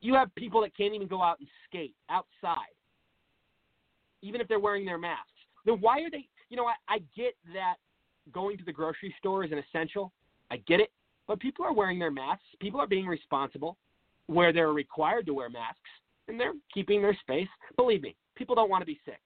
you 0.00 0.14
have 0.14 0.34
people 0.34 0.60
that 0.62 0.76
can't 0.76 0.94
even 0.94 1.06
go 1.06 1.22
out 1.22 1.38
and 1.38 1.48
skate 1.66 1.94
outside, 2.10 2.74
even 4.22 4.40
if 4.40 4.48
they're 4.48 4.60
wearing 4.60 4.84
their 4.84 4.98
masks. 4.98 5.30
Then 5.64 5.76
why 5.80 6.00
are 6.02 6.10
they? 6.10 6.28
You 6.50 6.56
know, 6.56 6.66
I, 6.66 6.74
I 6.88 6.98
get 7.16 7.34
that 7.54 7.76
going 8.32 8.58
to 8.58 8.64
the 8.64 8.72
grocery 8.72 9.14
store 9.18 9.44
is 9.44 9.52
an 9.52 9.58
essential. 9.58 10.12
I 10.50 10.58
get 10.58 10.80
it, 10.80 10.90
but 11.26 11.40
people 11.40 11.64
are 11.64 11.72
wearing 11.72 11.98
their 11.98 12.10
masks. 12.10 12.44
People 12.60 12.80
are 12.80 12.86
being 12.86 13.06
responsible 13.06 13.76
where 14.26 14.52
they're 14.52 14.72
required 14.72 15.26
to 15.26 15.34
wear 15.34 15.50
masks, 15.50 15.80
and 16.28 16.38
they're 16.38 16.52
keeping 16.72 17.02
their 17.02 17.16
space. 17.20 17.48
Believe 17.76 18.02
me, 18.02 18.16
people 18.36 18.54
don't 18.54 18.70
want 18.70 18.82
to 18.82 18.86
be 18.86 18.98
sick. 19.04 19.20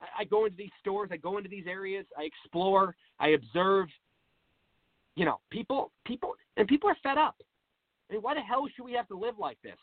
I, 0.00 0.22
I 0.22 0.24
go 0.24 0.44
into 0.44 0.56
these 0.56 0.70
stores, 0.80 1.10
I 1.12 1.16
go 1.16 1.38
into 1.38 1.48
these 1.48 1.66
areas, 1.66 2.06
I 2.18 2.22
explore, 2.22 2.94
I 3.18 3.28
observe. 3.28 3.88
You 5.16 5.24
know, 5.24 5.40
people, 5.50 5.90
people, 6.06 6.34
and 6.56 6.68
people 6.68 6.88
are 6.88 6.96
fed 7.02 7.18
up. 7.18 7.34
I 8.08 8.14
mean, 8.14 8.22
why 8.22 8.34
the 8.34 8.40
hell 8.40 8.68
should 8.74 8.84
we 8.84 8.92
have 8.92 9.08
to 9.08 9.16
live 9.16 9.34
like 9.38 9.58
this? 9.62 9.76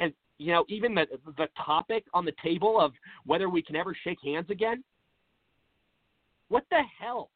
And 0.00 0.12
you 0.38 0.52
know, 0.52 0.64
even 0.68 0.94
the 0.94 1.06
the 1.36 1.48
topic 1.64 2.04
on 2.14 2.24
the 2.24 2.32
table 2.42 2.80
of 2.80 2.92
whether 3.26 3.48
we 3.48 3.62
can 3.62 3.76
ever 3.76 3.96
shake 4.04 4.18
hands 4.24 4.46
again. 4.50 4.82
What 6.48 6.64
the 6.70 6.80
hell? 6.98 7.30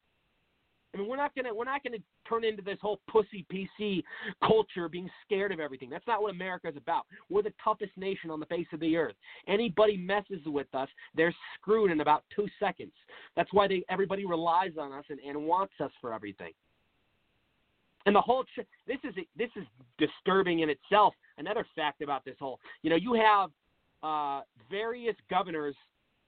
I 0.93 0.97
mean, 0.99 1.07
we're 1.07 1.17
not 1.17 1.33
gonna 1.35 1.53
we're 1.53 1.65
not 1.65 1.83
gonna 1.83 1.97
turn 2.27 2.43
into 2.43 2.61
this 2.61 2.77
whole 2.81 2.99
pussy 3.09 3.45
PC 3.51 4.03
culture, 4.45 4.87
being 4.87 5.09
scared 5.25 5.51
of 5.51 5.59
everything. 5.59 5.89
That's 5.89 6.05
not 6.07 6.21
what 6.21 6.31
America 6.31 6.67
is 6.67 6.77
about. 6.77 7.05
We're 7.29 7.41
the 7.41 7.53
toughest 7.63 7.91
nation 7.97 8.29
on 8.29 8.39
the 8.39 8.45
face 8.45 8.67
of 8.73 8.79
the 8.79 8.95
earth. 8.95 9.15
Anybody 9.47 9.97
messes 9.97 10.45
with 10.45 10.73
us, 10.75 10.89
they're 11.15 11.33
screwed 11.55 11.91
in 11.91 12.01
about 12.01 12.23
two 12.35 12.47
seconds. 12.59 12.93
That's 13.35 13.51
why 13.53 13.67
they 13.67 13.83
everybody 13.89 14.25
relies 14.25 14.73
on 14.79 14.91
us 14.91 15.05
and, 15.09 15.19
and 15.19 15.45
wants 15.45 15.73
us 15.79 15.91
for 15.99 16.13
everything. 16.13 16.53
And 18.05 18.15
the 18.15 18.21
whole 18.21 18.43
ch- 18.43 18.67
this 18.85 18.97
is 19.03 19.15
this 19.35 19.49
is 19.55 19.65
disturbing 19.97 20.59
in 20.59 20.69
itself. 20.69 21.15
Another 21.37 21.65
fact 21.75 22.01
about 22.01 22.23
this 22.23 22.35
whole, 22.39 22.59
you 22.83 22.89
know, 22.89 22.95
you 22.95 23.13
have 23.13 23.49
uh, 24.03 24.41
various 24.69 25.15
governors 25.29 25.75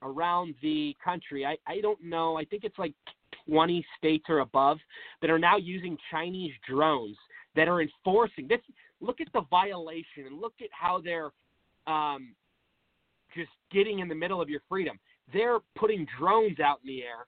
around 0.01 0.55
the 0.61 0.95
country. 1.03 1.45
I 1.45 1.57
I 1.67 1.81
don't 1.81 2.03
know. 2.03 2.37
I 2.37 2.45
think 2.45 2.63
it's 2.63 2.79
like 2.79 2.93
20 3.47 3.85
states 3.97 4.25
or 4.29 4.39
above 4.39 4.77
that 5.21 5.29
are 5.29 5.39
now 5.39 5.57
using 5.57 5.97
Chinese 6.11 6.53
drones 6.67 7.17
that 7.55 7.67
are 7.67 7.81
enforcing 7.81 8.47
this. 8.47 8.59
Look 9.01 9.21
at 9.21 9.27
the 9.33 9.41
violation 9.49 10.25
and 10.27 10.39
look 10.39 10.53
at 10.61 10.69
how 10.71 11.01
they're 11.03 11.31
um, 11.87 12.33
just 13.35 13.51
getting 13.71 13.99
in 13.99 14.07
the 14.07 14.15
middle 14.15 14.41
of 14.41 14.49
your 14.49 14.61
freedom. 14.67 14.99
They're 15.33 15.59
putting 15.75 16.07
drones 16.19 16.59
out 16.59 16.79
in 16.83 16.87
the 16.87 17.03
air, 17.03 17.25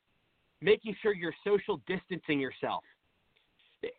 making 0.61 0.95
sure 1.01 1.13
you're 1.13 1.35
social 1.43 1.81
distancing 1.87 2.39
yourself. 2.39 2.83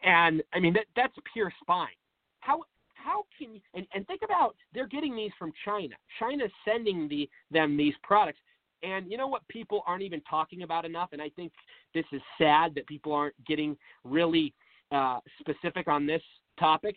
And 0.03 0.43
I 0.53 0.61
mean 0.61 0.75
that 0.75 0.87
that's 0.97 1.14
pure 1.33 1.53
spying. 1.62 1.95
How 2.41 2.62
how 2.95 3.25
can 3.39 3.55
you, 3.55 3.61
and, 3.75 3.87
and 3.95 4.07
think 4.07 4.23
about 4.25 4.57
they're 4.75 4.89
getting 4.89 5.14
these 5.14 5.31
from 5.39 5.53
China. 5.64 5.95
China's 6.19 6.51
sending 6.64 7.09
the 7.09 7.29
them 7.51 7.77
these 7.77 7.95
products. 8.03 8.39
And 8.83 9.11
you 9.11 9.16
know 9.16 9.26
what 9.26 9.47
people 9.49 9.83
aren't 9.87 10.03
even 10.03 10.20
talking 10.22 10.62
about 10.62 10.85
enough, 10.85 11.11
and 11.12 11.20
I 11.20 11.31
think 11.31 11.53
this 11.95 12.05
is 12.12 12.20
sad 12.39 12.74
that 12.76 12.87
people 12.87 13.12
aren't 13.12 13.35
getting 13.45 13.76
really 14.05 14.55
uh, 14.93 15.18
specific 15.41 15.89
on 15.89 16.07
this 16.07 16.22
topic, 16.59 16.97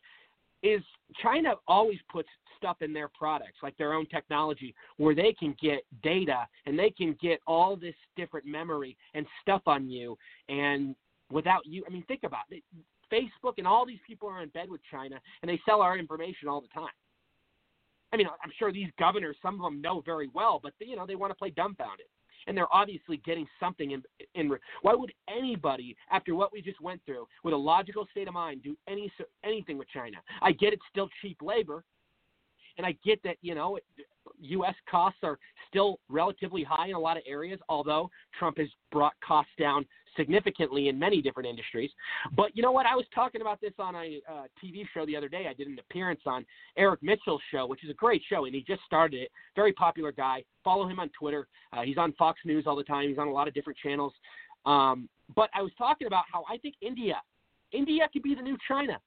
is 0.64 0.82
China 1.24 1.54
always 1.68 1.98
puts 2.12 2.30
stuff 2.58 2.78
in 2.82 2.94
their 2.94 3.08
products, 3.08 3.58
like 3.64 3.76
their 3.78 3.94
own 3.94 4.06
technology, 4.06 4.76
where 4.98 5.16
they 5.16 5.34
can 5.34 5.56
get 5.60 5.82
data 6.04 6.48
and 6.68 6.78
they 6.78 6.92
can 6.92 7.18
get 7.20 7.40
all 7.48 7.76
this 7.76 7.96
different 8.16 8.46
memory 8.46 8.96
and 9.16 9.26
stuff 9.42 9.64
on 9.66 9.90
you, 9.90 10.16
and 10.50 10.96
without 11.32 11.66
you, 11.66 11.84
I 11.88 11.90
mean, 11.92 12.04
think 12.08 12.22
about 12.24 12.44
it. 12.52 12.64
Facebook 13.12 13.54
and 13.58 13.68
all 13.68 13.86
these 13.86 14.00
people 14.08 14.30
are 14.30 14.42
in 14.44 14.50
bed 14.50 14.70
with 14.70 14.82
China, 14.90 15.20
and 15.42 15.50
they 15.50 15.60
sell 15.66 15.82
our 15.82 15.98
information 15.98 16.48
all 16.48 16.62
the 16.62 16.68
time. 16.68 16.94
I 18.14 18.18
mean, 18.18 18.28
I'm 18.28 18.52
sure 18.58 18.72
these 18.72 18.90
governors, 19.00 19.38
some 19.42 19.56
of 19.56 19.62
them 19.62 19.82
know 19.82 20.02
very 20.02 20.30
well, 20.34 20.60
but 20.62 20.74
they, 20.80 20.88
you 20.88 20.96
know 20.96 21.06
they 21.06 21.16
want 21.16 21.32
to 21.32 21.36
play 21.36 21.50
dumbfounded, 21.50 22.08
and 22.48 22.58
they're 22.58 22.74
obviously 22.74 23.18
getting 23.26 23.48
something 23.60 23.92
in. 23.92 24.04
In 24.36 24.52
why 24.82 24.94
would 24.94 25.14
anybody, 25.30 25.96
after 26.12 26.36
what 26.36 26.52
we 26.52 26.62
just 26.62 26.82
went 26.82 27.02
through, 27.06 27.28
with 27.44 27.54
a 27.54 27.58
logical 27.58 28.08
state 28.12 28.28
of 28.28 28.34
mind, 28.34 28.64
do 28.64 28.76
any 28.88 29.12
anything 29.44 29.78
with 29.78 29.88
China? 29.90 30.18
I 30.42 30.52
get 30.52 30.74
it's 30.74 30.84
still 30.90 31.10
cheap 31.22 31.38
labor, 31.42 31.84
and 32.78 32.86
I 32.86 32.96
get 33.04 33.22
that 33.24 33.38
you 33.42 33.56
know 33.56 33.80
U.S. 34.40 34.76
costs 34.90 35.20
are 35.24 35.40
still 35.70 36.00
relatively 36.10 36.64
high 36.64 36.88
in 36.88 36.96
a 36.96 37.00
lot 37.00 37.18
of 37.18 37.24
areas, 37.26 37.60
although 37.70 38.10
Trump 38.38 38.58
has 38.58 38.68
brought 38.92 39.14
costs 39.26 39.54
down 39.58 39.86
significantly 40.18 40.88
in 40.90 40.98
many 40.98 41.22
different 41.22 41.48
industries. 41.48 41.90
But 42.36 42.56
you 42.56 42.62
know 42.62 42.72
what? 42.72 42.86
I 42.86 42.96
was 42.96 43.06
talking 43.14 43.42
about 43.42 43.62
this 43.62 43.74
on 43.80 43.96
a 43.96 44.22
uh, 44.30 44.44
TV 44.64 44.84
show 44.94 45.06
the 45.06 45.16
other 45.16 45.30
day. 45.30 45.48
I 45.50 45.54
did 45.54 45.68
an 45.68 45.78
appearance 45.80 46.22
on 46.26 46.46
Eric 46.78 47.02
Mitchell's 47.02 47.42
show, 47.52 47.66
which 47.66 47.84
is 47.84 47.90
a 47.90 47.94
great 47.94 48.22
show, 48.30 48.46
and 48.46 48.54
he 48.54 48.62
just 48.62 48.82
started 48.86 49.22
it. 49.22 49.32
Very 49.56 49.74
popular 49.74 50.12
guy. 50.12 50.44
Follow 50.64 50.88
him 50.88 51.00
on 51.00 51.10
Twitter. 51.18 51.48
Uh, 51.74 51.82
he's 51.82 51.98
on 51.98 52.14
Fox 52.14 52.40
News 52.46 52.66
all 52.68 52.76
the 52.76 52.84
time. 52.84 53.10
He's 53.10 53.18
on 53.18 53.28
a 53.28 53.32
lot 53.32 53.48
of 53.48 53.54
different 53.54 53.80
channels. 53.80 54.14
Um, 54.66 55.10
but 55.36 55.50
I 55.54 55.62
was 55.62 55.72
talking 55.78 56.08
about 56.08 56.24
how 56.32 56.44
I 56.50 56.58
think 56.58 56.76
India, 56.82 57.22
India 57.72 58.08
could 58.12 58.24
be 58.24 58.36
the 58.36 58.42
new 58.42 58.58
China. 58.68 59.00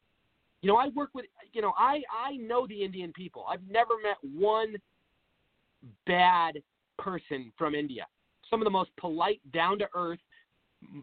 You 0.63 0.69
know, 0.69 0.77
I 0.77 0.89
work 0.89 1.11
with, 1.15 1.27
you 1.53 1.61
know, 1.61 1.75
I 1.77 2.03
I 2.11 2.37
know 2.37 2.67
the 2.67 2.83
Indian 2.83 3.13
people. 3.13 3.45
I've 3.49 3.61
never 3.71 3.95
met 4.03 4.17
one 4.23 4.77
bad 6.07 6.63
person 6.99 7.53
from 7.59 7.75
India. 7.75 8.07
Some 8.49 8.61
of 8.61 8.65
the 8.65 8.71
most 8.71 8.91
polite, 8.99 9.41
down 9.53 9.79
to 9.81 9.87
earth, 9.95 10.19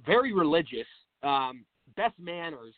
very 0.06 0.34
religious, 0.34 0.88
um, 1.24 1.66
best 1.96 2.16
manners. 2.20 2.74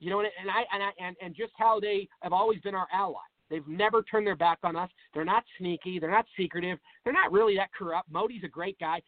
You 0.00 0.10
know, 0.10 0.20
and, 0.20 0.28
and 0.40 0.50
I 0.50 0.62
and 0.72 0.82
I 0.82 0.90
and, 1.04 1.16
and 1.20 1.34
just 1.34 1.52
how 1.56 1.80
they 1.80 2.08
have 2.20 2.32
always 2.32 2.60
been 2.60 2.74
our 2.74 2.86
ally. 2.92 3.20
They've 3.50 3.66
never 3.66 4.02
turned 4.02 4.26
their 4.26 4.36
back 4.36 4.58
on 4.62 4.76
us. 4.76 4.90
They're 5.14 5.24
not 5.24 5.44
sneaky. 5.58 5.98
They're 5.98 6.10
not 6.10 6.26
secretive. 6.36 6.78
They're 7.02 7.14
not 7.14 7.32
really 7.32 7.56
that 7.56 7.70
corrupt. 7.76 8.10
Modi's 8.10 8.44
a 8.44 8.48
great 8.48 8.78
guy. 8.78 9.00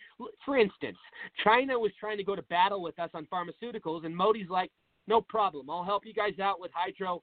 For 0.45 0.57
instance, 0.57 0.97
China 1.45 1.79
was 1.79 1.93
trying 2.01 2.17
to 2.17 2.25
go 2.25 2.35
to 2.35 2.43
battle 2.43 2.83
with 2.83 2.99
us 2.99 3.11
on 3.13 3.27
pharmaceuticals, 3.27 4.07
and 4.07 4.17
Modi's 4.17 4.49
like, 4.49 4.71
no 5.07 5.21
problem. 5.21 5.69
I'll 5.69 5.85
help 5.85 6.07
you 6.07 6.15
guys 6.15 6.39
out 6.41 6.61
with 6.61 6.71
hydro 6.75 7.23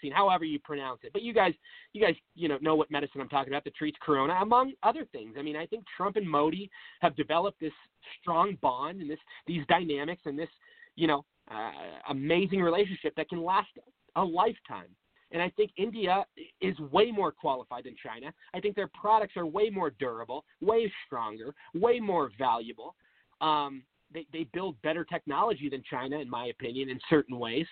chloroxine, 0.00 0.12
however 0.12 0.44
you 0.44 0.58
pronounce 0.58 1.00
it. 1.02 1.12
But 1.12 1.22
you 1.22 1.32
guys, 1.32 1.54
you 1.92 2.02
guys, 2.02 2.14
you 2.34 2.48
know, 2.48 2.58
know 2.60 2.74
what 2.74 2.90
medicine 2.90 3.20
I'm 3.20 3.28
talking 3.28 3.52
about 3.52 3.64
that 3.64 3.74
treats 3.74 3.98
corona, 4.02 4.34
among 4.34 4.72
other 4.82 5.06
things. 5.12 5.36
I 5.38 5.42
mean, 5.42 5.56
I 5.56 5.66
think 5.66 5.84
Trump 5.96 6.16
and 6.16 6.28
Modi 6.28 6.70
have 7.00 7.16
developed 7.16 7.60
this 7.60 7.72
strong 8.20 8.56
bond 8.60 9.00
and 9.00 9.10
this 9.10 9.18
these 9.46 9.64
dynamics 9.68 10.22
and 10.24 10.38
this, 10.38 10.48
you 10.96 11.06
know, 11.06 11.24
uh, 11.50 11.70
amazing 12.10 12.60
relationship 12.60 13.14
that 13.16 13.28
can 13.28 13.42
last 13.42 13.68
a 14.16 14.24
lifetime. 14.24 14.88
And 15.32 15.40
I 15.40 15.48
think 15.50 15.70
India 15.76 16.26
is 16.60 16.76
way 16.90 17.12
more 17.12 17.30
qualified 17.30 17.84
than 17.84 17.94
China. 18.04 18.32
I 18.52 18.58
think 18.58 18.74
their 18.74 18.90
products 19.00 19.36
are 19.36 19.46
way 19.46 19.70
more 19.70 19.90
durable, 19.90 20.44
way 20.60 20.92
stronger, 21.06 21.54
way 21.72 22.00
more 22.00 22.30
valuable. 22.36 22.96
Um, 23.40 23.84
they, 24.12 24.26
they 24.32 24.44
build 24.52 24.74
better 24.82 25.04
technology 25.04 25.68
than 25.68 25.84
China, 25.88 26.18
in 26.18 26.28
my 26.28 26.46
opinion, 26.46 26.88
in 26.88 26.98
certain 27.08 27.38
ways 27.38 27.66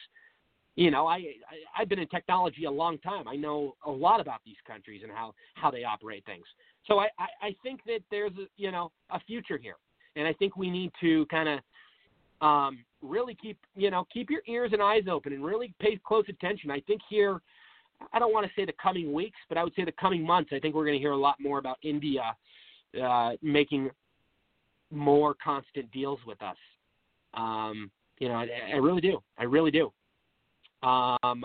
you 0.78 0.92
know, 0.92 1.08
I, 1.08 1.16
I 1.16 1.26
I've 1.76 1.88
been 1.88 1.98
in 1.98 2.06
technology 2.06 2.64
a 2.64 2.70
long 2.70 2.98
time. 2.98 3.26
I 3.26 3.34
know 3.34 3.74
a 3.84 3.90
lot 3.90 4.20
about 4.20 4.40
these 4.46 4.56
countries 4.64 5.00
and 5.02 5.10
how 5.10 5.34
how 5.54 5.72
they 5.72 5.82
operate 5.82 6.24
things. 6.24 6.44
So 6.86 7.00
I 7.00 7.08
I, 7.18 7.48
I 7.48 7.56
think 7.64 7.80
that 7.86 7.98
there's 8.12 8.30
a, 8.38 8.46
you 8.56 8.70
know 8.70 8.92
a 9.10 9.18
future 9.18 9.58
here, 9.58 9.74
and 10.14 10.24
I 10.24 10.32
think 10.34 10.56
we 10.56 10.70
need 10.70 10.92
to 11.00 11.26
kind 11.26 11.48
of 11.48 12.46
um, 12.46 12.84
really 13.02 13.34
keep 13.34 13.58
you 13.74 13.90
know 13.90 14.06
keep 14.12 14.30
your 14.30 14.42
ears 14.46 14.70
and 14.72 14.80
eyes 14.80 15.02
open 15.10 15.32
and 15.32 15.44
really 15.44 15.74
pay 15.80 15.98
close 16.06 16.26
attention. 16.28 16.70
I 16.70 16.78
think 16.82 17.00
here 17.10 17.40
I 18.12 18.20
don't 18.20 18.32
want 18.32 18.46
to 18.46 18.52
say 18.54 18.64
the 18.64 18.74
coming 18.80 19.12
weeks, 19.12 19.38
but 19.48 19.58
I 19.58 19.64
would 19.64 19.74
say 19.74 19.84
the 19.84 19.92
coming 20.00 20.24
months. 20.24 20.50
I 20.52 20.60
think 20.60 20.76
we're 20.76 20.84
going 20.84 20.96
to 20.96 21.02
hear 21.02 21.10
a 21.10 21.16
lot 21.16 21.34
more 21.40 21.58
about 21.58 21.78
India 21.82 22.36
uh, 23.02 23.32
making 23.42 23.90
more 24.92 25.34
constant 25.42 25.90
deals 25.90 26.20
with 26.24 26.40
us. 26.40 26.56
Um, 27.34 27.90
you 28.20 28.28
know, 28.28 28.34
I, 28.34 28.46
I 28.74 28.76
really 28.76 29.00
do. 29.00 29.18
I 29.38 29.42
really 29.42 29.72
do. 29.72 29.92
Um, 30.82 31.44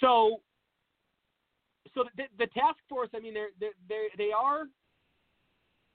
so, 0.00 0.40
so 1.94 2.04
the, 2.16 2.24
the 2.38 2.46
task 2.48 2.78
force. 2.88 3.08
I 3.14 3.20
mean, 3.20 3.34
they're, 3.34 3.48
they're, 3.58 3.70
they're 3.88 4.08
they 4.16 4.30
are 4.36 4.64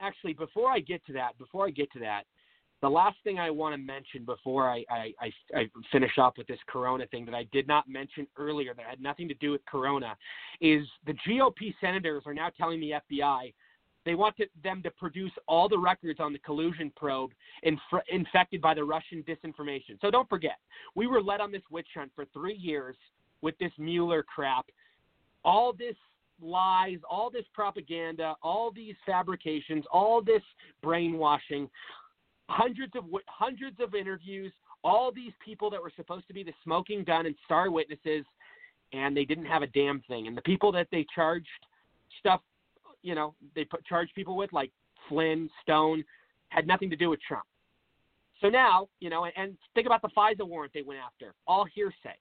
actually. 0.02 0.34
Before 0.34 0.70
I 0.70 0.80
get 0.80 1.06
to 1.08 1.14
that, 1.14 1.38
before 1.38 1.68
I 1.68 1.70
get 1.70 1.92
to 1.94 2.00
that, 2.00 2.24
the 2.82 2.90
last 2.90 3.18
thing 3.24 3.40
I 3.40 3.50
want 3.50 3.74
to 3.74 3.78
mention 3.78 4.24
before 4.26 4.70
I, 4.70 4.84
I, 4.90 5.14
I, 5.22 5.32
I 5.54 5.70
finish 5.92 6.18
up 6.18 6.38
with 6.38 6.48
this 6.48 6.60
Corona 6.68 7.06
thing 7.08 7.26
that 7.26 7.36
I 7.36 7.46
did 7.52 7.68
not 7.68 7.90
mention 7.90 8.26
earlier 8.38 8.74
that 8.74 8.86
had 8.86 9.02
nothing 9.02 9.28
to 9.28 9.34
do 9.36 9.52
with 9.52 9.66
Corona 9.66 10.16
is 10.62 10.86
the 11.06 11.14
GOP 11.28 11.76
senators 11.82 12.24
are 12.26 12.34
now 12.34 12.50
telling 12.58 12.80
the 12.80 12.94
FBI 13.12 13.54
they 14.06 14.16
want 14.16 14.38
to, 14.38 14.46
them 14.64 14.82
to 14.84 14.92
produce 14.92 15.32
all 15.48 15.68
the 15.68 15.78
records 15.78 16.20
on 16.20 16.34
the 16.34 16.40
collusion 16.40 16.92
probe 16.96 17.32
inf- 17.64 17.80
infected 18.10 18.62
by 18.62 18.74
the 18.74 18.84
Russian 18.84 19.24
disinformation. 19.24 20.00
So 20.02 20.10
don't 20.10 20.30
forget, 20.30 20.58
we 20.96 21.08
were 21.08 21.22
led 21.22 21.42
on 21.42 21.52
this 21.52 21.62
witch 21.70 21.88
hunt 21.96 22.12
for 22.16 22.26
three 22.34 22.56
years 22.56 22.96
with 23.42 23.58
this 23.60 23.72
Mueller 23.78 24.24
crap. 24.24 24.66
All 25.44 25.74
this 25.74 25.96
lies, 26.42 26.98
all 27.10 27.30
this 27.30 27.46
propaganda, 27.54 28.36
all 28.42 28.72
these 28.72 28.96
fabrications, 29.06 29.84
all 29.92 30.22
this 30.22 30.42
brainwashing 30.82 31.70
hundreds 32.50 32.94
of 32.96 33.04
hundreds 33.28 33.80
of 33.80 33.94
interviews, 33.94 34.52
all 34.84 35.12
these 35.12 35.34
people 35.44 35.70
that 35.70 35.82
were 35.82 35.92
supposed 35.96 36.28
to 36.28 36.34
be 36.34 36.44
the 36.44 36.54
smoking 36.64 37.04
gun 37.04 37.26
and 37.26 37.36
star 37.46 37.70
witnesses, 37.70 38.26
and 38.94 39.16
they 39.16 39.26
didn't 39.26 39.46
have 39.46 39.62
a 39.62 39.68
damn 39.68 40.02
thing. 40.08 40.28
And 40.28 40.36
the 40.36 40.42
people 40.42 40.72
that 40.72 40.88
they 40.92 41.06
charged 41.14 41.48
stuff, 42.20 42.42
you 43.04 43.16
know, 43.16 43.36
they 43.56 43.66
put 43.66 43.86
charged 43.86 44.14
people 44.16 44.36
with 44.36 44.52
like 44.54 44.72
Flynn, 45.08 45.50
Stone, 45.62 46.04
had 46.50 46.68
nothing 46.68 46.90
to 46.90 46.96
do 46.96 47.10
with 47.10 47.20
Trump. 47.28 47.46
So 48.42 48.48
now, 48.48 48.88
you 49.00 49.10
know, 49.10 49.26
and 49.36 49.58
think 49.76 49.86
about 49.86 50.02
the 50.02 50.10
FISA 50.10 50.48
warrant 50.48 50.74
they 50.74 50.82
went 50.82 51.00
after, 51.00 51.34
all 51.48 51.66
hearsay. 51.74 52.18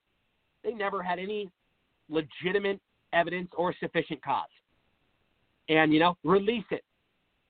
They 0.65 0.73
never 0.73 1.03
had 1.03 1.19
any 1.19 1.51
legitimate 2.09 2.81
evidence 3.13 3.49
or 3.57 3.75
sufficient 3.79 4.23
cause. 4.23 4.49
And, 5.69 5.93
you 5.93 6.01
know, 6.01 6.17
release 6.25 6.65
it. 6.71 6.83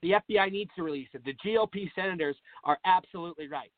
The 0.03 0.13
FBI 0.13 0.53
needs 0.53 0.71
to 0.77 0.83
release 0.83 1.09
it. 1.15 1.25
The 1.25 1.35
GOP 1.45 1.91
senators 1.95 2.37
are 2.65 2.79
absolutely 2.85 3.49
right. 3.49 3.73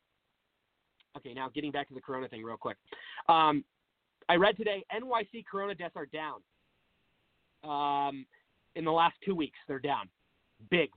Okay, 1.17 1.33
now 1.33 1.49
getting 1.53 1.71
back 1.71 1.87
to 1.89 1.93
the 1.93 2.01
corona 2.01 2.27
thing 2.27 2.43
real 2.43 2.57
quick. 2.57 2.77
Um, 3.27 3.63
I 4.29 4.35
read 4.35 4.57
today 4.57 4.83
NYC 4.93 5.45
corona 5.49 5.75
deaths 5.75 5.95
are 5.95 6.05
down. 6.05 6.41
Um, 7.63 8.25
in 8.75 8.85
the 8.85 8.91
last 8.91 9.15
two 9.23 9.35
weeks, 9.35 9.57
they're 9.67 9.79
down. 9.79 10.09
Big. 10.69 10.89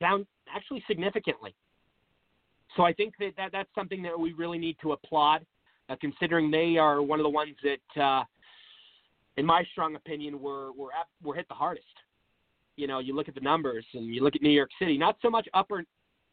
Down 0.00 0.26
actually 0.54 0.82
significantly. 0.86 1.54
So 2.76 2.84
I 2.84 2.92
think 2.92 3.14
that, 3.20 3.32
that 3.36 3.52
that's 3.52 3.68
something 3.74 4.02
that 4.02 4.18
we 4.18 4.32
really 4.32 4.58
need 4.58 4.76
to 4.82 4.92
applaud, 4.92 5.44
uh, 5.88 5.96
considering 6.00 6.50
they 6.50 6.76
are 6.78 7.02
one 7.02 7.20
of 7.20 7.24
the 7.24 7.30
ones 7.30 7.54
that, 7.62 8.02
uh, 8.02 8.24
in 9.36 9.46
my 9.46 9.64
strong 9.72 9.94
opinion, 9.94 10.40
were, 10.40 10.72
were, 10.72 10.90
at, 10.92 11.06
were 11.22 11.34
hit 11.34 11.46
the 11.48 11.54
hardest 11.54 11.84
you 12.76 12.86
know, 12.86 12.98
you 12.98 13.14
look 13.14 13.28
at 13.28 13.34
the 13.34 13.40
numbers 13.40 13.84
and 13.94 14.06
you 14.06 14.22
look 14.22 14.34
at 14.34 14.42
New 14.42 14.50
York 14.50 14.70
City, 14.78 14.96
not 14.96 15.16
so 15.22 15.30
much 15.30 15.48
upper 15.54 15.84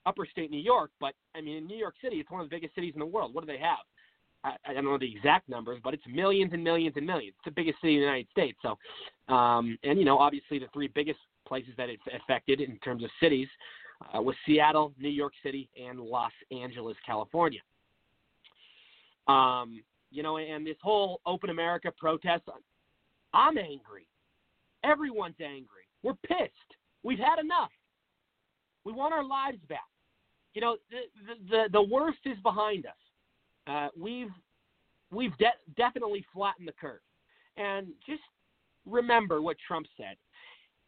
upper 0.05 0.25
state 0.25 0.49
New 0.49 0.61
York, 0.61 0.91
but 0.99 1.13
I 1.35 1.41
mean 1.41 1.57
in 1.57 1.67
New 1.67 1.77
York 1.77 1.95
City, 2.01 2.17
it's 2.17 2.31
one 2.31 2.41
of 2.41 2.49
the 2.49 2.55
biggest 2.55 2.73
cities 2.75 2.93
in 2.95 2.99
the 2.99 3.05
world. 3.05 3.33
What 3.33 3.45
do 3.45 3.47
they 3.47 3.59
have? 3.59 3.79
I, 4.43 4.55
I 4.67 4.73
don't 4.73 4.85
know 4.85 4.97
the 4.97 5.11
exact 5.11 5.49
numbers, 5.49 5.79
but 5.83 5.93
it's 5.93 6.03
millions 6.07 6.51
and 6.53 6.63
millions 6.63 6.95
and 6.95 7.05
millions. 7.05 7.35
It's 7.37 7.45
the 7.45 7.51
biggest 7.51 7.81
city 7.81 7.95
in 7.95 7.99
the 8.01 8.05
United 8.05 8.27
States. 8.31 8.57
So, 8.61 9.33
um, 9.33 9.77
and 9.83 9.99
you 9.99 10.05
know, 10.05 10.17
obviously 10.17 10.59
the 10.59 10.67
three 10.73 10.87
biggest 10.87 11.19
places 11.47 11.73
that 11.77 11.89
it 11.89 11.99
affected 12.13 12.61
in 12.61 12.77
terms 12.79 13.03
of 13.03 13.09
cities 13.21 13.47
uh, 14.13 14.21
was 14.21 14.35
Seattle, 14.45 14.93
New 14.97 15.09
York 15.09 15.33
City, 15.43 15.69
and 15.81 15.99
Los 15.99 16.31
Angeles, 16.51 16.95
California. 17.05 17.59
Um, 19.27 19.83
you 20.11 20.23
know, 20.23 20.37
and 20.37 20.65
this 20.65 20.77
whole 20.81 21.21
Open 21.25 21.49
America 21.49 21.91
protest, 21.97 22.43
I'm 23.33 23.57
angry. 23.57 24.07
Everyone's 24.83 25.35
angry. 25.39 25.85
We're 26.01 26.15
pissed. 26.25 26.53
We've 27.03 27.19
had 27.19 27.39
enough. 27.39 27.71
We 28.85 28.93
want 28.93 29.13
our 29.13 29.23
lives 29.23 29.59
back. 29.67 29.79
You 30.53 30.61
know, 30.61 30.77
the 30.89 31.35
the, 31.49 31.63
the 31.71 31.81
worst 31.81 32.19
is 32.25 32.37
behind 32.41 32.85
us. 32.85 32.93
Uh, 33.69 33.89
we've 33.97 34.31
we've 35.11 35.35
de- 35.37 35.73
definitely 35.77 36.25
flattened 36.33 36.67
the 36.67 36.73
curve. 36.73 36.99
And 37.57 37.87
just 38.07 38.21
remember 38.85 39.41
what 39.41 39.57
Trump 39.65 39.85
said. 39.97 40.15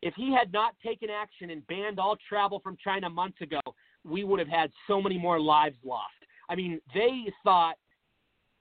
If 0.02 0.14
he 0.16 0.34
had 0.34 0.52
not 0.52 0.74
taken 0.84 1.10
action 1.10 1.52
and 1.52 1.66
banned 1.68 2.00
all 2.00 2.18
travel 2.28 2.60
from 2.60 2.78
China 2.84 3.10
months 3.10 3.40
ago, 3.42 3.60
we 4.04 4.24
would 4.24 4.40
have 4.40 4.48
had 4.48 4.72
so 4.88 5.02
many 5.02 5.18
more 5.18 5.40
lives 5.40 5.76
lost. 5.84 6.14
I 6.50 6.56
mean, 6.56 6.80
they 6.94 7.26
thought 7.44 7.76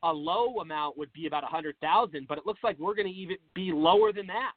a 0.02 0.12
low 0.12 0.60
amount 0.60 0.98
would 0.98 1.12
be 1.12 1.26
about 1.26 1.42
100,000, 1.42 2.26
but 2.28 2.38
it 2.38 2.46
looks 2.46 2.60
like 2.62 2.78
we're 2.78 2.94
going 2.94 3.08
to 3.08 3.14
even 3.14 3.36
be 3.54 3.72
lower 3.72 4.12
than 4.12 4.26
that. 4.26 4.52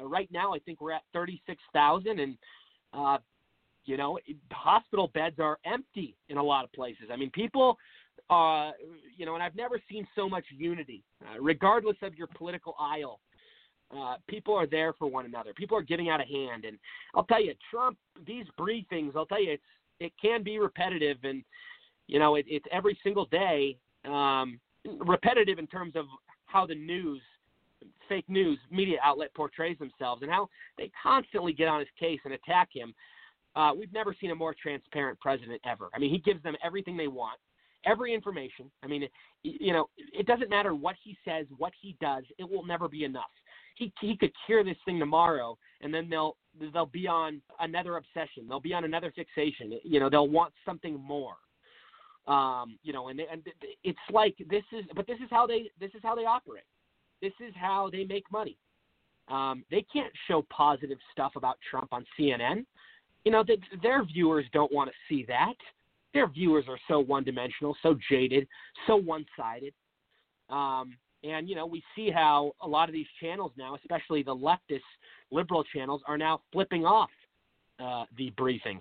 Uh, 0.00 0.06
right 0.06 0.28
now, 0.32 0.52
I 0.52 0.58
think 0.60 0.80
we're 0.80 0.92
at 0.92 1.02
36,000, 1.12 2.18
and 2.18 2.36
uh, 2.92 3.18
you 3.84 3.96
know, 3.96 4.18
hospital 4.50 5.10
beds 5.14 5.36
are 5.38 5.58
empty 5.64 6.16
in 6.28 6.38
a 6.38 6.42
lot 6.42 6.64
of 6.64 6.72
places. 6.72 7.04
I 7.12 7.16
mean, 7.16 7.30
people, 7.30 7.78
uh, 8.30 8.72
you 9.16 9.24
know, 9.24 9.34
and 9.34 9.42
I've 9.42 9.54
never 9.54 9.80
seen 9.90 10.06
so 10.16 10.28
much 10.28 10.44
unity, 10.50 11.02
uh, 11.22 11.40
regardless 11.40 11.96
of 12.02 12.14
your 12.16 12.26
political 12.28 12.74
aisle. 12.78 13.20
Uh, 13.96 14.16
people 14.26 14.54
are 14.54 14.66
there 14.66 14.92
for 14.94 15.06
one 15.06 15.26
another. 15.26 15.52
People 15.54 15.78
are 15.78 15.82
getting 15.82 16.08
out 16.08 16.20
of 16.20 16.26
hand, 16.26 16.64
and 16.64 16.76
I'll 17.14 17.24
tell 17.24 17.42
you, 17.42 17.54
Trump. 17.70 17.96
These 18.26 18.46
briefings, 18.58 19.14
I'll 19.14 19.26
tell 19.26 19.42
you, 19.42 19.52
it's 19.52 19.62
it 20.00 20.12
can 20.20 20.42
be 20.42 20.58
repetitive, 20.58 21.18
and 21.22 21.44
you 22.08 22.18
know, 22.18 22.34
it, 22.34 22.46
it's 22.48 22.66
every 22.72 22.98
single 23.04 23.26
day 23.26 23.76
um, 24.04 24.58
repetitive 24.98 25.58
in 25.58 25.66
terms 25.66 25.94
of 25.94 26.06
how 26.46 26.66
the 26.66 26.74
news 26.74 27.20
fake 28.08 28.28
news 28.28 28.58
media 28.70 28.98
outlet 29.02 29.32
portrays 29.34 29.78
themselves 29.78 30.22
and 30.22 30.30
how 30.30 30.48
they 30.78 30.90
constantly 31.00 31.52
get 31.52 31.68
on 31.68 31.80
his 31.80 31.88
case 31.98 32.20
and 32.24 32.34
attack 32.34 32.68
him. 32.72 32.94
Uh, 33.54 33.72
we've 33.76 33.92
never 33.92 34.14
seen 34.20 34.30
a 34.30 34.34
more 34.34 34.54
transparent 34.60 35.18
president 35.20 35.60
ever. 35.64 35.88
I 35.94 35.98
mean, 35.98 36.10
he 36.10 36.18
gives 36.18 36.42
them 36.42 36.56
everything 36.62 36.96
they 36.96 37.08
want, 37.08 37.38
every 37.86 38.12
information. 38.12 38.70
I 38.82 38.86
mean, 38.86 39.08
you 39.42 39.72
know, 39.72 39.88
it 39.96 40.26
doesn't 40.26 40.50
matter 40.50 40.74
what 40.74 40.96
he 41.02 41.16
says, 41.24 41.46
what 41.56 41.72
he 41.80 41.96
does. 42.00 42.24
It 42.38 42.48
will 42.48 42.66
never 42.66 42.88
be 42.88 43.04
enough. 43.04 43.24
He 43.76 43.92
he 44.00 44.16
could 44.16 44.32
cure 44.46 44.64
this 44.64 44.76
thing 44.84 44.98
tomorrow, 44.98 45.56
and 45.80 45.92
then 45.92 46.08
they'll 46.08 46.36
they'll 46.72 46.86
be 46.86 47.06
on 47.06 47.40
another 47.60 47.96
obsession. 47.96 48.46
They'll 48.48 48.60
be 48.60 48.74
on 48.74 48.84
another 48.84 49.12
fixation. 49.14 49.78
You 49.84 50.00
know, 50.00 50.10
they'll 50.10 50.28
want 50.28 50.52
something 50.64 50.98
more. 50.98 51.34
Um, 52.26 52.78
you 52.82 52.92
know, 52.92 53.08
and, 53.08 53.20
and 53.20 53.42
it's 53.84 53.98
like 54.12 54.34
this 54.50 54.64
is, 54.72 54.84
but 54.96 55.06
this 55.06 55.18
is 55.18 55.28
how 55.30 55.46
they 55.46 55.70
this 55.78 55.90
is 55.94 56.00
how 56.02 56.14
they 56.14 56.24
operate. 56.24 56.64
This 57.22 57.32
is 57.40 57.54
how 57.54 57.88
they 57.90 58.04
make 58.04 58.24
money. 58.32 58.58
Um, 59.28 59.64
they 59.70 59.84
can't 59.92 60.12
show 60.28 60.44
positive 60.50 60.98
stuff 61.12 61.32
about 61.36 61.58
Trump 61.70 61.88
on 61.92 62.04
CNN. 62.18 62.64
You 63.24 63.32
know, 63.32 63.42
they, 63.46 63.58
their 63.82 64.04
viewers 64.04 64.46
don't 64.52 64.72
want 64.72 64.90
to 64.90 64.94
see 65.08 65.24
that. 65.28 65.54
Their 66.16 66.28
viewers 66.28 66.64
are 66.68 66.78
so 66.88 67.00
one 67.00 67.24
dimensional, 67.24 67.76
so 67.82 67.96
jaded, 68.10 68.46
so 68.86 68.96
one 68.96 69.26
sided. 69.36 69.74
Um, 70.48 70.96
and, 71.22 71.48
you 71.48 71.54
know, 71.54 71.66
we 71.66 71.82
see 71.94 72.10
how 72.10 72.52
a 72.62 72.68
lot 72.68 72.88
of 72.88 72.92
these 72.92 73.06
channels 73.20 73.52
now, 73.56 73.74
especially 73.74 74.22
the 74.22 74.34
leftist 74.34 74.80
liberal 75.30 75.64
channels, 75.74 76.02
are 76.06 76.16
now 76.16 76.40
flipping 76.52 76.84
off 76.84 77.10
uh, 77.80 78.04
the 78.16 78.30
briefings. 78.38 78.80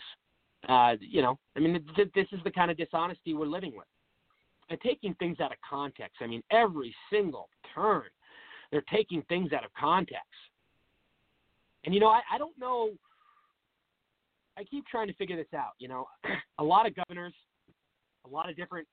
Uh, 0.70 0.96
you 1.00 1.22
know, 1.22 1.38
I 1.56 1.60
mean, 1.60 1.84
th- 1.96 2.12
this 2.16 2.28
is 2.32 2.40
the 2.44 2.52
kind 2.52 2.72
of 2.72 2.78
dishonesty 2.78 3.34
we're 3.34 3.46
living 3.46 3.74
with. 3.76 3.88
And 4.70 4.80
taking 4.82 5.14
things 5.16 5.40
out 5.40 5.52
of 5.52 5.58
context. 5.68 6.18
I 6.22 6.28
mean, 6.28 6.42
every 6.52 6.96
single 7.12 7.50
turn 7.74 8.04
they're 8.72 8.84
taking 8.92 9.22
things 9.24 9.54
out 9.54 9.64
of 9.64 9.72
context. 9.74 10.26
And 11.84 11.94
you 11.94 12.00
know, 12.00 12.08
I, 12.08 12.22
I 12.34 12.38
don't 12.38 12.58
know. 12.60 12.90
I 14.58 14.64
keep 14.64 14.86
trying 14.88 15.08
to 15.08 15.14
figure 15.14 15.36
this 15.36 15.54
out. 15.56 15.74
You 15.80 15.88
know, 15.88 16.08
a 16.60 16.64
lot 16.64 16.88
of 16.88 16.94
governors, 16.96 17.34
a 18.26 18.30
lot 18.30 18.50
of 18.50 18.56
different 18.56 18.88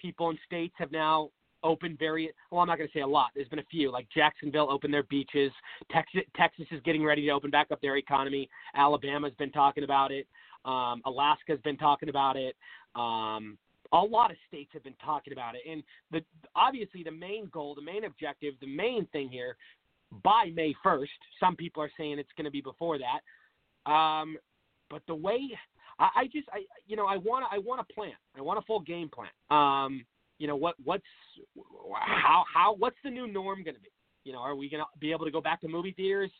people 0.00 0.30
in 0.30 0.38
states 0.46 0.74
have 0.78 0.92
now 0.92 1.30
opened 1.64 1.98
very 1.98 2.30
well 2.50 2.60
i'm 2.60 2.68
not 2.68 2.76
going 2.76 2.86
to 2.86 2.92
say 2.92 3.00
a 3.00 3.06
lot 3.06 3.30
there's 3.34 3.48
been 3.48 3.58
a 3.58 3.64
few 3.70 3.90
like 3.90 4.06
jacksonville 4.14 4.70
opened 4.70 4.92
their 4.92 5.02
beaches 5.04 5.50
texas 5.90 6.20
texas 6.36 6.66
is 6.70 6.82
getting 6.84 7.02
ready 7.02 7.22
to 7.22 7.30
open 7.30 7.50
back 7.50 7.68
up 7.72 7.80
their 7.80 7.96
economy 7.96 8.46
alabama's 8.76 9.32
been 9.38 9.50
talking 9.50 9.82
about 9.82 10.12
it 10.12 10.26
um, 10.66 11.00
alaska's 11.06 11.58
been 11.64 11.78
talking 11.78 12.10
about 12.10 12.36
it 12.36 12.54
um, 12.94 13.56
a 13.92 13.98
lot 13.98 14.30
of 14.30 14.36
states 14.48 14.70
have 14.72 14.82
been 14.82 14.94
talking 15.04 15.32
about 15.32 15.54
it, 15.54 15.62
and 15.70 15.82
the 16.10 16.22
obviously 16.54 17.02
the 17.02 17.10
main 17.10 17.48
goal, 17.52 17.74
the 17.74 17.82
main 17.82 18.04
objective, 18.04 18.54
the 18.60 18.66
main 18.66 19.06
thing 19.12 19.28
here 19.28 19.56
by 20.24 20.50
May 20.54 20.74
1st. 20.84 21.06
Some 21.40 21.56
people 21.56 21.82
are 21.82 21.90
saying 21.96 22.18
it's 22.18 22.30
going 22.36 22.44
to 22.44 22.50
be 22.50 22.60
before 22.60 22.98
that. 22.98 23.90
Um, 23.90 24.36
but 24.90 25.02
the 25.06 25.14
way 25.14 25.40
I, 25.98 26.08
I 26.16 26.24
just 26.26 26.48
I 26.52 26.64
you 26.86 26.96
know 26.96 27.06
I 27.06 27.16
want 27.16 27.44
I 27.50 27.58
want 27.58 27.80
a 27.80 27.92
plan. 27.92 28.12
I 28.36 28.42
want 28.42 28.58
a 28.58 28.62
full 28.62 28.80
game 28.80 29.08
plan. 29.08 29.28
Um, 29.50 30.04
you 30.38 30.46
know 30.46 30.56
what 30.56 30.74
what's 30.84 31.04
how 31.94 32.44
how 32.52 32.74
what's 32.74 32.96
the 33.04 33.10
new 33.10 33.26
norm 33.26 33.62
going 33.62 33.74
to 33.74 33.80
be? 33.80 33.88
You 34.24 34.32
know, 34.32 34.40
are 34.40 34.56
we 34.56 34.68
going 34.68 34.82
to 34.82 34.98
be 34.98 35.12
able 35.12 35.24
to 35.24 35.30
go 35.30 35.40
back 35.40 35.60
to 35.60 35.68
movie 35.68 35.92
theaters 35.92 36.32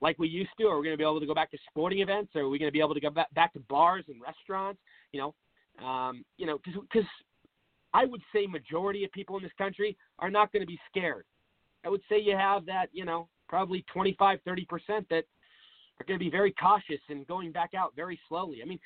like 0.00 0.18
we 0.18 0.28
used 0.28 0.50
to? 0.58 0.66
Are 0.66 0.78
we 0.78 0.84
going 0.84 0.94
to 0.94 0.98
be 0.98 1.04
able 1.04 1.20
to 1.20 1.26
go 1.26 1.34
back 1.34 1.50
to 1.50 1.58
sporting 1.68 2.00
events? 2.00 2.34
Are 2.36 2.48
we 2.48 2.58
going 2.58 2.68
to 2.68 2.72
be 2.72 2.80
able 2.80 2.94
to 2.94 3.00
go 3.00 3.10
back, 3.10 3.32
back 3.34 3.52
to 3.52 3.60
bars 3.68 4.04
and 4.08 4.20
restaurants? 4.20 4.80
You 5.12 5.20
know, 5.20 5.86
um, 5.86 6.24
you 6.38 6.46
know, 6.46 6.58
because 6.64 7.04
I 7.92 8.06
would 8.06 8.22
say 8.34 8.46
majority 8.46 9.04
of 9.04 9.12
people 9.12 9.36
in 9.36 9.42
this 9.42 9.52
country 9.58 9.96
are 10.18 10.30
not 10.30 10.52
going 10.52 10.62
to 10.62 10.66
be 10.66 10.80
scared. 10.88 11.24
I 11.84 11.90
would 11.90 12.00
say 12.08 12.18
you 12.18 12.36
have 12.36 12.64
that, 12.66 12.86
you 12.92 13.04
know, 13.04 13.28
probably 13.48 13.84
25, 13.92 14.38
30 14.44 14.64
percent 14.64 15.06
that 15.10 15.24
are 16.00 16.04
going 16.06 16.18
to 16.18 16.24
be 16.24 16.30
very 16.30 16.52
cautious 16.52 17.00
and 17.08 17.26
going 17.26 17.52
back 17.52 17.70
out 17.74 17.92
very 17.94 18.18
slowly. 18.28 18.60
I 18.62 18.66
mean, 18.66 18.78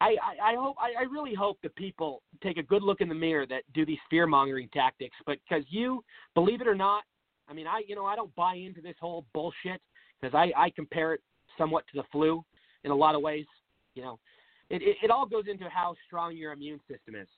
I, 0.00 0.16
I, 0.22 0.52
I 0.52 0.54
hope 0.56 0.76
I, 0.80 1.02
I 1.02 1.04
really 1.04 1.34
hope 1.34 1.58
that 1.62 1.74
people 1.76 2.22
take 2.42 2.56
a 2.56 2.62
good 2.62 2.82
look 2.82 3.00
in 3.00 3.08
the 3.08 3.14
mirror 3.14 3.46
that 3.46 3.62
do 3.72 3.86
these 3.86 3.98
fear 4.10 4.26
mongering 4.26 4.68
tactics. 4.72 5.16
But 5.26 5.38
because 5.48 5.64
you 5.68 6.02
believe 6.34 6.60
it 6.60 6.66
or 6.66 6.74
not, 6.74 7.04
I 7.48 7.52
mean, 7.52 7.66
I 7.66 7.82
you 7.86 7.94
know 7.94 8.04
I 8.04 8.16
don't 8.16 8.34
buy 8.34 8.54
into 8.54 8.80
this 8.80 8.96
whole 9.00 9.24
bullshit 9.32 9.80
because 10.20 10.34
I, 10.34 10.52
I 10.56 10.70
compare 10.70 11.14
it 11.14 11.20
somewhat 11.56 11.84
to 11.92 12.00
the 12.00 12.04
flu 12.10 12.44
in 12.84 12.90
a 12.90 12.94
lot 12.94 13.14
of 13.14 13.22
ways. 13.22 13.46
You 13.94 14.02
know, 14.02 14.18
it, 14.70 14.82
it 14.82 14.96
it 15.04 15.10
all 15.10 15.26
goes 15.26 15.44
into 15.48 15.68
how 15.68 15.94
strong 16.06 16.36
your 16.36 16.52
immune 16.52 16.80
system 16.90 17.14
is. 17.14 17.28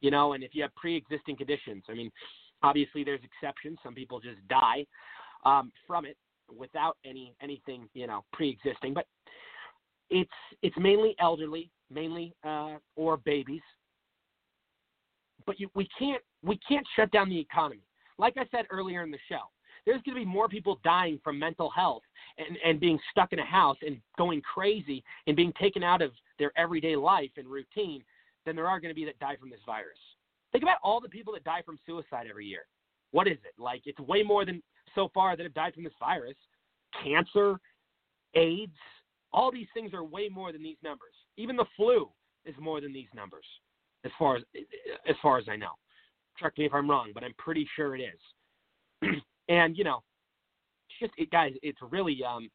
You 0.00 0.10
know, 0.10 0.32
and 0.32 0.42
if 0.42 0.54
you 0.54 0.62
have 0.62 0.74
pre-existing 0.76 1.36
conditions, 1.36 1.84
I 1.88 1.94
mean, 1.94 2.10
obviously 2.62 3.04
there's 3.04 3.20
exceptions. 3.22 3.78
Some 3.82 3.94
people 3.94 4.20
just 4.20 4.38
die 4.48 4.86
um, 5.44 5.72
from 5.86 6.04
it 6.04 6.16
without 6.56 6.96
any 7.04 7.34
anything 7.42 7.88
you 7.94 8.06
know 8.06 8.24
pre-existing, 8.32 8.94
but 8.94 9.06
it's 10.10 10.30
it's 10.62 10.76
mainly 10.78 11.14
elderly, 11.20 11.70
mainly 11.90 12.34
uh, 12.44 12.76
or 12.96 13.16
babies. 13.18 13.62
But 15.46 15.58
you, 15.60 15.70
we 15.74 15.88
can't 15.98 16.22
we 16.42 16.58
can't 16.68 16.86
shut 16.96 17.10
down 17.10 17.28
the 17.28 17.38
economy. 17.38 17.82
Like 18.18 18.34
I 18.36 18.46
said 18.50 18.66
earlier 18.70 19.02
in 19.02 19.10
the 19.10 19.18
show, 19.28 19.42
there's 19.86 20.02
going 20.02 20.16
to 20.16 20.20
be 20.20 20.24
more 20.24 20.48
people 20.48 20.80
dying 20.84 21.20
from 21.22 21.38
mental 21.38 21.70
health 21.70 22.02
and, 22.36 22.58
and 22.64 22.80
being 22.80 22.98
stuck 23.10 23.32
in 23.32 23.38
a 23.38 23.44
house 23.44 23.76
and 23.86 23.98
going 24.16 24.42
crazy 24.42 25.04
and 25.26 25.36
being 25.36 25.52
taken 25.60 25.82
out 25.82 26.02
of 26.02 26.12
their 26.38 26.52
everyday 26.56 26.96
life 26.96 27.30
and 27.36 27.46
routine 27.46 28.02
than 28.44 28.56
there 28.56 28.66
are 28.66 28.80
going 28.80 28.90
to 28.90 28.94
be 28.94 29.04
that 29.04 29.18
die 29.18 29.36
from 29.36 29.50
this 29.50 29.60
virus. 29.64 29.98
Think 30.52 30.62
about 30.62 30.78
all 30.82 31.00
the 31.00 31.08
people 31.08 31.32
that 31.34 31.44
die 31.44 31.62
from 31.64 31.78
suicide 31.86 32.26
every 32.28 32.46
year. 32.46 32.66
What 33.10 33.26
is 33.26 33.38
it? 33.44 33.54
Like 33.58 33.82
it's 33.84 33.98
way 34.00 34.22
more 34.22 34.44
than 34.44 34.62
so 34.98 35.08
far 35.14 35.36
that 35.36 35.44
have 35.44 35.54
died 35.54 35.74
from 35.74 35.84
this 35.84 35.92
virus. 36.00 36.34
Cancer, 37.04 37.60
AIDS, 38.34 38.72
all 39.32 39.52
these 39.52 39.68
things 39.72 39.94
are 39.94 40.02
way 40.02 40.28
more 40.28 40.50
than 40.52 40.62
these 40.62 40.76
numbers. 40.82 41.14
Even 41.36 41.54
the 41.54 41.66
flu 41.76 42.08
is 42.44 42.54
more 42.58 42.80
than 42.80 42.92
these 42.92 43.08
numbers, 43.14 43.44
as 44.04 44.10
far 44.18 44.36
as 44.36 44.42
as 45.08 45.14
far 45.22 45.38
as 45.38 45.44
I 45.48 45.54
know. 45.54 45.72
Correct 46.38 46.58
me 46.58 46.66
if 46.66 46.74
I'm 46.74 46.90
wrong, 46.90 47.12
but 47.14 47.22
I'm 47.22 47.34
pretty 47.38 47.68
sure 47.76 47.94
it 47.94 48.00
is. 48.00 49.12
and 49.48 49.76
you 49.76 49.84
know, 49.84 50.02
just 50.98 51.12
it, 51.16 51.30
guys, 51.30 51.52
it's 51.62 51.78
really 51.90 52.18
um, 52.24 52.50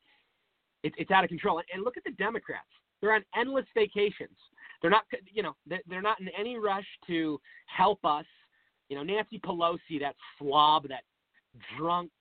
it's 0.83 0.95
it's 0.97 1.11
out 1.11 1.23
of 1.23 1.29
control. 1.29 1.59
And, 1.59 1.67
and 1.73 1.83
look 1.83 1.95
at 1.95 2.03
the 2.03 2.11
Democrats; 2.11 2.67
they're 3.01 3.15
on 3.15 3.23
endless 3.37 3.65
vacations. 3.73 4.37
They're 4.81 4.91
not, 4.91 5.05
you 5.31 5.43
know, 5.43 5.55
they're 5.87 6.01
not 6.01 6.19
in 6.19 6.27
any 6.37 6.57
rush 6.57 6.87
to 7.07 7.39
help 7.67 8.03
us. 8.03 8.25
You 8.89 8.97
know, 8.97 9.03
Nancy 9.03 9.39
Pelosi, 9.39 9.99
that 10.01 10.15
slob, 10.37 10.89
that 10.89 11.03
drunk 11.77 12.11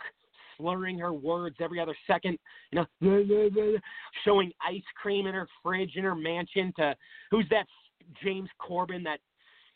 slurring 0.56 0.98
her 0.98 1.12
words 1.12 1.56
every 1.60 1.80
other 1.80 1.96
second, 2.06 2.38
you 2.70 2.84
know, 3.00 3.78
showing 4.24 4.52
ice 4.66 4.82
cream 5.00 5.26
in 5.26 5.34
her 5.34 5.48
fridge 5.62 5.92
in 5.96 6.04
her 6.04 6.14
mansion 6.14 6.72
to 6.76 6.94
who's 7.30 7.46
that 7.50 7.66
James 8.22 8.48
Corden, 8.60 9.02
that 9.04 9.18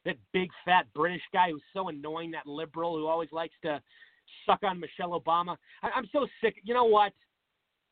that 0.04 0.16
big 0.32 0.48
fat 0.64 0.86
British 0.94 1.22
guy 1.32 1.50
who's 1.50 1.62
so 1.74 1.88
annoying, 1.88 2.30
that 2.30 2.46
liberal 2.46 2.96
who 2.96 3.06
always 3.06 3.30
likes 3.32 3.54
to 3.62 3.80
suck 4.44 4.60
on 4.62 4.78
Michelle 4.78 5.20
Obama. 5.20 5.56
I, 5.82 5.90
I'm 5.94 6.08
so 6.12 6.26
sick. 6.42 6.56
You 6.62 6.74
know 6.74 6.84
what? 6.84 7.12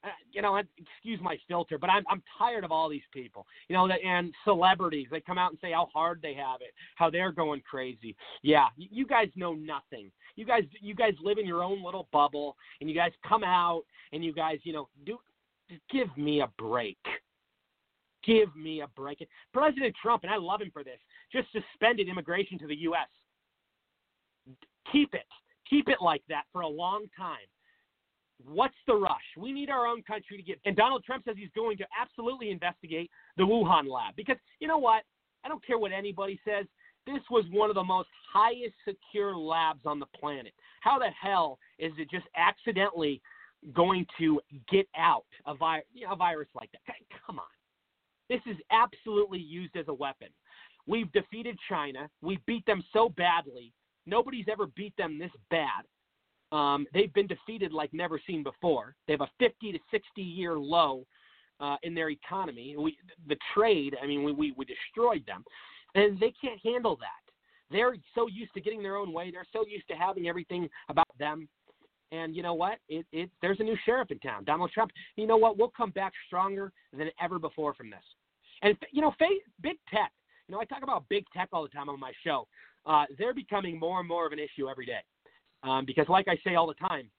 Uh, 0.04 0.08
you 0.32 0.42
know, 0.42 0.56
excuse 0.56 1.18
my 1.22 1.38
filter, 1.48 1.78
but 1.78 1.88
I'm 1.88 2.04
I'm 2.10 2.22
tired 2.38 2.62
of 2.62 2.70
all 2.70 2.88
these 2.88 3.02
people. 3.12 3.46
You 3.68 3.76
know, 3.76 3.88
and 3.88 4.34
celebrities. 4.44 5.08
They 5.10 5.20
come 5.20 5.38
out 5.38 5.50
and 5.50 5.58
say 5.60 5.72
how 5.72 5.88
hard 5.94 6.20
they 6.22 6.34
have 6.34 6.60
it, 6.60 6.74
how 6.96 7.08
they're 7.08 7.32
going 7.32 7.62
crazy. 7.68 8.14
Yeah, 8.42 8.66
you 8.76 9.06
guys 9.06 9.28
know 9.34 9.54
nothing. 9.54 10.10
You 10.36 10.44
guys, 10.44 10.64
you 10.80 10.94
guys 10.94 11.14
live 11.22 11.38
in 11.38 11.46
your 11.46 11.62
own 11.62 11.82
little 11.82 12.08
bubble, 12.12 12.56
and 12.80 12.90
you 12.90 12.96
guys 12.96 13.12
come 13.26 13.44
out 13.44 13.82
and 14.12 14.24
you 14.24 14.32
guys, 14.32 14.58
you 14.64 14.72
know, 14.72 14.88
do. 15.06 15.18
Give 15.90 16.14
me 16.18 16.42
a 16.42 16.48
break. 16.58 16.98
Give 18.26 18.54
me 18.54 18.82
a 18.82 18.88
break. 18.88 19.26
President 19.52 19.94
Trump, 20.00 20.24
and 20.24 20.32
I 20.32 20.36
love 20.36 20.60
him 20.60 20.70
for 20.72 20.84
this, 20.84 20.98
just 21.32 21.48
suspended 21.52 22.08
immigration 22.08 22.58
to 22.58 22.66
the 22.66 22.76
U.S. 22.76 23.08
Keep 24.92 25.14
it. 25.14 25.26
Keep 25.68 25.88
it 25.88 25.98
like 26.00 26.22
that 26.28 26.44
for 26.52 26.60
a 26.60 26.68
long 26.68 27.06
time. 27.16 27.46
What's 28.42 28.74
the 28.86 28.94
rush? 28.94 29.22
We 29.36 29.52
need 29.52 29.70
our 29.70 29.86
own 29.86 30.02
country 30.02 30.36
to 30.36 30.42
get. 30.42 30.58
And 30.64 30.76
Donald 30.76 31.04
Trump 31.04 31.24
says 31.24 31.36
he's 31.38 31.50
going 31.54 31.76
to 31.78 31.86
absolutely 32.00 32.50
investigate 32.50 33.10
the 33.36 33.44
Wuhan 33.44 33.88
lab 33.88 34.16
because 34.16 34.36
you 34.60 34.68
know 34.68 34.78
what? 34.78 35.04
I 35.44 35.48
don't 35.48 35.64
care 35.64 35.78
what 35.78 35.92
anybody 35.92 36.40
says. 36.44 36.66
This 37.06 37.20
was 37.30 37.44
one 37.50 37.68
of 37.68 37.74
the 37.74 37.84
most 37.84 38.08
highest 38.32 38.74
secure 38.86 39.36
labs 39.36 39.82
on 39.84 40.00
the 40.00 40.06
planet. 40.18 40.52
How 40.80 40.98
the 40.98 41.10
hell 41.20 41.58
is 41.78 41.92
it 41.98 42.10
just 42.10 42.26
accidentally 42.36 43.20
going 43.74 44.06
to 44.18 44.40
get 44.70 44.86
out 44.96 45.26
a, 45.46 45.54
vi- 45.54 45.82
you 45.92 46.06
know, 46.06 46.12
a 46.12 46.16
virus 46.16 46.48
like 46.54 46.70
that? 46.72 46.94
Come 47.26 47.38
on. 47.38 47.44
This 48.30 48.40
is 48.46 48.56
absolutely 48.70 49.38
used 49.38 49.76
as 49.76 49.88
a 49.88 49.94
weapon. 49.94 50.28
We've 50.86 51.12
defeated 51.12 51.58
China. 51.68 52.08
We 52.22 52.38
beat 52.46 52.64
them 52.66 52.82
so 52.92 53.10
badly. 53.10 53.72
Nobody's 54.06 54.46
ever 54.50 54.66
beat 54.66 54.94
them 54.96 55.18
this 55.18 55.30
bad. 55.50 55.84
Um, 56.54 56.86
they've 56.94 57.12
been 57.12 57.26
defeated 57.26 57.72
like 57.72 57.92
never 57.92 58.20
seen 58.24 58.44
before. 58.44 58.94
They 59.06 59.14
have 59.14 59.22
a 59.22 59.30
50 59.40 59.72
to 59.72 59.78
60 59.90 60.22
year 60.22 60.56
low 60.56 61.04
uh, 61.58 61.76
in 61.82 61.94
their 61.94 62.10
economy. 62.10 62.76
We, 62.78 62.96
the 63.28 63.36
trade, 63.54 63.96
I 64.00 64.06
mean, 64.06 64.22
we, 64.22 64.32
we, 64.32 64.54
we 64.56 64.64
destroyed 64.64 65.24
them 65.26 65.44
and 65.96 66.18
they 66.20 66.32
can't 66.40 66.60
handle 66.62 66.96
that. 66.96 67.32
They're 67.70 67.96
so 68.14 68.28
used 68.28 68.54
to 68.54 68.60
getting 68.60 68.82
their 68.82 68.96
own 68.96 69.12
way. 69.12 69.32
They're 69.32 69.46
so 69.52 69.64
used 69.66 69.88
to 69.88 69.94
having 69.94 70.28
everything 70.28 70.68
about 70.88 71.08
them. 71.18 71.48
And 72.12 72.36
you 72.36 72.42
know 72.42 72.54
what? 72.54 72.78
It, 72.88 73.04
it 73.10 73.30
there's 73.42 73.58
a 73.58 73.64
new 73.64 73.76
sheriff 73.84 74.12
in 74.12 74.20
town, 74.20 74.44
Donald 74.44 74.70
Trump. 74.72 74.92
You 75.16 75.26
know 75.26 75.36
what? 75.36 75.58
We'll 75.58 75.72
come 75.76 75.90
back 75.90 76.12
stronger 76.28 76.70
than 76.96 77.10
ever 77.20 77.40
before 77.40 77.74
from 77.74 77.90
this. 77.90 78.04
And 78.62 78.76
you 78.92 79.02
know, 79.02 79.12
big 79.18 79.76
tech. 79.90 80.12
You 80.46 80.54
know, 80.54 80.60
I 80.60 80.64
talk 80.66 80.84
about 80.84 81.08
big 81.08 81.24
tech 81.34 81.48
all 81.52 81.62
the 81.62 81.68
time 81.70 81.88
on 81.88 81.98
my 81.98 82.12
show. 82.22 82.46
Uh, 82.86 83.06
they're 83.18 83.34
becoming 83.34 83.80
more 83.80 83.98
and 83.98 84.06
more 84.06 84.26
of 84.26 84.32
an 84.32 84.38
issue 84.38 84.68
every 84.68 84.86
day. 84.86 85.00
Um, 85.64 85.84
because, 85.84 86.06
like 86.08 86.28
I 86.28 86.38
say 86.44 86.54
all 86.54 86.66
the 86.66 86.74
time, 86.74 87.10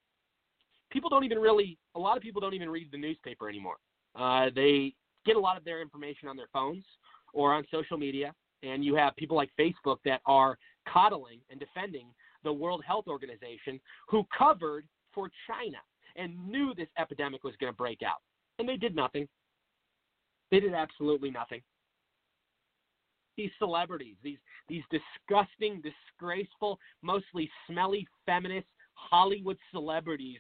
people 0.92 1.10
don't 1.10 1.24
even 1.24 1.40
really. 1.40 1.78
A 1.96 2.00
lot 2.00 2.16
of 2.16 2.24
people 2.24 2.40
don't 2.40 2.54
even 2.54 2.70
read 2.70 2.90
the 2.92 2.98
newspaper 2.98 3.50
anymore. 3.50 3.78
Uh, 4.16 4.50
they 4.56 4.94
get 5.26 5.36
a 5.36 5.40
lot 5.40 5.58
of 5.58 5.66
their 5.66 5.82
information 5.82 6.30
on 6.30 6.38
their 6.38 6.48
phones 6.54 6.86
or 7.34 7.54
on 7.54 7.66
social 7.72 7.98
media 7.98 8.34
and 8.66 8.84
you 8.84 8.96
have 8.96 9.16
people 9.16 9.38
like 9.38 9.50
Facebook 9.60 9.98
that 10.06 10.22
are 10.26 10.58
coddling 10.92 11.40
and 11.50 11.60
defending 11.60 12.08
the 12.44 12.52
World 12.52 12.84
Health 12.86 13.06
Organization 13.08 13.80
who 14.08 14.26
covered 14.38 14.86
for 15.14 15.30
China 15.48 15.78
and 16.16 16.36
knew 16.50 16.74
this 16.76 16.88
epidemic 16.98 17.44
was 17.44 17.54
going 17.60 17.72
to 17.72 17.78
break 17.78 18.00
out. 18.06 18.22
And 18.60 18.68
they 18.68 18.78
did 18.78 18.96
nothing. 18.96 19.28
They 20.52 20.60
did 20.60 20.74
absolutely 20.74 21.32
nothing. 21.32 21.62
These 23.38 23.52
celebrities, 23.60 24.16
these 24.24 24.38
these 24.68 24.84
disgusting, 24.90 25.82
disgraceful, 25.82 26.80
mostly 27.02 27.50
smelly 27.68 28.08
feminist 28.26 28.68
Hollywood 28.94 29.58
celebrities 29.72 30.40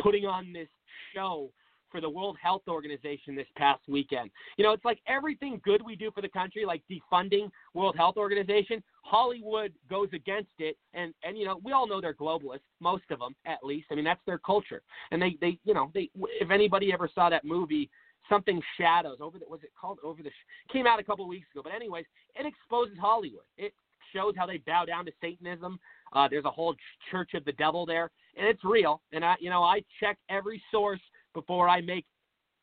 putting 0.00 0.26
on 0.26 0.52
this 0.52 0.68
show 1.14 1.50
for 1.94 2.00
the 2.00 2.10
World 2.10 2.36
Health 2.42 2.62
Organization 2.66 3.36
this 3.36 3.46
past 3.56 3.80
weekend. 3.86 4.28
You 4.56 4.64
know, 4.64 4.72
it's 4.72 4.84
like 4.84 4.98
everything 5.06 5.60
good 5.62 5.80
we 5.80 5.94
do 5.94 6.10
for 6.10 6.22
the 6.22 6.28
country, 6.28 6.64
like 6.64 6.82
defunding 6.90 7.50
World 7.72 7.94
Health 7.96 8.16
Organization, 8.16 8.82
Hollywood 9.02 9.72
goes 9.88 10.08
against 10.12 10.50
it, 10.58 10.76
and 10.92 11.14
and 11.22 11.38
you 11.38 11.44
know 11.44 11.60
we 11.62 11.70
all 11.70 11.86
know 11.86 12.00
they're 12.00 12.12
globalists, 12.12 12.66
most 12.80 13.04
of 13.10 13.20
them 13.20 13.36
at 13.46 13.62
least. 13.62 13.86
I 13.92 13.94
mean 13.94 14.04
that's 14.04 14.20
their 14.26 14.38
culture, 14.38 14.82
and 15.12 15.22
they 15.22 15.36
they 15.40 15.58
you 15.64 15.72
know 15.72 15.92
they 15.94 16.10
if 16.40 16.50
anybody 16.50 16.92
ever 16.92 17.08
saw 17.14 17.30
that 17.30 17.44
movie 17.44 17.88
something 18.28 18.60
shadows 18.78 19.18
over 19.20 19.38
the 19.38 19.44
was 19.48 19.60
it 19.62 19.70
called 19.78 19.98
over 20.02 20.22
the 20.22 20.30
came 20.72 20.86
out 20.86 20.98
a 20.98 21.04
couple 21.04 21.24
of 21.24 21.28
weeks 21.28 21.46
ago 21.52 21.60
but 21.62 21.74
anyways 21.74 22.04
it 22.36 22.46
exposes 22.46 22.96
hollywood 22.98 23.44
it 23.58 23.72
shows 24.14 24.34
how 24.36 24.46
they 24.46 24.58
bow 24.58 24.84
down 24.84 25.04
to 25.04 25.12
satanism 25.20 25.78
uh, 26.12 26.28
there's 26.28 26.44
a 26.44 26.50
whole 26.50 26.74
church 27.10 27.34
of 27.34 27.44
the 27.44 27.52
devil 27.52 27.84
there 27.84 28.10
and 28.36 28.46
it's 28.46 28.64
real 28.64 29.02
and 29.12 29.24
i 29.24 29.34
you 29.40 29.50
know 29.50 29.62
i 29.62 29.82
check 30.00 30.16
every 30.30 30.62
source 30.70 31.00
before 31.34 31.68
I 31.68 31.80
make 31.82 32.06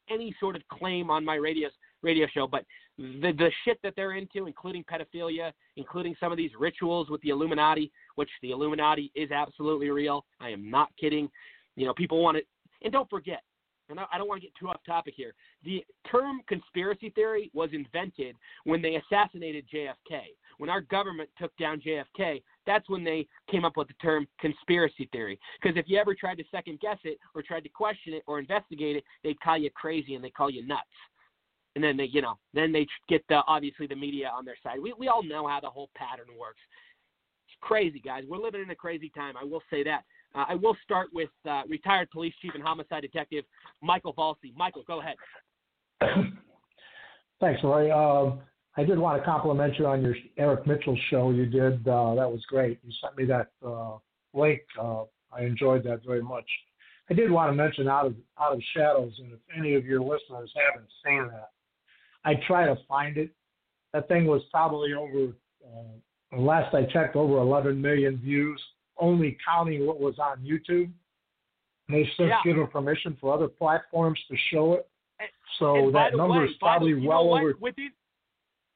any 0.09 0.35
sort 0.39 0.55
of 0.55 0.63
claim 0.69 1.11
on 1.11 1.23
my 1.23 1.35
radio 1.35 1.69
radio 2.01 2.25
show. 2.33 2.47
But 2.47 2.65
the 2.97 3.33
the 3.37 3.51
shit 3.63 3.77
that 3.83 3.93
they're 3.95 4.13
into, 4.13 4.47
including 4.47 4.83
pedophilia, 4.83 5.51
including 5.75 6.15
some 6.19 6.31
of 6.31 6.37
these 6.37 6.51
rituals 6.57 7.09
with 7.09 7.21
the 7.21 7.29
Illuminati, 7.29 7.91
which 8.15 8.29
the 8.41 8.51
Illuminati 8.51 9.11
is 9.13 9.29
absolutely 9.31 9.89
real. 9.89 10.25
I 10.39 10.49
am 10.49 10.71
not 10.71 10.89
kidding. 10.99 11.29
You 11.75 11.85
know, 11.85 11.93
people 11.93 12.21
want 12.23 12.37
it, 12.37 12.47
and 12.81 12.91
don't 12.91 13.09
forget. 13.09 13.43
And 13.91 13.99
I 13.99 14.17
don't 14.17 14.27
want 14.27 14.41
to 14.41 14.47
get 14.47 14.55
too 14.59 14.69
off 14.69 14.81
topic 14.85 15.13
here. 15.15 15.33
The 15.63 15.83
term 16.09 16.41
conspiracy 16.47 17.11
theory 17.11 17.51
was 17.53 17.69
invented 17.73 18.35
when 18.63 18.81
they 18.81 18.95
assassinated 18.95 19.65
JFK 19.73 20.21
when 20.61 20.69
our 20.69 20.81
government 20.81 21.27
took 21.39 21.51
down 21.57 21.81
JFK, 21.81 22.43
that's 22.67 22.87
when 22.87 23.03
they 23.03 23.25
came 23.49 23.65
up 23.65 23.77
with 23.77 23.87
the 23.87 23.95
term 23.95 24.27
conspiracy 24.39 25.09
theory. 25.11 25.39
Because 25.59 25.75
if 25.75 25.85
you 25.87 25.97
ever 25.97 26.13
tried 26.13 26.37
to 26.37 26.43
second 26.51 26.79
guess 26.79 26.99
it 27.03 27.17
or 27.33 27.41
tried 27.41 27.63
to 27.63 27.69
question 27.69 28.13
it 28.13 28.21
or 28.27 28.37
investigate 28.37 28.97
it, 28.97 29.03
they'd 29.23 29.41
call 29.41 29.57
you 29.57 29.71
crazy 29.71 30.13
and 30.13 30.23
they 30.23 30.29
call 30.29 30.51
you 30.51 30.63
nuts. 30.67 30.83
And 31.75 31.83
then 31.83 31.97
they, 31.97 32.03
you 32.03 32.21
know, 32.21 32.37
then 32.53 32.71
they 32.71 32.85
get 33.09 33.23
the 33.27 33.41
obviously 33.47 33.87
the 33.87 33.95
media 33.95 34.31
on 34.31 34.45
their 34.45 34.57
side. 34.61 34.79
We 34.79 34.93
we 34.99 35.07
all 35.07 35.23
know 35.23 35.47
how 35.47 35.59
the 35.61 35.69
whole 35.69 35.89
pattern 35.95 36.27
works. 36.39 36.59
It's 37.47 37.57
crazy, 37.61 37.99
guys. 37.99 38.25
We're 38.27 38.37
living 38.37 38.61
in 38.61 38.69
a 38.69 38.75
crazy 38.75 39.09
time. 39.15 39.35
I 39.41 39.43
will 39.43 39.63
say 39.71 39.83
that. 39.85 40.03
Uh, 40.33 40.45
I 40.49 40.55
will 40.55 40.77
start 40.83 41.09
with 41.13 41.29
uh, 41.49 41.63
retired 41.67 42.09
police 42.11 42.33
chief 42.41 42.51
and 42.53 42.63
homicide 42.63 43.01
detective 43.01 43.43
Michael 43.81 44.13
Valsi. 44.13 44.55
Michael, 44.55 44.83
go 44.87 45.01
ahead. 45.01 45.15
Thanks, 47.41 47.61
Rory. 47.63 47.91
Uh, 47.91 48.37
I 48.77 48.83
did 48.85 48.97
want 48.97 49.19
to 49.19 49.25
compliment 49.25 49.77
you 49.77 49.87
on 49.87 50.01
your 50.01 50.15
Eric 50.37 50.65
Mitchell 50.65 50.97
show 51.09 51.31
you 51.31 51.45
did. 51.45 51.87
Uh, 51.87 52.15
that 52.15 52.29
was 52.29 52.41
great. 52.47 52.79
You 52.83 52.93
sent 53.01 53.17
me 53.17 53.25
that 53.25 53.47
uh, 53.65 53.97
link. 54.33 54.61
Uh, 54.79 55.03
I 55.33 55.41
enjoyed 55.41 55.83
that 55.83 56.05
very 56.05 56.21
much. 56.21 56.45
I 57.09 57.13
did 57.13 57.29
want 57.29 57.51
to 57.51 57.55
mention 57.55 57.89
Out 57.89 58.05
of 58.05 58.15
Out 58.39 58.53
of 58.53 58.61
Shadows, 58.73 59.13
and 59.19 59.33
if 59.33 59.39
any 59.57 59.75
of 59.75 59.85
your 59.85 59.99
listeners 59.99 60.51
haven't 60.55 60.87
seen 61.05 61.27
that, 61.27 61.49
I 62.23 62.35
try 62.47 62.65
to 62.65 62.77
find 62.87 63.17
it. 63.17 63.31
That 63.93 64.07
thing 64.07 64.25
was 64.25 64.41
probably 64.51 64.93
over. 64.93 65.33
Uh, 65.65 66.37
last 66.37 66.73
I 66.73 66.83
checked, 66.83 67.17
over 67.17 67.37
11 67.39 67.81
million 67.81 68.17
views, 68.17 68.61
only 69.01 69.37
counting 69.45 69.85
what 69.85 69.99
was 69.99 70.17
on 70.19 70.37
YouTube. 70.39 70.91
They 71.89 72.05
since 72.15 72.29
Yeah. 72.29 72.41
given 72.43 72.67
permission 72.67 73.17
for 73.19 73.33
other 73.33 73.49
platforms 73.49 74.23
to 74.29 74.37
show 74.37 74.73
it. 74.73 74.87
And- 75.19 75.29
So 75.57 75.75
and 75.75 75.95
that 75.95 76.15
number 76.15 76.39
way, 76.39 76.45
is 76.45 76.53
the- 76.53 76.59
probably 76.59 76.91
you 76.91 77.07
well 77.07 77.33
over. 77.35 77.53
Within, 77.59 77.91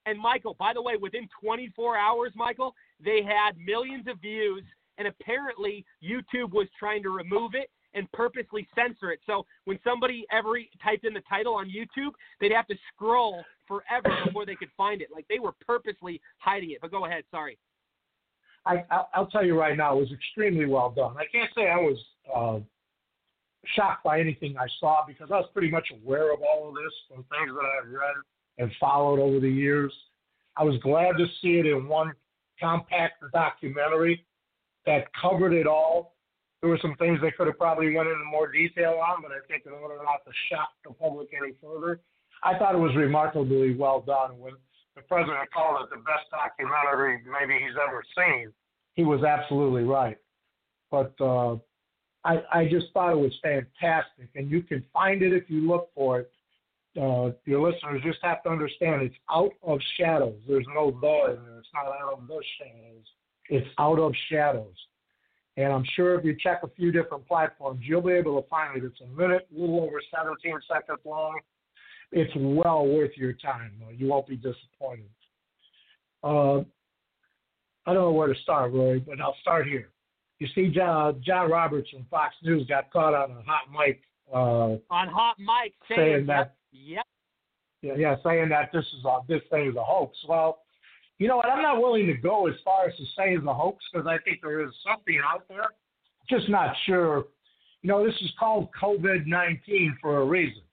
and 0.05 0.19
Michael, 0.19 0.55
by 0.55 0.73
the 0.73 0.81
way, 0.81 0.97
within 0.97 1.29
24 1.29 1.95
hours, 1.95 2.35
Michael, 2.35 2.75
they 2.99 3.21
had 3.21 3.57
millions 3.57 4.07
of 4.07 4.19
views, 4.19 4.63
and 4.97 5.07
apparently 5.07 5.85
YouTube 6.03 6.51
was 6.51 6.69
trying 6.71 7.01
to 7.03 7.09
remove 7.09 7.55
it 7.55 7.71
and 7.93 8.11
purposely 8.11 8.67
censor 8.75 9.11
it. 9.11 9.21
So 9.25 9.45
when 9.63 9.79
somebody 9.83 10.27
ever 10.29 10.61
typed 10.83 11.05
in 11.05 11.13
the 11.13 11.21
title 11.21 11.55
on 11.55 11.69
YouTube, 11.69 12.13
they'd 12.39 12.51
have 12.51 12.67
to 12.67 12.77
scroll 12.89 13.45
forever 13.65 14.09
before 14.25 14.45
they 14.45 14.55
could 14.55 14.71
find 14.73 15.01
it. 15.01 15.09
Like 15.11 15.27
they 15.29 15.39
were 15.39 15.53
purposely 15.53 16.21
hiding 16.39 16.71
it. 16.71 16.81
But 16.81 16.91
go 16.91 17.05
ahead, 17.05 17.23
sorry. 17.31 17.57
I, 18.65 18.83
I'll, 18.89 19.09
I'll 19.13 19.27
tell 19.27 19.45
you 19.45 19.59
right 19.59 19.77
now, 19.77 19.97
it 19.97 20.01
was 20.01 20.11
extremely 20.11 20.65
well 20.65 20.89
done. 20.89 21.15
I 21.17 21.25
can't 21.31 21.51
say 21.55 21.69
I 21.69 21.77
was 21.77 21.97
uh, 22.35 22.59
shocked 23.75 24.03
by 24.03 24.19
anything 24.19 24.55
I 24.57 24.67
saw 24.79 25.05
because 25.07 25.29
I 25.31 25.35
was 25.35 25.49
pretty 25.53 25.69
much 25.69 25.87
aware 25.91 26.33
of 26.33 26.39
all 26.41 26.69
of 26.69 26.75
this 26.75 26.93
from 27.07 27.23
things 27.23 27.55
that 27.55 27.65
I've 27.65 27.91
read 27.91 28.15
and 28.57 28.71
followed 28.79 29.19
over 29.19 29.39
the 29.39 29.49
years. 29.49 29.93
I 30.57 30.63
was 30.63 30.77
glad 30.81 31.17
to 31.17 31.25
see 31.41 31.59
it 31.59 31.65
in 31.65 31.87
one 31.87 32.13
compact 32.59 33.23
documentary 33.33 34.25
that 34.85 35.05
covered 35.19 35.53
it 35.53 35.67
all. 35.67 36.15
There 36.61 36.69
were 36.69 36.79
some 36.81 36.95
things 36.95 37.19
they 37.21 37.31
could 37.31 37.47
have 37.47 37.57
probably 37.57 37.93
went 37.93 38.07
into 38.07 38.23
more 38.23 38.51
detail 38.51 39.01
on, 39.05 39.21
but 39.21 39.31
I 39.31 39.45
think 39.47 39.65
in 39.65 39.73
order 39.73 39.95
not 39.97 40.23
to 40.25 40.31
shock 40.49 40.69
the 40.85 40.93
public 40.93 41.29
any 41.39 41.53
further, 41.61 41.99
I 42.43 42.57
thought 42.57 42.75
it 42.75 42.79
was 42.79 42.95
remarkably 42.95 43.75
well 43.75 44.01
done. 44.01 44.39
When 44.39 44.53
the 44.95 45.01
president 45.03 45.51
called 45.53 45.83
it 45.83 45.89
the 45.89 46.01
best 46.01 46.29
documentary 46.31 47.21
maybe 47.25 47.53
he's 47.61 47.75
ever 47.75 48.03
seen, 48.17 48.51
he 48.93 49.03
was 49.03 49.23
absolutely 49.23 49.83
right. 49.83 50.17
But 50.89 51.13
uh, 51.19 51.57
I, 52.23 52.41
I 52.51 52.67
just 52.69 52.87
thought 52.93 53.11
it 53.11 53.17
was 53.17 53.33
fantastic, 53.43 54.29
and 54.35 54.49
you 54.49 54.63
can 54.63 54.83
find 54.93 55.21
it 55.21 55.33
if 55.33 55.49
you 55.49 55.67
look 55.67 55.89
for 55.93 56.21
it. 56.21 56.31
Uh, 56.99 57.31
your 57.45 57.69
listeners 57.69 58.01
just 58.05 58.19
have 58.21 58.41
to 58.43 58.49
understand 58.49 59.01
it's 59.01 59.15
out 59.29 59.51
of 59.63 59.79
shadows. 59.99 60.39
There's 60.47 60.65
no 60.73 60.91
the 60.91 61.33
in 61.33 61.43
there. 61.43 61.59
It's 61.59 61.67
not 61.73 61.87
out 61.87 62.13
of 62.13 62.27
the 62.27 62.41
shadows. 62.57 63.05
It's 63.49 63.67
out 63.77 63.99
of 63.99 64.13
shadows. 64.29 64.75
And 65.57 65.71
I'm 65.71 65.83
sure 65.95 66.17
if 66.17 66.25
you 66.25 66.35
check 66.39 66.61
a 66.63 66.69
few 66.69 66.91
different 66.91 67.27
platforms, 67.27 67.81
you'll 67.83 68.01
be 68.01 68.13
able 68.13 68.41
to 68.41 68.47
find 68.47 68.77
it. 68.77 68.83
It's 68.85 68.99
a 69.01 69.07
minute, 69.07 69.47
a 69.55 69.59
little 69.59 69.81
over 69.81 70.01
17 70.13 70.59
seconds 70.69 70.99
long. 71.05 71.39
It's 72.11 72.31
well 72.35 72.87
worth 72.87 73.11
your 73.15 73.33
time. 73.33 73.71
You 73.95 74.07
won't 74.07 74.27
be 74.27 74.35
disappointed. 74.35 75.09
Uh, 76.23 76.59
I 77.87 77.93
don't 77.93 78.03
know 78.03 78.11
where 78.11 78.31
to 78.33 78.39
start, 78.41 78.71
Rory, 78.73 78.99
but 78.99 79.21
I'll 79.21 79.35
start 79.41 79.67
here. 79.67 79.89
You 80.39 80.47
see, 80.55 80.69
John, 80.69 81.21
John 81.25 81.49
Roberts 81.49 81.89
from 81.89 82.05
Fox 82.09 82.35
News 82.43 82.67
got 82.67 82.91
caught 82.91 83.13
on 83.13 83.31
a 83.31 83.41
hot 83.43 83.71
mic 83.71 84.01
uh, 84.33 84.77
On 84.89 85.07
hot 85.07 85.35
mic 85.39 85.73
saying, 85.87 85.99
saying 85.99 86.25
that 86.27 86.55
Yep. 86.71 87.05
yeah, 87.81 87.93
yeah, 87.97 88.15
saying 88.23 88.49
that 88.49 88.71
this 88.73 88.83
is 88.83 89.05
a 89.05 89.19
this 89.27 89.41
thing 89.49 89.69
is 89.69 89.75
a 89.75 89.83
hoax. 89.83 90.17
Well, 90.27 90.59
you 91.19 91.27
know 91.27 91.37
what? 91.37 91.45
I'm 91.45 91.61
not 91.61 91.81
willing 91.81 92.07
to 92.07 92.13
go 92.13 92.47
as 92.47 92.55
far 92.65 92.87
as 92.87 92.95
to 92.97 93.03
say 93.17 93.33
it's 93.33 93.45
a 93.45 93.53
hoax 93.53 93.83
because 93.91 94.07
I 94.07 94.17
think 94.23 94.39
there 94.41 94.61
is 94.65 94.73
something 94.85 95.19
out 95.23 95.47
there. 95.47 95.67
Just 96.29 96.49
not 96.49 96.75
sure. 96.85 97.25
You 97.81 97.89
know, 97.89 98.05
this 98.05 98.15
is 98.15 98.31
called 98.39 98.69
COVID-19 98.81 99.99
for 100.01 100.21
a 100.21 100.25
reason. 100.25 100.63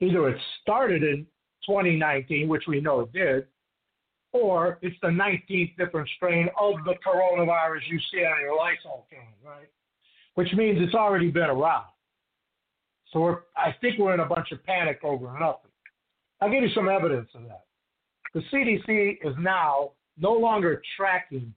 Either 0.00 0.28
it 0.28 0.38
started 0.62 1.02
in 1.02 1.26
2019, 1.66 2.48
which 2.48 2.64
we 2.66 2.80
know 2.80 3.00
it 3.00 3.12
did, 3.12 3.46
or 4.32 4.78
it's 4.82 4.96
the 5.02 5.08
19th 5.08 5.76
different 5.76 6.08
strain 6.16 6.48
of 6.58 6.74
the 6.84 6.94
coronavirus 7.06 7.80
you 7.88 7.98
see 8.12 8.24
on 8.24 8.40
your 8.40 8.56
Lysol 8.56 9.06
can, 9.10 9.20
right? 9.44 9.68
Which 10.34 10.52
means 10.54 10.78
it's 10.80 10.94
already 10.94 11.30
been 11.30 11.50
around. 11.50 11.86
So 13.12 13.20
we're, 13.20 13.38
I 13.56 13.74
think 13.80 13.98
we're 13.98 14.14
in 14.14 14.20
a 14.20 14.26
bunch 14.26 14.52
of 14.52 14.64
panic 14.64 15.00
over 15.02 15.26
nothing. 15.32 15.70
I'll 16.40 16.50
give 16.50 16.62
you 16.62 16.70
some 16.74 16.88
evidence 16.88 17.28
of 17.34 17.42
that. 17.44 17.64
The 18.32 18.42
CDC 18.52 19.18
is 19.24 19.34
now 19.38 19.90
no 20.16 20.32
longer 20.32 20.80
tracking 20.96 21.52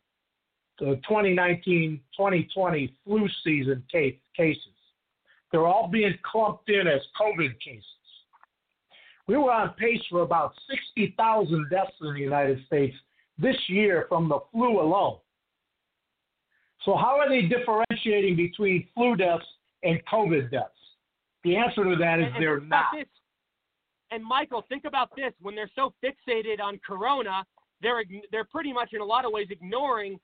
the 0.80 1.00
2019-2020 1.10 2.92
flu 3.06 3.28
season 3.44 3.84
case, 3.92 4.16
cases. 4.36 4.60
They're 5.52 5.68
all 5.68 5.88
being 5.88 6.18
clumped 6.24 6.70
in 6.70 6.88
as 6.88 7.02
COVID 7.20 7.60
cases. 7.60 7.86
We 9.28 9.38
were 9.38 9.52
on 9.52 9.74
pace 9.76 10.02
for 10.10 10.22
about 10.22 10.54
60,000 10.70 11.70
deaths 11.70 11.92
in 12.02 12.14
the 12.14 12.20
United 12.20 12.66
States 12.66 12.96
this 13.38 13.56
year 13.68 14.06
from 14.10 14.28
the 14.28 14.40
flu 14.52 14.82
alone. 14.82 15.18
So 16.86 16.96
how 16.98 17.18
are 17.18 17.30
they 17.30 17.44
differentiating 17.44 18.36
between 18.36 18.88
flu 18.94 19.16
deaths 19.16 19.46
and 19.84 20.00
COVID 20.12 20.52
deaths? 20.52 20.70
The 21.44 21.56
answer 21.56 21.84
to 21.84 21.96
that 21.96 22.20
is 22.20 22.26
And- 22.28 22.36
and 22.36 22.44
they're 22.44 22.60
not. 22.60 22.92
this. 22.94 23.08
And 24.12 24.24
Michael, 24.24 24.62
think 24.64 24.86
about 24.86 25.16
this: 25.16 25.34
when 25.40 25.56
they're 25.56 25.72
so 25.76 25.92
fixated 26.04 26.60
on 26.62 26.78
Corona, 26.80 27.46
they're 27.82 28.04
they're 28.32 28.44
pretty 28.46 28.72
much 28.72 28.94
in 28.94 29.02
a 29.02 29.06
lot 29.06 29.26
of 29.26 29.32
ways 29.32 29.50
ignoring 29.50 30.20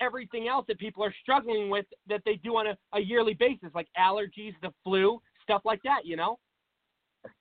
everything 0.00 0.48
else 0.48 0.66
that 0.66 0.78
people 0.78 1.02
are 1.04 1.12
struggling 1.22 1.70
with 1.70 1.86
that 2.06 2.22
they 2.24 2.36
do 2.36 2.56
on 2.56 2.66
a, 2.68 2.78
a 2.92 3.00
yearly 3.00 3.34
basis, 3.34 3.72
like 3.74 3.88
allergies, 3.96 4.54
the 4.60 4.72
flu, 4.82 5.22
stuff 5.42 5.64
like 5.64 5.82
that. 5.82 6.04
You 6.04 6.16
know? 6.16 6.38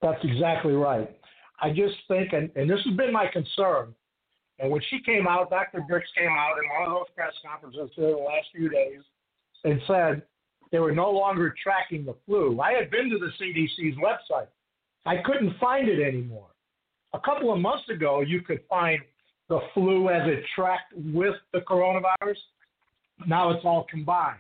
That's 0.02 0.24
exactly 0.24 0.74
right. 0.74 1.10
I 1.62 1.70
just 1.70 1.96
think, 2.08 2.34
and, 2.34 2.50
and 2.56 2.70
this 2.70 2.80
has 2.86 2.96
been 2.96 3.12
my 3.12 3.28
concern, 3.28 3.94
and 4.60 4.72
when 4.72 4.82
she 4.90 5.02
came 5.02 5.28
out, 5.28 5.50
Dr. 5.50 5.80
Birx 5.90 6.04
came 6.18 6.32
out 6.32 6.56
in 6.62 6.70
one 6.70 6.88
of 6.88 6.94
those 6.94 7.16
press 7.16 7.34
conferences 7.46 7.90
in 7.98 8.04
the 8.04 8.10
last 8.10 8.48
few 8.54 8.70
days 8.70 9.02
and 9.64 9.82
said 9.88 10.22
they 10.72 10.80
were 10.80 10.92
no 10.92 11.10
longer 11.10 11.56
tracking 11.62 12.06
the 12.06 12.16
flu. 12.26 12.60
I 12.60 12.74
had 12.74 12.92
been 12.92 13.10
to 13.10 13.18
the 13.18 13.32
CDC's 13.42 13.98
website. 13.98 14.48
I 15.06 15.18
couldn't 15.24 15.58
find 15.60 15.88
it 15.88 16.06
anymore. 16.06 16.48
A 17.14 17.20
couple 17.20 17.52
of 17.54 17.60
months 17.60 17.88
ago, 17.90 18.22
you 18.22 18.42
could 18.42 18.60
find 18.70 19.02
the 19.48 19.60
flu 19.74 20.10
as 20.10 20.28
it 20.28 20.44
tracked 20.56 20.94
with 20.96 21.36
the 21.54 21.60
coronavirus. 21.60 22.38
Now 23.28 23.50
it's 23.52 23.66
all 23.66 23.88
combined. 23.90 24.40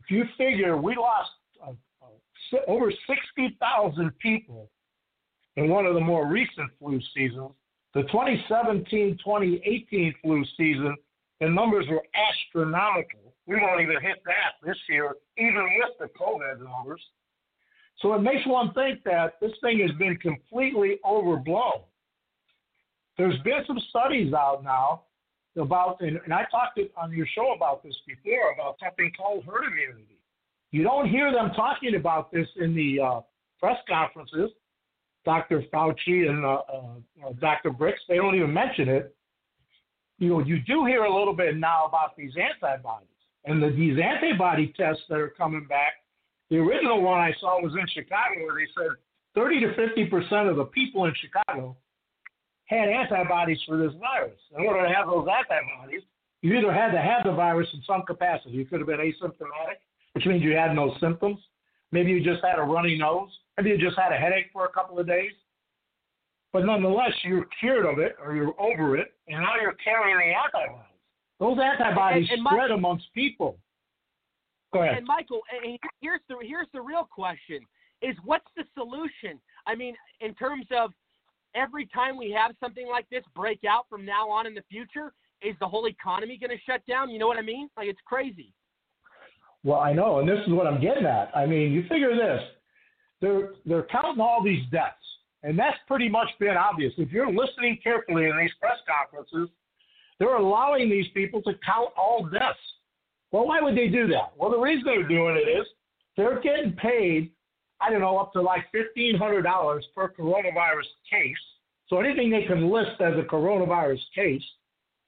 If 0.00 0.10
you 0.10 0.24
figure 0.36 0.76
we 0.76 0.96
lost 0.96 1.30
over 2.66 2.92
60,000 3.06 4.18
people 4.18 4.70
in 5.56 5.68
one 5.68 5.86
of 5.86 5.94
the 5.94 6.00
more 6.00 6.26
recent 6.26 6.70
flu 6.78 7.00
seasons, 7.14 7.50
the 7.94 8.02
2017 8.02 9.18
2018 9.24 10.14
flu 10.22 10.44
season, 10.56 10.96
the 11.40 11.48
numbers 11.48 11.86
were 11.88 12.02
astronomical. 12.14 13.34
We 13.46 13.56
won't 13.56 13.80
even 13.80 14.00
hit 14.02 14.22
that 14.26 14.60
this 14.62 14.76
year, 14.88 15.14
even 15.38 15.64
with 15.78 15.98
the 15.98 16.08
COVID 16.18 16.58
numbers. 16.58 17.00
So 18.00 18.12
it 18.14 18.20
makes 18.20 18.46
one 18.46 18.74
think 18.74 19.02
that 19.04 19.34
this 19.40 19.52
thing 19.62 19.80
has 19.80 19.92
been 19.98 20.16
completely 20.16 20.98
overblown. 21.04 21.84
There's 23.16 23.38
been 23.40 23.64
some 23.66 23.80
studies 23.88 24.34
out 24.34 24.62
now 24.62 25.04
about, 25.56 26.00
and, 26.00 26.20
I 26.32 26.44
talked 26.50 26.78
on 26.98 27.12
your 27.12 27.26
show 27.34 27.54
about 27.54 27.82
this 27.82 27.96
before, 28.06 28.52
about 28.52 28.76
something 28.82 29.10
called 29.16 29.44
herd 29.44 29.64
immunity. 29.72 30.15
You 30.76 30.82
don't 30.82 31.08
hear 31.08 31.32
them 31.32 31.52
talking 31.56 31.94
about 31.94 32.30
this 32.30 32.46
in 32.60 32.74
the 32.74 33.00
uh, 33.00 33.20
press 33.58 33.78
conferences. 33.88 34.50
Dr. 35.24 35.62
Fauci 35.72 36.28
and 36.28 36.44
uh, 36.44 36.60
uh, 36.70 37.32
Dr. 37.40 37.70
Birx, 37.70 37.94
they 38.10 38.16
don't 38.16 38.34
even 38.34 38.52
mention 38.52 38.86
it. 38.86 39.16
You 40.18 40.28
know, 40.28 40.40
you 40.40 40.58
do 40.60 40.84
hear 40.84 41.04
a 41.04 41.18
little 41.18 41.32
bit 41.32 41.56
now 41.56 41.86
about 41.86 42.14
these 42.14 42.32
antibodies 42.36 43.08
and 43.46 43.62
the, 43.62 43.70
these 43.70 43.96
antibody 43.98 44.74
tests 44.76 45.02
that 45.08 45.18
are 45.18 45.30
coming 45.30 45.64
back. 45.66 45.94
The 46.50 46.58
original 46.58 47.00
one 47.00 47.20
I 47.20 47.32
saw 47.40 47.58
was 47.62 47.72
in 47.72 47.86
Chicago, 47.94 48.44
where 48.44 48.56
they 48.56 48.70
said 48.76 48.98
30 49.34 49.60
to 49.60 49.74
50 49.76 50.04
percent 50.06 50.48
of 50.48 50.56
the 50.56 50.66
people 50.66 51.06
in 51.06 51.14
Chicago 51.18 51.74
had 52.66 52.90
antibodies 52.90 53.60
for 53.66 53.78
this 53.78 53.92
virus. 53.98 54.38
In 54.54 54.66
order 54.66 54.86
to 54.86 54.92
have 54.92 55.06
those 55.06 55.26
antibodies, 55.26 56.02
you 56.42 56.52
either 56.52 56.70
had 56.72 56.92
to 56.92 57.00
have 57.00 57.24
the 57.24 57.32
virus 57.32 57.68
in 57.72 57.80
some 57.86 58.02
capacity. 58.02 58.50
You 58.50 58.66
could 58.66 58.80
have 58.80 58.86
been 58.86 59.00
asymptomatic, 59.00 59.80
which 60.16 60.24
means 60.24 60.42
you 60.42 60.56
had 60.56 60.74
no 60.74 60.96
symptoms. 60.98 61.38
Maybe 61.92 62.10
you 62.10 62.24
just 62.24 62.42
had 62.42 62.58
a 62.58 62.62
runny 62.62 62.96
nose. 62.96 63.28
Maybe 63.58 63.68
you 63.68 63.76
just 63.76 63.98
had 63.98 64.12
a 64.12 64.16
headache 64.16 64.46
for 64.50 64.64
a 64.64 64.70
couple 64.70 64.98
of 64.98 65.06
days. 65.06 65.32
But 66.54 66.64
nonetheless, 66.64 67.12
you're 67.22 67.46
cured 67.60 67.84
of 67.84 67.98
it 67.98 68.16
or 68.24 68.34
you're 68.34 68.58
over 68.58 68.96
it, 68.96 69.12
and 69.28 69.42
now 69.42 69.56
you're 69.60 69.76
carrying 69.84 70.16
the 70.16 70.34
antibodies. 70.34 70.86
Those 71.38 71.58
antibodies 71.58 72.30
And- 72.30 72.38
and 72.38 72.48
spread 72.48 72.70
my- 72.70 72.76
amongst 72.76 73.12
people. 73.12 73.58
Go 74.72 74.82
ahead. 74.82 74.96
And 74.96 75.06
Michael, 75.06 75.42
here's 76.00 76.22
the 76.28 76.38
here's 76.38 76.70
the 76.72 76.80
real 76.80 77.04
question: 77.04 77.66
is 78.00 78.16
what's 78.24 78.50
the 78.56 78.64
solution? 78.72 79.38
I 79.66 79.74
mean, 79.74 79.94
in 80.20 80.34
terms 80.34 80.66
of 80.70 80.94
every 81.54 81.84
time 81.88 82.16
we 82.16 82.30
have 82.30 82.56
something 82.58 82.88
like 82.88 83.06
this 83.10 83.24
break 83.34 83.64
out 83.64 83.86
from 83.90 84.06
now 84.06 84.30
on 84.30 84.46
in 84.46 84.54
the 84.54 84.62
future, 84.62 85.12
is 85.42 85.54
the 85.58 85.68
whole 85.68 85.86
economy 85.88 86.38
going 86.38 86.56
to 86.56 86.64
shut 86.64 86.84
down? 86.86 87.10
You 87.10 87.18
know 87.18 87.26
what 87.26 87.36
I 87.36 87.42
mean? 87.42 87.68
Like 87.76 87.88
it's 87.88 88.00
crazy. 88.06 88.54
Well, 89.66 89.80
I 89.80 89.92
know, 89.92 90.20
and 90.20 90.28
this 90.28 90.38
is 90.46 90.52
what 90.52 90.68
I'm 90.68 90.80
getting 90.80 91.06
at. 91.06 91.36
I 91.36 91.44
mean, 91.44 91.72
you 91.72 91.82
figure 91.88 92.14
this: 92.14 92.40
they're 93.20 93.50
they're 93.64 93.88
counting 93.90 94.20
all 94.20 94.40
these 94.40 94.62
deaths, 94.70 94.94
and 95.42 95.58
that's 95.58 95.76
pretty 95.88 96.08
much 96.08 96.28
been 96.38 96.56
obvious. 96.56 96.92
If 96.98 97.10
you're 97.10 97.32
listening 97.32 97.76
carefully 97.82 98.26
in 98.28 98.38
these 98.38 98.52
press 98.60 98.78
conferences, 98.86 99.52
they're 100.20 100.36
allowing 100.36 100.88
these 100.88 101.06
people 101.14 101.42
to 101.42 101.52
count 101.66 101.88
all 101.98 102.28
deaths. 102.32 102.60
Well, 103.32 103.48
why 103.48 103.60
would 103.60 103.76
they 103.76 103.88
do 103.88 104.06
that? 104.06 104.34
Well, 104.38 104.52
the 104.52 104.58
reason 104.58 104.84
they're 104.84 105.08
doing 105.08 105.34
it 105.34 105.50
is 105.50 105.66
they're 106.16 106.40
getting 106.40 106.70
paid, 106.74 107.32
I 107.80 107.90
don't 107.90 108.00
know, 108.00 108.18
up 108.18 108.32
to 108.34 108.42
like 108.42 108.70
fifteen 108.70 109.16
hundred 109.16 109.42
dollars 109.42 109.84
per 109.96 110.08
coronavirus 110.16 110.86
case. 111.10 111.34
So 111.88 111.98
anything 111.98 112.30
they 112.30 112.44
can 112.44 112.70
list 112.70 113.00
as 113.00 113.14
a 113.18 113.22
coronavirus 113.22 113.98
case, 114.14 114.44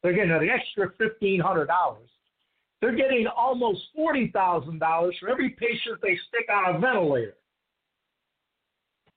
they're 0.03 0.15
getting 0.15 0.33
an 0.33 0.49
extra 0.49 0.91
fifteen 0.99 1.39
hundred 1.39 1.67
dollars 1.67 2.09
they're 2.81 2.97
getting 2.97 3.27
almost 3.27 3.81
forty 3.95 4.31
thousand 4.31 4.79
dollars 4.79 5.17
for 5.21 5.29
every 5.29 5.51
patient 5.51 5.99
they 6.03 6.17
stick 6.29 6.49
on 6.53 6.77
a 6.77 6.79
ventilator. 6.79 7.35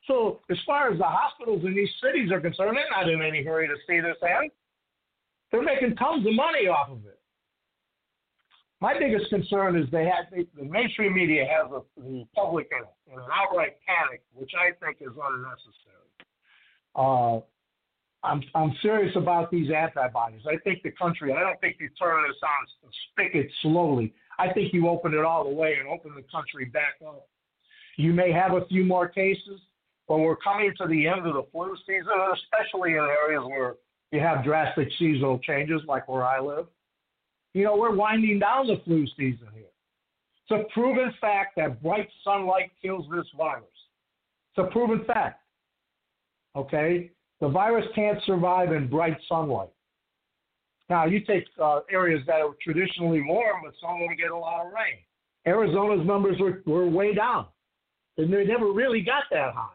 So 0.08 0.40
as 0.50 0.58
far 0.66 0.92
as 0.92 0.98
the 0.98 1.06
hospitals 1.06 1.64
in 1.64 1.76
these 1.76 1.90
cities 2.04 2.32
are 2.32 2.42
concerned, 2.42 2.76
they're 2.76 2.90
not 2.90 3.10
in 3.10 3.22
any 3.22 3.44
hurry 3.44 3.68
to 3.68 3.76
see 3.88 4.00
this 4.00 4.18
end. 4.24 4.52
They're 5.52 5.62
making 5.62 5.96
tons 5.96 6.26
of 6.26 6.34
money 6.34 6.68
off 6.68 6.90
of 6.90 7.06
it. 7.06 7.20
My 8.80 8.98
biggest 8.98 9.30
concern 9.30 9.78
is 9.78 9.86
they 9.92 10.06
had 10.06 10.26
they, 10.32 10.48
the 10.58 10.68
mainstream 10.68 11.14
media 11.14 11.46
has 11.46 11.72
a, 11.72 11.82
the 12.02 12.26
public 12.36 12.68
in, 12.72 13.14
in 13.14 13.20
an 13.20 13.26
outright 13.32 13.78
panic, 13.86 14.24
which 14.34 14.52
I 14.58 14.72
think 14.84 14.98
is 15.02 15.16
unnecessary. 15.16 16.10
Uh, 16.96 17.42
I'm 18.24 18.44
I'm 18.54 18.74
serious 18.82 19.16
about 19.16 19.50
these 19.50 19.72
antibodies. 19.72 20.42
I 20.48 20.58
think 20.58 20.84
the 20.84 20.92
country. 20.92 21.34
I 21.34 21.40
don't 21.40 21.60
think 21.60 21.78
you 21.80 21.90
turn 22.00 22.24
this 22.28 22.38
on 22.44 22.92
spigot 23.12 23.48
slowly. 23.62 24.14
I 24.38 24.54
think 24.54 24.74
you 24.74 24.88
open 24.88 25.14
it 25.14 25.26
all 25.26 25.44
the 25.44 25.56
way 25.56 25.78
and 25.80 25.88
open 25.88 26.14
the 26.16 26.24
country 26.32 26.66
back 26.66 26.96
up. 27.06 27.28
You 27.98 28.14
may 28.14 28.32
have 28.32 28.54
a 28.54 28.66
few 28.68 28.84
more 28.84 29.08
cases, 29.08 29.60
but 30.08 30.20
we're 30.20 30.38
coming 30.38 30.72
to 30.78 30.88
the 30.88 31.08
end 31.08 31.26
of 31.28 31.34
the 31.34 31.44
flu 31.52 31.76
season, 31.86 32.12
especially 32.34 32.92
in 32.92 33.08
areas 33.26 33.44
where 33.46 33.76
you 34.12 34.20
have 34.20 34.44
drastic 34.44 34.90
seasonal 35.00 35.40
changes, 35.40 35.82
like 35.88 36.08
where 36.08 36.24
I 36.24 36.40
live. 36.40 36.68
You 37.54 37.66
know, 37.66 37.76
we're 37.76 37.96
winding 37.96 38.40
down 38.40 38.68
the 38.68 38.82
flu 38.86 39.06
season 39.18 39.48
here. 39.54 39.66
It's 40.50 40.66
a 40.66 40.74
proven 40.74 41.14
fact 41.20 41.56
that 41.58 41.82
bright 41.82 42.10
sunlight 42.24 42.72
kills 42.82 43.06
this 43.14 43.26
virus. 43.38 43.64
It's 44.56 44.68
a 44.68 44.72
proven 44.72 45.06
fact. 45.06 45.42
Okay? 46.56 47.12
The 47.42 47.50
virus 47.50 47.86
can't 47.96 48.20
survive 48.26 48.72
in 48.72 48.88
bright 48.88 49.18
sunlight. 49.28 49.70
Now, 50.90 51.06
you 51.06 51.22
take 51.22 51.46
uh, 51.62 51.80
areas 51.92 52.22
that 52.28 52.42
are 52.42 52.54
traditionally 52.62 53.22
warm, 53.26 53.62
but 53.64 53.74
some 53.82 53.96
of 53.96 54.00
them 54.00 54.16
get 54.18 54.30
a 54.30 54.38
lot 54.38 54.66
of 54.66 54.72
rain. 54.72 55.00
Arizona's 55.48 56.06
numbers 56.06 56.38
were, 56.40 56.62
were 56.66 56.88
way 56.88 57.16
down. 57.16 57.48
And 58.18 58.32
they 58.32 58.46
never 58.46 58.72
really 58.72 59.02
got 59.02 59.24
that 59.32 59.54
high. 59.54 59.74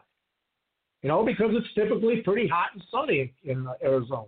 You 1.01 1.09
know, 1.09 1.25
because 1.25 1.51
it's 1.51 1.67
typically 1.75 2.21
pretty 2.21 2.47
hot 2.47 2.69
and 2.73 2.83
sunny 2.89 3.33
in, 3.43 3.51
in 3.51 3.67
uh, 3.67 3.73
Arizona. 3.83 4.27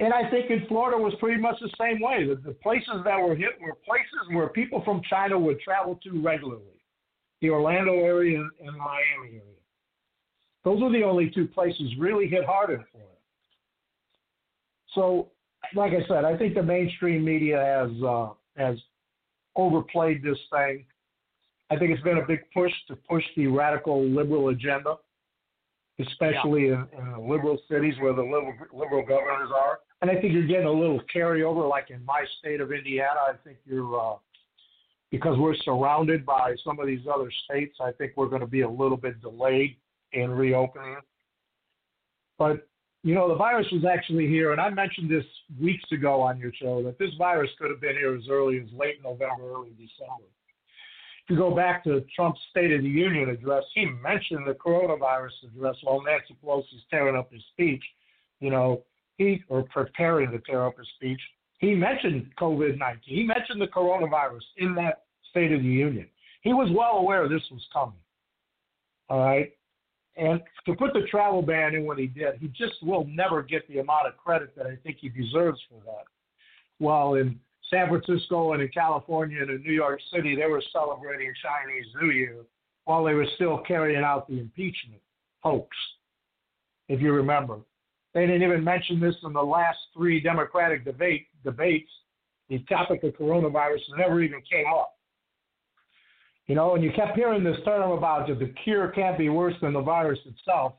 And 0.00 0.12
I 0.12 0.28
think 0.30 0.50
in 0.50 0.66
Florida 0.68 0.96
was 0.96 1.14
pretty 1.20 1.40
much 1.40 1.56
the 1.60 1.70
same 1.80 2.00
way. 2.00 2.26
The, 2.26 2.36
the 2.36 2.54
places 2.54 3.02
that 3.04 3.16
were 3.16 3.36
hit 3.36 3.60
were 3.60 3.74
places 3.86 4.32
where 4.32 4.48
people 4.48 4.82
from 4.84 5.02
China 5.08 5.38
would 5.38 5.60
travel 5.60 5.98
to 6.02 6.20
regularly. 6.20 6.62
The 7.40 7.50
Orlando 7.50 7.92
area 7.92 8.40
and, 8.40 8.50
and 8.60 8.76
Miami 8.76 9.36
area. 9.36 9.57
Those 10.64 10.82
are 10.82 10.92
the 10.92 11.02
only 11.02 11.30
two 11.30 11.46
places 11.46 11.92
really 11.98 12.28
hit 12.28 12.44
hard 12.44 12.70
in 12.70 12.84
Florida. 12.90 13.12
So, 14.94 15.28
like 15.74 15.92
I 15.92 16.06
said, 16.08 16.24
I 16.24 16.36
think 16.36 16.54
the 16.54 16.62
mainstream 16.62 17.24
media 17.24 17.58
has 17.58 18.02
uh, 18.02 18.30
has 18.56 18.76
overplayed 19.56 20.22
this 20.22 20.38
thing. 20.50 20.84
I 21.70 21.76
think 21.76 21.90
it's 21.90 22.02
been 22.02 22.18
a 22.18 22.26
big 22.26 22.40
push 22.52 22.72
to 22.88 22.96
push 22.96 23.24
the 23.36 23.46
radical 23.46 24.04
liberal 24.04 24.48
agenda, 24.48 24.96
especially 26.00 26.68
in, 26.68 26.86
in 26.96 27.28
liberal 27.28 27.58
cities 27.70 27.94
where 28.00 28.14
the 28.14 28.22
liberal, 28.22 28.54
liberal 28.72 29.04
governors 29.06 29.50
are. 29.54 29.80
And 30.00 30.10
I 30.10 30.14
think 30.14 30.32
you're 30.32 30.46
getting 30.46 30.66
a 30.66 30.72
little 30.72 31.00
carryover, 31.14 31.68
like 31.68 31.90
in 31.90 32.04
my 32.04 32.24
state 32.38 32.60
of 32.60 32.72
Indiana. 32.72 33.20
I 33.28 33.32
think 33.44 33.58
you're 33.66 34.00
uh, 34.00 34.16
because 35.10 35.38
we're 35.38 35.56
surrounded 35.64 36.24
by 36.24 36.54
some 36.64 36.78
of 36.80 36.86
these 36.86 37.06
other 37.12 37.30
states. 37.44 37.76
I 37.80 37.92
think 37.92 38.12
we're 38.16 38.28
going 38.28 38.40
to 38.40 38.46
be 38.46 38.62
a 38.62 38.68
little 38.68 38.96
bit 38.96 39.20
delayed 39.20 39.76
in 40.12 40.30
reopening. 40.30 40.96
But 42.38 42.68
you 43.04 43.14
know, 43.14 43.28
the 43.28 43.36
virus 43.36 43.66
was 43.72 43.84
actually 43.84 44.26
here, 44.26 44.52
and 44.52 44.60
I 44.60 44.70
mentioned 44.70 45.10
this 45.10 45.24
weeks 45.60 45.84
ago 45.92 46.20
on 46.20 46.38
your 46.38 46.52
show 46.60 46.82
that 46.82 46.98
this 46.98 47.10
virus 47.16 47.50
could 47.58 47.70
have 47.70 47.80
been 47.80 47.94
here 47.94 48.14
as 48.14 48.24
early 48.28 48.58
as 48.58 48.66
late 48.76 49.02
November, 49.02 49.50
early 49.50 49.70
December. 49.70 50.26
If 51.24 51.30
you 51.30 51.36
go 51.36 51.54
back 51.54 51.84
to 51.84 52.04
Trump's 52.16 52.40
State 52.50 52.72
of 52.72 52.82
the 52.82 52.88
Union 52.88 53.28
address, 53.28 53.62
he 53.74 53.86
mentioned 54.02 54.46
the 54.46 54.54
coronavirus 54.54 55.30
address 55.44 55.76
while 55.82 56.02
Nancy 56.02 56.36
Pelosi's 56.42 56.82
tearing 56.90 57.16
up 57.16 57.32
his 57.32 57.42
speech. 57.52 57.82
You 58.40 58.50
know, 58.50 58.82
he 59.16 59.42
or 59.48 59.62
preparing 59.64 60.30
to 60.32 60.38
tear 60.38 60.66
up 60.66 60.78
his 60.78 60.88
speech. 60.96 61.20
He 61.58 61.74
mentioned 61.74 62.30
COVID 62.40 62.78
19. 62.78 63.00
He 63.04 63.24
mentioned 63.24 63.60
the 63.60 63.66
coronavirus 63.66 64.42
in 64.56 64.74
that 64.76 65.04
State 65.30 65.52
of 65.52 65.60
the 65.60 65.68
Union. 65.68 66.06
He 66.42 66.52
was 66.52 66.70
well 66.74 66.98
aware 66.98 67.28
this 67.28 67.42
was 67.50 67.66
coming. 67.72 67.98
All 69.08 69.20
right. 69.20 69.52
And 70.18 70.40
to 70.66 70.74
put 70.74 70.92
the 70.94 71.02
travel 71.08 71.42
ban 71.42 71.76
in 71.76 71.86
when 71.86 71.96
he 71.96 72.08
did, 72.08 72.34
he 72.40 72.48
just 72.48 72.74
will 72.82 73.06
never 73.06 73.40
get 73.42 73.66
the 73.68 73.78
amount 73.78 74.08
of 74.08 74.16
credit 74.16 74.54
that 74.56 74.66
I 74.66 74.76
think 74.82 74.98
he 75.00 75.08
deserves 75.08 75.60
for 75.70 75.80
that. 75.86 76.04
While 76.78 77.14
in 77.14 77.38
San 77.70 77.88
Francisco 77.88 78.52
and 78.52 78.62
in 78.62 78.68
California 78.68 79.40
and 79.40 79.50
in 79.50 79.62
New 79.62 79.72
York 79.72 80.00
City, 80.12 80.34
they 80.34 80.46
were 80.46 80.62
celebrating 80.72 81.32
Chinese 81.40 81.86
New 82.02 82.10
Year 82.10 82.36
while 82.84 83.04
they 83.04 83.14
were 83.14 83.26
still 83.36 83.58
carrying 83.58 84.02
out 84.02 84.26
the 84.28 84.40
impeachment 84.40 85.00
hoax, 85.40 85.76
if 86.88 87.00
you 87.00 87.12
remember. 87.12 87.58
They 88.14 88.26
didn't 88.26 88.42
even 88.42 88.64
mention 88.64 88.98
this 88.98 89.14
in 89.22 89.32
the 89.32 89.42
last 89.42 89.78
three 89.94 90.20
Democratic 90.20 90.84
debate 90.84 91.26
debates. 91.44 91.90
The 92.48 92.58
topic 92.60 93.04
of 93.04 93.12
coronavirus 93.12 93.80
never 93.96 94.20
even 94.22 94.40
came 94.50 94.64
up. 94.66 94.97
You 96.48 96.54
know, 96.54 96.74
and 96.74 96.82
you 96.82 96.90
kept 96.92 97.14
hearing 97.14 97.44
this 97.44 97.58
term 97.64 97.92
about 97.92 98.26
the 98.26 98.54
cure 98.64 98.88
can't 98.88 99.18
be 99.18 99.28
worse 99.28 99.54
than 99.60 99.74
the 99.74 99.82
virus 99.82 100.18
itself. 100.24 100.72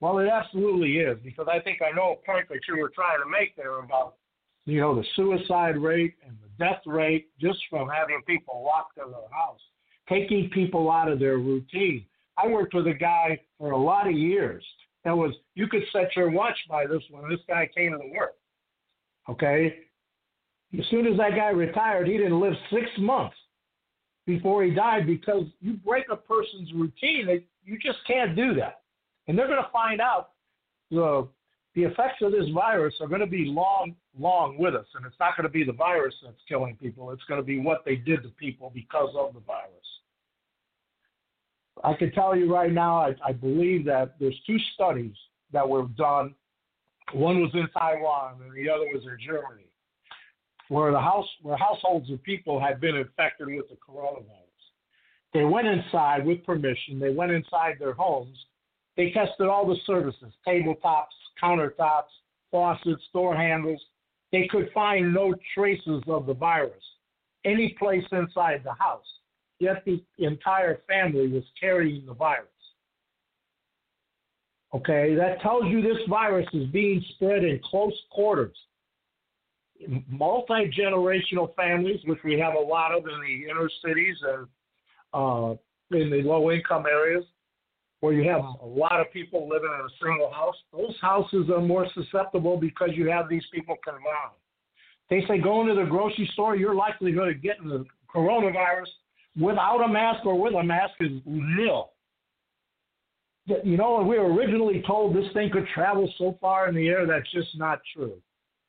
Well, 0.00 0.18
it 0.18 0.28
absolutely 0.28 0.98
is, 0.98 1.18
because 1.22 1.48
I 1.52 1.58
think 1.60 1.80
I 1.82 1.94
know 1.94 2.12
a 2.12 2.26
point 2.26 2.48
that 2.48 2.60
you 2.68 2.78
were 2.78 2.88
trying 2.88 3.18
to 3.22 3.28
make 3.28 3.56
there 3.56 3.80
about, 3.80 4.14
you 4.64 4.80
know, 4.80 4.94
the 4.94 5.04
suicide 5.16 5.76
rate 5.76 6.14
and 6.26 6.36
the 6.40 6.64
death 6.64 6.82
rate 6.86 7.28
just 7.40 7.58
from 7.68 7.88
having 7.88 8.20
people 8.26 8.64
locked 8.64 8.98
in 8.98 9.10
their 9.10 9.28
house, 9.32 9.60
taking 10.08 10.50
people 10.50 10.90
out 10.90 11.10
of 11.10 11.18
their 11.18 11.38
routine. 11.38 12.04
I 12.36 12.46
worked 12.46 12.74
with 12.74 12.86
a 12.86 12.94
guy 12.94 13.40
for 13.58 13.72
a 13.72 13.76
lot 13.76 14.06
of 14.06 14.14
years 14.14 14.64
that 15.04 15.16
was, 15.16 15.32
you 15.54 15.66
could 15.66 15.82
set 15.92 16.14
your 16.16 16.30
watch 16.30 16.58
by 16.68 16.86
this 16.86 17.02
when 17.10 17.28
this 17.28 17.40
guy 17.48 17.68
came 17.76 17.92
to 17.92 18.12
work. 18.16 18.34
Okay? 19.28 19.78
As 20.78 20.84
soon 20.90 21.06
as 21.08 21.16
that 21.18 21.34
guy 21.36 21.50
retired, 21.50 22.06
he 22.06 22.16
didn't 22.16 22.40
live 22.40 22.54
six 22.70 22.86
months 22.98 23.36
before 24.26 24.64
he 24.64 24.70
died 24.70 25.06
because 25.06 25.44
you 25.60 25.74
break 25.74 26.04
a 26.10 26.16
person's 26.16 26.72
routine, 26.72 27.42
you 27.64 27.78
just 27.78 27.98
can't 28.06 28.36
do 28.36 28.54
that. 28.54 28.82
And 29.26 29.38
they're 29.38 29.48
going 29.48 29.62
to 29.62 29.70
find 29.72 30.00
out 30.00 30.30
the 30.90 31.28
the 31.74 31.84
effects 31.84 32.20
of 32.20 32.32
this 32.32 32.48
virus 32.52 32.94
are 33.00 33.08
going 33.08 33.22
to 33.22 33.26
be 33.26 33.46
long, 33.46 33.94
long 34.18 34.58
with 34.58 34.74
us, 34.74 34.84
and 34.94 35.06
it's 35.06 35.16
not 35.18 35.34
going 35.38 35.44
to 35.44 35.52
be 35.52 35.64
the 35.64 35.72
virus 35.72 36.14
that's 36.22 36.36
killing 36.46 36.76
people. 36.76 37.10
It's 37.12 37.22
going 37.24 37.40
to 37.40 37.46
be 37.46 37.58
what 37.60 37.82
they 37.86 37.96
did 37.96 38.22
to 38.24 38.28
people 38.28 38.70
because 38.74 39.08
of 39.18 39.32
the 39.32 39.40
virus. 39.40 39.70
I 41.82 41.94
can 41.94 42.12
tell 42.12 42.36
you 42.36 42.52
right 42.52 42.70
now, 42.70 42.98
I, 42.98 43.14
I 43.26 43.32
believe 43.32 43.86
that 43.86 44.16
there's 44.20 44.38
two 44.46 44.58
studies 44.74 45.14
that 45.54 45.66
were 45.66 45.86
done. 45.96 46.34
One 47.14 47.40
was 47.40 47.50
in 47.54 47.66
Taiwan, 47.70 48.42
and 48.42 48.52
the 48.54 48.68
other 48.68 48.84
was 48.92 49.04
in 49.04 49.16
Germany 49.24 49.71
where 50.72 50.90
the 50.90 51.00
house 51.00 51.28
where 51.42 51.56
households 51.56 52.10
of 52.10 52.22
people 52.22 52.58
had 52.58 52.80
been 52.80 52.96
infected 52.96 53.48
with 53.48 53.68
the 53.68 53.76
coronavirus. 53.76 54.62
They 55.34 55.44
went 55.44 55.66
inside 55.66 56.24
with 56.24 56.44
permission. 56.46 56.98
They 56.98 57.10
went 57.10 57.30
inside 57.30 57.76
their 57.78 57.92
homes 57.92 58.38
They 58.96 59.10
tested 59.10 59.48
all 59.48 59.66
the 59.66 59.76
surfaces, 59.86 60.32
tabletops, 60.46 61.16
countertops, 61.42 62.12
faucets, 62.50 63.02
door 63.12 63.36
handles. 63.36 63.80
They 64.30 64.48
could 64.50 64.70
find 64.72 65.12
no 65.12 65.34
traces 65.54 66.02
of 66.06 66.24
the 66.24 66.34
virus 66.34 66.82
any 67.44 67.76
place 67.78 68.04
inside 68.12 68.62
the 68.64 68.74
house. 68.74 69.04
Yet 69.58 69.84
the 69.84 70.02
entire 70.18 70.80
family 70.88 71.28
was 71.28 71.44
carrying 71.60 72.06
the 72.06 72.14
virus. 72.14 72.48
Okay, 74.74 75.14
that 75.16 75.40
tells 75.42 75.64
you 75.66 75.82
this 75.82 76.00
virus 76.08 76.46
is 76.54 76.66
being 76.68 77.04
spread 77.14 77.44
in 77.44 77.60
close 77.62 77.98
quarters. 78.10 78.56
Multi 80.08 80.70
generational 80.70 81.54
families, 81.54 82.00
which 82.06 82.18
we 82.24 82.38
have 82.38 82.54
a 82.54 82.60
lot 82.60 82.92
of 82.92 83.04
in 83.04 83.20
the 83.20 83.50
inner 83.50 83.68
cities 83.84 84.16
and 84.22 84.46
uh, 85.14 85.54
in 85.96 86.10
the 86.10 86.22
low 86.22 86.50
income 86.50 86.84
areas, 86.86 87.24
where 88.00 88.12
you 88.12 88.28
have 88.28 88.40
a 88.40 88.66
lot 88.66 89.00
of 89.00 89.12
people 89.12 89.48
living 89.48 89.70
in 89.72 89.86
a 89.86 90.04
single 90.04 90.32
house, 90.32 90.56
those 90.72 90.94
houses 91.00 91.48
are 91.54 91.60
more 91.60 91.86
susceptible 91.94 92.56
because 92.56 92.90
you 92.94 93.08
have 93.08 93.28
these 93.28 93.44
people 93.52 93.76
combined. 93.84 94.36
They 95.08 95.24
say 95.28 95.38
going 95.40 95.68
to 95.68 95.74
the 95.74 95.88
grocery 95.88 96.28
store, 96.32 96.56
you're 96.56 96.74
likely 96.74 97.12
going 97.12 97.32
to 97.32 97.38
get 97.38 97.58
the 97.62 97.84
coronavirus 98.12 98.88
without 99.38 99.84
a 99.84 99.88
mask 99.88 100.24
or 100.26 100.40
with 100.40 100.54
a 100.54 100.62
mask 100.62 100.94
is 101.00 101.20
nil. 101.26 101.90
You 103.46 103.76
know, 103.76 104.02
we 104.02 104.18
were 104.18 104.32
originally 104.32 104.82
told 104.86 105.14
this 105.16 105.30
thing 105.32 105.50
could 105.50 105.66
travel 105.74 106.12
so 106.16 106.38
far 106.40 106.68
in 106.68 106.74
the 106.74 106.88
air, 106.88 107.06
that's 107.06 107.30
just 107.32 107.56
not 107.56 107.80
true. 107.94 108.14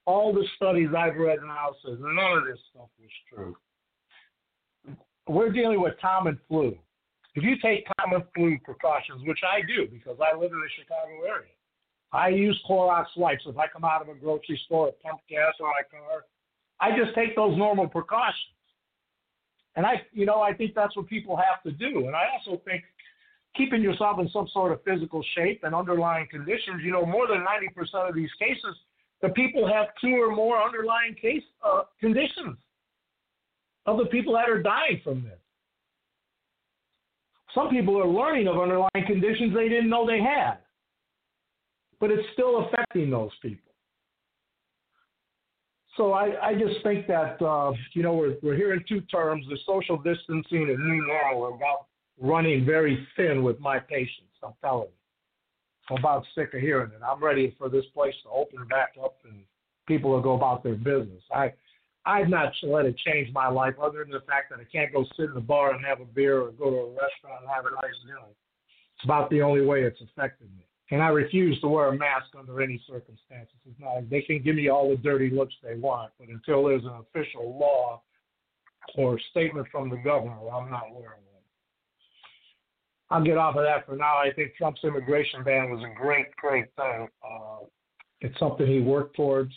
All 0.06 0.34
the 0.34 0.46
studies 0.56 0.90
I've 0.98 1.16
read 1.16 1.40
now 1.46 1.76
says 1.86 1.98
none 2.00 2.38
of 2.38 2.46
this 2.46 2.60
stuff 2.72 2.90
was 3.00 3.10
true. 3.30 3.56
We're 5.28 5.52
dealing 5.52 5.82
with 5.82 5.94
common 6.02 6.40
flu. 6.48 6.78
If 7.36 7.44
you 7.44 7.56
take 7.62 7.88
common 8.00 8.24
flu 8.36 8.58
precautions, 8.64 9.26
which 9.26 9.40
I 9.44 9.62
do 9.66 9.88
because 9.88 10.18
I 10.20 10.36
live 10.38 10.52
in 10.52 10.60
the 10.60 10.70
Chicago 10.78 11.26
area, 11.26 11.52
I 12.12 12.28
use 12.30 12.60
Clorox 12.70 13.06
wipes. 13.18 13.44
If 13.48 13.58
I 13.58 13.68
come 13.68 13.84
out 13.86 14.02
of 14.02 14.10
a 14.10 14.14
grocery 14.14 14.60
store, 14.66 14.88
or 14.88 14.92
pump 15.02 15.22
gas 15.30 15.54
on 15.60 15.68
my 15.68 15.84
car, 15.90 16.26
I 16.80 16.96
just 16.98 17.16
take 17.16 17.36
those 17.36 17.58
normal 17.58 17.88
precautions. 17.88 18.54
And 19.76 19.86
I, 19.86 20.04
you 20.12 20.26
know, 20.26 20.42
I 20.42 20.54
think 20.54 20.76
that's 20.76 20.96
what 20.96 21.08
people 21.08 21.36
have 21.36 21.64
to 21.64 21.72
do. 21.72 22.06
And 22.06 22.16
I 22.16 22.26
also 22.34 22.62
think 22.66 22.84
keeping 23.56 23.82
yourself 23.82 24.20
in 24.20 24.30
some 24.30 24.48
sort 24.54 24.72
of 24.72 24.84
physical 24.84 25.24
shape 25.36 25.62
and 25.64 25.74
underlying 25.74 26.28
conditions, 26.30 26.82
you 26.84 26.92
know, 26.92 27.06
more 27.06 27.28
than 27.28 27.40
90% 27.40 28.10
of 28.10 28.14
these 28.14 28.30
cases, 28.40 28.76
the 29.24 29.30
people 29.30 29.66
have 29.66 29.88
two 30.02 30.22
or 30.22 30.36
more 30.36 30.62
underlying 30.62 31.16
case 31.20 31.42
uh, 31.66 31.84
conditions 32.00 32.58
of 33.86 33.98
the 33.98 34.06
people 34.06 34.34
that 34.34 34.50
are 34.50 34.62
dying 34.62 35.00
from 35.02 35.24
this. 35.24 35.40
Some 37.56 37.70
people 37.70 37.98
are 37.98 38.08
learning 38.08 38.48
of 38.48 38.60
underlying 38.60 39.08
conditions 39.08 39.54
they 39.56 39.70
didn't 39.70 39.90
know 39.90 40.06
they 40.06 40.20
had, 40.20 40.58
but 42.02 42.12
it's 42.12 42.28
still 42.34 42.66
affecting 42.66 43.10
those 43.10 43.32
people. 43.42 43.72
So 45.96 46.12
I, 46.12 46.48
I 46.48 46.54
just 46.56 46.84
think 46.84 47.08
that 47.08 47.42
uh, 47.42 47.72
you 47.94 48.04
know 48.04 48.14
we're 48.14 48.36
we're 48.42 48.58
hearing 48.58 48.84
two 48.90 49.02
terms: 49.02 49.46
the 49.48 49.58
social 49.66 49.98
distancing 49.98 50.70
and 50.70 50.80
new 50.80 51.08
normal 51.08 51.56
about 51.56 51.86
running 52.20 52.66
very 52.66 53.08
thin 53.16 53.42
with 53.42 53.60
my 53.60 53.80
patients. 53.80 54.34
I'm 54.44 54.54
telling 54.62 54.88
you, 54.88 55.03
I'm 55.90 55.98
about 55.98 56.26
sick 56.36 56.54
of 56.54 56.62
hearing 56.62 56.92
it. 56.92 57.02
I'm 57.06 57.24
ready 57.24 57.56
for 57.58 57.70
this 57.70 57.86
place 57.94 58.14
to 58.24 58.30
open 58.30 58.68
back 58.68 58.94
up 59.04 59.18
and 59.26 59.42
people 59.88 60.12
will 60.12 60.22
go 60.22 60.34
about 60.34 60.64
their 60.64 60.76
business. 60.76 61.24
I 61.34 61.54
I've 62.06 62.28
not 62.28 62.52
let 62.64 62.86
it 62.86 62.98
change 62.98 63.34
my 63.34 63.48
life 63.48 63.76
other 63.82 64.00
than 64.00 64.12
the 64.12 64.20
fact 64.28 64.50
that 64.50 64.60
I 64.60 64.66
can't 64.70 64.92
go 64.92 65.06
sit 65.16 65.30
in 65.30 65.38
a 65.38 65.42
bar 65.42 65.74
and 65.74 65.86
have 65.86 66.02
a 66.02 66.06
beer 66.06 66.42
or 66.42 66.52
go 66.52 66.70
to 66.70 66.76
a 66.76 66.90
restaurant 66.90 67.42
and 67.42 67.50
have 67.50 67.66
a 67.66 67.72
nice 67.76 67.96
dinner. 68.06 68.28
It's 68.28 69.06
about 69.06 69.30
the 69.30 69.42
only 69.42 69.66
way 69.66 69.84
it's 69.84 70.02
affected 70.02 70.50
me 70.58 70.66
and 70.94 71.02
I 71.02 71.08
refuse 71.08 71.60
to 71.62 71.68
wear 71.68 71.88
a 71.88 71.98
mask 71.98 72.28
under 72.38 72.62
any 72.62 72.80
circumstances. 72.88 73.56
It's 73.68 73.80
not, 73.80 74.08
they 74.12 74.22
can 74.22 74.44
give 74.44 74.56
me 74.56 74.70
all 74.70 74.90
the 74.90 74.98
dirty 74.98 75.32
looks 75.32 75.56
they 75.64 75.74
want, 75.74 76.12
but 76.20 76.30
until 76.30 76.66
there's 76.66 76.84
an 76.84 77.02
official 77.02 77.58
law 77.58 78.04
or 78.96 79.20
statement 79.32 79.68
from 79.72 79.90
the 79.90 79.98
governor, 79.98 80.38
I'm 80.54 80.70
not 80.70 80.92
wearing 80.92 81.24
one. 81.32 81.33
I'll 83.14 83.24
get 83.24 83.38
off 83.38 83.56
of 83.56 83.64
that 83.64 83.86
for 83.86 83.96
now. 83.96 84.18
I 84.18 84.32
think 84.36 84.56
Trump's 84.56 84.84
immigration 84.84 85.44
ban 85.44 85.70
was 85.70 85.84
a 85.84 85.96
great, 85.96 86.36
great 86.36 86.66
thing. 86.76 87.08
Uh, 87.24 87.66
it's 88.22 88.38
something 88.40 88.66
he 88.66 88.80
worked 88.80 89.16
towards. 89.16 89.54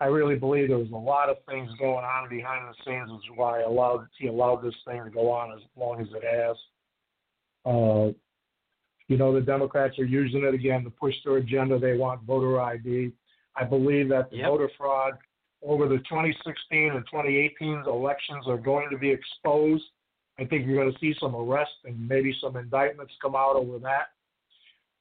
I 0.00 0.06
really 0.06 0.34
believe 0.34 0.68
there 0.68 0.78
was 0.78 0.90
a 0.90 0.96
lot 0.96 1.28
of 1.28 1.36
things 1.48 1.70
going 1.78 2.04
on 2.04 2.28
behind 2.28 2.66
the 2.66 2.74
scenes, 2.84 3.12
which 3.12 3.30
is 3.30 3.36
why 3.36 3.62
allowed, 3.62 4.08
he 4.18 4.26
allowed 4.26 4.64
this 4.64 4.74
thing 4.84 5.04
to 5.04 5.10
go 5.10 5.30
on 5.30 5.52
as 5.52 5.60
long 5.76 6.00
as 6.00 6.08
it 6.16 6.24
has. 6.24 6.56
Uh, 7.64 8.12
you 9.06 9.18
know, 9.18 9.32
the 9.32 9.40
Democrats 9.40 9.96
are 10.00 10.04
using 10.04 10.42
it 10.42 10.52
again 10.52 10.82
to 10.82 10.90
push 10.90 11.14
their 11.24 11.36
agenda. 11.36 11.78
They 11.78 11.96
want 11.96 12.24
voter 12.24 12.60
ID. 12.60 13.12
I 13.54 13.62
believe 13.62 14.08
that 14.08 14.30
the 14.32 14.38
yep. 14.38 14.48
voter 14.48 14.68
fraud 14.76 15.12
over 15.62 15.86
the 15.86 15.98
2016 15.98 16.90
and 16.90 17.04
2018 17.08 17.84
elections 17.86 18.46
are 18.48 18.58
going 18.58 18.90
to 18.90 18.98
be 18.98 19.10
exposed. 19.10 19.84
I 20.38 20.44
think 20.44 20.66
you're 20.66 20.76
going 20.76 20.92
to 20.92 20.98
see 20.98 21.14
some 21.20 21.34
arrests 21.34 21.74
and 21.84 22.08
maybe 22.08 22.34
some 22.40 22.56
indictments 22.56 23.12
come 23.22 23.36
out 23.36 23.56
over 23.56 23.78
that. 23.80 24.08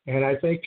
And 0.05 0.23
I 0.23 0.35
think 0.35 0.61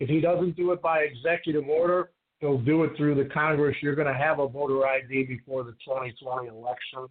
if 0.00 0.08
he 0.08 0.20
doesn't 0.20 0.56
do 0.56 0.72
it 0.72 0.82
by 0.82 1.00
executive 1.00 1.68
order, 1.68 2.10
he'll 2.40 2.58
do 2.58 2.84
it 2.84 2.96
through 2.96 3.14
the 3.14 3.28
Congress. 3.32 3.76
You're 3.80 3.94
going 3.94 4.12
to 4.12 4.18
have 4.18 4.38
a 4.38 4.48
voter 4.48 4.86
ID 4.86 5.24
before 5.24 5.64
the 5.64 5.72
2020 5.84 6.48
election. 6.48 7.06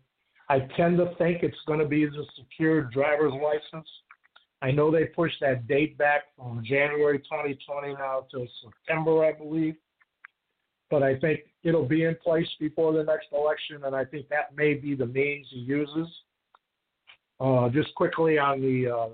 I 0.49 0.59
tend 0.75 0.97
to 0.97 1.13
think 1.17 1.43
it's 1.43 1.57
going 1.65 1.79
to 1.79 1.85
be 1.85 2.05
the 2.05 2.25
secured 2.35 2.91
driver's 2.91 3.33
license 3.33 3.87
I 4.61 4.71
know 4.71 4.89
they 4.89 5.05
pushed 5.05 5.39
that 5.41 5.67
date 5.67 5.97
back 5.97 6.23
from 6.35 6.63
January 6.65 7.19
2020 7.19 7.93
now 7.93 8.25
to 8.31 8.47
September, 8.63 9.23
I 9.23 9.33
believe. 9.33 9.75
But 10.89 11.03
I 11.03 11.19
think 11.19 11.41
it'll 11.63 11.87
be 11.87 12.05
in 12.05 12.15
place 12.23 12.47
before 12.59 12.93
the 12.93 13.03
next 13.03 13.27
election, 13.33 13.83
and 13.83 13.95
I 13.95 14.05
think 14.05 14.29
that 14.29 14.55
may 14.55 14.73
be 14.73 14.95
the 14.95 15.05
means 15.05 15.47
he 15.49 15.59
uses. 15.59 16.07
Uh, 17.39 17.69
just 17.69 17.93
quickly 17.95 18.39
on 18.39 18.61
the 18.61 18.89
uh, 18.89 19.09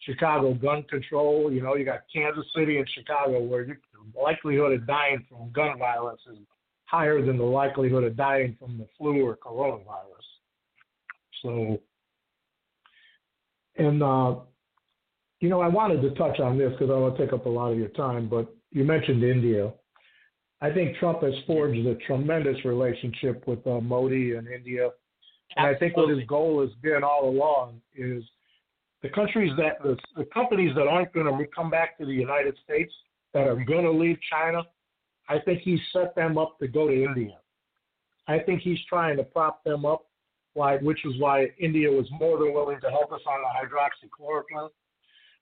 Chicago 0.00 0.52
gun 0.54 0.82
control, 0.84 1.50
you 1.50 1.62
know, 1.62 1.74
you 1.74 1.84
got 1.84 2.00
Kansas 2.12 2.44
City 2.54 2.78
and 2.78 2.88
Chicago 2.94 3.40
where 3.40 3.64
the 3.64 3.76
likelihood 4.20 4.72
of 4.72 4.86
dying 4.86 5.24
from 5.28 5.50
gun 5.52 5.78
violence 5.78 6.20
is 6.30 6.38
higher 6.84 7.24
than 7.24 7.38
the 7.38 7.44
likelihood 7.44 8.04
of 8.04 8.16
dying 8.16 8.56
from 8.58 8.76
the 8.76 8.86
flu 8.98 9.24
or 9.24 9.36
coronavirus. 9.36 10.26
So, 11.42 11.80
and 13.76 14.02
uh, 14.02 14.34
you 15.40 15.48
know, 15.48 15.60
I 15.60 15.68
wanted 15.68 16.02
to 16.02 16.10
touch 16.10 16.40
on 16.40 16.58
this 16.58 16.72
because 16.72 16.90
I 16.90 16.98
want 16.98 17.16
to 17.16 17.24
take 17.24 17.32
up 17.32 17.46
a 17.46 17.48
lot 17.48 17.72
of 17.72 17.78
your 17.78 17.88
time, 17.88 18.28
but 18.28 18.54
you 18.70 18.84
mentioned 18.84 19.24
India. 19.24 19.72
I 20.60 20.70
think 20.70 20.96
Trump 20.98 21.22
has 21.22 21.34
forged 21.46 21.84
a 21.86 21.96
tremendous 22.06 22.64
relationship 22.64 23.46
with 23.48 23.66
uh, 23.66 23.80
Modi 23.80 24.34
and 24.34 24.46
India. 24.46 24.90
And 25.56 25.66
I 25.66 25.74
think 25.74 25.96
what 25.96 26.08
his 26.08 26.26
goal 26.26 26.60
has 26.60 26.70
been 26.82 27.02
all 27.04 27.28
along 27.28 27.80
is 27.94 28.24
the 29.02 29.08
countries 29.08 29.52
that 29.56 29.82
the, 29.82 29.96
the 30.16 30.24
companies 30.26 30.74
that 30.76 30.86
aren't 30.86 31.12
going 31.12 31.26
to 31.26 31.46
come 31.54 31.70
back 31.70 31.98
to 31.98 32.06
the 32.06 32.12
United 32.12 32.56
States 32.64 32.92
that 33.34 33.48
are 33.48 33.62
going 33.64 33.84
to 33.84 33.90
leave 33.90 34.18
China, 34.30 34.62
I 35.28 35.38
think 35.40 35.62
he 35.62 35.78
set 35.92 36.14
them 36.14 36.38
up 36.38 36.58
to 36.60 36.68
go 36.68 36.88
to 36.88 37.04
India. 37.04 37.38
I 38.28 38.38
think 38.38 38.62
he's 38.62 38.78
trying 38.88 39.16
to 39.16 39.24
prop 39.24 39.64
them 39.64 39.84
up, 39.84 40.06
why, 40.54 40.76
which 40.78 41.04
is 41.04 41.14
why 41.18 41.48
India 41.58 41.90
was 41.90 42.06
more 42.12 42.38
than 42.38 42.52
willing 42.52 42.80
to 42.80 42.90
help 42.90 43.12
us 43.12 43.20
on 43.26 43.40
the 43.40 43.68
hydroxychloroquine 43.68 44.68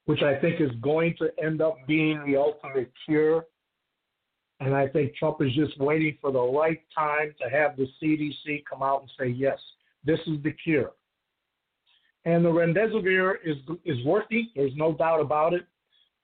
which 0.07 0.23
I 0.23 0.35
think 0.41 0.61
is 0.61 0.71
going 0.81 1.15
to 1.19 1.31
end 1.43 1.63
up 1.63 1.77
being 1.87 2.21
the 2.27 2.37
ultimate 2.37 2.91
cure. 3.05 3.47
And 4.59 4.75
I 4.75 4.89
think 4.89 5.15
Trump 5.15 5.39
is 5.41 5.55
just 5.55 5.79
waiting 5.79 6.19
for 6.21 6.33
the 6.33 6.41
right 6.41 6.81
time 6.93 7.33
to 7.41 7.49
have 7.49 7.77
the 7.77 7.87
CDC 8.03 8.65
come 8.69 8.83
out 8.83 9.03
and 9.03 9.11
say, 9.19 9.29
yes, 9.29 9.59
this 10.05 10.19
is 10.27 10.43
the 10.43 10.53
cure. 10.53 10.93
And 12.25 12.45
the 12.45 12.51
remdesivir 12.51 13.37
is 13.45 13.57
is 13.85 14.05
working. 14.05 14.51
There's 14.55 14.77
no 14.77 14.93
doubt 14.93 15.21
about 15.21 15.55
it. 15.55 15.67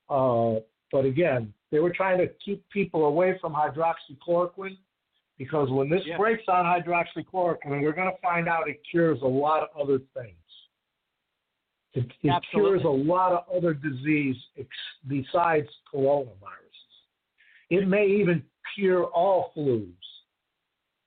Uh, 0.08 0.60
but 0.92 1.04
again, 1.04 1.52
they 1.72 1.78
were 1.78 1.90
trying 1.90 2.18
to 2.18 2.28
keep 2.44 2.68
people 2.70 3.06
away 3.06 3.38
from 3.40 3.54
hydroxychloroquine 3.54 4.76
because 5.38 5.70
when 5.70 5.90
this 5.90 6.02
yeah. 6.06 6.16
breaks 6.16 6.44
on 6.48 6.64
hydroxychloroquine, 6.64 7.82
we're 7.82 7.92
going 7.92 8.10
to 8.10 8.20
find 8.22 8.48
out 8.48 8.68
it 8.68 8.80
cures 8.90 9.18
a 9.22 9.26
lot 9.26 9.62
of 9.62 9.68
other 9.80 9.98
things. 10.14 10.36
It, 11.94 12.06
it 12.22 12.42
cures 12.50 12.82
a 12.84 12.88
lot 12.88 13.32
of 13.32 13.44
other 13.54 13.72
disease 13.72 14.36
ex- 14.58 14.68
besides 15.08 15.66
coronaviruses. 15.92 16.28
It 17.70 17.88
may 17.88 18.06
even 18.06 18.42
cure 18.74 19.04
all 19.04 19.52
flus. 19.56 19.86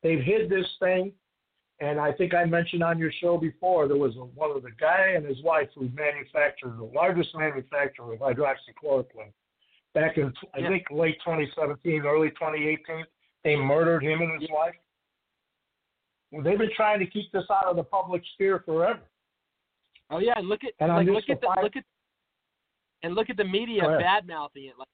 They've 0.01 0.21
hid 0.21 0.49
this 0.49 0.65
thing, 0.79 1.11
and 1.81 1.99
I 1.99 2.11
think 2.11 2.33
I 2.33 2.45
mentioned 2.45 2.83
on 2.83 2.99
your 2.99 3.11
show 3.21 3.37
before 3.37 3.87
there 3.87 3.97
was 3.97 4.15
a, 4.17 4.19
one 4.19 4.55
of 4.55 4.63
the 4.63 4.71
guy 4.79 5.13
and 5.15 5.25
his 5.25 5.41
wife 5.43 5.69
who 5.75 5.89
manufactured 5.95 6.77
the 6.77 6.91
largest 6.93 7.29
manufacturer 7.35 8.13
of 8.13 8.19
hydroxychloroquine 8.19 9.31
back 9.93 10.17
in 10.17 10.33
I 10.53 10.59
yeah. 10.59 10.69
think 10.69 10.87
late 10.91 11.17
2017, 11.25 12.01
early 12.05 12.29
2018. 12.31 13.05
They 13.43 13.55
murdered 13.55 14.03
him 14.03 14.21
and 14.21 14.41
his 14.41 14.49
yeah. 14.49 14.55
wife. 14.55 14.75
Well, 16.31 16.43
they've 16.43 16.57
been 16.57 16.69
trying 16.75 16.99
to 16.99 17.05
keep 17.05 17.31
this 17.31 17.45
out 17.49 17.65
of 17.65 17.75
the 17.75 17.83
public 17.83 18.21
sphere 18.33 18.61
forever. 18.65 18.99
Oh 20.11 20.19
yeah, 20.19 20.33
and 20.35 20.49
look 20.49 20.61
at 20.63 20.73
and 20.79 20.93
like, 20.93 21.07
look 21.07 21.29
at 21.29 21.41
the, 21.41 21.47
look 21.61 21.75
at 21.75 21.83
and 23.03 23.15
look 23.15 23.29
at 23.29 23.37
the 23.37 23.45
media 23.45 23.81
bad 23.99 24.27
mouthing 24.27 24.65
it. 24.65 24.73
Like 24.77 24.87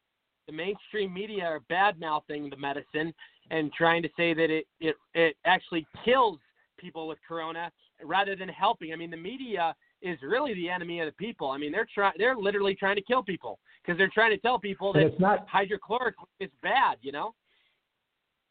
the 0.48 0.54
mainstream 0.54 1.14
media 1.14 1.46
are 1.46 1.62
bad 1.62 2.00
mouthing 2.00 2.50
the 2.50 2.58
medicine 2.58 3.14
and 3.50 3.72
trying 3.74 4.04
to 4.04 4.10
say 4.16 4.34
that 4.34 4.50
it 4.50 4.66
it 4.80 4.96
it 5.14 5.36
actually 5.46 5.88
kills 6.04 6.40
people 6.78 7.07
with 7.07 7.17
corona 7.28 7.71
rather 8.03 8.36
than 8.36 8.49
helping. 8.49 8.93
I 8.93 8.95
mean, 8.95 9.11
the 9.11 9.17
media 9.17 9.76
is 10.01 10.17
really 10.21 10.53
the 10.53 10.69
enemy 10.69 10.99
of 10.99 11.07
the 11.07 11.13
people. 11.13 11.49
I 11.49 11.57
mean, 11.57 11.71
they're 11.71 11.88
trying 11.93 12.13
they're 12.17 12.36
literally 12.36 12.76
trying 12.76 12.95
to 12.95 13.01
kill 13.01 13.23
people 13.23 13.59
because 13.82 13.97
they're 13.97 14.11
trying 14.13 14.32
to 14.32 14.38
tell 14.38 14.59
people 14.59 14.93
And 14.93 15.03
that 15.03 15.07
it's 15.07 15.19
not 15.19 15.47
hydrochloric 15.47 16.15
is 16.39 16.49
bad. 16.61 16.97
You 17.01 17.11
know. 17.11 17.34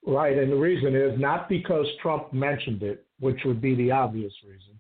right, 0.06 0.36
and 0.36 0.50
the 0.50 0.56
reason 0.56 0.94
is 0.94 1.18
not 1.18 1.48
because 1.48 1.86
Trump 2.02 2.32
mentioned 2.32 2.82
it, 2.82 3.06
which 3.20 3.40
would 3.44 3.60
be 3.60 3.74
the 3.74 3.90
obvious 3.90 4.32
reason. 4.44 4.78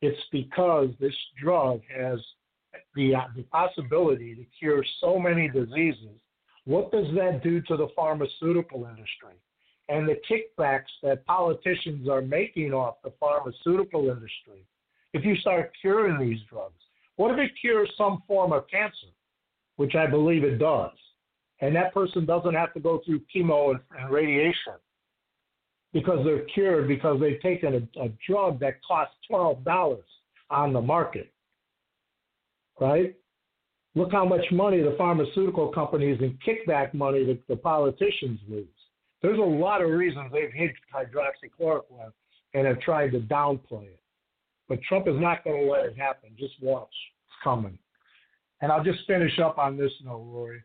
It's 0.00 0.20
because 0.32 0.90
this 1.00 1.14
drug 1.42 1.80
has 1.96 2.18
the 2.94 3.14
uh, 3.14 3.20
the 3.36 3.42
possibility 3.44 4.34
to 4.34 4.44
cure 4.58 4.84
so 5.00 5.18
many 5.18 5.48
diseases. 5.48 6.18
What 6.64 6.90
does 6.90 7.06
that 7.14 7.42
do 7.42 7.60
to 7.62 7.76
the 7.76 7.88
pharmaceutical 7.94 8.86
industry? 8.86 9.34
And 9.88 10.08
the 10.08 10.16
kickbacks 10.30 10.90
that 11.02 11.26
politicians 11.26 12.08
are 12.08 12.22
making 12.22 12.72
off 12.72 12.96
the 13.04 13.12
pharmaceutical 13.20 14.02
industry. 14.02 14.64
If 15.12 15.24
you 15.24 15.36
start 15.36 15.72
curing 15.80 16.18
these 16.18 16.40
drugs, 16.48 16.80
what 17.16 17.30
if 17.32 17.38
it 17.38 17.52
cures 17.60 17.90
some 17.96 18.22
form 18.26 18.52
of 18.52 18.66
cancer, 18.68 19.12
which 19.76 19.94
I 19.94 20.06
believe 20.06 20.42
it 20.42 20.58
does, 20.58 20.90
and 21.60 21.76
that 21.76 21.94
person 21.94 22.26
doesn't 22.26 22.54
have 22.54 22.72
to 22.74 22.80
go 22.80 23.00
through 23.04 23.20
chemo 23.34 23.70
and, 23.70 23.80
and 23.98 24.10
radiation 24.10 24.74
because 25.92 26.24
they're 26.24 26.44
cured 26.46 26.88
because 26.88 27.20
they've 27.20 27.40
taken 27.40 27.88
a, 27.96 28.02
a 28.02 28.08
drug 28.28 28.58
that 28.60 28.82
costs 28.82 29.14
twelve 29.28 29.64
dollars 29.64 30.04
on 30.50 30.72
the 30.72 30.80
market, 30.80 31.32
right? 32.80 33.14
Look 33.94 34.10
how 34.10 34.24
much 34.24 34.44
money 34.50 34.82
the 34.82 34.96
pharmaceutical 34.98 35.68
companies 35.68 36.18
and 36.20 36.36
kickback 36.42 36.92
money 36.94 37.24
that 37.26 37.46
the 37.48 37.56
politicians 37.56 38.40
lose. 38.48 38.66
There's 39.24 39.38
a 39.38 39.42
lot 39.42 39.80
of 39.80 39.88
reasons 39.88 40.30
they've 40.30 40.52
hid 40.52 40.72
hydroxychloroquine 40.94 42.12
and 42.52 42.66
have 42.66 42.78
tried 42.80 43.12
to 43.12 43.20
downplay 43.20 43.84
it. 43.84 44.00
But 44.68 44.82
Trump 44.82 45.08
is 45.08 45.18
not 45.18 45.42
going 45.44 45.64
to 45.64 45.72
let 45.72 45.86
it 45.86 45.96
happen. 45.96 46.28
Just 46.38 46.52
watch. 46.60 46.92
It's 47.26 47.36
coming. 47.42 47.78
And 48.60 48.70
I'll 48.70 48.84
just 48.84 48.98
finish 49.06 49.38
up 49.38 49.56
on 49.56 49.78
this 49.78 49.92
note, 50.04 50.26
Rory. 50.26 50.62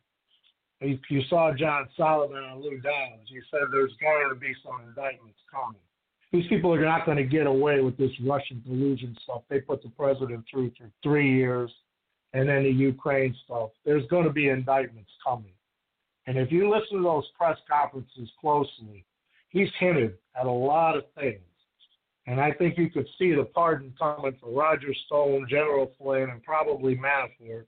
You 0.81 0.99
you 1.09 1.21
saw 1.29 1.53
John 1.53 1.87
Solomon 1.95 2.43
on 2.43 2.61
Lou 2.61 2.81
Dobbs. 2.81 3.29
He 3.29 3.39
said 3.49 3.61
there's 3.71 3.93
going 4.01 4.29
to 4.29 4.35
be 4.35 4.53
some 4.61 4.81
indictments 4.85 5.39
coming. 5.49 5.79
These 6.33 6.47
people 6.49 6.73
are 6.73 6.83
not 6.83 7.05
going 7.05 7.17
to 7.17 7.23
get 7.23 7.47
away 7.47 7.79
with 7.79 7.95
this 7.97 8.11
Russian 8.25 8.61
collusion 8.65 9.15
stuff. 9.23 9.43
They 9.49 9.61
put 9.61 9.81
the 9.83 9.89
president 9.89 10.43
through 10.51 10.73
for 10.77 10.91
three 11.01 11.33
years, 11.33 11.71
and 12.33 12.49
then 12.49 12.63
the 12.63 12.71
Ukraine 12.71 13.33
stuff. 13.45 13.69
There's 13.85 14.05
going 14.07 14.25
to 14.25 14.33
be 14.33 14.49
indictments 14.49 15.11
coming. 15.25 15.53
And 16.29 16.37
if 16.37 16.51
you 16.51 16.69
listen 16.69 16.97
to 16.97 17.03
those 17.03 17.27
press 17.35 17.57
conferences 17.67 18.29
closely, 18.39 19.03
he's 19.49 19.67
hinted 19.79 20.15
at 20.39 20.45
a 20.45 20.51
lot 20.51 20.95
of 20.95 21.05
things. 21.19 21.41
And 22.27 22.39
I 22.39 22.51
think 22.51 22.77
you 22.77 22.91
could 22.91 23.07
see 23.17 23.33
the 23.33 23.45
pardon 23.45 23.91
coming 23.97 24.37
for 24.39 24.51
Roger 24.51 24.93
Stone, 25.07 25.47
General 25.49 25.91
Flynn, 25.97 26.29
and 26.29 26.43
probably 26.43 26.95
Manafort, 26.95 27.65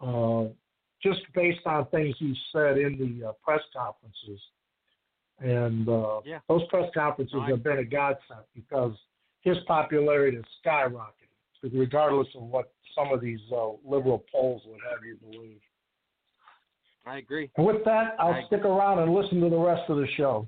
uh, 0.00 0.52
just 1.02 1.18
based 1.34 1.66
on 1.66 1.86
things 1.86 2.14
he 2.20 2.32
said 2.52 2.78
in 2.78 2.96
the 2.96 3.30
uh, 3.30 3.32
press 3.44 3.62
conferences. 3.76 4.40
And 5.40 5.88
uh, 5.88 6.20
Yeah. 6.24 6.38
those 6.48 6.62
press 6.68 6.88
conferences 6.94 7.34
No, 7.34 7.40
I- 7.40 7.48
have 7.48 7.64
been 7.64 7.78
a 7.78 7.84
godsend 7.84 8.44
because 8.54 8.94
his 9.40 9.56
popularity 9.66 10.36
has 10.36 10.44
skyrocketed, 10.64 11.72
regardless 11.72 12.28
of 12.36 12.42
what 12.42 12.72
some 12.94 13.12
of 13.12 13.20
these 13.20 13.40
uh, 13.50 13.70
liberal 13.84 14.24
polls 14.30 14.62
would 14.66 14.78
have 14.88 15.04
you 15.04 15.16
believe. 15.28 15.60
I 17.08 17.16
agree. 17.16 17.50
And 17.56 17.66
with 17.66 17.84
that, 17.84 18.16
I'll 18.18 18.34
I- 18.34 18.44
stick 18.46 18.64
around 18.64 18.98
and 18.98 19.14
listen 19.14 19.40
to 19.40 19.48
the 19.48 19.58
rest 19.58 19.88
of 19.88 19.96
the 19.96 20.06
show. 20.16 20.46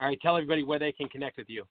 All 0.00 0.08
right, 0.08 0.20
tell 0.20 0.36
everybody 0.36 0.64
where 0.64 0.80
they 0.80 0.90
can 0.90 1.08
connect 1.08 1.36
with 1.36 1.48
you. 1.48 1.64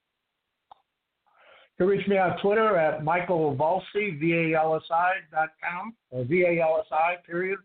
You 1.77 1.85
can 1.85 1.87
reach 1.87 2.07
me 2.07 2.17
on 2.17 2.37
Twitter 2.41 2.77
at 2.77 3.03
Michael 3.03 3.55
Valsi, 3.57 4.17
V-A-L-S-I 4.19 5.13
dot 5.31 5.49
com, 5.61 5.95
or 6.11 6.23
V-A-L-S-I, 6.23 7.15
period. 7.25 7.59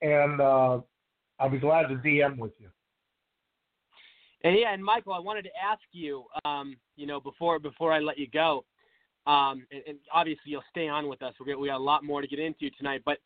And 0.00 0.40
uh, 0.40 0.80
I'll 1.38 1.50
be 1.50 1.58
glad 1.58 1.88
to 1.88 1.96
DM 1.96 2.38
with 2.38 2.52
you. 2.58 2.68
And 4.42 4.58
yeah, 4.58 4.72
and 4.72 4.82
Michael, 4.82 5.12
I 5.12 5.18
wanted 5.18 5.42
to 5.42 5.50
ask 5.62 5.82
you, 5.92 6.24
um, 6.46 6.78
you 6.96 7.06
know, 7.06 7.20
before 7.20 7.58
before 7.58 7.92
I 7.92 7.98
let 7.98 8.16
you 8.16 8.26
go, 8.26 8.64
um, 9.26 9.66
and, 9.70 9.82
and 9.86 9.98
obviously 10.14 10.52
you'll 10.52 10.64
stay 10.70 10.88
on 10.88 11.08
with 11.08 11.22
us. 11.22 11.34
We 11.38 11.52
got 11.52 11.60
we 11.60 11.68
got 11.68 11.76
a 11.76 11.82
lot 11.82 12.04
more 12.04 12.22
to 12.22 12.26
get 12.26 12.38
into 12.38 12.70
tonight. 12.70 13.02
But 13.04 13.18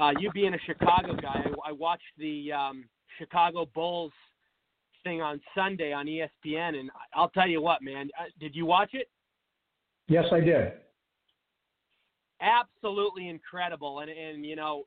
uh, 0.00 0.12
you 0.18 0.30
being 0.32 0.54
a 0.54 0.58
Chicago 0.64 1.14
guy, 1.14 1.44
I, 1.44 1.70
I 1.70 1.72
watched 1.72 2.02
the 2.18 2.50
um, 2.52 2.84
Chicago 3.18 3.68
Bulls 3.74 4.12
thing 5.04 5.20
on 5.20 5.40
Sunday 5.54 5.92
on 5.92 6.06
ESPN, 6.06 6.78
and 6.78 6.90
I'll 7.14 7.28
tell 7.28 7.46
you 7.46 7.60
what, 7.60 7.82
man, 7.82 8.08
uh, 8.18 8.24
did 8.40 8.56
you 8.56 8.64
watch 8.66 8.90
it? 8.94 9.08
Yes, 10.08 10.24
I 10.32 10.40
did. 10.40 10.72
absolutely 12.40 13.28
incredible 13.28 14.00
and 14.00 14.10
and 14.10 14.44
you 14.44 14.56
know 14.56 14.84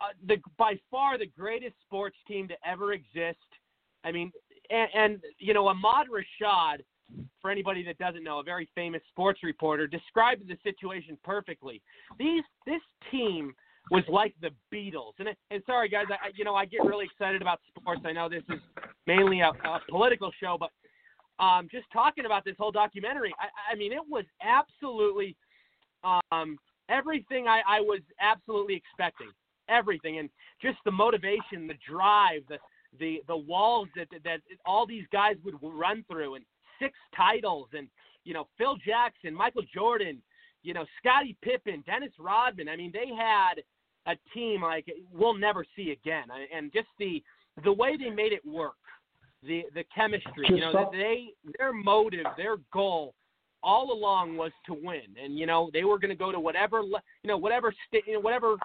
uh, 0.00 0.12
the 0.26 0.36
by 0.58 0.74
far 0.90 1.16
the 1.16 1.26
greatest 1.38 1.74
sports 1.86 2.16
team 2.26 2.48
to 2.48 2.54
ever 2.66 2.92
exist 2.92 3.38
i 4.04 4.10
mean 4.10 4.32
and, 4.68 4.88
and 4.94 5.20
you 5.38 5.54
know 5.54 5.68
ahmad 5.68 6.06
rashad 6.10 6.78
for 7.40 7.50
anybody 7.50 7.84
that 7.84 7.96
doesn't 7.98 8.24
know 8.24 8.40
a 8.40 8.42
very 8.42 8.68
famous 8.74 9.00
sports 9.10 9.40
reporter 9.44 9.86
described 9.86 10.42
the 10.48 10.58
situation 10.64 11.16
perfectly 11.22 11.80
these 12.18 12.42
this 12.66 12.82
team 13.12 13.54
was 13.92 14.04
like 14.08 14.34
the 14.40 14.50
Beatles, 14.74 15.12
and 15.18 15.28
and 15.50 15.62
sorry 15.66 15.88
guys, 15.88 16.06
I 16.10 16.30
you 16.34 16.44
know 16.44 16.54
I 16.54 16.64
get 16.64 16.82
really 16.84 17.04
excited 17.04 17.42
about 17.42 17.60
sports. 17.68 18.00
I 18.06 18.12
know 18.12 18.28
this 18.28 18.42
is 18.48 18.58
mainly 19.06 19.40
a, 19.40 19.48
a 19.50 19.80
political 19.88 20.30
show, 20.40 20.56
but 20.58 20.70
um, 21.44 21.68
just 21.70 21.86
talking 21.92 22.24
about 22.24 22.44
this 22.44 22.54
whole 22.58 22.70
documentary, 22.70 23.34
I, 23.38 23.72
I 23.72 23.76
mean, 23.76 23.92
it 23.92 24.02
was 24.08 24.24
absolutely 24.42 25.36
um, 26.04 26.56
everything 26.88 27.48
I, 27.48 27.60
I 27.68 27.80
was 27.80 28.00
absolutely 28.20 28.76
expecting. 28.76 29.28
Everything, 29.68 30.18
and 30.18 30.28
just 30.60 30.78
the 30.84 30.90
motivation, 30.90 31.66
the 31.68 31.78
drive, 31.88 32.42
the 32.48 32.58
the 32.98 33.22
the 33.28 33.36
walls 33.36 33.88
that 33.94 34.08
that 34.24 34.40
all 34.66 34.86
these 34.86 35.04
guys 35.12 35.36
would 35.44 35.54
run 35.62 36.04
through, 36.10 36.34
and 36.36 36.44
six 36.80 36.94
titles, 37.16 37.68
and 37.74 37.88
you 38.24 38.32
know 38.32 38.48
Phil 38.58 38.76
Jackson, 38.84 39.34
Michael 39.34 39.62
Jordan, 39.72 40.20
you 40.62 40.74
know 40.74 40.84
Scottie 40.98 41.36
Pippen, 41.42 41.84
Dennis 41.86 42.12
Rodman. 42.18 42.68
I 42.68 42.76
mean, 42.76 42.90
they 42.92 43.14
had 43.14 43.62
a 44.06 44.14
team 44.34 44.62
like 44.62 44.86
we'll 45.12 45.34
never 45.34 45.64
see 45.76 45.90
again, 45.90 46.24
and 46.54 46.72
just 46.72 46.88
the 46.98 47.22
the 47.64 47.72
way 47.72 47.96
they 47.96 48.10
made 48.10 48.32
it 48.32 48.44
work 48.44 48.74
the 49.42 49.64
the 49.74 49.84
chemistry. 49.94 50.46
You 50.48 50.60
know, 50.60 50.88
they 50.92 51.28
their 51.58 51.72
motive, 51.72 52.26
their 52.36 52.56
goal, 52.72 53.14
all 53.62 53.92
along 53.92 54.36
was 54.36 54.52
to 54.66 54.74
win, 54.74 55.02
and 55.22 55.38
you 55.38 55.46
know 55.46 55.70
they 55.72 55.84
were 55.84 55.98
going 55.98 56.10
to 56.10 56.16
go 56.16 56.32
to 56.32 56.40
whatever 56.40 56.82
you 56.82 57.00
know 57.28 57.36
whatever 57.36 57.74
sta- 57.88 58.02
you 58.06 58.14
know, 58.14 58.20
whatever 58.20 58.56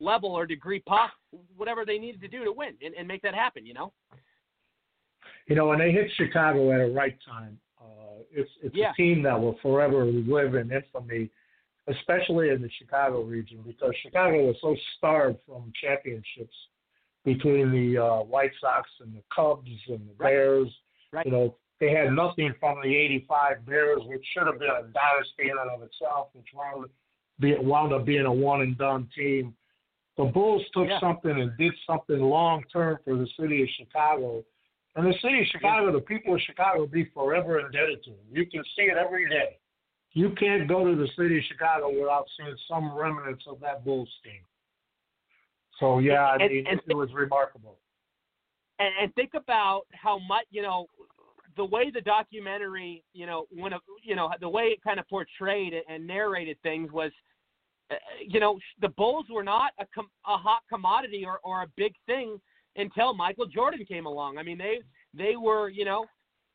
level 0.00 0.30
or 0.30 0.46
degree 0.46 0.80
pop 0.80 1.12
whatever 1.56 1.84
they 1.84 1.98
needed 1.98 2.20
to 2.20 2.28
do 2.28 2.44
to 2.44 2.52
win 2.52 2.74
and, 2.84 2.94
and 2.94 3.06
make 3.06 3.22
that 3.22 3.34
happen. 3.34 3.66
You 3.66 3.74
know. 3.74 3.92
You 5.46 5.56
know, 5.56 5.72
and 5.72 5.80
they 5.80 5.90
hit 5.90 6.10
Chicago 6.16 6.72
at 6.72 6.80
a 6.80 6.92
right 6.92 7.16
time, 7.26 7.58
uh, 7.80 8.22
it's 8.30 8.50
it's 8.62 8.74
Yeah. 8.74 8.92
a 8.92 8.94
team 8.94 9.22
that 9.22 9.38
will 9.38 9.58
forever 9.60 10.04
live 10.04 10.54
in 10.54 10.70
infamy, 10.70 11.30
especially 11.88 12.50
in 12.50 12.62
the 12.62 12.70
Chicago 12.78 13.22
region, 13.22 13.58
because 13.66 13.92
Chicago 14.02 14.46
was 14.46 14.56
so 14.60 14.76
starved 14.96 15.38
from 15.46 15.72
championships 15.80 16.54
between 17.24 17.70
the 17.70 18.02
uh, 18.02 18.22
White 18.22 18.52
Sox 18.60 18.88
and 19.00 19.14
the 19.14 19.22
Cubs 19.34 19.68
and 19.88 20.00
the. 20.08 20.14
Bears. 20.18 20.68
Right. 21.12 21.26
You 21.26 21.32
know, 21.32 21.56
they 21.80 21.90
had 21.90 22.12
nothing 22.12 22.54
from 22.58 22.78
the 22.82 22.94
'85 22.96 23.66
Bears, 23.66 24.00
which 24.06 24.24
should 24.32 24.46
have 24.46 24.58
been 24.58 24.68
a 24.68 24.82
dynasty 24.82 25.50
in 25.50 25.58
and 25.60 25.70
of 25.70 25.82
itself, 25.82 26.28
which 26.32 26.46
wound, 26.54 26.88
be, 27.40 27.54
wound 27.58 27.92
up 27.92 28.04
being 28.06 28.26
a 28.26 28.32
one 28.32 28.62
and 28.62 28.78
done 28.78 29.08
team. 29.16 29.54
The 30.16 30.24
Bulls 30.24 30.62
took 30.72 30.88
Yeah. 30.88 31.00
something 31.00 31.30
and 31.30 31.56
did 31.56 31.72
something 31.86 32.20
long 32.20 32.64
term 32.72 32.98
for 33.04 33.16
the 33.16 33.26
city 33.38 33.62
of 33.62 33.68
Chicago. 33.70 34.44
And 34.94 35.06
the 35.06 35.18
city 35.20 35.40
of 35.40 35.46
Chicago, 35.46 35.90
the 35.90 36.00
people 36.00 36.34
of 36.34 36.40
Chicago 36.42 36.80
will 36.80 36.86
be 36.86 37.04
forever 37.06 37.60
indebted 37.60 38.04
to 38.04 38.10
them. 38.10 38.20
You 38.30 38.44
can 38.46 38.62
see 38.76 38.82
it 38.82 38.98
every 38.98 39.28
day. 39.28 39.56
You 40.14 40.30
can't 40.38 40.68
go 40.68 40.84
to 40.84 40.94
the 40.94 41.08
city 41.16 41.38
of 41.38 41.44
Chicago 41.44 41.88
without 41.90 42.26
seeing 42.36 42.54
some 42.68 42.94
remnants 42.96 43.44
of 43.48 43.60
that 43.60 43.84
Bulls 43.84 44.10
team. 44.22 44.40
So 45.80 45.98
yeah, 46.00 46.26
I 46.26 46.38
mean, 46.38 46.66
and- 46.68 46.80
it 46.86 46.94
was 46.96 47.08
remarkable. 47.14 47.78
and, 48.78 48.92
and 49.00 49.14
think 49.14 49.30
about 49.34 49.82
how 49.92 50.18
much 50.18 50.44
you 50.50 50.62
know 50.62 50.86
the 51.56 51.64
way 51.64 51.90
the 51.90 52.00
documentary 52.02 53.02
you 53.12 53.26
know 53.26 53.46
when 53.50 53.72
you 54.02 54.14
know 54.16 54.30
the 54.40 54.48
way 54.48 54.64
it 54.64 54.82
kind 54.82 54.98
of 55.00 55.08
portrayed 55.08 55.72
it 55.72 55.84
and 55.88 56.06
narrated 56.06 56.56
things 56.62 56.90
was 56.92 57.10
uh, 57.90 57.94
you 58.26 58.40
know 58.40 58.58
the 58.80 58.88
bulls 58.90 59.26
were 59.30 59.42
not 59.44 59.72
a, 59.78 59.86
com- 59.94 60.10
a 60.26 60.36
hot 60.36 60.62
commodity 60.70 61.24
or, 61.26 61.40
or 61.44 61.62
a 61.62 61.66
big 61.76 61.92
thing 62.06 62.40
until 62.76 63.12
michael 63.12 63.44
jordan 63.46 63.84
came 63.84 64.06
along 64.06 64.38
i 64.38 64.42
mean 64.42 64.56
they 64.56 64.78
they 65.12 65.36
were 65.36 65.68
you 65.68 65.84
know 65.84 66.06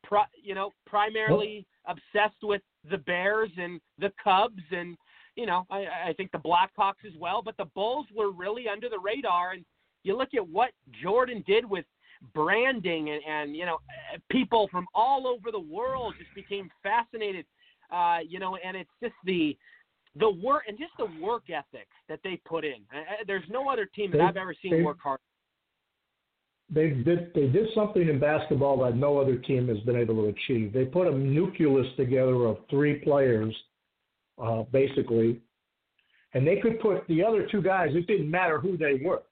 pri- 0.08 0.34
you 0.42 0.56
know 0.56 0.74
primarily 0.86 1.66
obsessed 1.86 2.42
with 2.44 2.62
the 2.90 2.98
bears 2.98 3.52
and 3.58 3.80
the 4.00 4.12
cubs 4.24 4.64
and 4.72 4.98
you 5.36 5.46
know, 5.46 5.68
I, 5.70 5.86
I 6.08 6.14
think 6.18 6.32
the 6.32 6.40
Blackhawks 6.40 7.06
as 7.06 7.14
well. 7.20 7.44
But 7.44 7.56
the 7.58 7.66
Bulls 7.76 8.08
were 8.12 8.32
really 8.32 8.68
under 8.68 8.90
the 8.90 8.98
radar, 8.98 9.52
and 9.52 9.64
you 10.02 10.18
look 10.18 10.30
at 10.36 10.48
what 10.50 10.72
Jordan 11.04 11.44
did 11.46 11.64
with 11.64 11.86
branding, 12.34 13.12
and, 13.12 13.22
and 13.30 13.56
you 13.56 13.64
know, 13.68 13.78
people 14.32 14.68
from 14.72 14.88
all 14.96 15.28
over 15.28 15.52
the 15.52 15.60
world 15.60 16.16
just 16.18 16.34
became 16.34 16.72
fascinated. 16.82 17.46
Uh, 17.92 18.18
you 18.28 18.40
know, 18.40 18.58
and 18.66 18.76
it's 18.76 18.90
just 19.02 19.14
the 19.26 19.56
the 20.20 20.28
work 20.44 20.64
and 20.68 20.76
just 20.80 20.94
the 20.98 21.08
work 21.24 21.44
ethic 21.52 21.88
that 22.10 22.20
they 22.24 22.42
put 22.44 22.66
in. 22.66 22.82
Uh, 22.92 23.24
there's 23.28 23.48
no 23.48 23.70
other 23.70 23.86
team 23.86 24.10
that 24.12 24.18
They- 24.18 24.24
I've 24.24 24.38
ever 24.38 24.56
seen 24.60 24.72
they- 24.72 24.82
work 24.82 24.98
hard. 25.04 25.20
They 26.70 26.90
did 26.90 27.32
they 27.34 27.48
did 27.48 27.70
something 27.74 28.10
in 28.10 28.20
basketball 28.20 28.78
that 28.84 28.98
no 28.98 29.18
other 29.18 29.38
team 29.38 29.70
has 29.70 29.80
been 29.82 29.96
able 29.96 30.16
to 30.16 30.28
achieve. 30.28 30.74
They 30.74 30.86
put 30.86 31.08
a 31.08 31.12
nucleus 31.12 31.88
together 31.96 32.46
of 32.46 32.58
three 32.70 32.96
players, 32.96 33.56
uh, 34.42 34.64
basically, 34.64 35.40
and 36.34 36.46
they 36.46 36.58
could 36.58 36.80
put 36.82 37.08
the 37.08 37.24
other 37.24 37.48
two 37.50 37.62
guys. 37.62 37.96
It 37.96 38.06
didn't 38.08 38.30
matter 38.30 38.60
who 38.60 38.76
they 38.76 39.00
were, 39.02 39.24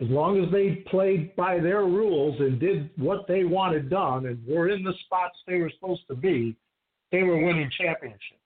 as 0.00 0.08
long 0.08 0.42
as 0.42 0.50
they 0.50 0.76
played 0.90 1.36
by 1.36 1.60
their 1.60 1.82
rules 1.82 2.40
and 2.40 2.58
did 2.58 2.88
what 2.96 3.26
they 3.28 3.44
wanted 3.44 3.90
done 3.90 4.24
and 4.24 4.44
were 4.46 4.70
in 4.70 4.82
the 4.82 4.94
spots 5.04 5.36
they 5.46 5.58
were 5.58 5.70
supposed 5.70 6.06
to 6.08 6.14
be. 6.14 6.56
They 7.12 7.22
were 7.22 7.44
winning 7.44 7.70
championships. 7.78 8.40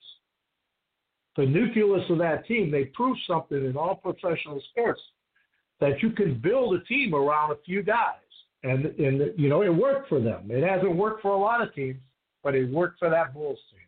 The 1.36 1.47
nucleus 1.47 2.02
of 2.10 2.19
that 2.19 2.47
team, 2.47 2.73
they 2.73 2.86
proved 2.86 3.20
something 3.28 3.65
in 3.65 3.77
all 3.77 3.94
professional 3.94 4.60
sports 4.73 5.01
that 5.81 6.03
you 6.03 6.11
can 6.11 6.39
build 6.39 6.75
a 6.75 6.85
team 6.85 7.15
around 7.15 7.53
a 7.53 7.57
few 7.65 7.83
guys. 7.83 8.15
And 8.65 8.87
and 8.87 9.33
you 9.39 9.49
know, 9.49 9.63
it 9.63 9.69
worked 9.69 10.09
for 10.09 10.21
them. 10.21 10.51
It 10.51 10.69
hasn't 10.69 10.97
worked 10.97 11.23
for 11.23 11.31
a 11.31 11.39
lot 11.39 11.63
of 11.63 11.73
teams, 11.75 12.01
but 12.43 12.55
it 12.55 12.69
worked 12.69 12.99
for 12.99 13.09
that 13.09 13.33
Bulls 13.33 13.59
team. 13.71 13.81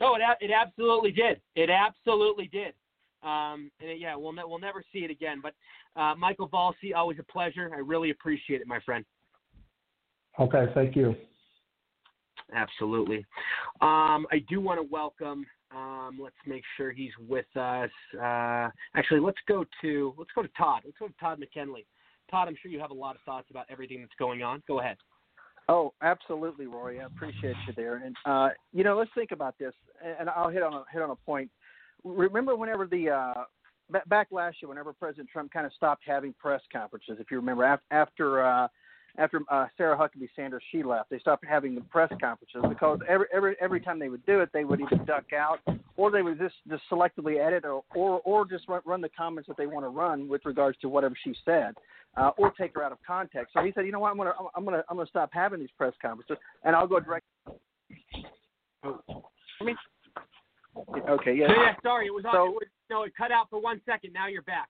No, 0.00 0.16
it 0.16 0.20
it 0.40 0.50
absolutely 0.50 1.12
did. 1.12 1.40
It 1.54 1.70
absolutely 1.70 2.48
did. 2.48 2.74
Um, 3.22 3.70
and 3.80 3.90
it, 3.90 3.98
yeah, 3.98 4.16
we'll 4.16 4.32
ne- 4.32 4.44
we'll 4.44 4.58
never 4.58 4.82
see 4.92 5.00
it 5.00 5.10
again. 5.10 5.40
But 5.42 5.54
uh, 6.00 6.14
Michael 6.16 6.48
Valsi, 6.48 6.94
always 6.94 7.18
a 7.18 7.32
pleasure. 7.32 7.70
I 7.74 7.78
really 7.78 8.10
appreciate 8.10 8.60
it, 8.60 8.66
my 8.66 8.80
friend. 8.80 9.04
Okay, 10.38 10.66
thank 10.74 10.96
you. 10.96 11.14
Absolutely. 12.54 13.24
Um, 13.80 14.26
I 14.30 14.44
do 14.48 14.60
want 14.60 14.80
to 14.80 14.86
welcome. 14.90 15.46
Um, 15.74 16.18
let's 16.22 16.36
make 16.46 16.62
sure 16.76 16.92
he's 16.92 17.10
with 17.28 17.46
us. 17.56 17.90
Uh, 18.14 18.68
actually, 18.94 19.20
let's 19.20 19.38
go 19.48 19.64
to 19.82 20.14
let's 20.16 20.30
go 20.34 20.42
to 20.42 20.48
Todd. 20.56 20.82
Let's 20.84 20.96
go 20.98 21.08
to 21.08 21.14
Todd 21.18 21.40
McKinley. 21.40 21.86
Todd, 22.30 22.48
I'm 22.48 22.56
sure 22.60 22.70
you 22.70 22.80
have 22.80 22.90
a 22.90 22.94
lot 22.94 23.16
of 23.16 23.22
thoughts 23.22 23.48
about 23.50 23.66
everything 23.70 24.00
that's 24.00 24.14
going 24.18 24.42
on. 24.42 24.62
Go 24.68 24.80
ahead. 24.80 24.96
Oh, 25.68 25.92
absolutely, 26.02 26.66
Rory. 26.66 27.00
I 27.00 27.06
appreciate 27.06 27.56
you 27.66 27.74
there. 27.74 27.96
And 27.96 28.14
uh, 28.24 28.50
you 28.72 28.84
know, 28.84 28.96
let's 28.96 29.10
think 29.14 29.32
about 29.32 29.58
this, 29.58 29.72
and 30.02 30.30
I'll 30.30 30.50
hit 30.50 30.62
on 30.62 30.72
a, 30.72 30.84
hit 30.92 31.02
on 31.02 31.10
a 31.10 31.16
point. 31.16 31.50
Remember, 32.04 32.54
whenever 32.54 32.86
the 32.86 33.10
uh, 33.10 33.44
back 34.06 34.28
last 34.30 34.58
year, 34.62 34.68
whenever 34.68 34.92
President 34.92 35.28
Trump 35.28 35.52
kind 35.52 35.66
of 35.66 35.72
stopped 35.72 36.02
having 36.06 36.34
press 36.38 36.60
conferences, 36.72 37.16
if 37.18 37.30
you 37.30 37.38
remember, 37.38 37.64
af- 37.64 37.80
after 37.90 38.44
uh, 38.44 38.68
after 39.18 39.40
uh, 39.50 39.66
Sarah 39.76 39.96
Huckabee 39.96 40.28
Sanders 40.36 40.62
she 40.70 40.82
left, 40.82 41.10
they 41.10 41.18
stopped 41.18 41.44
having 41.44 41.74
the 41.74 41.80
press 41.82 42.10
conferences 42.20 42.62
because 42.68 42.98
every 43.08 43.26
every 43.32 43.56
every 43.60 43.80
time 43.80 43.98
they 43.98 44.08
would 44.08 44.24
do 44.26 44.40
it, 44.40 44.50
they 44.52 44.64
would 44.64 44.80
either 44.80 45.02
duck 45.04 45.32
out 45.32 45.60
or 45.96 46.10
they 46.10 46.22
would 46.22 46.38
just 46.38 46.54
just 46.68 46.82
selectively 46.90 47.44
edit 47.44 47.64
or 47.64 47.82
or, 47.94 48.20
or 48.24 48.44
just 48.46 48.68
run, 48.68 48.80
run 48.84 49.00
the 49.00 49.08
comments 49.16 49.48
that 49.48 49.56
they 49.56 49.66
want 49.66 49.84
to 49.84 49.88
run 49.88 50.28
with 50.28 50.44
regards 50.44 50.76
to 50.78 50.88
whatever 50.88 51.14
she 51.24 51.34
said, 51.44 51.74
uh, 52.16 52.30
or 52.36 52.50
take 52.50 52.74
her 52.74 52.82
out 52.82 52.92
of 52.92 52.98
context. 53.06 53.54
So 53.54 53.62
he 53.62 53.72
said, 53.72 53.86
you 53.86 53.92
know 53.92 54.00
what, 54.00 54.10
I'm 54.10 54.16
gonna 54.18 54.32
I'm 54.54 54.64
gonna 54.64 54.82
I'm 54.88 54.96
gonna 54.96 55.08
stop 55.08 55.30
having 55.32 55.60
these 55.60 55.70
press 55.76 55.94
conferences 56.00 56.36
and 56.64 56.76
I'll 56.76 56.86
go 56.86 57.00
direct. 57.00 57.24
Oh, 58.84 59.00
I 59.60 59.64
mean, 59.64 59.76
Okay, 61.08 61.34
yeah. 61.34 61.46
no, 61.46 61.54
yeah. 61.54 61.74
Sorry, 61.82 62.06
it 62.06 62.10
was 62.14 62.24
on. 62.26 62.34
So- 62.34 62.46
it 62.46 62.50
was, 62.50 62.62
no, 62.90 63.02
it 63.04 63.12
cut 63.16 63.32
out 63.32 63.48
for 63.50 63.60
one 63.60 63.80
second. 63.86 64.12
Now 64.12 64.28
you're 64.28 64.42
back. 64.42 64.68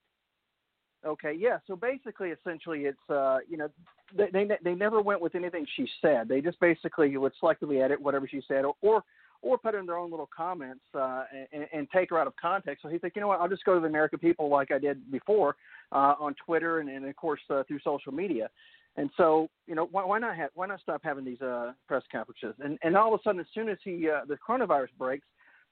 Okay, 1.07 1.35
yeah. 1.39 1.59
So 1.67 1.77
basically, 1.77 2.31
essentially, 2.31 2.81
it's 2.87 3.11
uh, 3.11 3.39
you 3.49 3.57
know, 3.57 3.69
they, 4.17 4.29
they 4.33 4.49
they 4.63 4.75
never 4.75 5.01
went 5.01 5.21
with 5.21 5.35
anything 5.35 5.65
she 5.77 5.89
said. 6.03 6.29
They 6.29 6.41
just 6.41 6.59
basically 6.61 7.17
would 7.17 7.33
selectively 7.43 7.83
edit 7.85 8.01
whatever 8.01 8.27
she 8.29 8.43
said, 8.49 8.65
or 8.65 8.75
or, 8.83 9.05
or 9.43 9.57
put 9.57 9.75
in 9.75 9.87
their 9.87 9.97
own 9.97 10.11
little 10.11 10.29
comments 10.37 10.83
uh, 10.95 11.25
and, 11.53 11.67
and 11.73 11.89
take 11.95 12.11
her 12.11 12.19
out 12.19 12.27
of 12.27 12.35
context. 12.37 12.83
So 12.83 12.89
he 12.89 12.99
said, 12.99 13.13
you 13.15 13.21
know 13.21 13.29
what, 13.29 13.41
I'll 13.41 13.49
just 13.49 13.65
go 13.65 13.75
to 13.75 13.81
the 13.81 13.87
American 13.87 14.19
people 14.19 14.49
like 14.49 14.73
I 14.73 14.79
did 14.79 15.11
before 15.13 15.57
uh, 15.93 16.15
on 16.19 16.35
Twitter 16.45 16.81
and, 16.81 16.89
and 16.89 17.07
of 17.07 17.15
course 17.17 17.41
uh, 17.51 17.63
through 17.69 17.81
social 17.85 18.13
media. 18.13 18.51
And 18.97 19.11
so, 19.17 19.49
you 19.67 19.75
know, 19.75 19.89
why, 19.93 20.05
why 20.05 20.19
not 20.19 20.37
have 20.37 20.51
why 20.55 20.67
not 20.67 20.81
stop 20.81 21.03
having 21.05 21.25
these 21.25 21.41
uh, 21.41 21.73
press 21.87 22.03
conferences? 22.11 22.55
And 22.65 22.79
and 22.83 22.97
all 22.97 23.15
of 23.15 23.21
a 23.21 23.23
sudden, 23.23 23.41
as 23.41 23.47
soon 23.55 23.69
as 23.69 23.79
he 23.85 24.09
uh, 24.09 24.25
the 24.27 24.37
coronavirus 24.37 24.89
breaks, 24.99 25.27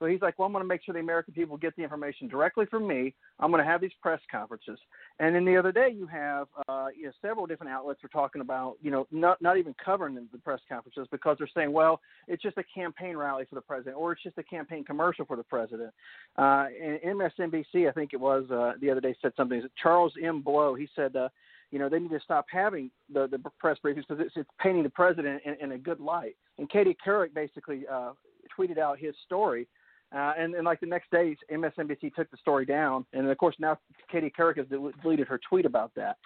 so 0.04 0.10
he's 0.10 0.20
like, 0.20 0.38
well, 0.38 0.44
I'm 0.44 0.52
going 0.52 0.62
to 0.62 0.68
make 0.68 0.84
sure 0.84 0.92
the 0.92 1.00
American 1.00 1.32
people 1.32 1.56
get 1.56 1.74
the 1.76 1.82
information 1.82 2.28
directly 2.28 2.66
from 2.66 2.86
me. 2.86 3.14
I'm 3.40 3.50
going 3.50 3.64
to 3.64 3.70
have 3.70 3.80
these 3.80 3.92
press 4.02 4.20
conferences. 4.30 4.78
And 5.18 5.34
then 5.34 5.46
the 5.46 5.56
other 5.56 5.72
day, 5.72 5.88
you 5.96 6.06
have 6.08 6.46
uh, 6.68 6.88
you 6.94 7.06
know 7.06 7.12
several 7.22 7.46
different 7.46 7.72
outlets 7.72 8.04
are 8.04 8.08
talking 8.08 8.42
about 8.42 8.76
you 8.82 8.90
know 8.90 9.06
not 9.10 9.40
not 9.40 9.56
even 9.56 9.74
covering 9.82 10.14
the 10.14 10.38
press 10.38 10.60
conferences 10.68 11.08
because 11.10 11.38
they're 11.38 11.48
saying, 11.54 11.72
well, 11.72 12.02
it's 12.28 12.42
just 12.42 12.58
a 12.58 12.64
campaign 12.74 13.16
rally 13.16 13.46
for 13.48 13.54
the 13.54 13.62
president, 13.62 13.96
or 13.96 14.12
it's 14.12 14.22
just 14.22 14.36
a 14.36 14.42
campaign 14.42 14.84
commercial 14.84 15.24
for 15.24 15.36
the 15.36 15.42
president. 15.42 15.90
Uh, 16.36 16.66
and 16.82 17.00
MSNBC, 17.18 17.88
I 17.88 17.92
think 17.92 18.10
it 18.12 18.20
was 18.20 18.44
uh, 18.50 18.72
the 18.82 18.90
other 18.90 19.00
day, 19.00 19.16
said 19.22 19.32
something. 19.38 19.62
Charles 19.82 20.12
M. 20.22 20.42
Blow, 20.42 20.74
he 20.74 20.86
said. 20.94 21.16
Uh, 21.16 21.30
you 21.70 21.80
know, 21.80 21.88
they 21.88 21.98
need 21.98 22.10
to 22.10 22.20
stop 22.20 22.46
having 22.52 22.88
the, 23.12 23.26
the 23.26 23.38
press 23.58 23.78
briefings 23.84 24.04
because 24.06 24.24
it's, 24.24 24.36
it's 24.36 24.50
painting 24.60 24.84
the 24.84 24.90
president 24.90 25.42
in, 25.44 25.56
in 25.60 25.72
a 25.72 25.78
good 25.78 25.98
light. 25.98 26.36
And 26.58 26.70
Katie 26.70 26.96
Couric 27.04 27.34
basically 27.34 27.82
uh, 27.90 28.12
tweeted 28.56 28.78
out 28.78 28.98
his 28.98 29.14
story 29.24 29.66
uh, 30.14 30.32
and, 30.38 30.54
and 30.54 30.64
like 30.64 30.80
the 30.80 30.86
next 30.86 31.10
day, 31.10 31.36
MSNBC 31.50 32.14
took 32.14 32.30
the 32.30 32.36
story 32.36 32.64
down, 32.64 33.04
and 33.12 33.28
of 33.28 33.38
course 33.38 33.56
now 33.58 33.78
Katie 34.10 34.32
Couric 34.36 34.58
has 34.58 34.66
deleted 34.68 35.26
her 35.26 35.40
tweet 35.48 35.66
about 35.66 35.92
that. 35.96 36.16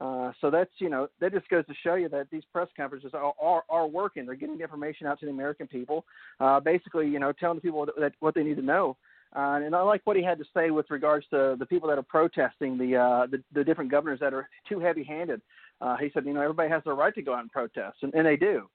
Uh, 0.00 0.32
so 0.40 0.50
that's 0.50 0.70
you 0.78 0.88
know 0.88 1.08
that 1.20 1.32
just 1.32 1.48
goes 1.48 1.66
to 1.66 1.74
show 1.82 1.94
you 1.94 2.08
that 2.08 2.28
these 2.30 2.42
press 2.52 2.68
conferences 2.76 3.12
are 3.14 3.32
are, 3.40 3.64
are 3.68 3.86
working. 3.86 4.26
They're 4.26 4.34
getting 4.34 4.58
the 4.58 4.64
information 4.64 5.06
out 5.06 5.18
to 5.20 5.26
the 5.26 5.32
American 5.32 5.66
people, 5.66 6.04
uh, 6.40 6.60
basically 6.60 7.08
you 7.08 7.18
know 7.18 7.32
telling 7.32 7.56
the 7.56 7.62
people 7.62 7.86
that, 7.86 7.94
that 7.98 8.12
what 8.20 8.34
they 8.34 8.42
need 8.42 8.56
to 8.56 8.62
know. 8.62 8.96
Uh, 9.34 9.60
and 9.64 9.74
I 9.74 9.80
like 9.80 10.02
what 10.04 10.16
he 10.16 10.22
had 10.22 10.38
to 10.38 10.44
say 10.54 10.70
with 10.70 10.90
regards 10.90 11.26
to 11.30 11.56
the 11.58 11.66
people 11.66 11.88
that 11.88 11.98
are 11.98 12.02
protesting 12.02 12.76
the 12.76 12.96
uh, 12.96 13.26
the, 13.26 13.42
the 13.52 13.64
different 13.64 13.90
governors 13.90 14.20
that 14.20 14.34
are 14.34 14.48
too 14.68 14.78
heavy-handed. 14.78 15.40
Uh, 15.80 15.96
he 15.96 16.10
said, 16.14 16.24
you 16.26 16.32
know, 16.32 16.42
everybody 16.42 16.68
has 16.68 16.82
the 16.84 16.92
right 16.92 17.14
to 17.14 17.22
go 17.22 17.34
out 17.34 17.40
and 17.40 17.50
protest, 17.50 17.96
and, 18.02 18.14
and 18.14 18.26
they 18.26 18.36
do. 18.36 18.68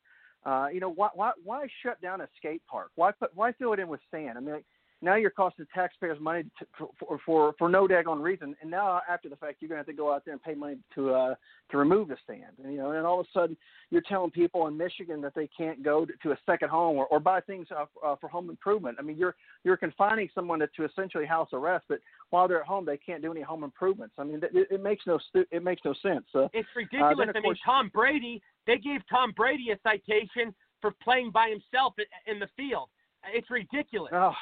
Uh, 0.48 0.68
you 0.72 0.80
know, 0.80 0.90
why, 0.90 1.10
why 1.14 1.32
why 1.44 1.68
shut 1.84 2.02
down 2.02 2.22
a 2.22 2.28
skate 2.38 2.62
park? 2.72 2.92
Why 2.96 3.12
put 3.12 3.36
why 3.36 3.52
fill 3.52 3.74
it 3.74 3.80
in 3.80 3.90
with 3.90 4.00
sand? 4.10 4.38
I 4.38 4.40
mean, 4.40 4.56
like, 4.56 4.66
now 5.02 5.16
you're 5.16 5.30
costing 5.30 5.66
taxpayers 5.74 6.20
money 6.20 6.44
to, 6.58 6.88
for, 7.00 7.20
for 7.26 7.54
for 7.58 7.70
no 7.70 7.88
daggone 7.88 8.22
reason, 8.22 8.56
and 8.62 8.72
now 8.72 9.02
after 9.08 9.30
the 9.30 9.36
fact, 9.36 9.58
you're 9.60 9.70
going 9.70 9.78
to 9.78 9.82
have 9.82 9.86
to 9.88 9.94
go 9.94 10.12
out 10.14 10.26
there 10.26 10.34
and 10.34 10.42
pay 10.42 10.56
money 10.56 10.78
to 10.96 11.14
uh, 11.14 11.36
to 11.70 11.78
remove 11.78 12.08
the 12.08 12.18
sand. 12.26 12.58
And 12.64 12.74
you 12.74 12.80
know, 12.80 12.92
and 12.92 13.06
all 13.06 13.20
of 13.20 13.28
a 13.28 13.30
sudden, 13.32 13.58
you're 13.92 14.02
telling 14.02 14.32
people 14.32 14.68
in 14.68 14.76
Michigan 14.76 15.22
that 15.22 15.36
they 15.36 15.48
can't 15.56 15.84
go 15.84 16.06
to, 16.06 16.14
to 16.24 16.32
a 16.32 16.38
second 16.46 16.70
home 16.70 16.98
or, 16.98 17.06
or 17.08 17.20
buy 17.20 17.42
things 17.42 17.68
uh, 17.72 17.86
uh, 18.04 18.16
for 18.20 18.28
home 18.28 18.50
improvement. 18.50 18.98
I 19.00 19.04
mean, 19.04 19.18
you're 19.18 19.36
you're 19.64 19.78
confining 19.78 20.30
someone 20.34 20.60
to, 20.60 20.68
to 20.78 20.86
essentially 20.86 21.26
house 21.26 21.50
arrest, 21.54 21.86
but 21.90 22.00
while 22.32 22.48
they're 22.48 22.62
at 22.62 22.68
home, 22.68 22.86
they 22.86 22.98
can't 22.98 23.22
do 23.22 23.32
any 23.32 23.42
home 23.42 23.64
improvements. 23.64 24.16
I 24.18 24.24
mean, 24.24 24.42
it, 24.44 24.68
it 24.72 24.82
makes 24.82 25.06
no 25.06 25.20
stu- 25.30 25.46
it 25.52 25.64
makes 25.64 25.82
no 25.86 25.94
sense. 26.02 26.26
Uh, 26.34 26.48
It's 26.54 26.70
ridiculous. 26.76 27.16
then, 27.20 27.30
of 27.30 27.36
I 27.36 27.42
mean, 27.42 27.56
Tom 27.64 27.92
Brady. 27.94 28.42
They 28.66 28.78
gave 28.78 29.02
Tom 29.10 29.32
Brady 29.32 29.68
a 29.72 29.80
citation 29.82 30.54
for 30.82 30.92
playing 31.04 31.32
by 31.32 31.50
himself 31.50 31.94
in 32.26 32.40
the 32.40 32.50
field. 32.58 32.90
It's 33.34 33.50
ridiculous. 33.50 34.12
Oh, 34.14 34.34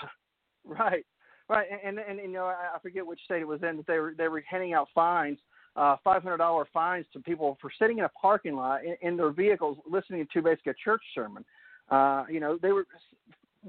right, 0.66 1.06
right, 1.50 1.68
and 1.84 2.00
and, 2.00 2.20
and 2.20 2.20
you 2.20 2.34
know 2.34 2.46
I, 2.46 2.78
forget 2.82 3.06
which 3.06 3.20
state 3.26 3.42
it 3.42 3.48
was 3.48 3.62
in 3.64 3.78
that 3.78 3.88
they 3.88 4.00
were 4.00 4.14
they 4.18 4.28
were 4.28 4.44
handing 4.50 4.74
out 4.74 4.88
fines, 4.94 5.40
uh, 5.76 5.96
five 6.04 6.24
hundred 6.24 6.38
dollar 6.38 6.68
fines 6.74 7.06
to 7.14 7.20
people 7.20 7.58
for 7.62 7.72
sitting 7.80 8.00
in 8.00 8.06
a 8.06 8.10
parking 8.10 8.56
lot 8.56 8.82
in, 8.84 8.96
in 9.02 9.18
their 9.18 9.32
vehicles 9.32 9.78
listening 9.90 10.28
to 10.34 10.42
basically 10.42 10.72
a 10.72 10.76
church 10.84 11.02
sermon. 11.14 11.44
Uh, 11.90 12.24
you 12.30 12.40
know 12.40 12.58
they 12.62 12.72
were 12.72 12.86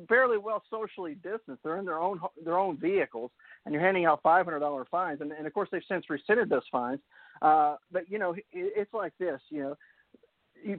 fairly 0.08 0.38
well 0.38 0.62
socially 0.70 1.14
distanced. 1.22 1.62
They're 1.62 1.78
in 1.78 1.84
their 1.84 1.98
own 1.98 2.20
their 2.44 2.58
own 2.58 2.76
vehicles, 2.76 3.30
and 3.64 3.72
you're 3.72 3.82
handing 3.82 4.04
out 4.04 4.22
five 4.22 4.44
hundred 4.44 4.60
dollar 4.60 4.84
fines. 4.90 5.20
And, 5.20 5.32
and 5.32 5.46
of 5.46 5.54
course 5.54 5.68
they've 5.72 5.82
since 5.88 6.08
rescinded 6.10 6.48
those 6.48 6.62
fines. 6.70 7.00
Uh, 7.42 7.76
but 7.92 8.10
you 8.10 8.18
know 8.18 8.32
it, 8.32 8.44
it's 8.52 8.94
like 8.94 9.12
this. 9.18 9.40
You 9.50 9.62
know 9.62 9.76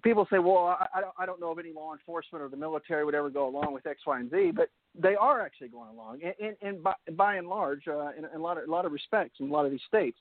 people 0.03 0.27
say, 0.31 0.39
well, 0.39 0.77
I, 0.79 1.01
I 1.17 1.25
don't, 1.25 1.39
know 1.39 1.51
of 1.51 1.59
any 1.59 1.71
law 1.71 1.93
enforcement 1.93 2.43
or 2.43 2.49
the 2.49 2.57
military 2.57 3.05
would 3.05 3.15
ever 3.15 3.29
go 3.29 3.47
along 3.47 3.73
with 3.73 3.85
X, 3.85 4.01
Y, 4.05 4.19
and 4.19 4.29
Z, 4.29 4.51
but 4.55 4.69
they 4.99 5.15
are 5.15 5.41
actually 5.41 5.69
going 5.69 5.89
along, 5.89 6.19
and, 6.23 6.33
and, 6.39 6.57
and 6.61 6.83
by, 6.83 6.93
by 7.15 7.35
and 7.35 7.47
large, 7.47 7.87
uh, 7.87 8.09
in, 8.17 8.25
in 8.25 8.35
a 8.35 8.39
lot 8.39 8.57
of 8.57 8.67
a 8.67 8.71
lot 8.71 8.85
of 8.85 8.91
respects 8.91 9.39
in 9.39 9.49
a 9.49 9.51
lot 9.51 9.65
of 9.65 9.71
these 9.71 9.81
states. 9.87 10.17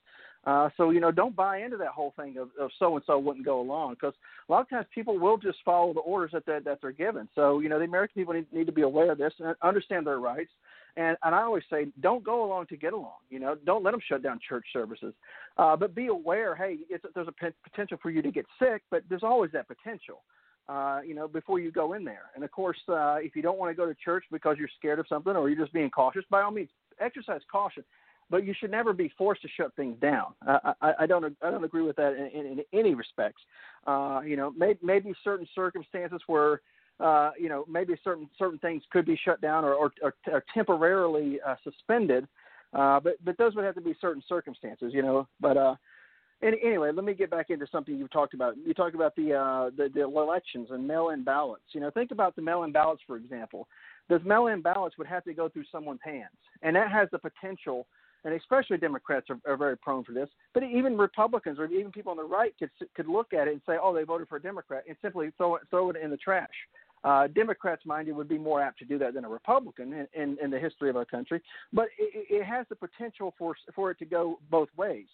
Uh, 0.46 0.68
so 0.76 0.90
you 0.90 1.00
know, 1.00 1.10
don't 1.10 1.34
buy 1.34 1.58
into 1.58 1.76
that 1.76 1.88
whole 1.88 2.12
thing 2.16 2.36
of, 2.36 2.50
of 2.60 2.70
so 2.78 2.94
and 2.94 3.04
so 3.06 3.18
wouldn't 3.18 3.44
go 3.44 3.60
along 3.60 3.94
because 3.94 4.14
a 4.48 4.52
lot 4.52 4.60
of 4.60 4.70
times 4.70 4.86
people 4.94 5.18
will 5.18 5.36
just 5.36 5.58
follow 5.64 5.92
the 5.92 6.00
orders 6.00 6.30
that 6.32 6.46
that, 6.46 6.64
that 6.64 6.78
they're 6.80 6.92
given. 6.92 7.28
So 7.34 7.60
you 7.60 7.68
know, 7.68 7.78
the 7.78 7.84
American 7.84 8.14
people 8.14 8.34
need, 8.34 8.52
need 8.52 8.66
to 8.66 8.72
be 8.72 8.82
aware 8.82 9.12
of 9.12 9.18
this 9.18 9.32
and 9.38 9.56
understand 9.62 10.06
their 10.06 10.20
rights. 10.20 10.50
And 10.97 11.16
and 11.23 11.35
I 11.35 11.43
always 11.43 11.64
say, 11.70 11.89
don't 12.01 12.24
go 12.24 12.44
along 12.44 12.66
to 12.68 12.77
get 12.77 12.93
along. 12.93 13.18
You 13.31 13.39
know, 13.39 13.56
don't 13.66 13.85
let 13.85 13.90
them 13.90 14.01
shut 14.09 14.23
down 14.23 14.39
church 14.48 14.64
services. 14.73 15.12
Uh, 15.59 15.77
but 15.77 15.94
be 15.94 16.06
aware, 16.06 16.55
hey, 16.56 16.78
there's 17.14 17.28
a 17.28 17.32
p- 17.32 17.48
potential 17.62 17.98
for 18.02 18.10
you 18.10 18.23
to 18.23 18.31
get 18.31 18.47
sick, 18.59 18.82
but 18.90 19.02
there's 19.09 19.23
always 19.23 19.51
that 19.52 19.68
potential. 19.68 20.23
uh, 20.68 21.01
you 21.06 21.14
know, 21.14 21.28
before 21.28 21.60
you 21.60 21.70
go 21.70 21.93
in 21.93 22.05
there. 22.05 22.31
And 22.35 22.43
of 22.44 22.51
course, 22.51 22.78
uh, 22.89 23.16
if 23.16 23.36
you 23.36 23.43
don't 23.43 23.59
want 23.59 23.70
to 23.70 23.74
go 23.77 23.86
to 23.86 23.94
church 23.94 24.24
because 24.32 24.56
you're 24.59 24.68
scared 24.78 24.98
of 24.98 25.06
something 25.09 25.35
or 25.35 25.48
you're 25.48 25.59
just 25.60 25.73
being 25.73 25.90
cautious, 25.90 26.24
by 26.31 26.43
all 26.43 26.51
means, 26.51 26.70
exercise 27.01 27.40
caution. 27.51 27.85
But 28.28 28.44
you 28.44 28.55
should 28.59 28.73
never 28.73 28.93
be 28.93 29.12
forced 29.16 29.43
to 29.43 29.48
shut 29.56 29.73
things 29.77 29.97
down. 30.01 30.35
I, 30.44 30.73
I, 30.82 30.93
I 31.01 31.06
don't. 31.06 31.36
I 31.43 31.51
don't 31.52 31.62
agree 31.62 31.82
with 31.82 31.94
that 31.97 32.14
in, 32.14 32.40
in, 32.40 32.47
in 32.59 32.60
any 32.73 32.94
respects. 32.97 33.40
Uh, 33.86 34.20
you 34.27 34.36
know, 34.36 34.52
may, 34.56 34.74
maybe 34.82 35.14
certain 35.23 35.47
circumstances 35.55 36.20
where 36.27 36.60
uh, 37.01 37.31
you 37.39 37.48
know, 37.48 37.64
maybe 37.68 37.94
certain 38.02 38.28
certain 38.39 38.59
things 38.59 38.82
could 38.90 39.06
be 39.06 39.18
shut 39.24 39.40
down 39.40 39.64
or 39.64 39.74
or, 39.74 39.93
or, 40.02 40.14
or 40.32 40.44
temporarily 40.55 41.39
uh, 41.47 41.55
suspended. 41.62 42.27
Uh, 42.73 43.01
but 43.01 43.14
but 43.24 43.36
those 43.39 43.55
would 43.55 43.64
have 43.64 43.74
to 43.74 43.81
be 43.81 43.94
certain 44.01 44.23
circumstances, 44.28 44.93
you 44.93 45.02
know. 45.02 45.27
But 45.40 45.56
uh, 45.56 45.74
any, 46.43 46.59
anyway, 46.64 46.90
let 46.93 47.05
me 47.05 47.14
get 47.14 47.31
back 47.31 47.51
into 47.51 47.66
something 47.70 47.97
you 47.97 48.09
talked 48.09 48.35
about. 48.35 48.56
You 48.59 48.74
talked 48.74 48.94
about 48.94 49.14
the 49.16 49.35
uh, 49.35 49.70
the, 49.77 49.89
the 49.94 50.02
elections 50.02 50.68
and 50.70 50.86
mail-in 50.86 51.24
ballots. 51.24 51.64
You 51.73 51.81
know, 51.81 51.90
think 51.90 52.10
about 52.10 52.36
the 52.36 52.43
mail-in 52.43 52.73
ballots, 52.73 53.02
for 53.06 53.16
example. 53.16 53.68
Those 54.09 54.20
mail-in 54.24 54.62
ballots 54.62 54.98
would 54.98 55.06
have 55.06 55.24
to 55.24 55.35
go 55.35 55.48
through 55.48 55.64
someone's 55.73 56.01
hands, 56.05 56.36
and 56.62 56.77
that 56.77 56.90
has 56.90 57.09
the 57.12 57.18
potential. 57.18 57.86
And 58.24 58.35
especially 58.35 58.77
Democrats 58.77 59.28
are, 59.31 59.39
are 59.47 59.56
very 59.56 59.77
prone 59.77 60.02
for 60.02 60.10
this, 60.10 60.28
but 60.52 60.64
even 60.64 60.98
Republicans 60.98 61.60
or 61.60 61.66
even 61.66 61.93
people 61.93 62.10
on 62.10 62.16
the 62.16 62.24
right 62.24 62.52
could 62.59 62.70
could 62.97 63.06
look 63.06 63.32
at 63.32 63.47
it 63.47 63.52
and 63.52 63.60
say, 63.66 63.77
"Oh, 63.81 63.94
they 63.94 64.02
voted 64.02 64.28
for 64.28 64.36
a 64.36 64.43
Democrat," 64.43 64.82
and 64.89 64.97
simply 65.01 65.31
throw 65.36 65.56
it 65.56 65.62
throw 65.70 65.90
it 65.90 65.97
in 65.97 66.10
the 66.10 66.16
trash. 66.16 66.48
Uh, 67.05 67.28
Democrats, 67.28 67.82
mind 67.86 68.09
you, 68.09 68.14
would 68.14 68.28
be 68.28 68.39
more 68.39 68.60
apt 68.60 68.78
to 68.78 68.85
do 68.85 68.98
that 68.98 69.14
than 69.14 69.24
a 69.24 69.28
Republican 69.28 69.93
in, 69.93 70.09
in, 70.20 70.36
in 70.43 70.51
the 70.51 70.59
history 70.59 70.90
of 70.90 70.97
our 70.97 71.05
country. 71.05 71.40
But 71.73 71.86
it, 71.98 72.27
it 72.31 72.44
has 72.44 72.66
the 72.68 72.77
potential 72.77 73.35
for 73.39 73.55
for 73.74 73.90
it 73.90 73.98
to 73.98 74.05
go 74.05 74.39
both 74.51 74.68
ways. 74.77 75.06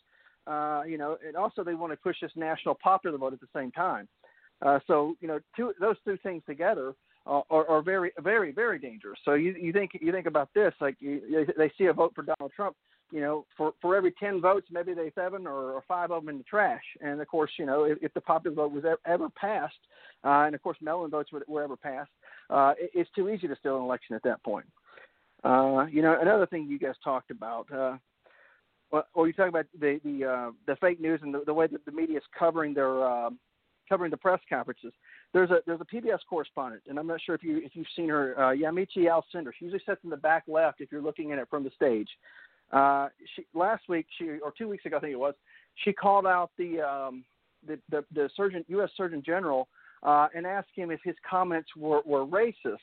Uh, 0.46 0.82
you 0.86 0.98
know, 0.98 1.16
and 1.26 1.36
also 1.36 1.62
they 1.62 1.74
want 1.74 1.92
to 1.92 1.96
push 1.96 2.16
this 2.20 2.32
national 2.34 2.74
popular 2.74 3.18
vote 3.18 3.32
at 3.32 3.40
the 3.40 3.46
same 3.54 3.70
time. 3.72 4.08
Uh, 4.62 4.78
so 4.86 5.16
you 5.20 5.28
know, 5.28 5.38
two 5.56 5.72
those 5.80 5.96
two 6.04 6.16
things 6.22 6.42
together 6.46 6.94
uh, 7.26 7.40
are, 7.50 7.68
are 7.68 7.82
very, 7.82 8.12
very, 8.18 8.52
very 8.52 8.78
dangerous. 8.78 9.18
So 9.24 9.34
you 9.34 9.54
you 9.60 9.72
think 9.72 9.92
you 10.00 10.12
think 10.12 10.26
about 10.26 10.48
this, 10.54 10.72
like 10.80 10.96
you, 11.00 11.46
they 11.56 11.70
see 11.78 11.86
a 11.86 11.92
vote 11.92 12.12
for 12.14 12.22
Donald 12.22 12.52
Trump, 12.54 12.76
you 13.10 13.20
know, 13.20 13.44
for 13.56 13.74
for 13.80 13.94
every 13.94 14.12
ten 14.12 14.40
votes, 14.40 14.66
maybe 14.70 14.94
they 14.94 15.12
seven 15.14 15.46
or, 15.46 15.72
or 15.72 15.84
five 15.86 16.10
of 16.10 16.22
them 16.22 16.30
in 16.30 16.38
the 16.38 16.44
trash. 16.44 16.82
And 17.00 17.20
of 17.20 17.28
course, 17.28 17.50
you 17.58 17.66
know, 17.66 17.84
if, 17.84 17.98
if 18.02 18.14
the 18.14 18.20
popular 18.20 18.54
vote 18.56 18.72
was 18.72 18.84
ever, 18.84 19.00
ever 19.06 19.28
passed, 19.30 19.74
uh, 20.24 20.44
and 20.46 20.54
of 20.54 20.62
course, 20.62 20.76
mail-in 20.80 21.10
votes 21.10 21.32
were, 21.32 21.44
were 21.48 21.62
ever 21.62 21.76
passed, 21.76 22.10
uh, 22.50 22.74
it, 22.78 22.90
it's 22.94 23.10
too 23.14 23.28
easy 23.28 23.48
to 23.48 23.56
steal 23.56 23.76
an 23.76 23.82
election 23.82 24.14
at 24.14 24.22
that 24.22 24.42
point. 24.42 24.66
Uh, 25.44 25.86
you 25.90 26.02
know, 26.02 26.16
another 26.20 26.46
thing 26.46 26.66
you 26.68 26.78
guys 26.78 26.94
talked 27.02 27.30
about. 27.30 27.70
Uh, 27.72 27.96
well, 28.92 29.06
or 29.14 29.26
you 29.26 29.32
talk 29.32 29.48
about 29.48 29.66
the 29.78 30.00
the 30.04 30.24
uh, 30.24 30.50
the 30.66 30.76
fake 30.76 31.00
news 31.00 31.20
and 31.22 31.34
the, 31.34 31.42
the 31.46 31.54
way 31.54 31.66
that 31.66 31.84
the 31.84 31.92
media 31.92 32.18
is 32.18 32.24
covering 32.38 32.74
their 32.74 33.04
uh, 33.04 33.30
covering 33.88 34.10
the 34.10 34.16
press 34.16 34.40
conferences. 34.48 34.92
There's 35.32 35.50
a 35.50 35.60
there's 35.66 35.80
a 35.80 35.84
PBS 35.84 36.18
correspondent, 36.28 36.82
and 36.88 36.98
I'm 36.98 37.06
not 37.06 37.20
sure 37.20 37.34
if 37.34 37.42
you 37.42 37.58
if 37.64 37.74
you've 37.74 37.86
seen 37.96 38.10
her, 38.10 38.38
uh, 38.38 38.54
Yamiche 38.54 38.98
Alcindor. 38.98 39.50
She 39.58 39.64
usually 39.64 39.82
sits 39.86 40.00
in 40.04 40.10
the 40.10 40.16
back 40.16 40.44
left 40.46 40.80
if 40.80 40.92
you're 40.92 41.02
looking 41.02 41.32
at 41.32 41.38
it 41.38 41.48
from 41.50 41.64
the 41.64 41.70
stage. 41.74 42.08
Uh, 42.70 43.08
she 43.34 43.44
last 43.54 43.88
week, 43.88 44.06
she 44.18 44.38
or 44.42 44.52
two 44.56 44.68
weeks 44.68 44.86
ago, 44.86 44.98
I 44.98 45.00
think 45.00 45.12
it 45.12 45.18
was, 45.18 45.34
she 45.84 45.92
called 45.92 46.26
out 46.26 46.50
the 46.56 46.80
um, 46.80 47.24
the, 47.66 47.78
the, 47.90 48.04
the 48.14 48.30
surgeon, 48.36 48.64
U.S. 48.68 48.90
Surgeon 48.96 49.22
General, 49.24 49.68
uh, 50.02 50.28
and 50.34 50.46
asked 50.46 50.70
him 50.74 50.90
if 50.90 51.00
his 51.04 51.16
comments 51.28 51.68
were 51.76 52.02
were 52.04 52.26
racist 52.26 52.78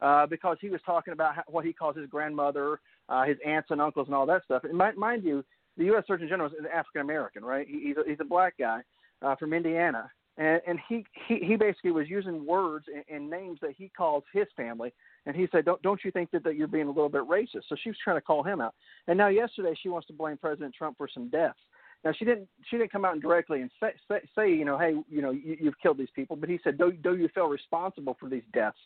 uh, 0.00 0.26
because 0.26 0.56
he 0.60 0.68
was 0.68 0.80
talking 0.84 1.12
about 1.12 1.36
how, 1.36 1.42
what 1.46 1.64
he 1.64 1.72
calls 1.72 1.96
his 1.96 2.08
grandmother, 2.08 2.80
uh, 3.08 3.24
his 3.24 3.36
aunts 3.44 3.70
and 3.70 3.80
uncles, 3.80 4.06
and 4.08 4.14
all 4.14 4.26
that 4.26 4.44
stuff. 4.44 4.64
And 4.64 4.74
mind, 4.74 4.96
mind 4.96 5.24
you, 5.24 5.44
the 5.76 5.84
U.S. 5.86 6.04
Surgeon 6.06 6.28
General 6.28 6.48
is 6.50 6.58
an 6.58 6.66
African 6.66 7.02
American, 7.02 7.44
right? 7.44 7.66
He, 7.68 7.80
he's 7.88 7.96
a, 7.96 8.08
he's 8.08 8.20
a 8.20 8.24
black 8.24 8.54
guy 8.58 8.80
uh, 9.22 9.36
from 9.36 9.52
Indiana, 9.52 10.10
and, 10.38 10.60
and 10.66 10.78
he, 10.88 11.04
he 11.28 11.38
he 11.38 11.56
basically 11.56 11.92
was 11.92 12.08
using 12.08 12.44
words 12.46 12.86
and, 12.94 13.04
and 13.08 13.30
names 13.30 13.58
that 13.62 13.72
he 13.76 13.90
calls 13.96 14.24
his 14.32 14.46
family 14.56 14.92
and 15.26 15.34
he 15.34 15.46
said, 15.52 15.64
"Don't 15.64 15.82
don't 15.82 16.00
you 16.04 16.10
think 16.10 16.30
that, 16.30 16.44
that 16.44 16.56
you're 16.56 16.68
being 16.68 16.86
a 16.86 16.90
little 16.90 17.08
bit 17.08 17.22
racist?" 17.22 17.64
So 17.68 17.76
she 17.82 17.90
was 17.90 17.98
trying 18.02 18.16
to 18.16 18.20
call 18.20 18.42
him 18.42 18.60
out. 18.60 18.74
And 19.08 19.18
now 19.18 19.28
yesterday 19.28 19.74
she 19.80 19.88
wants 19.88 20.06
to 20.06 20.12
blame 20.12 20.36
President 20.36 20.74
Trump 20.74 20.96
for 20.96 21.08
some 21.12 21.28
deaths. 21.28 21.58
Now 22.06 22.12
she 22.16 22.24
didn't 22.24 22.48
she 22.70 22.78
didn't 22.78 22.92
come 22.92 23.04
out 23.04 23.14
and 23.14 23.20
directly 23.20 23.62
and 23.62 23.70
say 23.80 23.90
say, 24.06 24.20
say 24.36 24.48
you 24.48 24.64
know 24.64 24.78
hey 24.78 24.94
you 25.10 25.20
know 25.20 25.32
you, 25.32 25.56
you've 25.60 25.78
killed 25.82 25.98
these 25.98 26.14
people, 26.14 26.36
but 26.36 26.48
he 26.48 26.60
said, 26.62 26.78
"Do 26.78 26.92
do 26.92 27.16
you 27.16 27.28
feel 27.34 27.48
responsible 27.48 28.16
for 28.20 28.28
these 28.28 28.44
deaths?" 28.52 28.78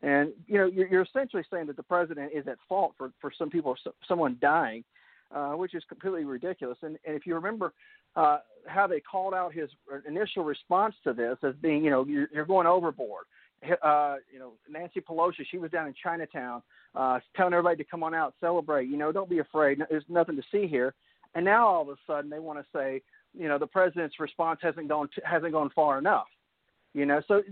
And 0.00 0.32
you 0.46 0.56
know 0.56 0.64
you're, 0.64 0.88
you're 0.88 1.02
essentially 1.02 1.42
saying 1.52 1.66
that 1.66 1.76
the 1.76 1.82
president 1.82 2.32
is 2.34 2.48
at 2.48 2.56
fault 2.66 2.94
for 2.96 3.12
for 3.20 3.30
some 3.36 3.50
people 3.50 3.76
someone 4.08 4.38
dying. 4.40 4.84
Uh, 5.34 5.52
which 5.52 5.74
is 5.74 5.82
completely 5.88 6.26
ridiculous. 6.26 6.76
And, 6.82 6.98
and 7.06 7.16
if 7.16 7.26
you 7.26 7.34
remember 7.34 7.72
uh, 8.16 8.40
how 8.66 8.86
they 8.86 9.00
called 9.00 9.32
out 9.32 9.54
his 9.54 9.70
initial 10.06 10.44
response 10.44 10.94
to 11.04 11.14
this 11.14 11.38
as 11.42 11.54
being, 11.62 11.82
you 11.82 11.90
know, 11.90 12.04
you're, 12.06 12.28
you're 12.34 12.44
going 12.44 12.66
overboard 12.66 13.24
uh, 13.82 14.16
you 14.32 14.38
know, 14.38 14.52
Nancy 14.68 15.00
Pelosi, 15.00 15.44
she 15.50 15.58
was 15.58 15.70
down 15.70 15.86
in 15.86 15.94
Chinatown, 16.02 16.62
uh, 16.94 17.20
telling 17.36 17.52
everybody 17.52 17.76
to 17.76 17.88
come 17.88 18.02
on 18.02 18.14
out, 18.14 18.34
celebrate. 18.40 18.88
You 18.88 18.96
know, 18.96 19.12
don't 19.12 19.30
be 19.30 19.38
afraid. 19.38 19.78
There's 19.88 20.04
nothing 20.08 20.36
to 20.36 20.42
see 20.50 20.66
here. 20.66 20.94
And 21.34 21.44
now 21.44 21.66
all 21.66 21.82
of 21.82 21.88
a 21.88 21.96
sudden 22.06 22.30
they 22.30 22.38
want 22.38 22.58
to 22.58 22.66
say, 22.74 23.02
you 23.38 23.48
know, 23.48 23.58
the 23.58 23.66
president's 23.66 24.20
response 24.20 24.60
hasn't 24.62 24.88
gone 24.88 25.08
to, 25.14 25.22
hasn't 25.24 25.52
gone 25.52 25.70
far 25.74 25.98
enough. 25.98 26.26
You 26.94 27.06
know, 27.06 27.22
so 27.26 27.42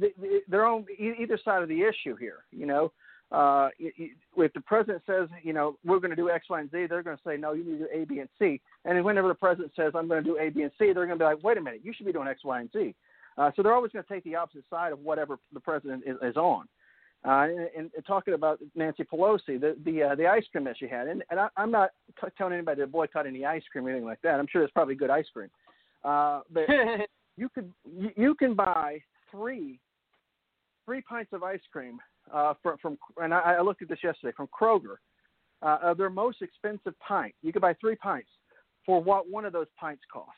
they're 0.49 0.67
on 0.67 0.85
either 0.99 1.39
side 1.43 1.63
of 1.63 1.69
the 1.69 1.83
issue 1.83 2.15
here. 2.17 2.45
You 2.51 2.67
know, 2.67 2.93
uh, 3.33 3.71
if 3.79 4.53
the 4.53 4.61
president 4.61 5.03
says, 5.07 5.29
you 5.43 5.55
know, 5.55 5.79
we're 5.85 5.99
going 5.99 6.11
to 6.11 6.17
do 6.17 6.29
X, 6.29 6.47
Y, 6.51 6.61
and 6.61 6.71
Z, 6.71 6.87
they're 6.89 7.03
going 7.03 7.17
to 7.17 7.23
say, 7.27 7.39
no, 7.39 7.53
you 7.55 7.65
need 7.65 7.79
to 7.79 7.85
do 7.85 7.89
A, 7.95 8.05
B, 8.05 8.19
and 8.19 8.29
C. 8.39 8.61
And 8.85 9.03
whenever 9.03 9.29
the 9.29 9.35
president 9.35 9.73
says, 9.75 9.93
I'm 9.95 10.09
going 10.09 10.23
to 10.23 10.29
do 10.29 10.37
A, 10.39 10.51
B, 10.51 10.63
and 10.63 10.73
C, 10.79 10.93
they're 10.93 11.07
going 11.07 11.11
to 11.11 11.17
be 11.17 11.25
like, 11.25 11.43
wait 11.43 11.57
a 11.57 11.61
minute, 11.61 11.81
you 11.83 11.95
should 11.97 12.07
be 12.07 12.13
doing 12.13 12.29
X, 12.29 12.45
Y, 12.45 12.61
and 12.61 12.71
Z. 12.73 12.95
Uh, 13.39 13.51
so 13.57 13.63
they're 13.63 13.73
always 13.73 13.93
going 13.93 14.05
to 14.05 14.13
take 14.13 14.25
the 14.25 14.35
opposite 14.35 14.65
side 14.69 14.93
of 14.93 14.99
whatever 14.99 15.39
the 15.55 15.61
president 15.61 16.03
is, 16.07 16.17
is 16.23 16.37
on. 16.37 16.67
Uh, 17.23 17.49
and, 17.77 17.91
and, 17.95 18.07
talking 18.07 18.33
about 18.33 18.59
Nancy 18.75 19.05
Pelosi, 19.05 19.61
the 19.61 19.77
the, 19.85 20.03
uh, 20.03 20.15
the 20.15 20.27
ice 20.27 20.45
cream 20.51 20.65
that 20.65 20.79
she 20.79 20.89
had, 20.89 21.07
and, 21.07 21.23
and 21.31 21.39
I, 21.39 21.49
am 21.59 21.71
not 21.71 21.91
t- 22.19 22.29
telling 22.39 22.55
anybody 22.55 22.81
to 22.81 22.87
boycott 22.87 23.27
any 23.27 23.45
ice 23.45 23.63
cream 23.71 23.87
or 23.87 23.91
anything 23.91 24.07
like 24.07 24.23
that. 24.23 24.41
I'm 24.41 24.47
sure 24.51 24.63
it's 24.63 24.73
probably 24.73 24.95
good 24.95 25.11
ice 25.11 25.27
cream, 25.31 25.51
uh, 26.03 26.41
but 26.51 26.63
you 27.37 27.51
could 27.51 27.71
you, 27.85 28.11
you 28.17 28.35
can 28.37 28.55
buy 28.55 29.03
three 29.31 29.79
three 30.87 31.03
pints 31.03 31.35
of 31.35 31.43
ice 31.43 31.61
cream 31.71 31.99
uh, 32.33 32.55
from 32.63 32.79
from 32.79 32.99
and 33.19 33.35
I, 33.35 33.57
I 33.59 33.61
looked 33.61 33.83
at 33.83 33.89
this 33.91 34.03
yesterday 34.03 34.33
from 34.35 34.49
Kroger. 34.49 34.97
Uh, 35.61 35.93
their 35.93 36.09
most 36.09 36.41
expensive 36.41 36.99
pint, 37.01 37.35
you 37.43 37.53
could 37.53 37.61
buy 37.61 37.75
three 37.75 37.97
pints 37.97 38.31
for 38.87 39.03
what 39.03 39.29
one 39.29 39.45
of 39.45 39.53
those 39.53 39.67
pints 39.79 40.03
cost. 40.11 40.31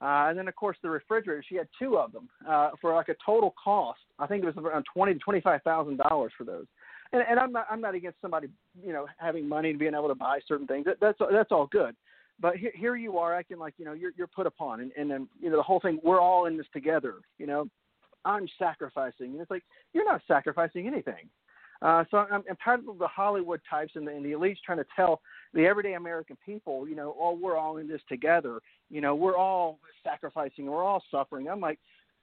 Uh, 0.00 0.26
and 0.28 0.38
then 0.38 0.48
of 0.48 0.56
course 0.56 0.76
the 0.82 0.90
refrigerator, 0.90 1.42
she 1.48 1.56
had 1.56 1.68
two 1.78 1.96
of 1.96 2.12
them 2.12 2.28
uh, 2.48 2.70
for 2.80 2.94
like 2.94 3.08
a 3.08 3.16
total 3.24 3.54
cost. 3.62 4.00
I 4.18 4.26
think 4.26 4.42
it 4.42 4.46
was 4.46 4.56
around 4.56 4.84
twenty 4.92 5.14
to 5.14 5.20
twenty 5.20 5.40
five 5.40 5.62
thousand 5.62 5.98
dollars 5.98 6.32
for 6.36 6.44
those. 6.44 6.66
And, 7.12 7.22
and 7.28 7.38
I'm 7.38 7.52
not 7.52 7.66
I'm 7.70 7.80
not 7.80 7.94
against 7.94 8.20
somebody 8.20 8.48
you 8.84 8.92
know 8.92 9.06
having 9.18 9.48
money 9.48 9.70
and 9.70 9.78
being 9.78 9.94
able 9.94 10.08
to 10.08 10.14
buy 10.14 10.40
certain 10.46 10.66
things. 10.66 10.84
That, 10.84 10.96
that's 11.00 11.18
that's 11.30 11.52
all 11.52 11.66
good. 11.66 11.94
But 12.40 12.56
here, 12.56 12.72
here 12.74 12.96
you 12.96 13.18
are 13.18 13.34
acting 13.34 13.58
like 13.58 13.74
you 13.78 13.84
know 13.84 13.92
you're 13.92 14.12
you're 14.16 14.26
put 14.26 14.46
upon, 14.46 14.80
and, 14.80 14.92
and 14.96 15.10
then 15.10 15.28
you 15.40 15.50
know 15.50 15.56
the 15.56 15.62
whole 15.62 15.80
thing. 15.80 16.00
We're 16.02 16.20
all 16.20 16.46
in 16.46 16.56
this 16.56 16.66
together. 16.72 17.14
You 17.38 17.46
know, 17.46 17.68
I'm 18.24 18.48
sacrificing. 18.58 19.32
And 19.32 19.40
it's 19.40 19.50
like 19.50 19.62
you're 19.92 20.04
not 20.04 20.22
sacrificing 20.26 20.86
anything. 20.86 21.28
Uh, 21.84 22.02
so 22.10 22.16
I'm, 22.16 22.42
I'm 22.48 22.56
tired 22.64 22.80
of 22.88 22.98
the 22.98 23.06
Hollywood 23.06 23.60
types 23.68 23.92
and 23.94 24.06
the, 24.06 24.10
and 24.10 24.24
the 24.24 24.32
elites 24.32 24.56
trying 24.64 24.78
to 24.78 24.86
tell 24.96 25.20
the 25.52 25.66
everyday 25.66 25.92
American 25.92 26.36
people, 26.44 26.88
you 26.88 26.96
know, 26.96 27.14
oh, 27.20 27.38
we're 27.40 27.58
all 27.58 27.76
in 27.76 27.86
this 27.86 28.00
together. 28.08 28.60
You 28.88 29.02
know, 29.02 29.14
we're 29.14 29.36
all 29.36 29.78
sacrificing. 30.02 30.64
We're 30.64 30.82
all 30.82 31.02
suffering. 31.10 31.46
I'm 31.46 31.60
like, 31.60 31.78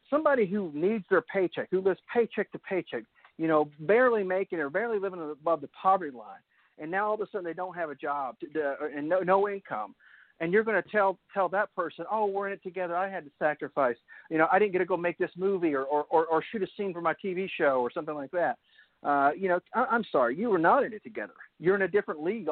somebody 0.09 0.47
who 0.47 0.71
needs 0.73 1.05
their 1.11 1.21
paycheck, 1.21 1.67
who 1.69 1.79
lives 1.79 1.99
paycheck 2.11 2.51
to 2.53 2.59
paycheck, 2.59 3.03
you 3.37 3.47
know, 3.47 3.69
barely 3.81 4.23
making 4.23 4.59
or 4.59 4.71
barely 4.71 4.97
living 4.97 5.21
above 5.31 5.61
the 5.61 5.69
poverty 5.79 6.11
line, 6.11 6.41
and 6.79 6.89
now 6.89 7.09
all 7.09 7.13
of 7.13 7.21
a 7.21 7.27
sudden 7.31 7.45
they 7.45 7.53
don't 7.53 7.75
have 7.75 7.91
a 7.91 7.95
job 7.95 8.39
to, 8.39 8.47
to, 8.47 8.75
and 8.95 9.07
no 9.07 9.19
no 9.19 9.47
income 9.47 9.93
and 10.39 10.51
you're 10.51 10.63
going 10.63 10.81
to 10.81 10.89
tell 10.89 11.19
tell 11.35 11.47
that 11.49 11.73
person, 11.75 12.03
oh, 12.11 12.25
we're 12.25 12.47
in 12.47 12.53
it 12.53 12.63
together. 12.63 12.95
I 12.95 13.07
had 13.07 13.25
to 13.25 13.31
sacrifice. 13.37 13.95
You 14.31 14.39
know, 14.39 14.47
I 14.51 14.57
didn't 14.57 14.71
get 14.71 14.79
to 14.79 14.85
go 14.85 14.97
make 14.97 15.19
this 15.19 15.29
movie 15.37 15.75
or 15.75 15.83
or 15.83 16.05
or, 16.09 16.25
or 16.25 16.43
shoot 16.51 16.63
a 16.63 16.67
scene 16.75 16.93
for 16.93 17.01
my 17.01 17.13
TV 17.23 17.47
show 17.57 17.79
or 17.79 17.91
something 17.91 18.15
like 18.15 18.31
that 18.31 18.57
uh, 19.03 19.31
you 19.37 19.47
know, 19.47 19.59
I, 19.73 19.95
am 19.95 20.03
sorry, 20.11 20.35
you 20.37 20.49
were 20.49 20.59
not 20.59 20.83
in 20.83 20.93
it 20.93 21.03
together. 21.03 21.33
You're 21.59 21.75
in 21.75 21.81
a 21.83 21.87
different 21.87 22.23
league 22.23 22.47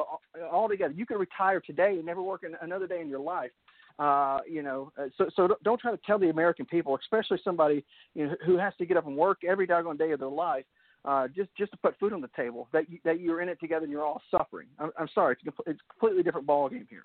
altogether. 0.52 0.92
You 0.92 1.06
could 1.06 1.18
retire 1.18 1.60
today 1.60 1.96
and 1.96 2.04
never 2.04 2.22
work 2.22 2.44
another 2.60 2.86
day 2.86 3.00
in 3.00 3.08
your 3.08 3.20
life. 3.20 3.50
Uh, 3.98 4.38
you 4.48 4.62
know, 4.62 4.90
uh, 4.98 5.06
so 5.18 5.28
so 5.36 5.56
don't 5.62 5.80
try 5.80 5.90
to 5.90 6.00
tell 6.06 6.18
the 6.18 6.30
American 6.30 6.64
people, 6.64 6.96
especially 6.96 7.38
somebody 7.44 7.84
you 8.14 8.26
know, 8.26 8.34
who 8.46 8.56
has 8.56 8.72
to 8.78 8.86
get 8.86 8.96
up 8.96 9.06
and 9.06 9.16
work 9.16 9.38
every 9.46 9.66
doggone 9.66 9.96
day 9.96 10.10
of 10.12 10.18
their 10.18 10.28
life, 10.28 10.64
uh, 11.04 11.28
just 11.28 11.50
just 11.56 11.70
to 11.70 11.76
put 11.78 11.98
food 11.98 12.12
on 12.12 12.20
the 12.20 12.30
table, 12.34 12.66
that 12.72 12.88
you, 12.88 12.98
that 13.04 13.20
you're 13.20 13.42
in 13.42 13.48
it 13.48 13.60
together 13.60 13.84
and 13.84 13.92
you're 13.92 14.04
all 14.04 14.22
suffering. 14.30 14.68
I'm, 14.78 14.90
I'm 14.98 15.08
sorry, 15.14 15.36
it's 15.44 15.58
a, 15.58 15.70
it's 15.70 15.80
a 15.80 15.92
completely 15.92 16.22
different 16.22 16.46
ball 16.46 16.68
game 16.68 16.86
here. 16.88 17.04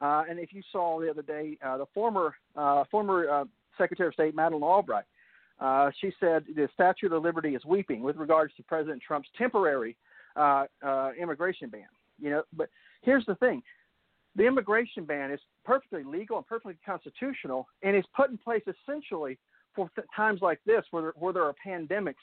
Uh, 0.00 0.22
and 0.28 0.38
if 0.38 0.52
you 0.52 0.62
saw 0.72 1.00
the 1.00 1.10
other 1.10 1.22
day, 1.22 1.58
uh, 1.64 1.76
the 1.76 1.86
former 1.92 2.34
uh, 2.56 2.84
former 2.90 3.28
uh, 3.28 3.44
Secretary 3.76 4.08
of 4.08 4.14
State 4.14 4.34
Madeleine 4.34 4.62
Albright 4.62 5.04
uh, 5.60 5.90
she 6.00 6.12
said 6.20 6.44
the 6.54 6.68
Statue 6.74 7.12
of 7.14 7.22
Liberty 7.22 7.54
is 7.54 7.64
weeping 7.64 8.02
with 8.02 8.16
regards 8.16 8.54
to 8.56 8.62
President 8.62 9.02
Trump's 9.06 9.28
temporary 9.36 9.96
uh, 10.36 10.64
uh, 10.84 11.10
immigration 11.20 11.68
ban. 11.70 11.86
You 12.20 12.30
know, 12.30 12.42
but 12.54 12.68
here's 13.02 13.24
the 13.26 13.34
thing: 13.36 13.62
the 14.34 14.46
immigration 14.46 15.04
ban 15.04 15.30
is 15.30 15.40
perfectly 15.64 16.04
legal 16.04 16.36
and 16.36 16.46
perfectly 16.46 16.76
constitutional, 16.84 17.66
and 17.82 17.96
is 17.96 18.04
put 18.14 18.30
in 18.30 18.38
place 18.38 18.62
essentially 18.66 19.38
for 19.74 19.90
th- 19.94 20.06
times 20.14 20.40
like 20.42 20.60
this, 20.66 20.84
where 20.90 21.02
there, 21.02 21.12
where 21.16 21.32
there 21.32 21.44
are 21.44 21.54
pandemics, 21.66 22.14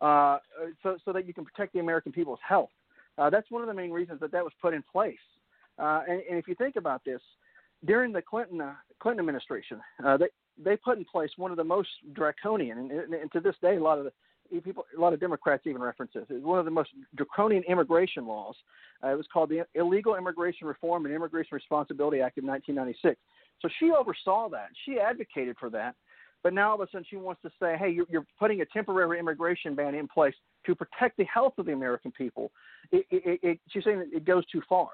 uh, 0.00 0.38
so 0.82 0.98
so 1.04 1.12
that 1.12 1.26
you 1.26 1.34
can 1.34 1.44
protect 1.44 1.72
the 1.72 1.80
American 1.80 2.12
people's 2.12 2.40
health. 2.46 2.70
Uh, 3.18 3.30
that's 3.30 3.50
one 3.50 3.62
of 3.62 3.68
the 3.68 3.74
main 3.74 3.90
reasons 3.90 4.20
that 4.20 4.32
that 4.32 4.42
was 4.42 4.52
put 4.60 4.74
in 4.74 4.82
place. 4.90 5.16
And, 5.78 6.22
and 6.30 6.38
if 6.38 6.46
you 6.46 6.54
think 6.54 6.76
about 6.76 7.02
this, 7.04 7.20
during 7.84 8.12
the 8.12 8.22
Clinton 8.22 8.60
uh, 8.60 8.74
Clinton 9.00 9.20
administration, 9.20 9.80
uh, 10.04 10.16
they 10.16 10.26
they 10.62 10.76
put 10.76 10.98
in 10.98 11.04
place 11.04 11.30
one 11.36 11.50
of 11.50 11.56
the 11.56 11.64
most 11.64 11.88
draconian, 12.12 12.78
and, 12.78 12.90
and, 12.90 13.14
and 13.14 13.32
to 13.32 13.40
this 13.40 13.56
day, 13.62 13.76
a 13.76 13.82
lot 13.82 13.98
of 13.98 14.04
the 14.04 14.12
people, 14.60 14.84
a 14.96 15.00
lot 15.00 15.12
of 15.12 15.20
Democrats 15.20 15.66
even 15.66 15.80
reference 15.80 16.12
this. 16.14 16.24
It's 16.28 16.44
one 16.44 16.58
of 16.58 16.64
the 16.64 16.70
most 16.70 16.90
draconian 17.16 17.62
immigration 17.64 18.26
laws. 18.26 18.54
Uh, 19.02 19.08
it 19.08 19.16
was 19.16 19.26
called 19.32 19.48
the 19.48 19.64
Illegal 19.74 20.16
Immigration 20.16 20.66
Reform 20.66 21.06
and 21.06 21.14
Immigration 21.14 21.54
Responsibility 21.54 22.20
Act 22.20 22.38
of 22.38 22.44
1996. 22.44 23.18
So 23.60 23.68
she 23.78 23.90
oversaw 23.90 24.48
that. 24.50 24.68
She 24.84 24.98
advocated 24.98 25.56
for 25.58 25.70
that. 25.70 25.94
But 26.42 26.52
now 26.54 26.70
all 26.70 26.74
of 26.74 26.80
a 26.80 26.90
sudden 26.90 27.06
she 27.08 27.16
wants 27.16 27.40
to 27.42 27.50
say, 27.60 27.76
hey, 27.78 27.90
you're, 27.90 28.06
you're 28.10 28.26
putting 28.38 28.62
a 28.62 28.66
temporary 28.66 29.20
immigration 29.20 29.76
ban 29.76 29.94
in 29.94 30.08
place 30.08 30.34
to 30.66 30.74
protect 30.74 31.16
the 31.16 31.24
health 31.24 31.54
of 31.58 31.66
the 31.66 31.72
American 31.72 32.10
people. 32.10 32.50
It, 32.90 33.06
it, 33.10 33.40
it, 33.42 33.60
she's 33.68 33.84
saying 33.84 34.10
it 34.12 34.24
goes 34.24 34.44
too 34.46 34.60
far. 34.68 34.88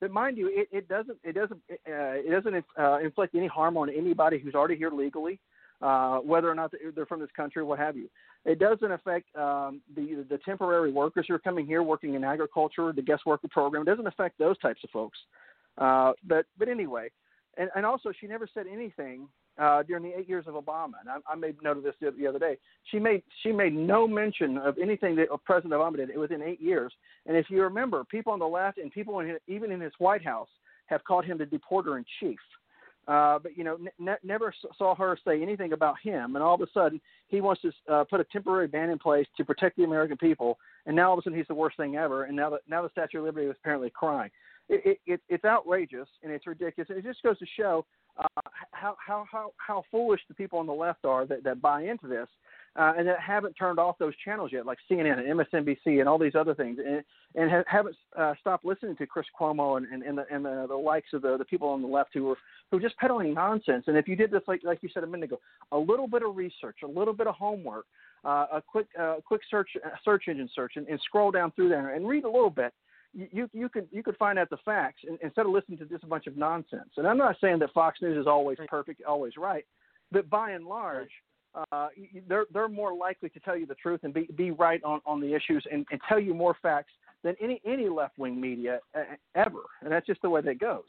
But 0.00 0.10
mind 0.10 0.36
you, 0.36 0.50
it, 0.52 0.68
it 0.70 0.88
doesn't 0.88 1.18
it 1.24 1.34
doesn't 1.34 1.60
uh, 1.70 1.76
it 1.86 2.30
doesn't 2.30 2.64
uh, 2.78 2.98
inflict 3.00 3.34
any 3.34 3.46
harm 3.46 3.76
on 3.76 3.90
anybody 3.90 4.38
who's 4.38 4.54
already 4.54 4.76
here 4.76 4.90
legally, 4.90 5.40
uh, 5.82 6.18
whether 6.18 6.48
or 6.48 6.54
not 6.54 6.72
they're 6.94 7.06
from 7.06 7.20
this 7.20 7.30
country 7.36 7.62
what 7.64 7.78
have 7.78 7.96
you. 7.96 8.08
It 8.44 8.58
doesn't 8.58 8.90
affect 8.90 9.34
um, 9.36 9.80
the 9.96 10.24
the 10.28 10.38
temporary 10.44 10.92
workers 10.92 11.26
who 11.28 11.34
are 11.34 11.40
coming 11.40 11.66
here 11.66 11.82
working 11.82 12.14
in 12.14 12.22
agriculture, 12.22 12.92
the 12.92 13.02
guest 13.02 13.26
worker 13.26 13.48
program. 13.50 13.82
It 13.82 13.86
doesn't 13.86 14.06
affect 14.06 14.38
those 14.38 14.58
types 14.58 14.80
of 14.84 14.90
folks. 14.90 15.18
Uh, 15.76 16.12
but 16.24 16.46
but 16.58 16.68
anyway, 16.68 17.08
and, 17.56 17.70
and 17.74 17.84
also 17.84 18.12
she 18.20 18.26
never 18.26 18.48
said 18.52 18.66
anything 18.72 19.28
uh, 19.58 19.82
during 19.82 20.02
the 20.02 20.16
eight 20.16 20.28
years 20.28 20.46
of 20.46 20.54
Obama. 20.54 20.94
And 21.00 21.08
I, 21.08 21.32
I 21.32 21.34
made 21.34 21.62
note 21.62 21.76
of 21.76 21.82
this 21.82 21.94
the, 22.00 22.10
the 22.12 22.26
other 22.26 22.38
day. 22.38 22.56
She 22.90 22.98
made 22.98 23.22
she 23.42 23.52
made 23.52 23.74
no 23.74 24.06
mention 24.06 24.58
of 24.58 24.76
anything 24.78 25.16
that 25.16 25.28
President 25.44 25.72
Obama 25.74 25.96
did 25.96 26.16
within 26.16 26.42
eight 26.42 26.60
years. 26.60 26.92
And 27.26 27.36
if 27.36 27.46
you 27.50 27.62
remember, 27.62 28.04
people 28.04 28.32
on 28.32 28.38
the 28.38 28.46
left 28.46 28.78
and 28.78 28.90
people 28.90 29.20
in 29.20 29.28
his, 29.28 29.38
even 29.46 29.72
in 29.72 29.80
his 29.80 29.92
White 29.98 30.24
House 30.24 30.48
have 30.86 31.04
called 31.04 31.24
him 31.24 31.38
the 31.38 31.44
deporter 31.44 31.98
in 31.98 32.04
chief. 32.20 32.38
Uh, 33.08 33.38
but 33.38 33.56
you 33.56 33.64
know, 33.64 33.78
ne- 33.98 34.16
never 34.22 34.52
saw 34.76 34.94
her 34.94 35.18
say 35.26 35.40
anything 35.40 35.72
about 35.72 35.96
him, 36.02 36.36
and 36.36 36.44
all 36.44 36.54
of 36.54 36.60
a 36.60 36.66
sudden 36.74 37.00
he 37.28 37.40
wants 37.40 37.62
to 37.62 37.72
uh, 37.90 38.04
put 38.04 38.20
a 38.20 38.24
temporary 38.24 38.66
ban 38.66 38.90
in 38.90 38.98
place 38.98 39.26
to 39.34 39.46
protect 39.46 39.78
the 39.78 39.84
American 39.84 40.16
people, 40.18 40.58
and 40.84 40.94
now 40.94 41.08
all 41.08 41.14
of 41.14 41.20
a 41.20 41.22
sudden 41.22 41.38
he's 41.38 41.48
the 41.48 41.54
worst 41.54 41.78
thing 41.78 41.96
ever, 41.96 42.24
and 42.24 42.36
now 42.36 42.50
the 42.50 42.58
now 42.68 42.82
the 42.82 42.90
Statue 42.90 43.18
of 43.18 43.24
Liberty 43.24 43.46
is 43.46 43.56
apparently 43.58 43.88
crying. 43.88 44.30
It, 44.68 44.98
it, 45.06 45.20
it's 45.28 45.44
outrageous 45.44 46.08
and 46.22 46.30
it's 46.30 46.46
ridiculous, 46.46 46.90
and 46.90 46.98
it 46.98 47.04
just 47.04 47.22
goes 47.22 47.38
to 47.38 47.46
show 47.56 47.86
uh, 48.18 48.40
how 48.72 48.96
how 49.04 49.24
how 49.30 49.52
how 49.56 49.82
foolish 49.90 50.20
the 50.28 50.34
people 50.34 50.58
on 50.58 50.66
the 50.66 50.72
left 50.72 51.04
are 51.04 51.24
that, 51.26 51.44
that 51.44 51.62
buy 51.62 51.82
into 51.82 52.06
this, 52.06 52.26
uh, 52.76 52.92
and 52.98 53.06
that 53.06 53.20
haven't 53.20 53.54
turned 53.54 53.78
off 53.78 53.96
those 53.98 54.14
channels 54.24 54.50
yet, 54.52 54.66
like 54.66 54.78
CNN 54.90 55.18
and 55.18 55.40
MSNBC 55.40 56.00
and 56.00 56.08
all 56.08 56.18
these 56.18 56.34
other 56.34 56.54
things, 56.54 56.78
and 56.84 57.02
and 57.34 57.50
ha- 57.50 57.64
haven't 57.66 57.96
uh, 58.16 58.34
stopped 58.40 58.64
listening 58.64 58.96
to 58.96 59.06
Chris 59.06 59.26
Cuomo 59.38 59.76
and 59.76 59.86
and, 59.86 60.02
and 60.02 60.18
the 60.18 60.24
and 60.30 60.44
the, 60.44 60.66
the 60.68 60.76
likes 60.76 61.08
of 61.12 61.22
the 61.22 61.36
the 61.38 61.44
people 61.44 61.68
on 61.68 61.80
the 61.80 61.88
left 61.88 62.10
who 62.12 62.30
are 62.30 62.36
who 62.70 62.78
are 62.78 62.80
just 62.80 62.96
peddling 62.98 63.34
nonsense. 63.34 63.84
And 63.86 63.96
if 63.96 64.08
you 64.08 64.16
did 64.16 64.30
this, 64.30 64.42
like 64.48 64.62
like 64.64 64.82
you 64.82 64.88
said 64.92 65.04
a 65.04 65.06
minute 65.06 65.26
ago, 65.26 65.40
a 65.72 65.78
little 65.78 66.08
bit 66.08 66.22
of 66.22 66.36
research, 66.36 66.78
a 66.82 66.88
little 66.88 67.14
bit 67.14 67.26
of 67.26 67.36
homework, 67.36 67.86
uh, 68.24 68.46
a 68.52 68.62
quick 68.66 68.88
uh, 69.00 69.16
quick 69.24 69.42
search 69.50 69.70
search 70.04 70.24
engine 70.28 70.50
search, 70.54 70.72
and, 70.76 70.88
and 70.88 71.00
scroll 71.04 71.30
down 71.30 71.52
through 71.52 71.68
there 71.68 71.94
and 71.94 72.06
read 72.06 72.24
a 72.24 72.30
little 72.30 72.50
bit 72.50 72.72
you 73.14 73.48
you 73.52 73.68
could 73.68 73.88
you 73.90 74.02
could 74.02 74.16
find 74.16 74.38
out 74.38 74.50
the 74.50 74.58
facts 74.64 75.02
instead 75.22 75.46
of 75.46 75.52
listening 75.52 75.78
to 75.78 75.86
just 75.86 76.04
a 76.04 76.06
bunch 76.06 76.26
of 76.26 76.36
nonsense. 76.36 76.90
And 76.96 77.06
I'm 77.06 77.18
not 77.18 77.36
saying 77.40 77.58
that 77.60 77.72
Fox 77.72 78.00
News 78.02 78.18
is 78.18 78.26
always 78.26 78.58
perfect, 78.68 79.02
always 79.04 79.36
right, 79.36 79.64
but 80.12 80.28
by 80.28 80.52
and 80.52 80.66
large, 80.66 81.10
uh, 81.72 81.88
they're 82.28 82.46
they're 82.52 82.68
more 82.68 82.94
likely 82.94 83.28
to 83.30 83.40
tell 83.40 83.56
you 83.56 83.66
the 83.66 83.74
truth 83.74 84.00
and 84.02 84.12
be 84.12 84.28
be 84.36 84.50
right 84.50 84.82
on 84.84 85.00
on 85.06 85.20
the 85.20 85.34
issues 85.34 85.64
and, 85.70 85.86
and 85.90 86.00
tell 86.08 86.20
you 86.20 86.34
more 86.34 86.56
facts 86.62 86.92
than 87.22 87.34
any 87.40 87.60
any 87.64 87.88
left 87.88 88.18
wing 88.18 88.40
media 88.40 88.80
uh, 88.94 89.02
ever. 89.34 89.62
And 89.82 89.90
that's 89.90 90.06
just 90.06 90.22
the 90.22 90.30
way 90.30 90.40
that 90.42 90.58
goes. 90.58 90.84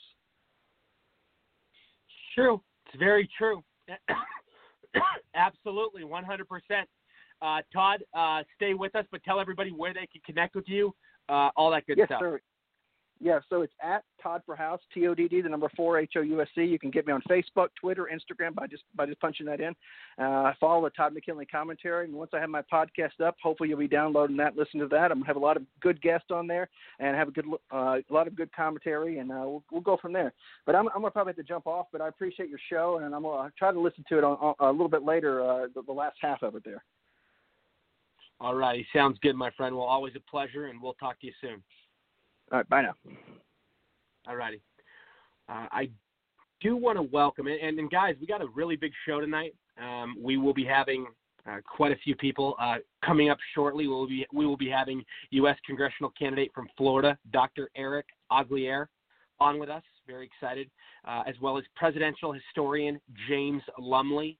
True. 2.35 2.61
It's 2.87 2.97
very 2.97 3.29
true. 3.37 3.63
Absolutely, 5.35 6.03
100%. 6.03 6.43
Uh, 7.41 7.61
Todd, 7.71 8.03
uh, 8.13 8.43
stay 8.55 8.73
with 8.73 8.95
us, 8.95 9.05
but 9.11 9.23
tell 9.23 9.39
everybody 9.39 9.71
where 9.71 9.93
they 9.93 10.07
can 10.11 10.21
connect 10.25 10.55
with 10.55 10.67
you 10.67 10.93
uh, 11.29 11.49
all 11.55 11.71
that 11.71 11.85
good 11.87 11.97
yes, 11.97 12.07
stuff. 12.07 12.19
Sir. 12.21 12.41
Yeah, 13.21 13.39
so 13.49 13.63
it's 13.63 13.73
at 13.83 14.05
Todd 14.23 14.43
for 14.45 14.55
House, 14.55 14.79
T 14.93 15.05
O 15.07 15.13
D 15.13 15.27
D, 15.27 15.41
the 15.41 15.49
number 15.49 15.69
four 15.75 15.99
H 15.99 16.13
O 16.15 16.21
U 16.21 16.41
S 16.41 16.47
C. 16.55 16.63
You 16.63 16.79
can 16.79 16.89
get 16.89 17.05
me 17.05 17.11
on 17.11 17.21
Facebook, 17.29 17.67
Twitter, 17.77 18.09
Instagram 18.09 18.55
by 18.55 18.65
just 18.65 18.83
by 18.95 19.05
just 19.05 19.19
punching 19.19 19.45
that 19.45 19.59
in. 19.59 19.75
Uh, 20.17 20.53
follow 20.57 20.85
the 20.85 20.89
Todd 20.91 21.13
McKinley 21.13 21.45
commentary, 21.45 22.05
and 22.05 22.13
once 22.13 22.31
I 22.33 22.39
have 22.39 22.49
my 22.49 22.61
podcast 22.71 23.19
up, 23.21 23.35
hopefully 23.43 23.67
you'll 23.67 23.77
be 23.77 23.89
downloading 23.89 24.37
that, 24.37 24.55
listen 24.55 24.79
to 24.79 24.87
that. 24.87 25.11
I'm 25.11 25.17
gonna 25.17 25.27
have 25.27 25.35
a 25.35 25.39
lot 25.39 25.57
of 25.57 25.63
good 25.81 26.01
guests 26.01 26.31
on 26.31 26.47
there, 26.47 26.69
and 26.99 27.13
have 27.17 27.27
a 27.27 27.31
good 27.31 27.45
uh, 27.73 27.97
a 28.09 28.13
lot 28.13 28.27
of 28.27 28.37
good 28.37 28.53
commentary, 28.53 29.17
and 29.17 29.33
uh, 29.33 29.43
we'll, 29.43 29.63
we'll 29.69 29.81
go 29.81 29.97
from 29.97 30.13
there. 30.13 30.31
But 30.65 30.75
I'm, 30.75 30.87
I'm 30.95 31.01
gonna 31.01 31.11
probably 31.11 31.31
have 31.31 31.37
to 31.37 31.43
jump 31.43 31.67
off, 31.67 31.87
but 31.91 31.99
I 31.99 32.07
appreciate 32.07 32.47
your 32.47 32.59
show, 32.69 33.01
and 33.03 33.13
I'm 33.13 33.23
gonna 33.23 33.51
try 33.59 33.73
to 33.73 33.79
listen 33.81 34.05
to 34.07 34.17
it 34.17 34.23
on, 34.23 34.37
on 34.37 34.55
a 34.61 34.71
little 34.71 34.87
bit 34.87 35.03
later, 35.03 35.43
uh, 35.43 35.67
the, 35.75 35.81
the 35.81 35.91
last 35.91 36.15
half 36.21 36.41
of 36.41 36.55
it 36.55 36.63
there. 36.63 36.85
All 38.41 38.55
righty. 38.55 38.87
Sounds 38.93 39.17
good, 39.21 39.35
my 39.35 39.51
friend. 39.51 39.75
Well, 39.75 39.85
always 39.85 40.13
a 40.15 40.31
pleasure, 40.31 40.67
and 40.67 40.81
we'll 40.81 40.93
talk 40.93 41.19
to 41.21 41.27
you 41.27 41.33
soon. 41.41 41.61
All 42.51 42.59
right. 42.59 42.69
Bye 42.69 42.83
now. 42.83 42.93
All 44.27 44.35
righty. 44.35 44.61
Uh, 45.49 45.65
I 45.71 45.89
do 46.61 46.75
want 46.75 46.97
to 46.97 47.03
welcome 47.03 47.47
it. 47.47 47.59
And, 47.61 47.77
and, 47.79 47.89
guys, 47.89 48.15
we 48.19 48.27
got 48.27 48.41
a 48.41 48.47
really 48.53 48.75
big 48.75 48.91
show 49.07 49.19
tonight. 49.19 49.55
Um, 49.81 50.15
we 50.21 50.37
will 50.37 50.53
be 50.53 50.65
having 50.65 51.07
uh, 51.49 51.57
quite 51.65 51.91
a 51.91 51.97
few 51.97 52.15
people 52.15 52.55
uh, 52.59 52.75
coming 53.03 53.29
up 53.29 53.37
shortly. 53.55 53.87
We'll 53.87 54.07
be, 54.07 54.25
we 54.33 54.45
will 54.45 54.57
be 54.57 54.69
having 54.69 55.03
U.S. 55.31 55.57
congressional 55.65 56.11
candidate 56.17 56.51
from 56.53 56.67
Florida, 56.77 57.17
Dr. 57.31 57.69
Erick 57.75 58.05
Aguilar, 58.31 58.89
on 59.39 59.59
with 59.59 59.69
us. 59.69 59.83
Very 60.05 60.25
excited. 60.25 60.69
Uh, 61.07 61.23
as 61.25 61.35
well 61.41 61.57
as 61.57 61.63
presidential 61.75 62.33
historian 62.33 62.99
James 63.27 63.63
Lumley, 63.77 64.37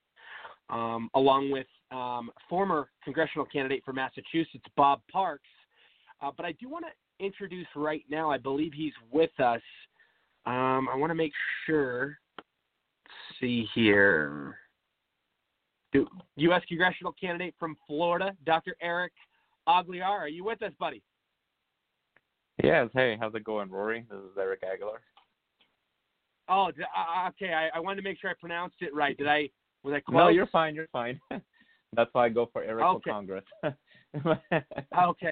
um, 0.69 1.09
along 1.15 1.51
with 1.51 1.67
um, 1.91 2.31
former 2.47 2.89
congressional 3.03 3.45
candidate 3.45 3.83
for 3.83 3.93
Massachusetts, 3.93 4.65
Bob 4.75 5.01
Parks. 5.11 5.49
Uh, 6.21 6.31
but 6.35 6.45
I 6.45 6.51
do 6.53 6.69
want 6.69 6.85
to 6.85 7.25
introduce 7.25 7.67
right 7.75 8.03
now, 8.09 8.29
I 8.31 8.37
believe 8.37 8.73
he's 8.73 8.93
with 9.11 9.37
us. 9.39 9.61
Um, 10.45 10.87
I 10.91 10.95
want 10.95 11.11
to 11.11 11.15
make 11.15 11.33
sure. 11.65 12.17
Let's 12.37 13.39
see 13.39 13.67
here. 13.73 14.57
U.S. 15.93 16.61
congressional 16.67 17.13
candidate 17.19 17.55
from 17.59 17.75
Florida, 17.87 18.35
Dr. 18.45 18.75
Erick 18.81 19.13
Aguilar. 19.67 20.19
Are 20.19 20.27
you 20.27 20.43
with 20.43 20.61
us, 20.61 20.71
buddy? 20.79 21.01
Yes. 22.63 22.89
Hey, 22.93 23.17
how's 23.19 23.33
it 23.33 23.43
going, 23.43 23.69
Rory? 23.69 24.05
This 24.09 24.19
is 24.19 24.37
Erick 24.37 24.61
Aguilar. 24.63 25.01
Oh, 26.47 26.67
uh, 26.67 27.29
okay. 27.29 27.53
I, 27.53 27.69
I 27.75 27.79
wanted 27.79 27.97
to 27.97 28.01
make 28.01 28.19
sure 28.19 28.29
I 28.29 28.33
pronounced 28.39 28.77
it 28.81 28.93
right. 28.93 29.17
Did 29.17 29.27
I? 29.27 29.49
Was 29.83 29.93
I 29.95 30.01
close? 30.01 30.17
No, 30.17 30.27
you're 30.29 30.47
fine. 30.47 30.75
You're 30.75 30.87
fine. 30.91 31.19
That's 31.95 32.09
why 32.13 32.25
I 32.25 32.29
go 32.29 32.49
for 32.51 32.63
Erick 32.63 32.85
okay. 32.85 33.01
for 33.03 33.11
Congress. 33.11 33.45
okay. 33.65 35.31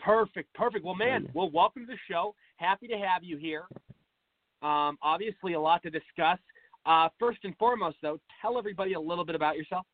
Perfect. 0.00 0.52
Perfect. 0.54 0.84
Well, 0.84 0.94
man, 0.94 1.28
well, 1.34 1.50
welcome 1.50 1.86
to 1.86 1.92
the 1.92 1.98
show. 2.10 2.34
Happy 2.56 2.88
to 2.88 2.96
have 2.96 3.22
you 3.22 3.36
here. 3.36 3.64
Um, 4.62 4.98
obviously, 5.02 5.54
a 5.54 5.60
lot 5.60 5.82
to 5.82 5.90
discuss. 5.90 6.38
Uh, 6.86 7.08
first 7.18 7.38
and 7.44 7.56
foremost, 7.58 7.98
though, 8.02 8.18
tell 8.40 8.58
everybody 8.58 8.94
a 8.94 9.00
little 9.00 9.24
bit 9.24 9.34
about 9.34 9.56
yourself. 9.56 9.86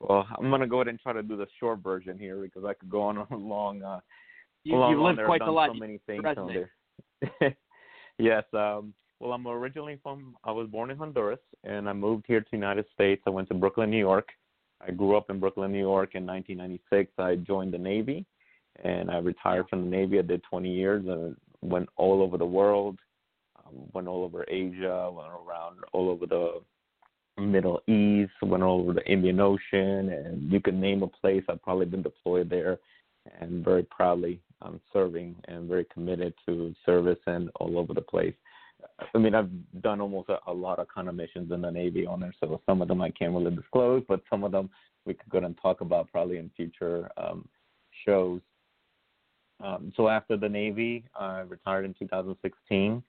Well, 0.00 0.26
I'm 0.36 0.50
gonna 0.50 0.66
go 0.66 0.78
ahead 0.78 0.88
and 0.88 1.00
try 1.00 1.12
to 1.12 1.22
do 1.22 1.36
the 1.36 1.46
short 1.60 1.78
version 1.78 2.18
here 2.18 2.36
because 2.42 2.64
I 2.64 2.74
could 2.74 2.90
go 2.90 3.02
on 3.02 3.16
a 3.30 3.36
long. 3.36 3.82
Uh, 3.82 4.00
you, 4.64 4.76
long 4.76 4.90
you've 4.92 5.00
lived 5.00 5.20
quite 5.24 5.40
the 5.44 5.50
life. 5.50 5.70
So 5.72 5.78
many 5.78 6.00
things 6.06 6.24
on 6.36 6.48
there. 7.40 7.56
yes. 8.18 8.44
Um, 8.52 8.94
well, 9.22 9.32
I'm 9.32 9.46
originally 9.46 10.00
from, 10.02 10.36
I 10.42 10.50
was 10.50 10.66
born 10.66 10.90
in 10.90 10.96
Honduras 10.96 11.38
and 11.62 11.88
I 11.88 11.92
moved 11.92 12.24
here 12.26 12.40
to 12.40 12.46
the 12.50 12.56
United 12.56 12.86
States. 12.92 13.22
I 13.24 13.30
went 13.30 13.48
to 13.48 13.54
Brooklyn, 13.54 13.88
New 13.88 13.98
York. 13.98 14.30
I 14.86 14.90
grew 14.90 15.16
up 15.16 15.30
in 15.30 15.38
Brooklyn, 15.38 15.70
New 15.70 15.78
York 15.78 16.16
in 16.16 16.26
1996. 16.26 17.12
I 17.18 17.36
joined 17.36 17.72
the 17.72 17.78
Navy 17.78 18.26
and 18.82 19.12
I 19.12 19.18
retired 19.18 19.68
from 19.70 19.84
the 19.84 19.96
Navy. 19.96 20.18
I 20.18 20.22
did 20.22 20.42
20 20.50 20.68
years 20.68 21.04
and 21.06 21.36
went 21.60 21.88
all 21.96 22.20
over 22.20 22.36
the 22.36 22.44
world, 22.44 22.98
um, 23.64 23.74
went 23.92 24.08
all 24.08 24.24
over 24.24 24.44
Asia, 24.48 25.08
went 25.12 25.28
around 25.28 25.76
all 25.92 26.10
over 26.10 26.26
the 26.26 26.60
Middle 27.40 27.80
East, 27.86 28.32
went 28.42 28.64
all 28.64 28.80
over 28.80 28.92
the 28.92 29.06
Indian 29.08 29.38
Ocean, 29.38 30.08
and 30.10 30.50
you 30.50 30.58
can 30.58 30.80
name 30.80 31.04
a 31.04 31.06
place. 31.06 31.44
I've 31.48 31.62
probably 31.62 31.86
been 31.86 32.02
deployed 32.02 32.50
there 32.50 32.80
and 33.40 33.64
very 33.64 33.84
proudly 33.84 34.40
I'm 34.60 34.80
serving 34.92 35.36
and 35.46 35.68
very 35.68 35.86
committed 35.92 36.34
to 36.46 36.74
service 36.84 37.18
and 37.26 37.50
all 37.56 37.78
over 37.78 37.94
the 37.94 38.00
place. 38.00 38.34
I 39.14 39.18
mean, 39.18 39.34
I've 39.34 39.50
done 39.82 40.00
almost 40.00 40.28
a, 40.28 40.38
a 40.46 40.52
lot 40.52 40.78
of 40.78 40.88
kind 40.88 41.08
of 41.08 41.14
missions 41.14 41.52
in 41.52 41.62
the 41.62 41.70
Navy 41.70 42.06
on 42.06 42.20
there, 42.20 42.34
so 42.40 42.60
some 42.66 42.82
of 42.82 42.88
them 42.88 43.00
I 43.00 43.10
can't 43.10 43.32
really 43.32 43.54
disclose, 43.54 44.02
but 44.08 44.22
some 44.30 44.44
of 44.44 44.52
them 44.52 44.70
we 45.04 45.14
could 45.14 45.28
go 45.30 45.38
and 45.38 45.58
talk 45.60 45.80
about 45.80 46.10
probably 46.10 46.38
in 46.38 46.50
future 46.56 47.10
um, 47.16 47.48
shows. 48.04 48.40
Um, 49.62 49.92
so 49.96 50.08
after 50.08 50.36
the 50.36 50.48
Navy, 50.48 51.04
I 51.18 51.40
retired 51.40 51.84
in 51.84 51.94
2016, 51.98 53.02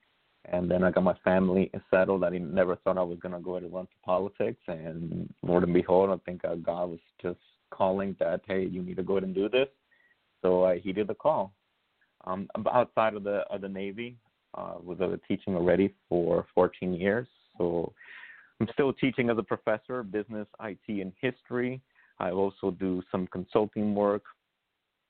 and 0.52 0.70
then 0.70 0.84
I 0.84 0.91
got 0.91 1.04
my 1.04 1.16
family 1.24 1.72
settled. 1.90 2.24
I 2.24 2.30
never 2.30 2.76
thought 2.78 2.98
I 2.98 3.04
was 3.04 3.20
gonna 3.20 3.40
go 3.40 3.52
ahead 3.52 3.64
and 3.64 3.74
run 3.74 3.86
for 3.86 4.06
politics, 4.06 4.62
and 4.68 5.32
Lord 5.41 5.64
and 5.64 5.74
behold, 5.74 6.10
I 6.10 6.18
think 6.26 6.44
uh, 6.45 6.56
God 6.56 6.90
was 6.90 7.00
just 7.22 7.40
calling 7.72 8.16
that 8.20 8.41
hey, 8.45 8.66
you 8.66 8.84
need 8.84 8.98
to 8.98 9.04
go 9.04 9.14
ahead 9.14 9.24
and 9.24 9.36
do 9.36 9.50
this. 9.50 9.68
So 10.41 10.66
I 10.66 10.80
heeded 10.80 11.08
the 11.08 11.16
call. 11.16 11.54
Um, 12.26 12.48
outside 12.72 13.16
of 13.16 13.24
the 13.24 13.40
of 13.50 13.62
the 13.62 13.70
Navy, 13.70 14.18
uh, 14.54 14.76
was 14.84 15.00
uh, 15.02 15.16
teaching 15.28 15.56
already 15.56 15.94
for 16.10 16.46
14 16.54 16.94
years. 16.94 17.28
So 17.58 17.94
I'm 18.60 18.68
still 18.74 18.94
teaching 18.94 19.30
as 19.30 19.38
a 19.38 19.44
professor, 19.44 20.04
business, 20.04 20.48
IT, 20.62 20.80
and 20.88 21.12
history. 21.20 21.82
I 22.20 22.32
also 22.32 22.72
do 22.72 23.02
some 23.12 23.28
consulting 23.28 23.96
work. 23.96 24.24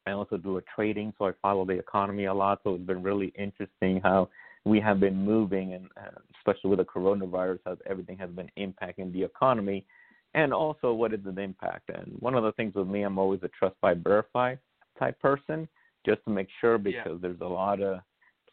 I 0.06 0.12
also 0.12 0.38
do 0.38 0.58
a 0.58 0.62
trading, 0.76 1.14
so 1.18 1.28
I 1.28 1.32
follow 1.42 1.66
the 1.66 1.74
economy 1.74 2.26
a 2.26 2.34
lot. 2.34 2.60
So 2.64 2.76
it's 2.76 2.84
been 2.84 3.04
really 3.04 3.32
interesting 3.38 4.02
how 4.04 4.30
we 4.66 4.80
have 4.80 5.00
been 5.00 5.16
moving, 5.16 5.74
and 5.74 5.88
uh, 5.98 6.20
especially 6.38 6.70
with 6.70 6.80
the 6.80 6.86
coronavirus, 6.86 7.60
how 7.66 7.78
everything 7.90 8.18
has 8.18 8.30
been 8.30 8.50
impacting 8.58 9.12
the 9.14 9.24
economy, 9.24 9.86
and 10.34 10.54
also 10.54 10.94
what 10.94 11.14
is 11.14 11.20
the 11.24 11.40
impact. 11.42 11.90
And 11.90 12.16
one 12.20 12.36
of 12.36 12.44
the 12.44 12.52
things 12.54 12.76
with 12.76 12.88
me, 12.88 13.04
I'm 13.04 13.18
always 13.18 13.42
a 13.44 13.50
trust 13.50 13.76
by 13.82 13.94
verify 13.94 14.56
type 14.98 15.20
person, 15.20 15.68
just 16.06 16.24
to 16.26 16.32
make 16.32 16.48
sure 16.60 16.78
because 16.78 17.04
yeah. 17.06 17.18
there's 17.22 17.42
a 17.42 17.46
lot 17.46 17.82
of 17.82 18.00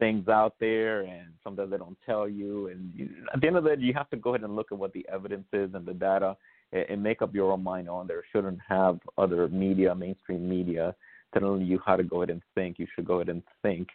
things 0.01 0.27
out 0.27 0.55
there, 0.59 1.03
and 1.03 1.29
sometimes 1.45 1.71
they 1.71 1.77
don't 1.77 1.97
tell 2.05 2.29
you. 2.29 2.67
And 2.69 2.91
you, 2.95 3.09
at 3.33 3.41
the 3.41 3.47
end 3.47 3.57
of 3.57 3.63
the 3.63 3.77
day, 3.77 3.83
you 3.83 3.95
have 3.95 4.11
to 4.11 4.17
go 4.17 4.31
ahead 4.31 4.43
and 4.43 4.57
look 4.57 4.73
at 4.73 4.79
what 4.79 4.93
the 4.93 5.07
evidence 5.09 5.47
is 5.53 5.71
and 5.75 5.87
the 5.87 5.95
data, 5.95 6.37
and, 6.73 6.87
and 6.89 7.03
make 7.03 7.23
up 7.23 7.33
your 7.33 7.53
own 7.53 7.63
mind 7.63 7.89
on 7.89 8.09
there. 8.09 8.25
Shouldn't 8.33 8.59
have 8.69 8.99
other 9.17 9.47
media, 9.49 9.95
mainstream 9.95 10.49
media, 10.49 10.97
telling 11.33 11.65
you 11.65 11.79
how 11.87 11.95
to 11.95 12.03
go 12.03 12.23
ahead 12.23 12.31
and 12.31 12.43
think. 12.57 12.81
You 12.81 12.89
should 12.97 13.07
go 13.07 13.17
ahead 13.17 13.29
and 13.29 13.43
think 13.63 13.89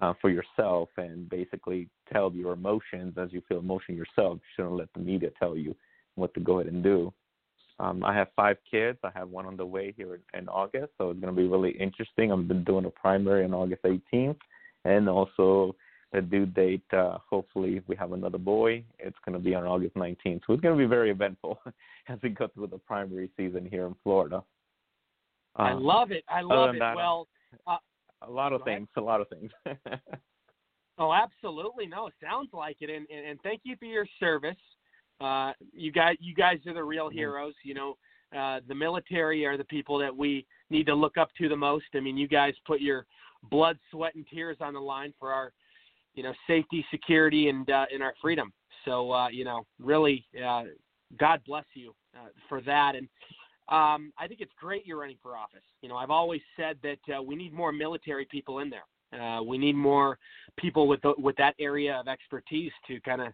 uh, 0.00 0.14
for 0.20 0.30
yourself 0.30 0.88
and 0.96 1.28
basically 1.28 1.88
tell 2.12 2.32
your 2.32 2.54
emotions 2.54 3.14
as 3.16 3.32
you 3.32 3.42
feel 3.48 3.58
emotion 3.58 3.94
yourself. 3.94 4.38
You 4.38 4.40
shouldn't 4.56 4.76
let 4.76 4.92
the 4.94 5.00
media 5.00 5.30
tell 5.38 5.56
you 5.56 5.76
what 6.16 6.34
to 6.34 6.40
go 6.40 6.58
ahead 6.60 6.72
and 6.72 6.82
do. 6.82 7.12
Um, 7.78 8.04
I 8.04 8.14
have 8.14 8.28
five 8.36 8.58
kids. 8.70 8.98
I 9.02 9.10
have 9.14 9.30
one 9.30 9.46
on 9.46 9.56
the 9.56 9.66
way 9.66 9.92
here 9.96 10.14
in, 10.14 10.40
in 10.40 10.48
August, 10.48 10.92
so 10.98 11.10
it's 11.10 11.20
going 11.20 11.34
to 11.34 11.40
be 11.40 11.48
really 11.48 11.72
interesting. 11.72 12.30
I've 12.30 12.46
been 12.46 12.64
doing 12.64 12.84
a 12.84 12.90
primary 12.90 13.44
on 13.44 13.54
August 13.54 13.82
18th, 13.82 14.36
and 14.84 15.08
also 15.08 15.74
the 16.12 16.20
due 16.20 16.46
date. 16.46 16.82
Uh, 16.92 17.18
hopefully, 17.28 17.76
if 17.76 17.84
we 17.88 17.96
have 17.96 18.12
another 18.12 18.38
boy, 18.38 18.84
it's 18.98 19.16
going 19.24 19.36
to 19.36 19.42
be 19.42 19.54
on 19.54 19.64
August 19.64 19.94
19th. 19.94 20.42
So 20.46 20.52
it's 20.52 20.62
going 20.62 20.76
to 20.76 20.82
be 20.82 20.86
very 20.86 21.10
eventful 21.10 21.58
as 22.08 22.18
we 22.22 22.30
go 22.30 22.48
through 22.48 22.68
the 22.68 22.78
primary 22.78 23.30
season 23.36 23.66
here 23.70 23.86
in 23.86 23.94
Florida. 24.02 24.42
Uh, 25.58 25.62
I 25.62 25.72
love 25.72 26.10
it. 26.10 26.24
I 26.28 26.42
love 26.42 26.74
it. 26.74 26.78
That, 26.78 26.96
well, 26.96 27.28
uh, 27.66 27.76
a 28.22 28.30
lot 28.30 28.52
of 28.52 28.62
things. 28.64 28.88
Ahead. 28.96 29.02
A 29.02 29.06
lot 29.06 29.20
of 29.20 29.28
things. 29.28 29.50
oh, 30.98 31.12
absolutely. 31.12 31.86
No, 31.86 32.06
it 32.06 32.14
sounds 32.22 32.48
like 32.52 32.76
it. 32.80 32.90
And, 32.90 33.06
and, 33.10 33.26
and 33.26 33.40
thank 33.42 33.60
you 33.64 33.76
for 33.76 33.86
your 33.86 34.06
service. 34.20 34.56
Uh, 35.20 35.52
you 35.72 35.92
guys, 35.92 36.16
you 36.20 36.34
guys 36.34 36.58
are 36.66 36.74
the 36.74 36.82
real 36.82 37.08
mm-hmm. 37.08 37.18
heroes. 37.18 37.54
You 37.64 37.74
know, 37.74 37.96
uh, 38.36 38.60
the 38.66 38.74
military 38.74 39.44
are 39.44 39.56
the 39.56 39.64
people 39.64 39.98
that 39.98 40.14
we 40.14 40.46
need 40.70 40.86
to 40.86 40.94
look 40.94 41.16
up 41.16 41.28
to 41.38 41.48
the 41.48 41.56
most. 41.56 41.84
I 41.94 42.00
mean, 42.00 42.16
you 42.16 42.28
guys 42.28 42.54
put 42.66 42.80
your 42.80 43.06
blood, 43.50 43.78
sweat, 43.90 44.14
and 44.14 44.26
tears 44.32 44.56
on 44.60 44.74
the 44.74 44.80
line 44.80 45.12
for 45.18 45.32
our, 45.32 45.52
you 46.14 46.22
know, 46.22 46.32
safety, 46.46 46.84
security, 46.90 47.48
and 47.48 47.68
uh, 47.70 47.86
and 47.92 48.02
our 48.02 48.14
freedom. 48.20 48.52
So, 48.84 49.12
uh, 49.12 49.28
you 49.28 49.44
know, 49.44 49.66
really, 49.78 50.24
uh, 50.44 50.64
God 51.18 51.40
bless 51.46 51.64
you 51.74 51.94
uh, 52.16 52.28
for 52.48 52.60
that. 52.62 52.94
And 52.96 53.08
um, 53.68 54.12
I 54.18 54.26
think 54.26 54.40
it's 54.40 54.52
great 54.58 54.86
you're 54.86 55.00
running 55.00 55.18
for 55.22 55.36
office. 55.36 55.62
You 55.82 55.88
know, 55.88 55.96
I've 55.96 56.10
always 56.10 56.40
said 56.56 56.78
that 56.82 57.16
uh, 57.16 57.22
we 57.22 57.36
need 57.36 57.52
more 57.52 57.72
military 57.72 58.26
people 58.30 58.58
in 58.58 58.70
there. 58.70 59.20
Uh, 59.20 59.42
we 59.42 59.58
need 59.58 59.76
more 59.76 60.18
people 60.56 60.88
with 60.88 61.00
the, 61.02 61.14
with 61.18 61.36
that 61.36 61.54
area 61.60 61.94
of 61.94 62.08
expertise 62.08 62.72
to 62.88 62.98
kind 63.00 63.20
of, 63.20 63.28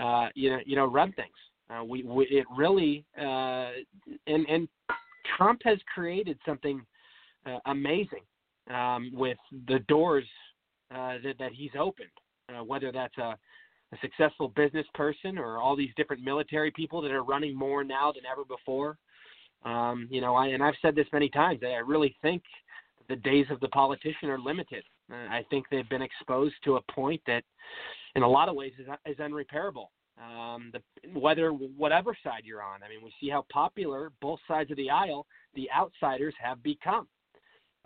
uh, 0.00 0.28
you 0.34 0.50
know, 0.50 0.58
you 0.64 0.76
know, 0.76 0.86
run 0.86 1.12
things. 1.12 1.28
Uh, 1.68 1.84
we, 1.84 2.02
we 2.02 2.24
it 2.26 2.46
really 2.56 3.04
uh, 3.20 3.70
and 4.26 4.46
and 4.48 4.68
Trump 5.36 5.60
has 5.64 5.78
created 5.92 6.38
something 6.44 6.84
uh, 7.46 7.58
amazing 7.66 8.22
um, 8.72 9.10
with 9.12 9.38
the 9.68 9.80
doors 9.88 10.24
uh, 10.94 11.14
that, 11.24 11.34
that 11.38 11.52
he's 11.52 11.72
opened. 11.78 12.08
Uh, 12.50 12.64
whether 12.64 12.90
that's 12.90 13.16
a, 13.18 13.36
a 13.92 13.98
successful 14.00 14.48
business 14.48 14.86
person 14.94 15.38
or 15.38 15.58
all 15.58 15.76
these 15.76 15.90
different 15.96 16.22
military 16.22 16.70
people 16.72 17.00
that 17.00 17.12
are 17.12 17.22
running 17.22 17.56
more 17.56 17.84
now 17.84 18.12
than 18.12 18.22
ever 18.30 18.44
before. 18.44 18.96
Um, 19.64 20.08
you 20.10 20.20
know, 20.20 20.34
I, 20.34 20.48
and 20.48 20.62
I've 20.62 20.74
said 20.82 20.94
this 20.94 21.06
many 21.12 21.28
times. 21.28 21.60
I 21.62 21.74
really 21.76 22.16
think 22.22 22.42
the 23.08 23.16
days 23.16 23.46
of 23.50 23.60
the 23.60 23.68
politician 23.68 24.30
are 24.30 24.38
limited. 24.38 24.84
Uh, 25.12 25.14
I 25.14 25.44
think 25.50 25.66
they've 25.70 25.88
been 25.88 26.02
exposed 26.02 26.54
to 26.64 26.76
a 26.76 26.82
point 26.92 27.20
that, 27.26 27.44
in 28.16 28.22
a 28.22 28.28
lot 28.28 28.48
of 28.48 28.54
ways, 28.54 28.72
is, 28.78 28.86
is 29.06 29.18
unrepairable. 29.18 29.86
Um, 30.18 30.72
the, 30.72 31.18
whether 31.18 31.50
whatever 31.50 32.16
side 32.22 32.42
you're 32.44 32.62
on, 32.62 32.82
I 32.82 32.88
mean, 32.88 33.02
we 33.02 33.12
see 33.20 33.30
how 33.30 33.44
popular 33.52 34.12
both 34.20 34.40
sides 34.48 34.70
of 34.70 34.76
the 34.76 34.90
aisle, 34.90 35.26
the 35.54 35.68
outsiders, 35.70 36.34
have 36.42 36.62
become. 36.62 37.06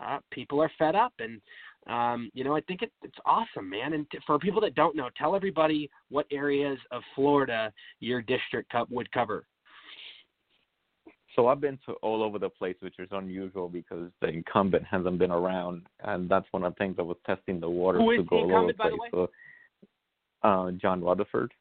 Uh, 0.03 0.19
people 0.31 0.61
are 0.61 0.71
fed 0.77 0.95
up, 0.95 1.13
and 1.19 1.41
um, 1.87 2.29
you 2.33 2.43
know, 2.43 2.55
I 2.55 2.61
think 2.61 2.81
it, 2.81 2.91
it's 3.03 3.17
awesome, 3.25 3.69
man. 3.69 3.93
And 3.93 4.09
t- 4.11 4.17
for 4.25 4.37
people 4.39 4.59
that 4.61 4.75
don't 4.75 4.95
know, 4.95 5.09
tell 5.17 5.35
everybody 5.35 5.89
what 6.09 6.25
areas 6.31 6.77
of 6.91 7.01
Florida 7.13 7.71
your 7.99 8.21
district 8.21 8.71
co- 8.71 8.87
would 8.89 9.11
cover. 9.11 9.45
So 11.35 11.47
I've 11.47 11.61
been 11.61 11.77
to 11.85 11.93
all 12.01 12.23
over 12.23 12.39
the 12.39 12.49
place, 12.49 12.75
which 12.79 12.95
is 12.97 13.09
unusual 13.11 13.67
because 13.67 14.09
the 14.21 14.27
incumbent 14.27 14.85
hasn't 14.85 15.19
been 15.19 15.31
around, 15.31 15.83
and 16.03 16.29
that's 16.29 16.47
one 16.51 16.63
of 16.63 16.73
the 16.73 16.77
things 16.77 16.95
I 16.97 17.01
was 17.03 17.17
testing 17.25 17.59
the 17.59 17.69
water 17.69 17.99
Who 17.99 18.15
to 18.17 18.23
go 18.23 18.37
all 18.37 18.55
over 18.55 18.67
the 18.67 18.73
place. 18.73 19.11
The 19.11 19.27
so, 20.43 20.47
uh, 20.47 20.71
John 20.71 21.03
Rutherford. 21.03 21.53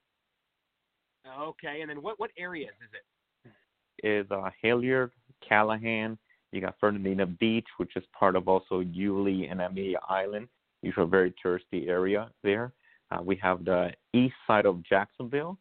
Okay, 1.40 1.80
and 1.80 1.90
then 1.90 2.02
what 2.02 2.20
what 2.20 2.30
areas 2.38 2.74
is 2.82 2.90
it? 2.92 4.06
Is 4.06 4.30
uh, 4.30 4.50
Hilliard, 4.60 5.10
Callahan. 5.46 6.18
You 6.54 6.60
got 6.60 6.76
Fernandina 6.78 7.26
Beach, 7.26 7.66
which 7.78 7.96
is 7.96 8.04
part 8.16 8.36
of 8.36 8.46
also 8.46 8.78
Yulee 8.78 9.48
and 9.50 9.60
Amelia 9.60 9.98
Island. 10.08 10.46
These 10.84 10.92
are 10.96 11.04
very 11.04 11.34
touristy 11.44 11.88
area 11.88 12.30
there. 12.44 12.72
Uh, 13.10 13.22
we 13.22 13.34
have 13.42 13.64
the 13.64 13.90
east 14.12 14.36
side 14.46 14.64
of 14.64 14.80
Jacksonville, 14.84 15.58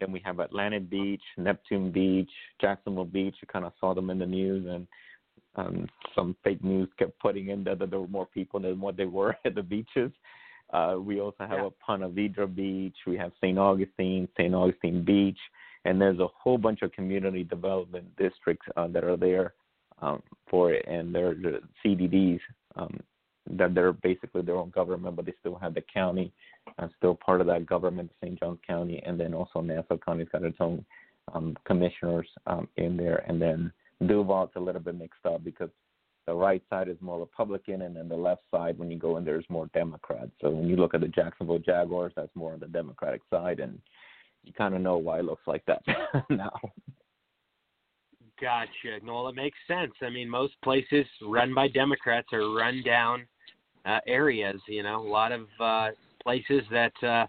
then 0.00 0.12
we 0.12 0.20
have 0.22 0.40
Atlantic 0.40 0.90
Beach, 0.90 1.22
Neptune 1.38 1.90
Beach, 1.90 2.30
Jacksonville 2.60 3.06
Beach. 3.06 3.34
You 3.40 3.48
kind 3.50 3.64
of 3.64 3.72
saw 3.80 3.94
them 3.94 4.10
in 4.10 4.18
the 4.18 4.26
news, 4.26 4.66
and 4.68 4.86
um, 5.56 5.88
some 6.14 6.36
fake 6.44 6.62
news 6.62 6.90
kept 6.98 7.18
putting 7.20 7.48
in 7.48 7.64
that, 7.64 7.78
that 7.78 7.88
there 7.88 8.00
were 8.00 8.06
more 8.08 8.26
people 8.26 8.60
than 8.60 8.82
what 8.82 8.98
they 8.98 9.06
were 9.06 9.34
at 9.46 9.54
the 9.54 9.62
beaches. 9.62 10.12
Uh, 10.74 10.96
we 10.98 11.20
also 11.20 11.44
have 11.44 11.52
yeah. 11.52 11.66
a 11.68 11.70
Ponte 11.70 12.14
Vedra 12.14 12.54
Beach. 12.54 12.96
We 13.06 13.16
have 13.16 13.32
St. 13.40 13.58
Augustine, 13.58 14.28
St. 14.36 14.54
Augustine 14.54 15.02
Beach, 15.06 15.38
and 15.86 15.98
there's 15.98 16.18
a 16.18 16.28
whole 16.36 16.58
bunch 16.58 16.82
of 16.82 16.92
community 16.92 17.44
development 17.44 18.14
districts 18.18 18.66
uh, 18.76 18.88
that 18.88 19.04
are 19.04 19.16
there 19.16 19.54
um, 20.00 20.22
for 20.48 20.72
it, 20.72 20.84
and 20.86 21.14
they're 21.14 21.34
the 21.34 21.60
CDDs 21.84 22.40
um, 22.76 22.98
that 23.50 23.74
they're 23.74 23.92
basically 23.92 24.42
their 24.42 24.56
own 24.56 24.70
government, 24.70 25.16
but 25.16 25.26
they 25.26 25.34
still 25.40 25.56
have 25.56 25.74
the 25.74 25.84
county 25.92 26.32
uh, 26.78 26.88
still 26.96 27.14
part 27.14 27.40
of 27.40 27.46
that 27.46 27.66
government, 27.66 28.10
St. 28.22 28.38
Johns 28.38 28.58
County, 28.66 29.02
and 29.04 29.18
then 29.18 29.34
also 29.34 29.60
Nassau 29.60 29.98
County's 29.98 30.28
got 30.30 30.42
its 30.42 30.56
own 30.60 30.84
um, 31.32 31.56
commissioners 31.64 32.26
um, 32.46 32.68
in 32.76 32.96
there, 32.96 33.24
and 33.28 33.40
then 33.40 33.72
Duval's 34.06 34.50
a 34.56 34.60
little 34.60 34.80
bit 34.80 34.98
mixed 34.98 35.24
up 35.24 35.44
because 35.44 35.70
the 36.26 36.34
right 36.34 36.62
side 36.70 36.88
is 36.88 36.96
more 37.00 37.20
Republican, 37.20 37.82
and 37.82 37.96
then 37.96 38.08
the 38.08 38.16
left 38.16 38.42
side, 38.50 38.78
when 38.78 38.90
you 38.90 38.98
go 38.98 39.16
in 39.18 39.24
there, 39.24 39.38
is 39.38 39.44
more 39.48 39.68
Democrat. 39.74 40.28
So 40.40 40.50
when 40.50 40.68
you 40.68 40.76
look 40.76 40.94
at 40.94 41.00
the 41.00 41.08
Jacksonville 41.08 41.58
Jaguars, 41.58 42.12
that's 42.16 42.34
more 42.34 42.54
on 42.54 42.60
the 42.60 42.66
Democratic 42.66 43.20
side, 43.30 43.60
and 43.60 43.78
you 44.42 44.52
kind 44.52 44.74
of 44.74 44.80
know 44.80 44.96
why 44.96 45.18
it 45.18 45.24
looks 45.24 45.46
like 45.46 45.64
that 45.66 45.82
now. 46.30 46.58
Gotcha. 48.44 49.02
No, 49.02 49.26
it 49.28 49.34
makes 49.34 49.56
sense. 49.66 49.92
I 50.02 50.10
mean, 50.10 50.28
most 50.28 50.52
places 50.62 51.06
run 51.22 51.54
by 51.54 51.66
Democrats 51.66 52.28
are 52.34 52.54
run 52.54 52.82
down 52.84 53.26
uh, 53.86 54.00
areas. 54.06 54.60
You 54.68 54.82
know, 54.82 55.00
a 55.00 55.08
lot 55.08 55.32
of 55.32 55.46
uh, 55.58 55.92
places 56.22 56.62
that 56.70 56.92
uh, 57.02 57.26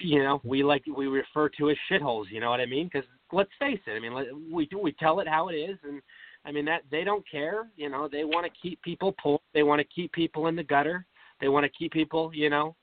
you 0.00 0.22
know 0.22 0.40
we 0.44 0.62
like 0.62 0.84
we 0.96 1.08
refer 1.08 1.48
to 1.58 1.70
as 1.70 1.76
shitholes. 1.90 2.26
You 2.30 2.38
know 2.38 2.48
what 2.48 2.60
I 2.60 2.66
mean? 2.66 2.88
Because 2.92 3.08
let's 3.32 3.50
face 3.58 3.80
it. 3.88 3.90
I 3.90 3.98
mean, 3.98 4.52
we 4.52 4.66
do 4.66 4.78
we 4.78 4.92
tell 4.92 5.18
it 5.18 5.26
how 5.26 5.48
it 5.48 5.54
is, 5.54 5.76
and 5.82 6.00
I 6.44 6.52
mean 6.52 6.64
that 6.66 6.82
they 6.92 7.02
don't 7.02 7.28
care. 7.28 7.66
You 7.74 7.90
know, 7.90 8.08
they 8.10 8.22
want 8.22 8.46
to 8.46 8.52
keep 8.62 8.80
people 8.82 9.12
poor. 9.20 9.40
They 9.52 9.64
want 9.64 9.80
to 9.80 9.86
keep 9.92 10.12
people 10.12 10.46
in 10.46 10.54
the 10.54 10.62
gutter. 10.62 11.06
They 11.40 11.48
want 11.48 11.64
to 11.64 11.72
keep 11.76 11.90
people, 11.90 12.30
you 12.32 12.50
know, 12.50 12.76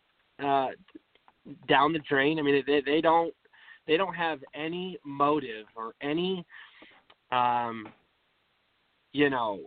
uh, 0.43 0.71
down 1.69 1.93
the 1.93 1.99
drain. 1.99 2.39
I 2.39 2.41
mean, 2.41 2.61
they 2.67 2.81
they 2.85 2.99
don't 2.99 3.33
they 3.87 3.95
don't 3.95 4.15
have 4.15 4.39
any 4.53 4.97
motive 5.05 5.65
or 5.77 5.93
any 6.01 6.45
um 7.31 7.87
you 9.13 9.29
know 9.29 9.59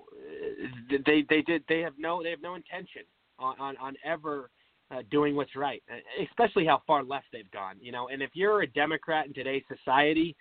they 1.07 1.25
they 1.29 1.43
did 1.43 1.63
they 1.69 1.81
have 1.81 1.95
no 1.99 2.23
they 2.23 2.31
have 2.31 2.43
no 2.43 2.55
intention 2.55 3.03
on 3.39 3.59
on, 3.61 3.77
on 3.79 3.95
ever 4.05 4.51
uh, 4.91 5.03
doing 5.11 5.37
what's 5.37 5.55
right, 5.55 5.83
uh, 5.91 6.25
especially 6.29 6.67
how 6.67 6.83
far 6.87 7.05
left 7.05 7.27
they've 7.33 7.51
gone. 7.53 7.77
You 7.81 7.93
know, 7.93 8.09
and 8.09 8.23
if 8.23 8.31
you're 8.35 8.63
a 8.63 8.67
Democrat 8.67 9.27
in 9.27 9.33
today's 9.33 9.63
society, 9.69 10.37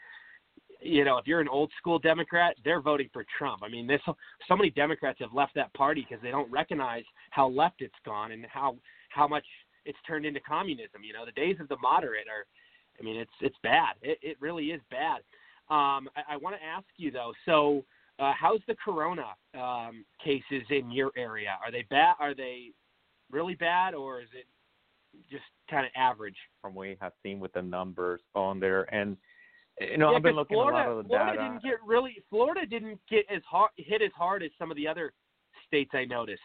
you 0.82 1.04
know, 1.04 1.18
if 1.18 1.28
you're 1.28 1.42
an 1.42 1.48
old 1.48 1.72
school 1.78 2.00
Democrat, 2.00 2.56
they're 2.64 2.82
voting 2.82 3.10
for 3.12 3.26
Trump. 3.38 3.62
I 3.64 3.70
mean, 3.70 3.86
this 3.86 4.02
so 4.48 4.56
many 4.56 4.70
Democrats 4.70 5.20
have 5.22 5.34
left 5.34 5.54
that 5.56 5.74
party 5.74 6.06
because 6.08 6.22
they 6.24 6.32
don't 6.32 6.52
recognize 6.52 7.04
how 7.32 7.48
left 7.48 7.82
it's 7.82 7.94
gone 8.06 8.32
and 8.32 8.46
how 8.52 8.78
how 9.10 9.28
much 9.28 9.46
it's 9.86 9.98
turned 10.08 10.26
into 10.26 10.40
communism. 10.40 11.04
You 11.04 11.14
know, 11.14 11.26
the 11.26 11.32
days 11.32 11.58
of 11.60 11.68
the 11.68 11.78
moderate 11.78 12.28
are, 12.28 12.46
I 13.00 13.04
mean, 13.04 13.18
it's 13.18 13.32
it's 13.42 13.58
bad. 13.62 13.96
It, 14.02 14.20
it 14.22 14.38
really 14.40 14.68
is 14.68 14.82
bad. 14.90 15.20
Um, 15.70 16.10
I, 16.16 16.34
I 16.34 16.38
want 16.38 16.56
to 16.56 16.66
ask 16.66 16.88
you 16.98 17.12
though. 17.12 17.34
So, 17.46 17.86
uh, 18.20 18.34
how's 18.38 18.60
the 18.68 18.76
corona 18.84 19.28
um, 19.58 20.04
cases 20.24 20.64
in 20.70 20.92
your 20.92 21.12
area? 21.16 21.58
Are 21.64 21.72
they 21.72 21.86
bad? 21.90 22.16
Are 22.20 22.34
they 22.34 22.72
really 23.32 23.56
bad, 23.56 23.94
or 23.94 24.22
is 24.22 24.28
it 24.34 24.46
just 25.30 25.44
kind 25.70 25.86
of 25.86 25.92
average? 25.96 26.36
From 26.62 26.76
what 26.76 26.82
we 26.82 26.98
have 27.00 27.14
seen 27.24 27.40
with 27.40 27.54
the 27.54 27.62
numbers 27.62 28.22
on 28.36 28.60
there, 28.60 28.94
and 28.94 29.16
you 29.80 29.98
know, 29.98 30.12
yeah, 30.12 30.18
I've 30.18 30.24
been 30.24 30.36
looking 30.36 30.56
Florida, 30.56 30.80
at 30.80 30.86
a 30.88 30.90
lot 30.90 30.98
of 31.00 31.04
the 31.04 31.08
Florida 31.08 31.38
data. 31.38 31.50
didn't 31.50 31.64
get 31.64 31.80
really. 31.86 32.16
Florida 32.30 32.66
didn't 32.66 33.00
get 33.10 33.26
as 33.34 33.42
hard 33.50 33.72
hit 33.78 34.02
as 34.02 34.12
hard 34.16 34.44
as 34.44 34.52
some 34.58 34.72
of 34.72 34.78
the 34.78 34.88
other 34.88 35.14
states 35.68 35.92
I 35.94 36.06
noticed. 36.06 36.42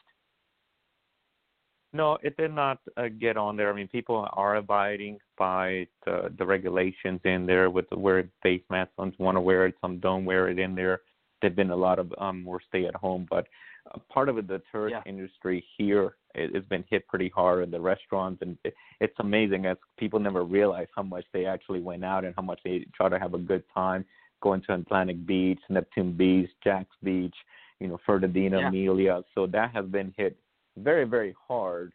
No, 1.95 2.19
it 2.25 2.37
did 2.37 2.53
not 2.53 2.81
uh, 2.97 3.05
get 3.21 3.37
on 3.37 3.57
there. 3.57 3.73
I 3.73 3.77
mean, 3.77 3.87
people 3.87 4.29
are 4.33 4.57
abiding 4.57 5.19
by 5.39 5.87
the, 6.05 6.33
the 6.37 6.45
regulations 6.45 7.21
in 7.25 7.47
there 7.47 7.71
with 7.71 7.89
the 7.89 7.99
wear 7.99 8.29
face 8.43 8.63
masks. 8.69 8.93
Some 8.97 9.13
want 9.19 9.37
to 9.37 9.41
wear 9.41 9.67
it, 9.67 9.77
some 9.81 10.01
don't 10.01 10.25
wear 10.25 10.49
it 10.49 10.59
in 10.59 10.75
there. 10.75 11.03
There've 11.41 11.55
been 11.55 11.71
a 11.71 11.77
lot 11.77 12.01
of 12.01 12.13
um, 12.19 12.43
more 12.43 12.61
stay 12.69 12.87
at 12.87 12.97
home, 12.97 13.29
but 13.31 13.47
uh, 13.95 13.99
part 14.13 14.29
of 14.29 14.39
it, 14.39 14.49
the 14.49 14.61
tourist 14.73 14.97
Yeah. 14.97 15.09
industry 15.09 15.65
here 15.79 16.17
it, 16.35 16.53
has 16.53 16.65
been 16.65 16.85
hit 16.91 17.07
pretty 17.07 17.29
hard, 17.29 17.63
and 17.63 17.73
the 17.73 17.81
restaurants, 17.81 18.43
and 18.43 18.59
it, 18.65 18.75
it's 19.01 19.15
amazing 19.21 19.67
as 19.67 19.77
people 19.97 20.19
never 20.19 20.43
realize 20.43 20.89
how 20.97 21.03
much 21.05 21.25
they 21.33 21.47
actually 21.47 21.81
went 21.81 22.05
out 22.05 22.25
and 22.25 22.35
how 22.35 22.43
much 22.43 22.59
they 22.65 22.87
try 22.93 23.09
to 23.09 23.21
have 23.21 23.35
a 23.35 23.39
good 23.39 23.63
time 23.73 24.05
going 24.43 24.63
to 24.63 24.75
Atlantic 24.75 25.25
Beach, 25.27 25.61
Neptune 25.71 26.13
Beach, 26.13 26.51
Jax 26.65 26.89
Beach, 27.05 27.37
you 27.79 27.87
know, 27.87 28.01
Fernandina, 28.05 28.59
Yeah. 28.59 28.69
Amelia. 28.69 29.23
So 29.35 29.47
that 29.47 29.71
has 29.73 29.87
been 29.87 30.13
hit 30.17 30.37
very, 30.77 31.05
very 31.05 31.35
hard 31.49 31.93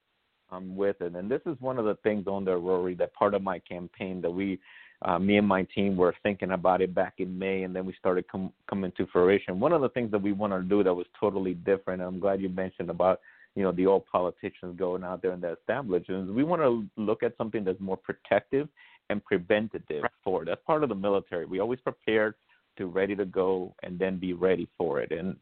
um, 0.52 0.76
with 0.76 1.02
it. 1.02 1.16
And 1.16 1.30
this 1.30 1.42
is 1.46 1.56
one 1.60 1.78
of 1.78 1.86
the 1.86 1.96
things 2.04 2.28
on 2.28 2.46
there, 2.46 2.58
Rory, 2.58 2.96
that 2.96 3.14
part 3.14 3.34
of 3.34 3.42
my 3.42 3.60
campaign 3.60 4.22
that 4.22 4.32
we, 4.32 4.60
uh, 5.04 5.20
me 5.20 5.38
and 5.38 5.48
my 5.48 5.64
team 5.64 5.96
were 5.96 6.16
thinking 6.24 6.52
about 6.52 6.82
it 6.82 6.94
back 6.94 7.16
in 7.18 7.38
May, 7.38 7.64
and 7.64 7.76
then 7.76 7.86
we 7.86 7.94
started 7.94 8.28
com- 8.28 8.54
coming 8.70 8.92
to 8.98 9.08
fruition. 9.08 9.60
One 9.60 9.74
of 9.74 9.82
the 9.82 9.90
things 9.90 10.12
that 10.12 10.22
we 10.22 10.32
want 10.32 10.54
to 10.54 10.62
do 10.62 10.84
that 10.84 10.94
was 10.94 11.06
totally 11.20 11.54
different, 11.54 12.02
and 12.02 12.08
I'm 12.08 12.20
glad 12.20 12.42
you 12.42 12.50
mentioned 12.50 12.90
about, 12.90 13.20
you 13.56 13.64
know, 13.64 13.72
the 13.72 13.86
old 13.86 14.06
politicians 14.12 14.78
going 14.78 15.04
out 15.04 15.22
there 15.22 15.32
and 15.32 15.42
the 15.42 15.54
establishments. 15.54 16.32
We 16.32 16.44
want 16.44 16.62
to 16.62 16.86
look 16.98 17.24
at 17.24 17.38
something 17.38 17.64
that's 17.64 17.80
more 17.80 17.98
protective 17.98 18.68
and 19.10 19.24
preventative 19.24 20.04
for 20.24 20.44
it. 20.44 20.46
That's 20.46 20.62
part 20.66 20.84
of 20.84 20.90
the 20.90 20.96
military. 20.96 21.46
We 21.46 21.60
always 21.60 21.80
prepared 21.80 22.36
to 22.78 22.86
ready 22.86 23.16
to 23.16 23.26
go 23.26 23.74
and 23.84 23.98
then 23.98 24.20
be 24.20 24.34
ready 24.34 24.68
for 24.78 25.02
it. 25.02 25.12
And 25.12 25.36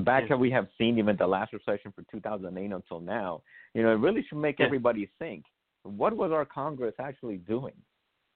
back 0.00 0.22
Yeah. 0.24 0.28
that 0.30 0.38
we 0.38 0.50
have 0.50 0.68
seen 0.78 0.98
even 0.98 1.16
the 1.16 1.26
last 1.26 1.52
recession 1.52 1.92
from 1.92 2.06
2008 2.10 2.72
until 2.72 3.00
now, 3.00 3.42
you 3.74 3.82
know, 3.82 3.90
it 3.92 3.96
really 3.98 4.22
should 4.22 4.38
make 4.38 4.58
Yeah. 4.58 4.66
everybody 4.66 5.06
think: 5.18 5.44
what 5.82 6.16
was 6.16 6.32
our 6.32 6.44
Congress 6.44 6.94
actually 6.98 7.38
doing? 7.38 7.74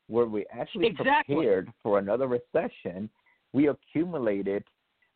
Were 0.08 0.26
we 0.26 0.44
actually 0.48 0.86
Exactly. 0.86 1.36
prepared 1.36 1.72
for 1.82 1.98
another 1.98 2.26
recession? 2.26 3.08
We 3.52 3.68
accumulated 3.68 4.64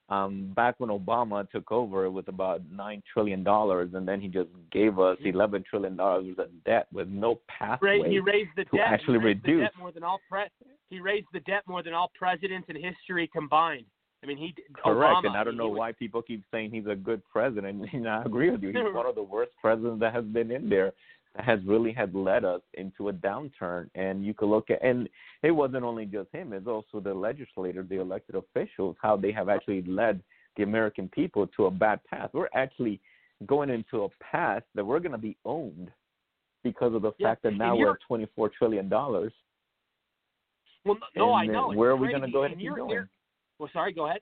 um, 0.09 0.53
back 0.55 0.77
when 0.79 0.89
Obama 0.91 1.51
took 1.51 1.73
over, 1.73 2.05
it 2.05 2.11
was 2.11 2.27
about 2.29 2.63
nine 2.71 3.03
trillion 3.13 3.43
dollars, 3.43 3.93
and 3.95 4.07
then 4.07 4.21
he 4.21 4.29
just 4.29 4.49
gave 4.71 5.01
us 5.01 5.19
Mm-hmm. 5.19 5.29
eleven 5.31 5.65
trillion 5.69 5.97
dollars 5.97 6.27
worth 6.29 6.39
of 6.47 6.65
debt 6.65 6.87
with 6.93 7.09
no 7.09 7.41
pathway. 7.49 8.09
he 8.09 8.21
raised 8.21 8.51
the 8.57 8.65
to 8.67 8.77
debt. 8.77 8.87
actually 8.87 9.19
he 9.19 9.25
raised 9.25 9.43
the 9.45 9.59
debt 9.63 9.73
more 9.77 9.91
than 9.91 10.05
all 10.05 10.21
pre- 10.31 10.47
He 10.91 11.01
raised 11.01 11.27
the 11.33 11.41
debt 11.41 11.65
more 11.67 11.83
than 11.83 11.93
all 11.93 12.13
presidents 12.15 12.69
in 12.69 12.77
history 12.77 13.27
combined. 13.27 13.87
I 14.23 14.27
mean, 14.27 14.39
he 14.39 14.55
Correct, 14.83 15.25
Obama, 15.25 15.27
and 15.29 15.37
I 15.37 15.45
don't 15.45 15.57
know 15.57 15.69
was- 15.69 15.79
why 15.79 15.93
people 15.93 16.23
keep 16.23 16.43
saying 16.51 16.71
he's 16.71 16.87
a 16.87 16.95
good 16.97 17.23
president. 17.31 17.85
And 17.93 18.09
I 18.09 18.23
agree 18.25 18.51
with 18.51 18.63
you. 18.63 18.69
He's 18.69 18.95
one 18.95 19.07
of 19.07 19.15
the 19.15 19.23
worst 19.23 19.53
presidents 19.61 20.01
that 20.01 20.13
has 20.15 20.25
been 20.25 20.51
in 20.51 20.69
there. 20.69 20.93
That 21.37 21.45
has 21.45 21.61
really 21.67 21.93
had 21.93 22.15
led 22.15 22.45
us 22.47 22.63
into 22.75 23.11
a 23.11 23.13
downturn. 23.13 23.91
And 23.95 24.25
you 24.25 24.33
could 24.33 24.49
look 24.49 24.71
at, 24.71 24.83
and 24.83 25.07
it 25.43 25.51
wasn't 25.51 25.85
only 25.85 26.07
just 26.07 26.31
him; 26.33 26.53
it's 26.55 26.67
also 26.67 26.99
the 27.01 27.13
legislators, 27.13 27.87
the 27.91 28.01
elected 28.01 28.37
officials, 28.37 28.97
how 29.03 29.17
they 29.19 29.33
have 29.33 29.49
actually 29.51 29.83
led 29.83 30.23
the 30.57 30.63
American 30.63 31.09
people 31.11 31.47
to 31.49 31.67
a 31.67 31.71
bad 31.71 32.03
path. 32.05 32.31
We're 32.33 32.49
actually 32.55 33.01
going 33.45 33.69
into 33.69 34.05
a 34.05 34.09
path 34.33 34.63
that 34.75 34.85
we're 34.85 34.99
going 34.99 35.13
to 35.13 35.19
be 35.19 35.37
owned 35.45 35.91
because 36.65 36.95
of 36.95 37.03
the 37.03 37.13
Yeah, 37.19 37.29
fact 37.29 37.43
that 37.43 37.51
and 37.51 37.59
now 37.59 37.77
we're 37.77 37.91
at 37.93 37.99
twenty-four 38.09 38.49
trillion 38.59 38.89
dollars. 38.89 39.33
Well, 40.87 40.97
no, 41.15 41.33
I 41.35 41.43
And, 41.43 41.51
uh, 41.51 41.53
know. 41.61 41.71
it's 41.73 41.77
Where 41.79 41.91
are 41.91 41.97
we 41.97 42.09
going 42.09 42.23
to 42.23 42.31
go 42.31 42.45
ahead 42.45 42.53
And 42.53 42.61
and 42.63 42.77
keep 42.77 42.77
going? 42.77 43.09
Well, 43.59 43.71
sorry. 43.73 43.93
Go 43.93 44.07
ahead. 44.07 44.21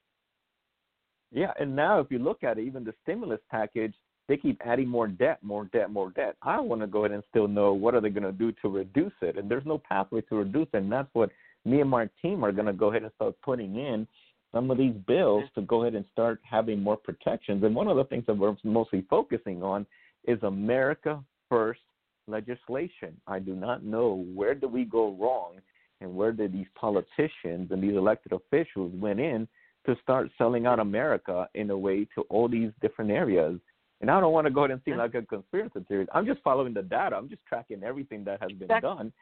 Yeah, 1.32 1.52
and 1.58 1.74
now 1.74 1.98
if 1.98 2.06
you 2.10 2.18
look 2.18 2.44
at 2.44 2.58
it, 2.58 2.62
even 2.62 2.84
the 2.84 2.94
stimulus 3.02 3.40
package, 3.50 3.94
they 4.28 4.36
keep 4.36 4.60
adding 4.64 4.88
more 4.88 5.08
debt, 5.08 5.42
more 5.42 5.64
debt, 5.66 5.90
more 5.90 6.10
debt. 6.10 6.36
I 6.42 6.60
want 6.60 6.80
to 6.80 6.86
go 6.86 7.00
ahead 7.04 7.14
and 7.14 7.24
still 7.28 7.48
know 7.48 7.72
what 7.72 7.94
are 7.94 8.00
they 8.00 8.08
going 8.08 8.22
to 8.22 8.32
do 8.32 8.52
to 8.62 8.68
reduce 8.68 9.12
it, 9.20 9.36
and 9.36 9.50
there's 9.50 9.66
no 9.66 9.78
pathway 9.78 10.20
to 10.22 10.36
reduce 10.36 10.68
it, 10.72 10.78
and 10.78 10.92
that's 10.92 11.08
what 11.12 11.30
me 11.64 11.80
and 11.80 11.90
my 11.90 12.08
team 12.22 12.44
are 12.44 12.52
going 12.52 12.66
to 12.66 12.72
go 12.72 12.90
ahead 12.90 13.02
and 13.02 13.12
start 13.16 13.34
putting 13.42 13.76
in 13.76 14.06
some 14.52 14.70
of 14.70 14.78
these 14.78 14.94
bills 15.06 15.44
to 15.56 15.62
go 15.62 15.82
ahead 15.82 15.94
and 15.94 16.04
start 16.12 16.40
having 16.48 16.80
more 16.80 16.96
protections. 16.96 17.64
And 17.64 17.74
one 17.74 17.88
of 17.88 17.96
the 17.96 18.04
things 18.04 18.24
that 18.26 18.38
we're 18.38 18.56
mostly 18.62 19.04
focusing 19.10 19.62
on 19.62 19.84
is 20.26 20.38
America 20.42 21.22
First 21.48 21.80
legislation. 22.26 23.20
I 23.26 23.38
do 23.38 23.54
not 23.54 23.84
know 23.84 24.24
where 24.34 24.54
do 24.54 24.68
we 24.68 24.84
go 24.84 25.14
wrong 25.20 25.56
and 26.04 26.14
where 26.14 26.32
did 26.32 26.52
these 26.52 26.66
politicians 26.74 27.70
and 27.70 27.82
these 27.82 27.96
elected 27.96 28.32
officials 28.32 28.92
went 28.94 29.18
in 29.18 29.48
to 29.86 29.96
start 30.02 30.30
selling 30.38 30.66
out 30.66 30.78
America 30.78 31.48
in 31.54 31.70
a 31.70 31.76
way 31.76 32.06
to 32.14 32.22
all 32.30 32.48
these 32.48 32.70
different 32.80 33.10
areas. 33.10 33.58
And 34.00 34.10
I 34.10 34.20
don't 34.20 34.32
want 34.32 34.46
to 34.46 34.52
go 34.52 34.60
ahead 34.60 34.70
and 34.70 34.80
seem 34.84 34.98
like 34.98 35.14
a 35.14 35.22
conspiracy 35.22 35.84
theorist. 35.88 36.10
I'm 36.14 36.26
just 36.26 36.40
following 36.42 36.74
the 36.74 36.82
data. 36.82 37.16
I'm 37.16 37.28
just 37.28 37.44
tracking 37.46 37.82
everything 37.82 38.24
that 38.24 38.40
has 38.42 38.52
been 38.52 38.68
done 38.80 39.12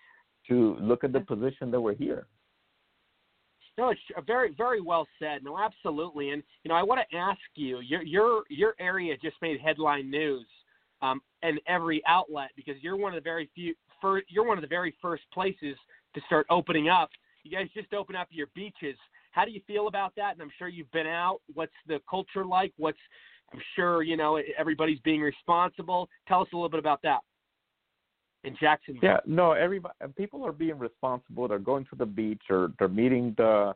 to 0.48 0.76
look 0.80 1.04
at 1.04 1.12
the 1.12 1.20
position 1.20 1.70
that 1.70 1.80
we're 1.80 1.94
here. 1.94 2.26
No, 3.78 3.90
it's 3.90 4.00
very, 4.26 4.52
very 4.56 4.80
well 4.80 5.06
said. 5.18 5.42
No, 5.42 5.58
absolutely. 5.58 6.30
And 6.30 6.42
you 6.62 6.68
know, 6.68 6.74
I 6.74 6.82
want 6.82 7.00
to 7.08 7.16
ask 7.16 7.40
you, 7.54 7.80
your 7.80 8.02
your 8.02 8.42
your 8.50 8.74
area 8.78 9.16
just 9.22 9.36
made 9.40 9.60
headline 9.60 10.10
news, 10.10 10.46
um, 11.02 11.20
in 11.42 11.58
every 11.66 12.02
outlet 12.06 12.50
because 12.56 12.74
you're 12.80 12.96
one 12.96 13.12
of 13.12 13.22
the 13.22 13.28
very 13.28 13.50
few. 13.54 13.74
Fir- 14.02 14.22
you're 14.28 14.44
one 14.44 14.58
of 14.58 14.62
the 14.62 14.68
very 14.68 14.94
first 15.00 15.22
places 15.32 15.76
to 16.14 16.20
start 16.26 16.46
opening 16.50 16.90
up. 16.90 17.08
You 17.44 17.56
guys 17.56 17.68
just 17.74 17.94
open 17.94 18.14
up 18.14 18.28
your 18.30 18.48
beaches. 18.54 18.96
How 19.30 19.46
do 19.46 19.50
you 19.50 19.62
feel 19.66 19.88
about 19.88 20.12
that? 20.16 20.32
And 20.32 20.42
I'm 20.42 20.52
sure 20.58 20.68
you've 20.68 20.92
been 20.92 21.06
out. 21.06 21.38
What's 21.54 21.72
the 21.86 22.00
culture 22.10 22.44
like? 22.44 22.74
What's 22.76 22.98
I'm 23.52 23.60
sure 23.76 24.02
you 24.02 24.16
know 24.16 24.40
everybody's 24.58 25.00
being 25.00 25.20
responsible. 25.20 26.08
Tell 26.26 26.40
us 26.42 26.48
a 26.52 26.56
little 26.56 26.68
bit 26.68 26.80
about 26.80 27.00
that 27.02 27.20
in 28.44 28.56
Jacksonville. 28.58 29.00
Yeah, 29.02 29.18
no, 29.26 29.52
everybody, 29.52 29.94
people 30.16 30.44
are 30.44 30.52
being 30.52 30.78
responsible. 30.78 31.48
They're 31.48 31.58
going 31.58 31.84
to 31.90 31.96
the 31.96 32.06
beach 32.06 32.42
or 32.50 32.72
they're 32.78 32.88
meeting 32.88 33.34
the 33.36 33.74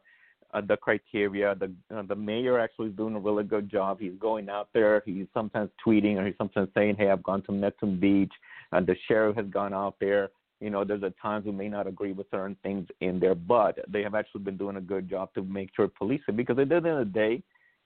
uh, 0.57 0.61
the 0.67 0.77
criteria. 0.77 1.55
The 1.55 1.73
uh, 1.95 2.03
the 2.03 2.17
mayor 2.17 2.59
actually 2.59 2.89
is 2.89 2.97
doing 2.97 3.15
a 3.15 3.21
really 3.21 3.45
good 3.45 3.71
job. 3.71 4.01
He's 4.01 4.15
going 4.19 4.49
out 4.49 4.69
there. 4.73 5.03
He's 5.05 5.27
sometimes 5.35 5.71
tweeting 5.85 6.17
or 6.17 6.27
he's 6.27 6.35
sometimes 6.39 6.69
saying, 6.75 6.97
"Hey, 6.97 7.11
I've 7.11 7.23
gone 7.23 7.43
to 7.43 7.53
Neptune 7.53 8.01
Beach." 8.01 8.33
Uh, 8.73 8.81
the 8.81 8.97
sheriff 9.07 9.37
has 9.37 9.47
gone 9.47 9.75
out 9.75 9.97
there. 10.01 10.31
You 10.61 10.71
know, 10.71 10.85
there's 10.85 11.03
at 11.03 11.19
times 11.21 11.45
we 11.45 11.53
may 11.53 11.69
not 11.69 11.87
agree 11.87 12.13
with 12.13 12.27
certain 12.31 12.57
things 12.63 12.89
in 13.01 13.21
there, 13.21 13.35
but 13.35 13.79
they 13.89 14.03
have 14.03 14.15
actually 14.15 14.41
been 14.41 14.57
doing 14.57 14.77
a 14.77 14.81
good 14.81 15.09
job 15.09 15.35
to 15.35 15.43
make 15.43 15.71
sure 15.77 15.89
police. 15.89 16.23
Because 16.35 16.59
at 16.59 16.71
the 16.71 16.77
end 16.77 16.87
of 16.87 16.99
the 16.99 17.05
day, 17.05 17.43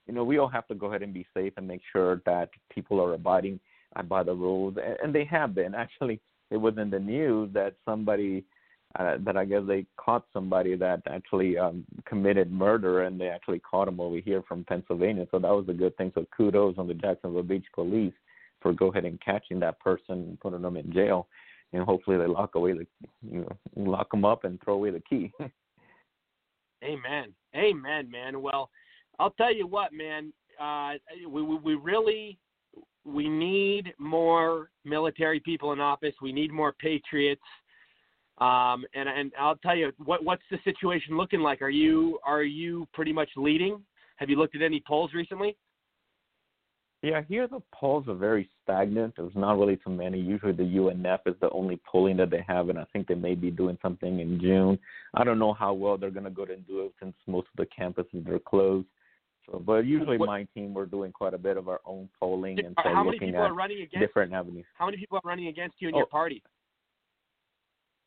you 0.07 0.13
know, 0.13 0.23
we 0.23 0.37
all 0.37 0.47
have 0.47 0.67
to 0.67 0.75
go 0.75 0.87
ahead 0.87 1.03
and 1.03 1.13
be 1.13 1.27
safe 1.33 1.53
and 1.57 1.67
make 1.67 1.81
sure 1.91 2.21
that 2.25 2.49
people 2.73 3.01
are 3.01 3.13
abiding 3.13 3.59
by 4.07 4.23
the 4.23 4.33
rules, 4.33 4.75
and 5.03 5.13
they 5.13 5.25
have 5.25 5.53
been. 5.53 5.75
Actually, 5.75 6.21
it 6.49 6.57
was 6.57 6.77
in 6.77 6.89
the 6.89 6.99
news 6.99 7.49
that 7.53 7.75
somebody 7.83 8.45
uh, 8.99 9.17
that 9.19 9.37
I 9.37 9.45
guess 9.45 9.61
they 9.67 9.85
caught 9.97 10.25
somebody 10.33 10.75
that 10.75 11.01
actually 11.07 11.57
um, 11.57 11.85
committed 12.05 12.51
murder, 12.51 13.03
and 13.03 13.19
they 13.19 13.27
actually 13.27 13.59
caught 13.59 13.87
him 13.87 13.99
over 13.99 14.17
here 14.17 14.43
from 14.47 14.63
Pennsylvania. 14.65 15.27
So 15.31 15.39
that 15.39 15.49
was 15.49 15.65
a 15.69 15.73
good 15.73 15.95
thing. 15.97 16.11
So 16.13 16.25
kudos 16.35 16.75
on 16.77 16.87
the 16.87 16.93
Jacksonville 16.93 17.43
Beach 17.43 17.65
Police 17.73 18.13
for 18.61 18.73
go 18.73 18.87
ahead 18.87 19.05
and 19.05 19.19
catching 19.21 19.59
that 19.61 19.79
person 19.79 20.15
and 20.15 20.39
putting 20.39 20.61
them 20.61 20.77
in 20.77 20.91
jail, 20.93 21.27
and 21.73 21.83
hopefully 21.83 22.17
they 22.17 22.27
lock 22.27 22.55
away 22.55 22.73
the 22.73 22.87
you 23.21 23.41
know 23.41 23.57
lock 23.75 24.11
them 24.11 24.25
up 24.25 24.43
and 24.43 24.61
throw 24.63 24.75
away 24.75 24.91
the 24.91 25.01
key. 25.01 25.31
Amen. 26.83 27.33
Amen, 27.55 28.09
man. 28.09 28.41
Well, 28.41 28.69
I'll 29.19 29.31
tell 29.31 29.53
you 29.53 29.67
what, 29.67 29.93
man. 29.93 30.33
Uh, 30.59 30.93
we, 31.29 31.41
we 31.41 31.55
we 31.55 31.75
really 31.75 32.37
we 33.05 33.29
need 33.29 33.93
more 33.97 34.69
military 34.85 35.39
people 35.39 35.73
in 35.73 35.79
office. 35.79 36.13
We 36.21 36.31
need 36.31 36.51
more 36.51 36.73
patriots. 36.73 37.41
Um, 38.37 38.85
and 38.95 39.07
and 39.07 39.31
I'll 39.39 39.57
tell 39.57 39.75
you 39.75 39.91
what 40.03 40.23
what's 40.23 40.41
the 40.49 40.57
situation 40.63 41.17
looking 41.17 41.41
like? 41.41 41.61
Are 41.61 41.69
you 41.69 42.19
are 42.25 42.43
you 42.43 42.87
pretty 42.93 43.13
much 43.13 43.29
leading? 43.35 43.81
Have 44.17 44.29
you 44.29 44.35
looked 44.37 44.55
at 44.55 44.61
any 44.61 44.81
polls 44.87 45.11
recently? 45.13 45.55
Yeah, 47.03 47.21
here 47.27 47.47
the 47.47 47.61
polls 47.73 48.07
are 48.07 48.13
very 48.13 48.47
stagnant. 48.63 49.15
There's 49.17 49.35
not 49.35 49.57
really 49.57 49.77
too 49.77 49.89
many. 49.89 50.19
Usually 50.19 50.51
the 50.51 50.63
UNF 50.63 51.19
is 51.25 51.33
the 51.41 51.49
only 51.49 51.79
polling 51.83 52.17
that 52.17 52.29
they 52.29 52.45
have, 52.47 52.69
and 52.69 52.77
I 52.77 52.85
think 52.93 53.07
they 53.07 53.15
may 53.15 53.33
be 53.33 53.49
doing 53.49 53.75
something 53.81 54.19
in 54.19 54.39
June. 54.39 54.77
I 55.15 55.23
don't 55.23 55.39
know 55.39 55.51
how 55.53 55.73
well 55.73 55.97
they're 55.97 56.11
going 56.11 56.25
to 56.25 56.29
go 56.29 56.43
and 56.43 56.65
do 56.67 56.81
it 56.81 56.93
since 57.01 57.15
most 57.25 57.47
of 57.47 57.57
the 57.57 57.65
campuses 57.65 58.27
are 58.29 58.37
closed. 58.37 58.87
So 59.47 59.57
but 59.57 59.85
usually 59.85 60.17
What- 60.19 60.27
my 60.27 60.43
team 60.53 60.75
we're 60.75 60.85
doing 60.85 61.11
quite 61.11 61.33
a 61.33 61.39
bit 61.39 61.57
of 61.57 61.67
our 61.67 61.81
own 61.85 62.07
polling 62.19 62.59
and 62.63 62.75
so 62.83 62.89
How 62.89 63.03
many 63.03 63.15
looking 63.15 63.29
people 63.29 63.43
at 63.45 63.49
are 63.51 63.53
running 63.55 63.77
against? 63.81 63.99
different 63.99 64.33
avenues. 64.33 64.65
How 64.75 64.85
many 64.85 64.97
people 64.97 65.17
are 65.17 65.27
running 65.27 65.47
against 65.47 65.81
you 65.81 65.89
in 65.89 65.95
Oh. 65.95 65.99
your 65.99 66.07
party? 66.07 66.43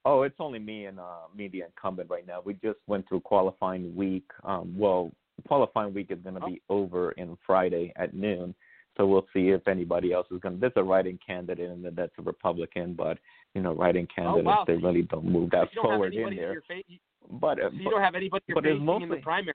Oh, 0.04 0.22
it's 0.22 0.36
only 0.38 0.58
me 0.58 0.86
and 0.86 1.00
uh, 1.00 1.26
me, 1.34 1.48
the 1.48 1.62
incumbent 1.62 2.10
right 2.10 2.26
now. 2.26 2.40
We 2.44 2.54
just 2.54 2.78
went 2.86 3.08
through 3.08 3.20
qualifying 3.20 3.94
week. 3.96 4.24
Um, 4.44 4.74
well, 4.76 5.10
qualifying 5.48 5.94
week 5.94 6.08
is 6.10 6.18
going 6.22 6.34
to 6.34 6.42
Oh. 6.42 6.46
be 6.48 6.60
over 6.68 7.12
in 7.12 7.36
Friday 7.46 7.92
at 7.96 8.12
noon, 8.14 8.54
so 8.96 9.06
we'll 9.06 9.26
see 9.32 9.48
if 9.48 9.66
anybody 9.66 10.12
else 10.12 10.26
is 10.30 10.40
going 10.40 10.56
to. 10.56 10.60
There's 10.60 10.72
a 10.76 10.82
writing 10.84 11.18
candidate, 11.26 11.70
and 11.70 11.84
that's 11.96 12.12
a 12.18 12.22
Republican, 12.22 12.92
but 12.94 13.18
you 13.54 13.62
know, 13.62 13.72
writing 13.72 14.06
candidates 14.14 14.46
wow. 14.46 14.64
they 14.66 14.76
really 14.76 15.02
don't 15.02 15.24
move 15.24 15.50
that 15.50 15.68
forward 15.74 16.12
in 16.14 16.36
there. 16.36 16.60
Fa- 16.66 16.82
But, 17.30 17.58
uh, 17.60 17.70
so 17.70 17.76
you 17.76 17.84
but 17.84 17.90
don't 17.90 18.02
have 18.02 18.14
anybody 18.14 18.44
you're 18.46 18.54
but 18.56 18.66
it's 18.66 18.74
facing 18.74 18.80
in 18.80 18.86
the 18.86 19.06
mostly- 19.06 19.20
primary. 19.22 19.54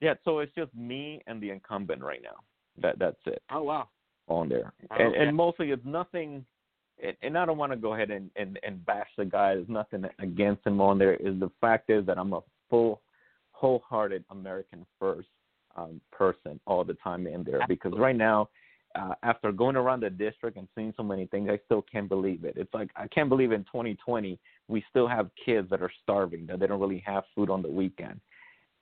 yeah, 0.00 0.14
so 0.24 0.38
it's 0.38 0.54
just 0.54 0.72
me 0.74 1.20
and 1.26 1.42
the 1.42 1.50
incumbent 1.50 2.02
right 2.02 2.22
now. 2.22 2.36
That 2.80 2.98
that's 2.98 3.20
it. 3.26 3.42
Oh 3.50 3.62
wow. 3.64 3.88
on 4.28 4.48
there, 4.48 4.72
Oh, 4.90 4.96
and 4.98 5.08
okay. 5.14 5.18
and 5.26 5.36
mostly 5.36 5.70
it's 5.72 5.84
nothing. 5.84 6.44
And, 7.02 7.16
and 7.22 7.38
I 7.38 7.46
don't 7.46 7.58
want 7.58 7.72
to 7.72 7.76
go 7.76 7.94
ahead 7.94 8.10
and, 8.10 8.30
and 8.36 8.58
and 8.62 8.84
bash 8.86 9.08
the 9.16 9.24
guy. 9.24 9.54
There's 9.54 9.68
nothing 9.68 10.04
against 10.18 10.66
him 10.66 10.80
on 10.80 10.98
there. 10.98 11.14
Is 11.14 11.38
the 11.40 11.50
fact 11.60 11.90
is 11.90 12.04
that 12.06 12.18
I'm 12.18 12.32
a 12.32 12.40
full, 12.68 13.00
wholehearted 13.52 14.24
American 14.30 14.86
first 14.98 15.28
um, 15.76 16.00
person 16.12 16.60
all 16.66 16.84
the 16.84 16.94
time 16.94 17.26
in 17.26 17.44
there 17.44 17.60
because 17.68 17.92
right 17.96 18.16
now. 18.16 18.48
Uh, 18.96 19.14
after 19.22 19.52
going 19.52 19.76
around 19.76 20.00
the 20.00 20.10
district 20.10 20.56
and 20.56 20.66
seeing 20.74 20.92
so 20.96 21.02
many 21.04 21.24
things, 21.26 21.48
I 21.48 21.60
still 21.64 21.80
can't 21.80 22.08
believe 22.08 22.44
it. 22.44 22.54
It's 22.56 22.74
like 22.74 22.90
I 22.96 23.06
can't 23.06 23.28
believe 23.28 23.52
in 23.52 23.60
2020 23.60 24.36
we 24.70 24.84
still 24.88 25.08
have 25.08 25.28
kids 25.44 25.68
that 25.70 25.82
are 25.82 25.92
starving 26.02 26.46
that 26.46 26.60
they 26.60 26.66
don't 26.66 26.80
really 26.80 27.02
have 27.04 27.24
food 27.34 27.50
on 27.50 27.60
the 27.62 27.68
weekend. 27.68 28.20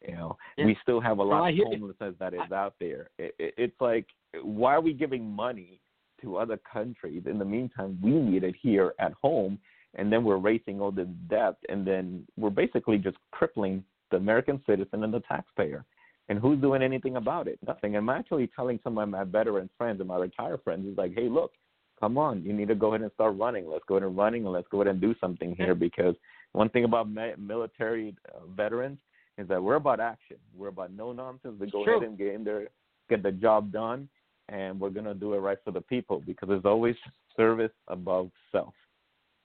You 0.06 0.14
know, 0.14 0.36
Yeah. 0.56 0.66
we 0.66 0.78
still 0.82 1.00
have 1.00 1.18
a 1.18 1.22
lot 1.22 1.42
I 1.42 1.50
of 1.50 1.56
you. 1.56 1.64
homelessness 1.64 2.14
that 2.20 2.34
is 2.34 2.52
out 2.52 2.74
there. 2.78 3.10
It, 3.18 3.34
it, 3.38 3.54
it's 3.58 3.80
like, 3.80 4.06
why 4.42 4.74
are 4.74 4.80
we 4.80 4.92
giving 4.92 5.28
money 5.28 5.80
to 6.22 6.36
other 6.36 6.58
countries? 6.70 7.22
In 7.26 7.38
the 7.38 7.44
meantime, 7.44 7.98
we 8.02 8.10
need 8.10 8.44
it 8.44 8.54
here 8.60 8.94
at 8.98 9.12
home, 9.14 9.58
and 9.94 10.12
then 10.12 10.24
we're 10.24 10.36
raising 10.38 10.80
all 10.80 10.90
this 10.90 11.08
debt, 11.28 11.56
and 11.68 11.86
then 11.86 12.26
we're 12.36 12.50
basically 12.50 12.98
just 12.98 13.16
crippling 13.32 13.84
the 14.10 14.16
American 14.16 14.62
citizen 14.66 15.04
and 15.04 15.12
the 15.12 15.20
taxpayer. 15.20 15.84
And 16.28 16.38
who's 16.38 16.60
doing 16.60 16.82
anything 16.82 17.16
about 17.16 17.48
it? 17.48 17.58
Nothing. 17.66 17.96
I'm 17.96 18.10
actually 18.10 18.50
telling 18.54 18.78
some 18.84 18.98
of 18.98 19.08
my 19.08 19.24
veteran 19.24 19.70
friends 19.78 20.00
and 20.00 20.08
my 20.08 20.16
retired 20.16 20.60
friends, 20.62 20.86
is 20.86 20.98
like, 20.98 21.14
hey, 21.14 21.28
look, 21.28 21.52
come 21.98 22.18
on, 22.18 22.42
you 22.42 22.52
need 22.52 22.68
to 22.68 22.74
go 22.74 22.88
ahead 22.88 23.00
and 23.00 23.10
start 23.12 23.36
running. 23.38 23.68
Let's 23.68 23.84
go 23.88 23.96
ahead 23.96 24.06
and 24.06 24.16
running, 24.16 24.44
and 24.44 24.52
let's 24.52 24.68
go 24.68 24.82
ahead 24.82 24.92
and 24.92 25.00
do 25.00 25.14
something 25.20 25.54
here. 25.56 25.74
Because 25.74 26.14
one 26.52 26.68
thing 26.68 26.84
about 26.84 27.08
military 27.38 28.14
uh, 28.34 28.46
veterans 28.54 28.98
is 29.38 29.48
that 29.48 29.62
we're 29.62 29.76
about 29.76 30.00
action. 30.00 30.36
We're 30.54 30.68
about 30.68 30.92
no 30.92 31.12
nonsense. 31.12 31.54
We 31.58 31.70
go 31.70 31.84
True. 31.84 31.96
ahead 31.96 32.08
and 32.08 32.18
get 32.18 32.34
in 32.34 32.44
there, 32.44 32.68
get 33.08 33.22
the 33.22 33.32
job 33.32 33.72
done, 33.72 34.08
and 34.48 34.78
we're 34.80 34.90
gonna 34.90 35.14
do 35.14 35.34
it 35.34 35.38
right 35.38 35.58
for 35.64 35.70
the 35.70 35.80
people 35.80 36.22
because 36.26 36.48
there's 36.48 36.64
always 36.64 36.96
service 37.36 37.72
above 37.88 38.30
self, 38.52 38.74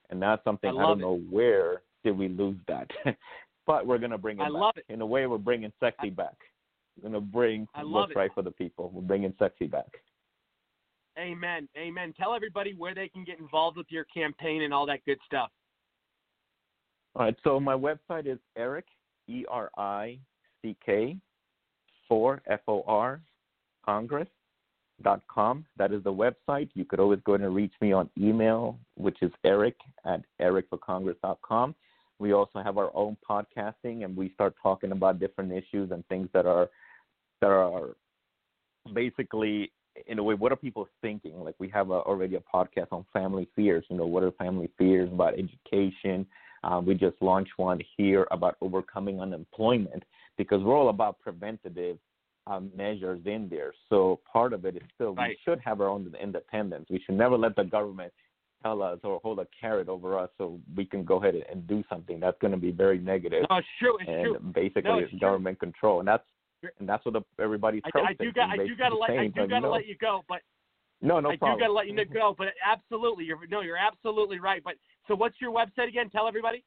and 0.09 0.21
that's 0.21 0.43
something 0.43 0.69
I 0.69 0.73
I, 0.83 0.87
don't 0.87 0.99
know 0.99 1.21
where 1.29 1.81
did 2.03 2.17
we 2.17 2.29
lose 2.29 2.57
that, 2.67 2.89
but 3.67 3.85
we're 3.85 3.97
gonna 3.97 4.17
bring 4.17 4.39
it 4.39 4.43
I 4.43 4.45
back. 4.45 4.53
love 4.53 4.73
it. 4.77 4.85
In 4.89 5.01
a 5.01 5.05
way, 5.05 5.27
we're 5.27 5.37
bringing 5.37 5.71
sexy 5.79 6.09
back. 6.09 6.35
We're 6.97 7.09
gonna 7.09 7.21
bring 7.21 7.67
I 7.73 7.81
love 7.81 7.91
what's 7.91 8.11
it. 8.11 8.17
right 8.17 8.31
for 8.33 8.43
the 8.43 8.51
people. 8.51 8.91
We're 8.93 9.01
bringing 9.01 9.33
sexy 9.39 9.67
back. 9.67 9.91
Amen. 11.19 11.67
Amen. 11.77 12.13
Tell 12.17 12.33
everybody 12.33 12.73
where 12.75 12.95
they 12.95 13.07
can 13.07 13.23
get 13.23 13.39
involved 13.39 13.77
with 13.77 13.87
your 13.89 14.05
campaign 14.05 14.63
and 14.63 14.73
all 14.73 14.85
that 14.87 15.05
good 15.05 15.19
stuff. 15.25 15.51
All 17.15 17.25
right, 17.25 17.35
so 17.43 17.59
my 17.59 17.75
website 17.75 18.25
is 18.25 18.39
Erick 18.57 18.85
E 19.27 19.45
R 19.47 19.69
I 19.77 20.17
C 20.61 20.75
K 20.83 21.17
four 22.07 22.41
F 22.47 22.61
O 22.67 22.83
R 22.87 23.21
Congress 23.85 24.27
dot 25.03 25.21
com. 25.27 25.65
That 25.77 25.91
is 25.91 26.03
the 26.03 26.13
website. 26.13 26.69
You 26.73 26.85
could 26.85 26.99
always 26.99 27.19
go 27.25 27.33
and 27.33 27.53
reach 27.53 27.73
me 27.81 27.91
on 27.91 28.09
email, 28.17 28.77
which 28.95 29.17
is 29.21 29.31
Erick 29.43 29.77
at 30.05 30.21
erickforcongress 30.41 31.19
dot 31.21 31.39
com. 31.41 31.75
We 32.19 32.33
also 32.33 32.61
have 32.63 32.77
our 32.77 32.91
own 32.95 33.17
podcasting, 33.29 34.05
and 34.05 34.15
we 34.15 34.31
start 34.33 34.55
talking 34.61 34.91
about 34.91 35.19
different 35.19 35.51
issues 35.51 35.91
and 35.91 36.05
things 36.07 36.29
that 36.33 36.45
are 36.45 36.69
that 37.41 37.49
are 37.49 37.95
basically 38.93 39.71
in 40.07 40.19
a 40.19 40.23
way 40.23 40.33
what 40.33 40.51
are 40.51 40.55
people 40.55 40.87
thinking 41.01 41.39
like 41.43 41.55
we 41.59 41.69
have 41.69 41.89
a, 41.89 41.93
already 41.93 42.35
a 42.35 42.39
podcast 42.39 42.87
on 42.91 43.05
family 43.13 43.47
fears 43.55 43.85
you 43.89 43.95
know 43.95 44.05
what 44.05 44.23
are 44.23 44.31
family 44.31 44.69
fears 44.77 45.09
about 45.11 45.33
education 45.37 46.25
uh, 46.63 46.81
we 46.83 46.93
just 46.95 47.15
launched 47.21 47.51
one 47.57 47.79
here 47.95 48.27
about 48.31 48.55
overcoming 48.61 49.21
unemployment 49.21 50.03
because 50.37 50.61
we're 50.63 50.75
all 50.75 50.89
about 50.89 51.19
preventative 51.19 51.97
um, 52.47 52.71
measures 52.75 53.21
in 53.25 53.47
there. 53.49 53.73
So 53.89 54.19
part 54.31 54.53
of 54.53 54.65
it 54.65 54.75
is 54.75 54.83
still 54.95 55.15
Right. 55.15 55.29
we 55.29 55.37
should 55.43 55.59
have 55.61 55.81
our 55.81 55.87
own 55.87 56.13
independence. 56.21 56.87
We 56.89 56.99
should 56.99 57.15
never 57.15 57.37
let 57.37 57.55
the 57.55 57.63
government 57.63 58.13
tell 58.61 58.81
us 58.81 58.99
or 59.03 59.19
hold 59.23 59.39
a 59.39 59.47
carrot 59.59 59.89
over 59.89 60.17
us 60.17 60.29
so 60.37 60.59
we 60.75 60.85
can 60.85 61.03
go 61.03 61.17
ahead 61.17 61.35
and 61.35 61.67
do 61.67 61.83
something. 61.89 62.19
That's 62.19 62.37
going 62.39 62.51
to 62.51 62.57
be 62.57 62.71
very 62.71 62.97
negative 62.97 63.45
No, 63.49 63.57
it's 63.57 63.67
true. 63.79 63.97
It's 63.99 64.09
and 64.09 64.25
true. 64.25 64.39
basically 64.53 64.83
No, 64.83 64.97
it's 64.99 65.11
it's 65.11 65.21
government 65.21 65.59
control. 65.59 65.99
And 65.99 66.07
that's 66.07 66.23
and 66.79 66.87
that's 66.87 67.05
what 67.05 67.13
the, 67.13 67.43
everybody's 67.43 67.81
I, 67.85 67.89
I 67.89 67.91
protesting. 67.91 68.27
do 68.27 68.31
got 68.31 68.49
I 68.49 68.57
do 68.57 68.75
got 68.75 68.89
to 68.89 68.97
let 68.97 69.09
I 69.09 69.27
do 69.27 69.47
got 69.47 69.59
to 69.59 69.61
no, 69.61 69.71
let 69.71 69.85
you 69.85 69.95
go, 69.99 70.23
but 70.29 70.41
no, 71.01 71.19
no 71.19 71.31
I 71.31 71.35
problem. 71.35 71.59
do 71.59 71.63
got 71.63 71.67
to 71.67 71.73
let 71.73 71.87
you 71.87 72.05
go. 72.05 72.33
But 72.37 72.47
absolutely, 72.65 73.25
you're 73.25 73.39
no, 73.49 73.59
you're 73.61 73.77
absolutely 73.77 74.39
right. 74.39 74.63
But 74.63 74.75
so, 75.07 75.15
what's 75.15 75.35
your 75.41 75.51
website 75.51 75.89
again? 75.89 76.09
Tell 76.09 76.25
everybody. 76.25 76.63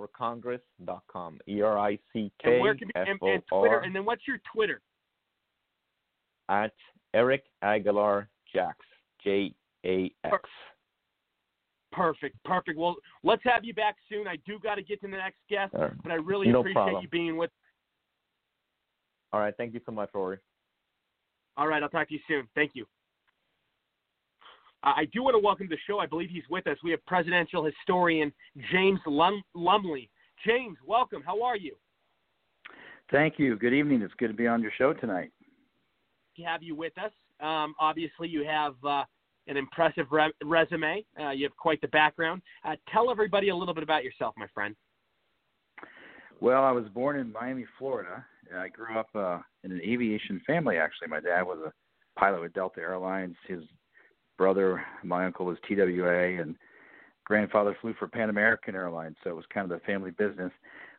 erickforcongress.com. 0.00 1.40
E 1.48 1.62
R 1.62 1.78
I 1.78 1.98
C 2.12 2.30
And 2.44 2.60
where 2.60 2.74
can 2.74 2.88
F 2.94 3.08
and, 3.08 3.30
and 3.30 3.42
Twitter? 3.48 3.78
And 3.80 3.94
then 3.94 4.04
what's 4.04 4.26
your 4.26 4.38
Twitter? 4.52 4.80
at 6.48 6.72
Erick 7.14 7.44
Aguilar 7.62 8.28
Jax 8.52 8.78
J 9.22 9.52
A 9.84 10.10
X. 10.24 10.36
Perfect, 11.92 12.36
perfect. 12.44 12.78
Well, 12.78 12.96
let's 13.22 13.42
have 13.44 13.64
you 13.64 13.74
back 13.74 13.96
soon. 14.08 14.28
I 14.28 14.36
do 14.46 14.58
got 14.62 14.76
to 14.76 14.82
get 14.82 15.00
to 15.00 15.08
the 15.08 15.16
next 15.16 15.38
guest, 15.48 15.72
right. 15.74 15.90
but 16.02 16.12
I 16.12 16.16
really 16.16 16.48
No 16.48 16.60
appreciate 16.60 16.74
problem. 16.74 17.02
you 17.02 17.08
being 17.08 17.36
with. 17.36 17.50
All 19.32 19.40
right, 19.40 19.54
thank 19.56 19.74
you 19.74 19.80
so 19.84 19.92
much, 19.92 20.10
Rory. 20.14 20.38
All 21.56 21.66
right, 21.66 21.82
I'll 21.82 21.88
talk 21.88 22.08
to 22.08 22.14
you 22.14 22.20
soon. 22.28 22.46
Thank 22.54 22.72
you. 22.74 22.86
Uh, 24.84 24.92
I 24.96 25.04
do 25.12 25.22
want 25.22 25.34
to 25.34 25.38
welcome 25.40 25.68
to 25.68 25.74
the 25.74 25.80
show. 25.86 25.98
I 25.98 26.06
believe 26.06 26.30
he's 26.30 26.48
with 26.48 26.66
us. 26.66 26.76
We 26.84 26.90
have 26.92 27.04
presidential 27.06 27.64
historian 27.64 28.32
James 28.70 29.00
Lum- 29.06 29.42
Lumley. 29.54 30.08
James, 30.46 30.76
welcome. 30.86 31.22
How 31.24 31.42
are 31.42 31.56
you? 31.56 31.74
Thank 33.10 33.38
you. 33.38 33.56
Good 33.56 33.72
evening. 33.72 34.02
It's 34.02 34.14
good 34.18 34.28
to 34.28 34.34
be 34.34 34.46
on 34.46 34.62
your 34.62 34.70
show 34.78 34.92
tonight. 34.92 35.30
To 36.36 36.42
have 36.44 36.62
you 36.62 36.76
with 36.76 36.96
us. 36.98 37.10
Um, 37.40 37.74
obviously, 37.80 38.28
you 38.28 38.44
have 38.44 38.74
uh, 38.84 39.04
an 39.48 39.56
impressive 39.56 40.06
re- 40.12 40.32
resume. 40.44 41.04
Uh, 41.20 41.30
you 41.30 41.44
have 41.44 41.56
quite 41.56 41.80
the 41.80 41.88
background. 41.88 42.42
Uh, 42.64 42.76
tell 42.92 43.10
everybody 43.10 43.48
a 43.48 43.56
little 43.56 43.74
bit 43.74 43.82
about 43.82 44.04
yourself, 44.04 44.34
my 44.36 44.46
friend. 44.54 44.76
Well, 46.40 46.62
I 46.62 46.70
was 46.70 46.84
born 46.94 47.18
in 47.18 47.32
Miami, 47.32 47.64
Florida. 47.78 48.24
I 48.56 48.68
grew 48.68 48.96
up 48.96 49.08
uh, 49.14 49.40
in 49.64 49.72
an 49.72 49.80
aviation 49.80 50.40
family. 50.46 50.76
Actually, 50.76 51.08
my 51.08 51.20
dad 51.20 51.42
was 51.42 51.58
a 51.66 52.20
pilot 52.20 52.42
with 52.42 52.52
Delta 52.52 52.80
Airlines. 52.80 53.34
His 53.48 53.60
brother, 54.38 54.82
my 55.04 55.26
uncle, 55.26 55.44
was 55.44 55.58
TWA, 55.68 56.40
and 56.40 56.56
grandfather 57.24 57.76
flew 57.80 57.94
for 57.98 58.08
Pan 58.08 58.30
American 58.30 58.74
Airlines. 58.74 59.16
So 59.22 59.30
it 59.30 59.36
was 59.36 59.44
kind 59.52 59.70
of 59.70 59.78
the 59.78 59.84
family 59.84 60.12
business. 60.12 60.52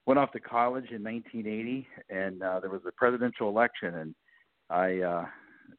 Went 0.06 0.20
off 0.20 0.32
to 0.34 0.40
college 0.40 0.92
in 0.92 1.04
1980, 1.04 1.88
and 2.10 2.44
uh, 2.44 2.60
there 2.60 2.70
was 2.70 2.82
a 2.88 2.92
presidential 2.92 3.50
election, 3.50 3.96
and 3.96 4.16
I 4.70 5.00
uh, 5.00 5.26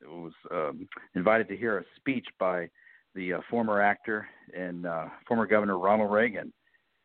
was 0.06 0.32
um, 0.50 0.88
invited 1.14 1.48
to 1.48 1.56
hear 1.56 1.78
a 1.78 1.84
speech 1.96 2.26
by 2.38 2.68
the 3.14 3.34
uh, 3.34 3.40
former 3.48 3.80
actor 3.80 4.28
and 4.56 4.86
uh, 4.86 5.06
former 5.26 5.46
Governor 5.46 5.78
Ronald 5.78 6.12
Reagan, 6.12 6.52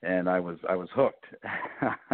and 0.04 0.30
I 0.30 0.40
was 0.40 0.58
I 0.70 0.76
was 0.76 0.90
hooked. 0.94 1.26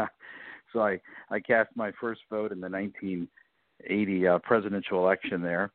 so 0.74 0.82
I 0.82 1.00
I 1.30 1.40
cast 1.40 1.70
my 1.76 1.92
first 2.00 2.22
vote 2.30 2.52
in 2.52 2.62
the 2.62 2.70
1980 2.70 4.28
uh, 4.28 4.40
presidential 4.40 5.00
election 5.00 5.42
there, 5.42 5.72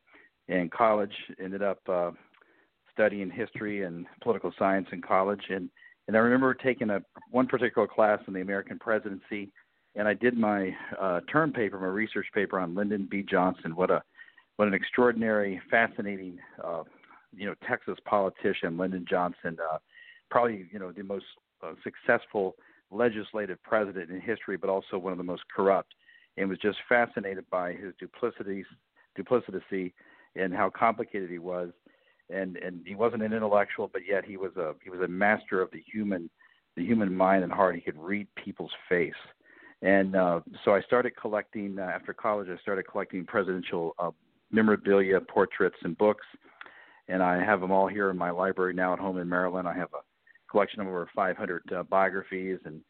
and 0.47 0.71
college 0.71 1.13
ended 1.39 1.61
up 1.61 1.79
uh, 1.87 2.11
studying 2.97 3.29
history 3.29 3.83
and 3.83 4.07
political 4.23 4.51
science 4.57 4.87
in 4.91 5.01
college, 5.01 5.43
and 5.49 5.69
and 6.07 6.17
I 6.17 6.19
remember 6.19 6.53
taking 6.53 6.89
a 6.89 7.01
one 7.31 7.47
particular 7.47 7.87
class 7.87 8.19
in 8.27 8.33
the 8.33 8.41
American 8.41 8.79
presidency, 8.79 9.51
and 9.95 10.07
I 10.07 10.13
did 10.13 10.35
my 10.37 10.75
uh, 10.99 11.19
term 11.31 11.53
paper, 11.53 11.79
my 11.79 11.87
research 11.87 12.27
paper 12.33 12.59
on 12.59 12.73
Lyndon 12.73 13.07
B. 13.09 13.23
Johnson. 13.29 13.75
What 13.75 13.91
a 13.91 14.01
what 14.55 14.67
an 14.67 14.73
extraordinary, 14.73 15.61
fascinating, 15.69 16.39
uh, 16.63 16.83
you 17.35 17.45
know, 17.45 17.53
Texas 17.67 17.97
politician, 18.05 18.77
Lyndon 18.77 19.05
Johnson. 19.07 19.57
Uh, 19.71 19.77
probably, 20.31 20.65
you 20.71 20.79
know, 20.79 20.91
the 20.91 21.03
most 21.03 21.25
uh, 21.63 21.73
successful 21.83 22.55
legislative 22.89 23.61
president 23.63 24.09
in 24.09 24.19
history, 24.19 24.57
but 24.57 24.69
also 24.69 24.97
one 24.97 25.11
of 25.11 25.17
the 25.17 25.23
most 25.23 25.43
corrupt. 25.55 25.93
And 26.37 26.49
was 26.49 26.59
just 26.59 26.77
fascinated 26.87 27.45
by 27.51 27.73
his 27.73 27.93
duplicity, 27.99 28.63
duplicity, 29.15 29.93
and 30.35 30.53
how 30.53 30.69
complicated 30.69 31.29
he 31.29 31.39
was. 31.39 31.71
And 32.29 32.57
and 32.57 32.81
he 32.85 32.95
wasn't 32.95 33.23
an 33.23 33.33
intellectual, 33.33 33.89
but 33.91 34.01
yet 34.07 34.25
he 34.25 34.37
was 34.37 34.55
a 34.57 34.73
he 34.83 34.89
was 34.89 35.01
a 35.01 35.07
master 35.07 35.61
of 35.61 35.71
the 35.71 35.81
human, 35.91 36.29
the 36.75 36.85
human 36.85 37.15
mind 37.15 37.43
and 37.43 37.51
heart. 37.51 37.75
He 37.75 37.81
could 37.81 37.97
read 37.97 38.27
people's 38.35 38.71
face, 38.89 39.13
And 39.81 40.15
uh, 40.15 40.41
so 40.65 40.75
I 40.75 40.81
started 40.81 41.13
collecting 41.15 41.77
uh, 41.79 41.83
after 41.83 42.13
college. 42.13 42.49
I 42.49 42.59
started 42.61 42.83
collecting 42.83 43.25
presidential 43.25 43.95
uh, 43.97 44.11
memorabilia, 44.51 45.21
portraits, 45.21 45.77
and 45.83 45.97
books. 45.97 46.25
And 47.09 47.23
I 47.23 47.41
have 47.41 47.61
them 47.61 47.71
all 47.71 47.87
here 47.87 48.09
in 48.09 48.17
my 48.17 48.31
library 48.31 48.73
now 48.73 48.91
at 48.93 48.99
home 48.99 49.17
in 49.17 49.29
Maryland. 49.29 49.67
I 49.67 49.73
have 49.73 49.89
a 49.93 50.03
collection 50.51 50.81
of 50.81 50.87
over 50.87 51.09
500 51.15 51.61
uh, 51.71 51.83
biographies 51.83 52.59
and 52.65 52.81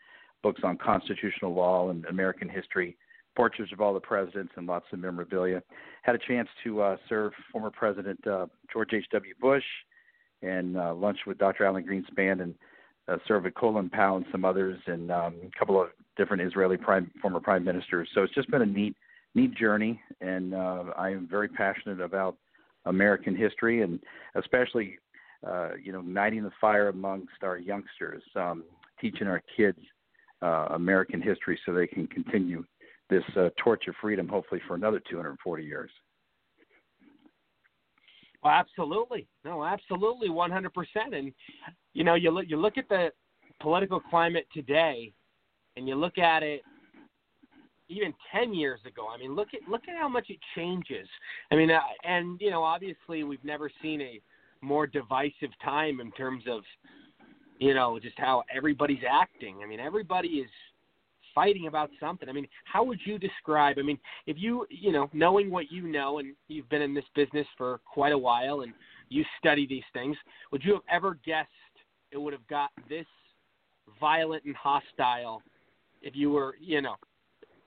books 0.43 0.61
on 0.63 0.77
constitutional 0.77 1.53
law 1.53 1.89
and 1.89 2.05
American 2.05 2.49
history, 2.49 2.97
portraits 3.37 3.71
of 3.71 3.79
all 3.79 3.93
the 3.93 3.99
presidents, 3.99 4.51
and 4.57 4.65
lots 4.65 4.85
of 4.91 4.99
memorabilia. 4.99 5.61
Had 6.01 6.15
a 6.15 6.19
chance 6.27 6.49
to 6.63 6.81
uh, 6.81 6.97
serve 7.07 7.31
former 7.51 7.69
President 7.69 8.19
uh, 8.27 8.47
George 8.73 8.93
H.W. 8.93 9.33
Bush 9.39 9.63
and 10.41 10.75
uh, 10.75 10.93
lunch 10.95 11.19
with 11.27 11.37
Dr. 11.37 11.65
Alan 11.65 11.85
Greenspan 11.85 12.41
and 12.41 12.55
uh, 13.07 13.17
served 13.27 13.45
with 13.45 13.53
Colin 13.53 13.89
Powell 13.89 14.17
and 14.17 14.25
some 14.31 14.43
others 14.43 14.79
and 14.87 15.11
um, 15.11 15.35
a 15.45 15.57
couple 15.59 15.79
of 15.79 15.89
different 16.17 16.41
Israeli 16.41 16.77
prime, 16.77 17.11
former 17.21 17.39
prime 17.39 17.63
ministers. 17.63 18.09
So 18.13 18.23
it's 18.23 18.33
just 18.33 18.49
been 18.49 18.63
a 18.63 18.65
neat, 18.65 18.95
neat 19.35 19.53
journey, 19.55 20.01
and 20.19 20.55
uh, 20.55 20.85
I 20.97 21.11
am 21.11 21.27
very 21.29 21.47
passionate 21.47 22.01
about 22.01 22.35
American 22.85 23.35
history 23.35 23.83
and 23.83 23.99
especially, 24.35 24.97
uh, 25.45 25.69
you 25.81 25.91
know, 25.91 25.99
igniting 25.99 26.43
the 26.43 26.51
fire 26.59 26.89
amongst 26.89 27.43
our 27.43 27.59
youngsters, 27.59 28.23
um, 28.35 28.63
teaching 28.99 29.27
our 29.27 29.43
kids 29.55 29.79
uh, 30.41 30.69
American 30.71 31.21
history 31.21 31.59
so 31.65 31.73
they 31.73 31.87
can 31.87 32.07
continue 32.07 32.63
this 33.09 33.23
uh, 33.35 33.49
torch 33.63 33.87
of 33.87 33.95
freedom, 34.01 34.27
hopefully 34.27 34.61
for 34.67 34.75
another 34.75 35.01
240 35.09 35.63
years. 35.63 35.91
Well, 38.43 38.53
absolutely. 38.53 39.27
No, 39.43 39.63
absolutely, 39.63 40.29
100%. 40.29 40.69
And 41.13 41.31
you 41.93 42.03
know, 42.03 42.15
you 42.15 42.31
look 42.31 42.45
you 42.47 42.57
look 42.57 42.77
at 42.77 42.87
the 42.89 43.09
political 43.59 43.99
climate 43.99 44.47
today, 44.53 45.11
and 45.75 45.87
you 45.87 45.95
look 45.95 46.17
at 46.17 46.43
it 46.43 46.61
even 47.89 48.13
10 48.33 48.53
years 48.53 48.79
ago. 48.85 49.07
I 49.13 49.17
mean, 49.17 49.35
look 49.35 49.49
at 49.53 49.67
look 49.69 49.81
at 49.87 49.95
how 49.99 50.07
much 50.07 50.27
it 50.29 50.37
changes. 50.55 51.07
I 51.51 51.55
mean, 51.55 51.71
uh, 51.71 51.79
and 52.03 52.39
you 52.41 52.51
know, 52.51 52.63
obviously, 52.63 53.23
we've 53.23 53.43
never 53.43 53.71
seen 53.81 54.01
a 54.01 54.21
more 54.61 54.87
divisive 54.87 55.51
time 55.63 55.99
in 55.99 56.11
terms 56.11 56.43
of 56.49 56.61
you 57.59 57.73
know 57.73 57.99
just 57.99 58.17
how 58.17 58.43
everybody's 58.55 59.03
acting. 59.09 59.59
I 59.63 59.67
mean, 59.67 59.79
everybody 59.79 60.27
is 60.27 60.49
fighting 61.37 61.67
about 61.67 61.91
something. 61.99 62.27
I 62.27 62.31
mean, 62.31 62.47
how 62.63 62.83
would 62.83 62.99
you 63.05 63.19
describe? 63.19 63.77
I 63.77 63.83
mean, 63.83 63.99
if 64.25 64.37
you, 64.39 64.65
you 64.71 64.91
know, 64.91 65.07
knowing 65.13 65.51
what 65.51 65.71
you 65.71 65.87
know 65.87 66.17
and 66.17 66.33
you've 66.47 66.67
been 66.67 66.81
in 66.81 66.95
this 66.95 67.05
business 67.13 67.45
for 67.59 67.79
quite 67.85 68.11
a 68.11 68.17
while 68.17 68.61
and 68.61 68.73
you 69.09 69.23
study 69.37 69.67
these 69.67 69.83
things, 69.93 70.17
would 70.51 70.63
you 70.63 70.73
have 70.73 70.81
ever 70.91 71.19
guessed 71.23 71.49
it 72.11 72.17
would 72.17 72.33
have 72.33 72.47
got 72.47 72.71
this 72.89 73.05
violent 73.99 74.45
and 74.45 74.55
hostile 74.55 75.43
if 76.01 76.15
you 76.15 76.31
were, 76.31 76.55
you 76.59 76.81
know, 76.81 76.95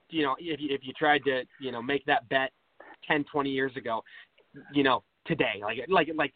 you 0.09 0.23
know, 0.23 0.35
if 0.37 0.59
you, 0.59 0.67
if 0.69 0.81
you 0.83 0.91
tried 0.91 1.23
to, 1.23 1.43
you 1.61 1.71
know, 1.71 1.81
make 1.81 2.03
that 2.07 2.27
bet 2.27 2.51
10, 3.07 3.23
20 3.31 3.49
years 3.49 3.71
ago, 3.77 4.03
you 4.73 4.83
know, 4.83 5.01
today, 5.27 5.61
like 5.63 5.77
like 5.87 6.09
like 6.13 6.33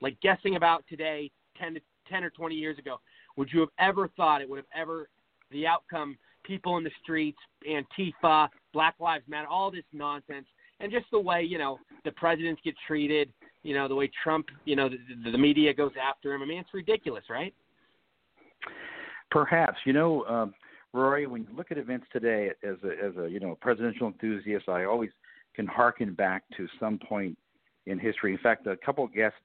like 0.00 0.18
guessing 0.22 0.56
about 0.56 0.84
today 0.88 1.30
10 1.60 1.74
to 1.74 1.80
10 2.08 2.24
or 2.24 2.30
20 2.30 2.54
years 2.54 2.78
ago, 2.78 2.96
would 3.36 3.50
you 3.52 3.60
have 3.60 3.68
ever 3.78 4.08
thought 4.16 4.40
it 4.40 4.48
would 4.48 4.56
have 4.56 4.64
ever 4.74 5.10
the 5.50 5.66
outcome 5.66 6.16
people 6.44 6.76
in 6.78 6.84
the 6.84 6.90
streets, 7.02 7.38
Antifa, 7.68 8.48
Black 8.72 8.94
Lives 9.00 9.24
Matter, 9.28 9.48
all 9.48 9.70
this 9.70 9.84
nonsense, 9.92 10.46
and 10.80 10.92
just 10.92 11.06
the 11.10 11.18
way 11.18 11.42
you 11.42 11.58
know 11.58 11.78
the 12.04 12.12
presidents 12.12 12.60
get 12.64 12.74
treated, 12.86 13.32
you 13.62 13.74
know 13.74 13.88
the 13.88 13.94
way 13.94 14.10
Trump, 14.22 14.46
you 14.64 14.76
know 14.76 14.88
the, 14.88 15.30
the 15.30 15.38
media 15.38 15.74
goes 15.74 15.92
after 16.00 16.34
him. 16.34 16.42
I 16.42 16.46
mean, 16.46 16.58
it's 16.58 16.74
ridiculous, 16.74 17.24
right? 17.30 17.54
Perhaps 19.30 19.78
you 19.84 19.92
know, 19.92 20.24
um, 20.24 20.54
Rory, 20.92 21.26
when 21.26 21.42
you 21.42 21.56
look 21.56 21.70
at 21.70 21.78
events 21.78 22.06
today 22.12 22.50
as 22.62 22.76
a 22.84 23.04
as 23.04 23.16
a 23.16 23.28
you 23.28 23.40
know 23.40 23.52
a 23.52 23.56
presidential 23.56 24.06
enthusiast, 24.06 24.68
I 24.68 24.84
always 24.84 25.10
can 25.54 25.66
harken 25.66 26.14
back 26.14 26.44
to 26.56 26.68
some 26.78 26.98
point 26.98 27.36
in 27.86 27.98
history. 27.98 28.32
In 28.32 28.38
fact, 28.38 28.66
a 28.66 28.76
couple 28.76 29.04
of 29.04 29.12
guests 29.12 29.38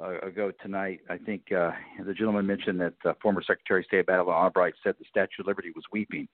ago 0.00 0.52
tonight, 0.62 1.00
I 1.08 1.18
think 1.18 1.52
uh, 1.52 1.70
the 2.04 2.14
gentleman 2.14 2.46
mentioned 2.46 2.80
that 2.80 2.94
uh, 3.04 3.12
former 3.22 3.42
Secretary 3.42 3.80
of 3.80 3.86
State 3.86 4.06
Madeleine 4.08 4.36
Albright 4.36 4.74
said 4.82 4.94
the 4.98 5.04
Statue 5.08 5.40
of 5.40 5.46
Liberty 5.46 5.72
was 5.74 5.84
weeping. 5.92 6.28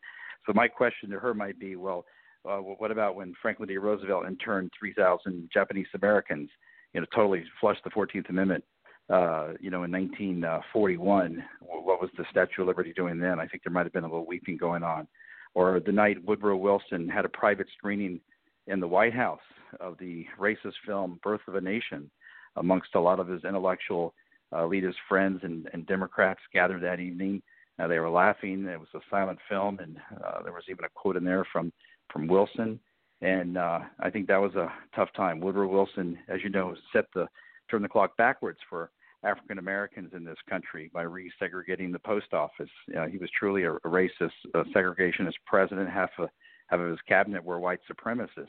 So 0.46 0.52
my 0.54 0.68
question 0.68 1.10
to 1.10 1.18
her 1.18 1.34
might 1.34 1.58
be, 1.58 1.76
well, 1.76 2.04
uh, 2.48 2.58
what 2.58 2.90
about 2.90 3.16
when 3.16 3.34
Franklin 3.42 3.68
D. 3.68 3.76
Roosevelt 3.76 4.26
interned 4.26 4.70
3,000 4.78 5.50
Japanese 5.52 5.86
Americans, 5.94 6.48
you 6.92 7.00
know, 7.00 7.06
totally 7.14 7.44
flushed 7.60 7.82
the 7.82 7.90
14th 7.90 8.28
Amendment, 8.28 8.64
uh, 9.10 9.48
you 9.60 9.70
know, 9.70 9.82
in 9.82 9.90
1941? 9.90 11.44
What 11.60 12.00
was 12.00 12.10
the 12.16 12.24
Statue 12.30 12.62
of 12.62 12.68
Liberty 12.68 12.92
doing 12.94 13.18
then? 13.18 13.40
I 13.40 13.46
think 13.46 13.64
there 13.64 13.72
might 13.72 13.86
have 13.86 13.92
been 13.92 14.04
a 14.04 14.08
little 14.08 14.26
weeping 14.26 14.56
going 14.56 14.84
on. 14.84 15.08
Or 15.54 15.80
the 15.80 15.92
night 15.92 16.24
Woodrow 16.24 16.56
Wilson 16.56 17.08
had 17.08 17.24
a 17.24 17.30
private 17.30 17.66
screening 17.76 18.20
in 18.66 18.78
the 18.78 18.88
White 18.88 19.14
House 19.14 19.40
of 19.80 19.96
the 19.98 20.26
racist 20.38 20.74
film 20.86 21.18
Birth 21.22 21.40
of 21.48 21.56
a 21.56 21.60
Nation 21.60 22.10
amongst 22.56 22.94
a 22.94 23.00
lot 23.00 23.20
of 23.20 23.28
his 23.28 23.44
intellectual 23.44 24.14
uh, 24.52 24.58
elitist 24.58 24.94
friends 25.08 25.40
and, 25.42 25.68
and 25.72 25.86
Democrats 25.86 26.40
gathered 26.52 26.82
that 26.82 27.00
evening. 27.00 27.42
Uh, 27.78 27.86
they 27.86 27.98
were 27.98 28.10
laughing. 28.10 28.64
It 28.66 28.80
was 28.80 28.88
a 28.94 29.00
silent 29.10 29.38
film, 29.48 29.78
and 29.80 29.98
uh, 30.24 30.42
there 30.42 30.52
was 30.52 30.64
even 30.68 30.84
a 30.84 30.88
quote 30.94 31.16
in 31.16 31.24
there 31.24 31.46
from 31.52 31.72
from 32.12 32.26
Wilson. 32.26 32.78
And 33.20 33.58
uh, 33.58 33.80
I 34.00 34.10
think 34.10 34.28
that 34.28 34.40
was 34.40 34.54
a 34.54 34.72
tough 34.94 35.08
time. 35.16 35.40
Woodrow 35.40 35.68
Wilson, 35.68 36.18
as 36.28 36.40
you 36.42 36.50
know, 36.50 36.74
set 36.92 37.06
the 37.14 37.26
turn 37.70 37.82
the 37.82 37.88
clock 37.88 38.16
backwards 38.16 38.58
for 38.68 38.90
African 39.24 39.58
Americans 39.58 40.12
in 40.14 40.24
this 40.24 40.38
country 40.48 40.90
by 40.94 41.04
resegregating 41.04 41.92
the 41.92 41.98
post 41.98 42.32
office. 42.32 42.70
Uh, 42.96 43.06
he 43.06 43.18
was 43.18 43.30
truly 43.38 43.64
a, 43.64 43.72
a 43.72 43.80
racist, 43.80 44.30
a 44.54 44.62
segregationist 44.74 45.34
president. 45.46 45.90
Half 45.90 46.10
of 46.18 46.28
half 46.68 46.80
of 46.80 46.90
his 46.90 47.00
cabinet 47.08 47.44
were 47.44 47.58
white 47.58 47.80
supremacists 47.90 48.48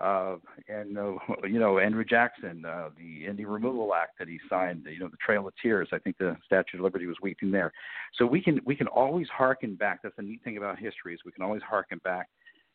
uh, 0.00 0.36
and 0.68 0.98
uh, 0.98 1.12
you 1.48 1.58
know 1.58 1.78
Andrew 1.78 2.04
Jackson, 2.04 2.64
uh, 2.64 2.90
the 2.96 3.26
Indian 3.26 3.48
Removal 3.48 3.94
Act 3.94 4.18
that 4.18 4.28
he 4.28 4.38
signed, 4.48 4.86
you 4.90 4.98
know 4.98 5.08
the 5.08 5.16
Trail 5.24 5.46
of 5.46 5.54
Tears. 5.62 5.88
I 5.92 5.98
think 5.98 6.18
the 6.18 6.36
Statue 6.44 6.78
of 6.78 6.84
Liberty 6.84 7.06
was 7.06 7.16
weeping 7.22 7.50
there. 7.50 7.72
So 8.18 8.26
we 8.26 8.42
can 8.42 8.60
we 8.64 8.76
can 8.76 8.88
always 8.88 9.28
harken 9.28 9.76
back. 9.76 10.00
That's 10.02 10.16
the 10.16 10.22
neat 10.22 10.42
thing 10.42 10.56
about 10.56 10.78
history 10.78 11.14
is 11.14 11.20
we 11.24 11.32
can 11.32 11.44
always 11.44 11.62
harken 11.62 12.00
back 12.04 12.28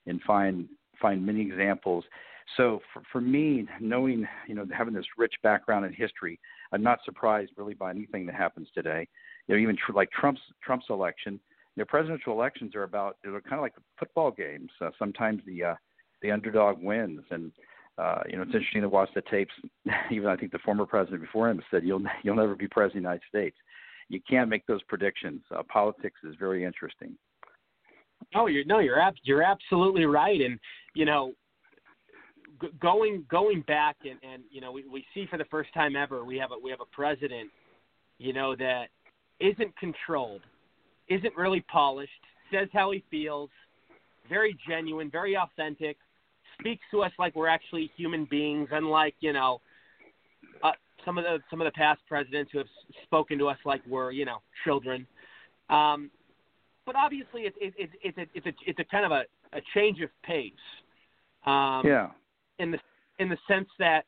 and 0.08 0.22
find 0.22 0.68
find 1.02 1.26
many 1.26 1.42
examples. 1.42 2.06
So 2.58 2.80
for, 2.94 3.04
for 3.12 3.22
me, 3.22 3.68
knowing 3.80 4.28
you 4.48 4.56
know 4.56 4.66
having 4.76 4.94
this 4.94 5.06
rich 5.18 5.34
background 5.44 5.86
in 5.86 5.94
history, 5.94 6.40
I'm 6.72 6.82
not 6.82 7.00
surprised 7.04 7.52
really 7.58 7.74
by 7.74 7.92
anything 7.92 8.26
that 8.28 8.36
happens 8.36 8.70
today. 8.74 9.08
You 9.48 9.56
know 9.56 9.62
even 9.62 9.76
tr- 9.76 9.94
like 9.94 10.10
Trump's 10.12 10.42
Trump's 10.64 10.86
election. 10.90 11.34
You 11.76 11.82
know 11.82 11.86
presidential 11.86 12.34
elections 12.34 12.76
are 12.76 12.84
about 12.84 13.18
they're 13.24 13.42
kind 13.42 13.56
of 13.56 13.62
like 13.62 13.76
football 14.00 14.32
games. 14.32 14.72
Uh, 14.82 14.90
sometimes 14.98 15.42
the 15.46 15.64
uh, 15.64 15.76
the 16.22 16.32
underdog 16.32 16.82
wins. 16.82 17.22
And 17.32 17.52
uh, 17.98 18.22
you 18.30 18.38
know, 18.38 18.44
it's 18.44 18.54
interesting 18.54 18.82
to 18.82 18.90
watch 18.90 19.10
the 19.14 19.24
tapes. 19.30 19.54
Even 20.12 20.30
I 20.30 20.38
think 20.38 20.52
the 20.52 20.60
former 20.60 20.86
president 20.86 21.22
before 21.22 21.50
him 21.50 21.62
said, 21.70 21.84
"You'll 21.84 22.04
you'll 22.24 22.36
never 22.36 22.56
be 22.56 22.68
president 22.68 23.06
of 23.06 23.10
the 23.10 23.10
United 23.10 23.28
States." 23.28 23.58
You 24.08 24.20
can't 24.28 24.50
make 24.50 24.66
those 24.66 24.82
predictions. 24.84 25.42
Uh, 25.56 25.62
politics 25.72 26.20
is 26.24 26.36
very 26.40 26.64
interesting. 26.64 27.16
Oh, 28.36 28.48
you're 28.48 28.66
no, 28.66 28.80
you're 28.80 29.00
ab- 29.00 29.16
you're 29.24 29.44
absolutely 29.44 30.06
right. 30.06 30.40
And 30.40 30.60
you 30.94 31.06
know, 31.06 31.34
g- 32.62 32.70
going 32.82 33.26
going 33.30 33.62
back 33.68 33.98
and 34.04 34.18
and 34.24 34.44
you 34.50 34.62
know, 34.62 34.72
we 34.72 34.86
we 34.88 35.06
see 35.14 35.26
for 35.30 35.38
the 35.38 35.46
first 35.46 35.74
time 35.74 35.96
ever 35.96 36.24
we 36.24 36.38
have 36.38 36.52
a 36.52 36.56
we 36.62 36.72
have 36.72 36.82
a 36.82 36.96
president, 36.96 37.50
you 38.18 38.34
know, 38.34 38.56
that 38.56 38.86
isn't 39.40 39.76
controlled, 39.78 40.42
isn't 41.10 41.36
really 41.36 41.62
polished, 41.62 42.12
says 42.52 42.68
how 42.74 42.92
he 42.92 43.04
feels, 43.10 43.50
very 44.28 44.58
genuine, 44.68 45.10
very 45.10 45.36
authentic, 45.36 45.98
speaks 46.60 46.84
to 46.92 47.02
us 47.02 47.12
like 47.18 47.36
we're 47.36 47.48
actually 47.48 47.92
human 47.96 48.26
beings, 48.26 48.70
unlike 48.72 49.16
you 49.20 49.34
know 49.34 49.62
uh, 50.64 50.72
some 51.06 51.18
of 51.18 51.24
the 51.24 51.40
some 51.50 51.62
of 51.62 51.66
the 51.66 51.72
past 51.72 52.02
presidents 52.08 52.52
who 52.52 52.60
have 52.60 52.68
spoken 53.04 53.38
to 53.40 53.48
us 53.48 53.58
like 53.66 53.82
we're 53.88 54.12
you 54.12 54.26
know 54.26 54.38
children. 54.64 55.06
Um, 55.70 56.10
but 56.86 56.96
obviously, 56.96 57.42
it's 57.42 57.58
it, 57.60 57.74
it, 57.78 57.90
it's 58.04 58.18
a 58.18 58.26
it's 58.34 58.46
a 58.48 58.54
it's 58.66 58.80
a 58.80 58.84
kind 58.86 59.06
of 59.06 59.12
a, 59.12 59.24
a 59.54 59.62
change 59.74 60.02
of 60.02 60.10
pace. 60.24 60.54
Um, 61.46 61.84
yeah. 61.86 62.10
In 62.60 62.72
the 62.72 62.80
in 63.20 63.30
the 63.30 63.38
sense 63.48 63.70
that 63.80 64.06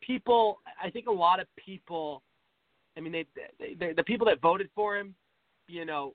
people, 0.00 0.60
I 0.82 0.90
think 0.90 1.06
a 1.06 1.12
lot 1.12 1.40
of 1.40 1.46
people, 1.56 2.22
I 2.96 3.00
mean, 3.00 3.12
they, 3.12 3.26
they, 3.58 3.74
they 3.74 3.92
the 3.92 4.04
people 4.04 4.26
that 4.26 4.40
voted 4.40 4.70
for 4.74 4.96
him, 4.96 5.14
you 5.68 5.84
know, 5.84 6.14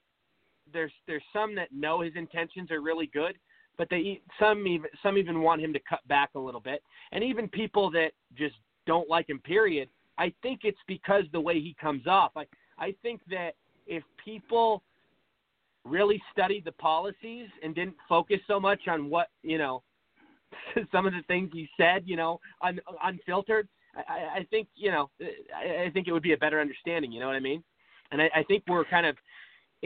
there's 0.72 0.92
there's 1.06 1.22
some 1.32 1.54
that 1.54 1.68
know 1.72 2.00
his 2.00 2.12
intentions 2.16 2.70
are 2.70 2.80
really 2.80 3.06
good, 3.06 3.38
but 3.78 3.88
they 3.90 4.20
some 4.38 4.66
even 4.66 4.90
some 5.02 5.18
even 5.18 5.42
want 5.42 5.60
him 5.60 5.72
to 5.72 5.80
cut 5.88 6.06
back 6.08 6.30
a 6.34 6.38
little 6.38 6.60
bit, 6.60 6.82
and 7.12 7.22
even 7.22 7.48
people 7.48 7.90
that 7.92 8.12
just 8.36 8.54
don't 8.86 9.08
like 9.08 9.28
him. 9.28 9.38
Period. 9.40 9.88
I 10.18 10.32
think 10.42 10.60
it's 10.64 10.78
because 10.86 11.24
the 11.32 11.40
way 11.40 11.60
he 11.60 11.76
comes 11.80 12.06
off. 12.06 12.32
I 12.36 12.46
I 12.78 12.94
think 13.02 13.20
that 13.30 13.54
if 13.86 14.02
people 14.22 14.82
really 15.84 16.20
studied 16.32 16.64
the 16.64 16.72
policies 16.72 17.48
and 17.62 17.74
didn't 17.74 17.96
focus 18.08 18.40
so 18.46 18.58
much 18.58 18.88
on 18.88 19.08
what 19.08 19.28
you 19.42 19.58
know 19.58 19.82
some 20.92 21.06
of 21.06 21.12
the 21.12 21.22
things 21.26 21.50
he 21.52 21.68
said, 21.76 22.02
you 22.06 22.16
know, 22.16 22.40
un, 22.62 22.80
unfiltered. 23.02 23.68
I, 24.08 24.40
I 24.40 24.46
think 24.50 24.68
you 24.74 24.90
know, 24.90 25.10
I, 25.20 25.84
I 25.84 25.90
think 25.90 26.08
it 26.08 26.12
would 26.12 26.22
be 26.22 26.32
a 26.32 26.38
better 26.38 26.60
understanding. 26.60 27.12
You 27.12 27.20
know 27.20 27.26
what 27.26 27.36
I 27.36 27.40
mean? 27.40 27.62
And 28.12 28.22
I, 28.22 28.30
I 28.36 28.42
think 28.44 28.64
we're 28.68 28.84
kind 28.84 29.06
of 29.06 29.16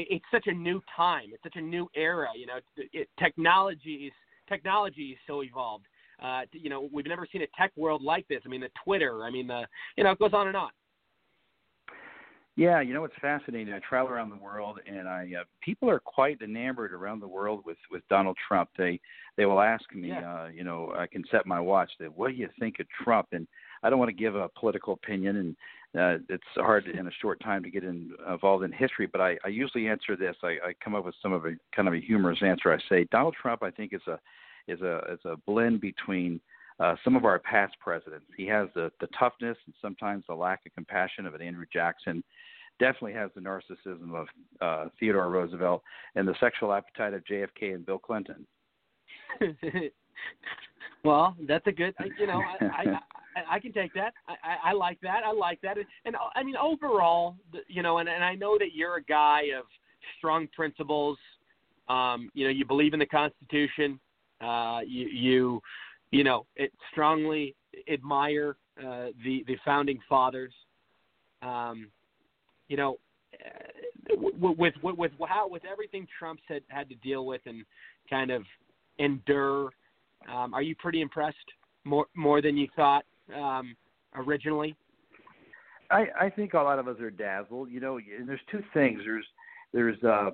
it, 0.01 0.07
it's 0.11 0.25
such 0.31 0.47
a 0.47 0.53
new 0.53 0.81
time. 0.97 1.31
It's 1.33 1.43
such 1.43 1.57
a 1.57 1.61
new 1.61 1.89
era. 1.95 2.29
You 2.37 2.47
know, 2.47 2.57
it, 2.77 2.91
it, 2.93 3.09
technology 3.19 4.07
is 4.07 4.13
technology 4.49 5.11
is 5.11 5.19
so 5.27 5.43
evolved. 5.43 5.87
Uh, 6.23 6.43
you 6.53 6.69
know, 6.69 6.89
we've 6.93 7.07
never 7.07 7.27
seen 7.31 7.43
a 7.43 7.47
tech 7.59 7.73
world 7.77 8.03
like 8.03 8.29
this. 8.29 8.43
I 8.45 8.49
mean, 8.49 8.61
the 8.61 8.71
Twitter. 8.85 9.25
I 9.25 9.31
mean, 9.31 9.47
the 9.47 9.63
you 9.97 10.05
know, 10.05 10.11
it 10.11 10.19
goes 10.19 10.33
on 10.33 10.49
and 10.49 10.57
on. 10.57 10.71
Yeah, 12.57 12.83
you 12.83 12.93
know 12.93 13.05
it's 13.05 13.15
fascinating. 13.23 13.73
I 13.73 13.79
travel 13.79 14.13
around 14.13 14.29
the 14.29 14.37
world, 14.37 14.81
and 14.87 15.09
I 15.09 15.31
uh, 15.41 15.45
people 15.63 15.89
are 15.89 16.01
quite 16.01 16.43
enamored 16.43 16.93
around 16.93 17.21
the 17.21 17.29
world 17.29 17.63
with 17.65 17.79
with 17.91 18.03
Donald 18.11 18.37
Trump. 18.47 18.69
They 18.77 19.01
they 19.39 19.47
will 19.47 19.61
ask 19.61 19.85
me, 19.95 20.09
yeah. 20.09 20.43
uh, 20.43 20.49
you 20.49 20.65
know, 20.65 20.93
I 20.95 21.07
can 21.07 21.25
set 21.31 21.47
my 21.47 21.59
watch. 21.59 21.91
That 22.01 22.15
what 22.15 22.29
do 22.29 22.35
you 22.35 22.49
think 22.59 22.81
of 22.81 22.87
Trump? 23.03 23.29
And 23.33 23.47
I 23.83 23.89
don't 23.89 23.99
want 23.99 24.11
to 24.11 24.15
give 24.15 24.35
a 24.35 24.51
political 24.59 24.93
opinion, 24.93 25.37
and 25.37 25.57
uh, 25.99 26.19
it's 26.29 26.45
hard 26.55 26.87
in 26.87 27.09
a 27.09 27.11
short 27.21 27.41
time 27.41 27.63
to 27.65 27.71
get 27.71 27.83
in, 27.83 28.13
involved 28.31 28.65
in 28.65 28.71
history. 28.71 29.07
But 29.07 29.21
I, 29.21 29.37
I 29.45 29.49
usually 29.49 29.89
answer 29.89 30.17
this. 30.17 30.37
I, 30.43 30.57
I 30.65 30.75
come 30.83 30.95
up 30.95 31.05
with 31.05 31.17
some 31.21 31.33
of 31.33 31.45
a 31.47 31.55
kind 31.75 31.89
of 31.89 31.95
a 31.95 32.01
humorous 32.01 32.39
answer. 32.43 32.73
I 32.73 32.79
say 32.89 33.09
Donald 33.11 33.35
Trump. 33.41 33.63
I 33.63 33.71
think 33.71 33.93
is 33.93 34.01
a 34.07 34.19
is 34.69 34.81
a 34.83 35.01
is 35.13 35.19
a 35.25 35.37
blend 35.47 35.81
between 35.81 36.41
uh, 36.79 36.95
some 37.05 37.17
of 37.17 37.25
our 37.25 37.39
past 37.41 37.75
presidents. 37.81 38.27
He 38.37 38.47
has 38.47 38.69
the, 38.75 38.91
the 39.01 39.09
toughness 39.19 39.57
and 39.67 39.75
sometimes 39.83 40.25
the 40.29 40.35
lack 40.35 40.61
of 40.65 40.73
compassion 40.75 41.27
of 41.27 41.35
an 41.35 41.43
Andrew 41.43 41.67
Jackson. 41.73 42.23
Definitely 42.79 43.13
has 43.15 43.31
the 43.35 43.43
narcissism 43.43 44.15
of 44.15 44.27
uh, 44.63 44.89
Theodore 44.99 45.29
Roosevelt 45.29 45.83
and 46.15 46.27
the 46.27 46.35
sexual 46.41 46.73
appetite 46.73 47.13
of 47.13 47.23
JFK 47.25 47.75
and 47.75 47.85
Bill 47.85 47.99
Clinton. 47.99 48.47
well, 51.05 51.37
that's 51.47 51.67
a 51.67 51.73
good. 51.73 51.95
You 52.19 52.27
know, 52.27 52.41
I, 52.61 52.65
I, 52.65 52.85
I, 53.49 53.57
I 53.57 53.61
can 53.61 53.73
take 53.73 53.93
that. 53.95 54.13
I, 54.29 54.71
I 54.71 54.73
like 54.73 55.01
that. 55.03 55.23
I 55.25 55.33
like 55.33 55.61
that. 55.63 55.77
And 56.05 56.17
I 56.35 56.43
mean, 56.43 56.57
overall, 56.57 57.37
you 57.69 57.83
know, 57.83 57.99
and, 57.99 58.09
and 58.09 58.25
I 58.25 58.35
know 58.35 58.59
that 58.59 58.75
you're 58.75 58.97
a 58.97 59.03
guy 59.03 59.43
of 59.59 59.65
strong 60.19 60.49
principles. 60.55 61.19
Um, 61.89 62.31
you 62.35 62.45
know, 62.45 62.51
you 62.51 62.65
believe 62.65 62.93
in 62.93 63.01
the 63.01 63.07
Constitution. 63.07 63.99
Uh, 64.41 64.81
you, 64.87 65.09
you 65.09 65.61
you 66.11 66.25
know, 66.25 66.47
it 66.57 66.73
strongly 66.91 67.55
admire 67.93 68.57
uh, 68.79 69.07
the 69.25 69.45
the 69.47 69.57
founding 69.65 69.99
fathers. 70.09 70.53
Um, 71.43 71.91
you 72.69 72.77
know, 72.77 72.99
uh, 73.35 74.17
with, 74.17 74.57
with 74.59 74.75
with 74.83 75.13
how 75.29 75.49
with 75.49 75.63
everything 75.71 76.07
Trump's 76.19 76.43
had 76.49 76.63
had 76.69 76.89
to 76.89 76.95
deal 76.97 77.27
with 77.27 77.43
and 77.47 77.65
kind 78.09 78.31
of 78.31 78.43
endure, 78.99 79.71
um, 80.33 80.55
are 80.55 80.63
you 80.63 80.75
pretty 80.77 81.01
impressed 81.01 81.37
more 81.85 82.07
more 82.15 82.43
than 82.43 82.57
you 82.57 82.69
thought 82.77 83.05
um, 83.35 83.77
originally? 84.15 84.75
I, 85.91 86.07
I 86.19 86.31
think 86.31 86.55
a 86.55 86.59
lot 86.59 86.79
of 86.79 86.87
us 86.89 87.01
are 87.01 87.11
dazzled. 87.11 87.71
You 87.71 87.81
know, 87.81 87.99
and 87.99 88.29
there's 88.29 88.41
two 88.51 88.63
things. 88.73 89.01
There's 89.05 89.27
there's 89.73 90.03
uh, 90.05 90.31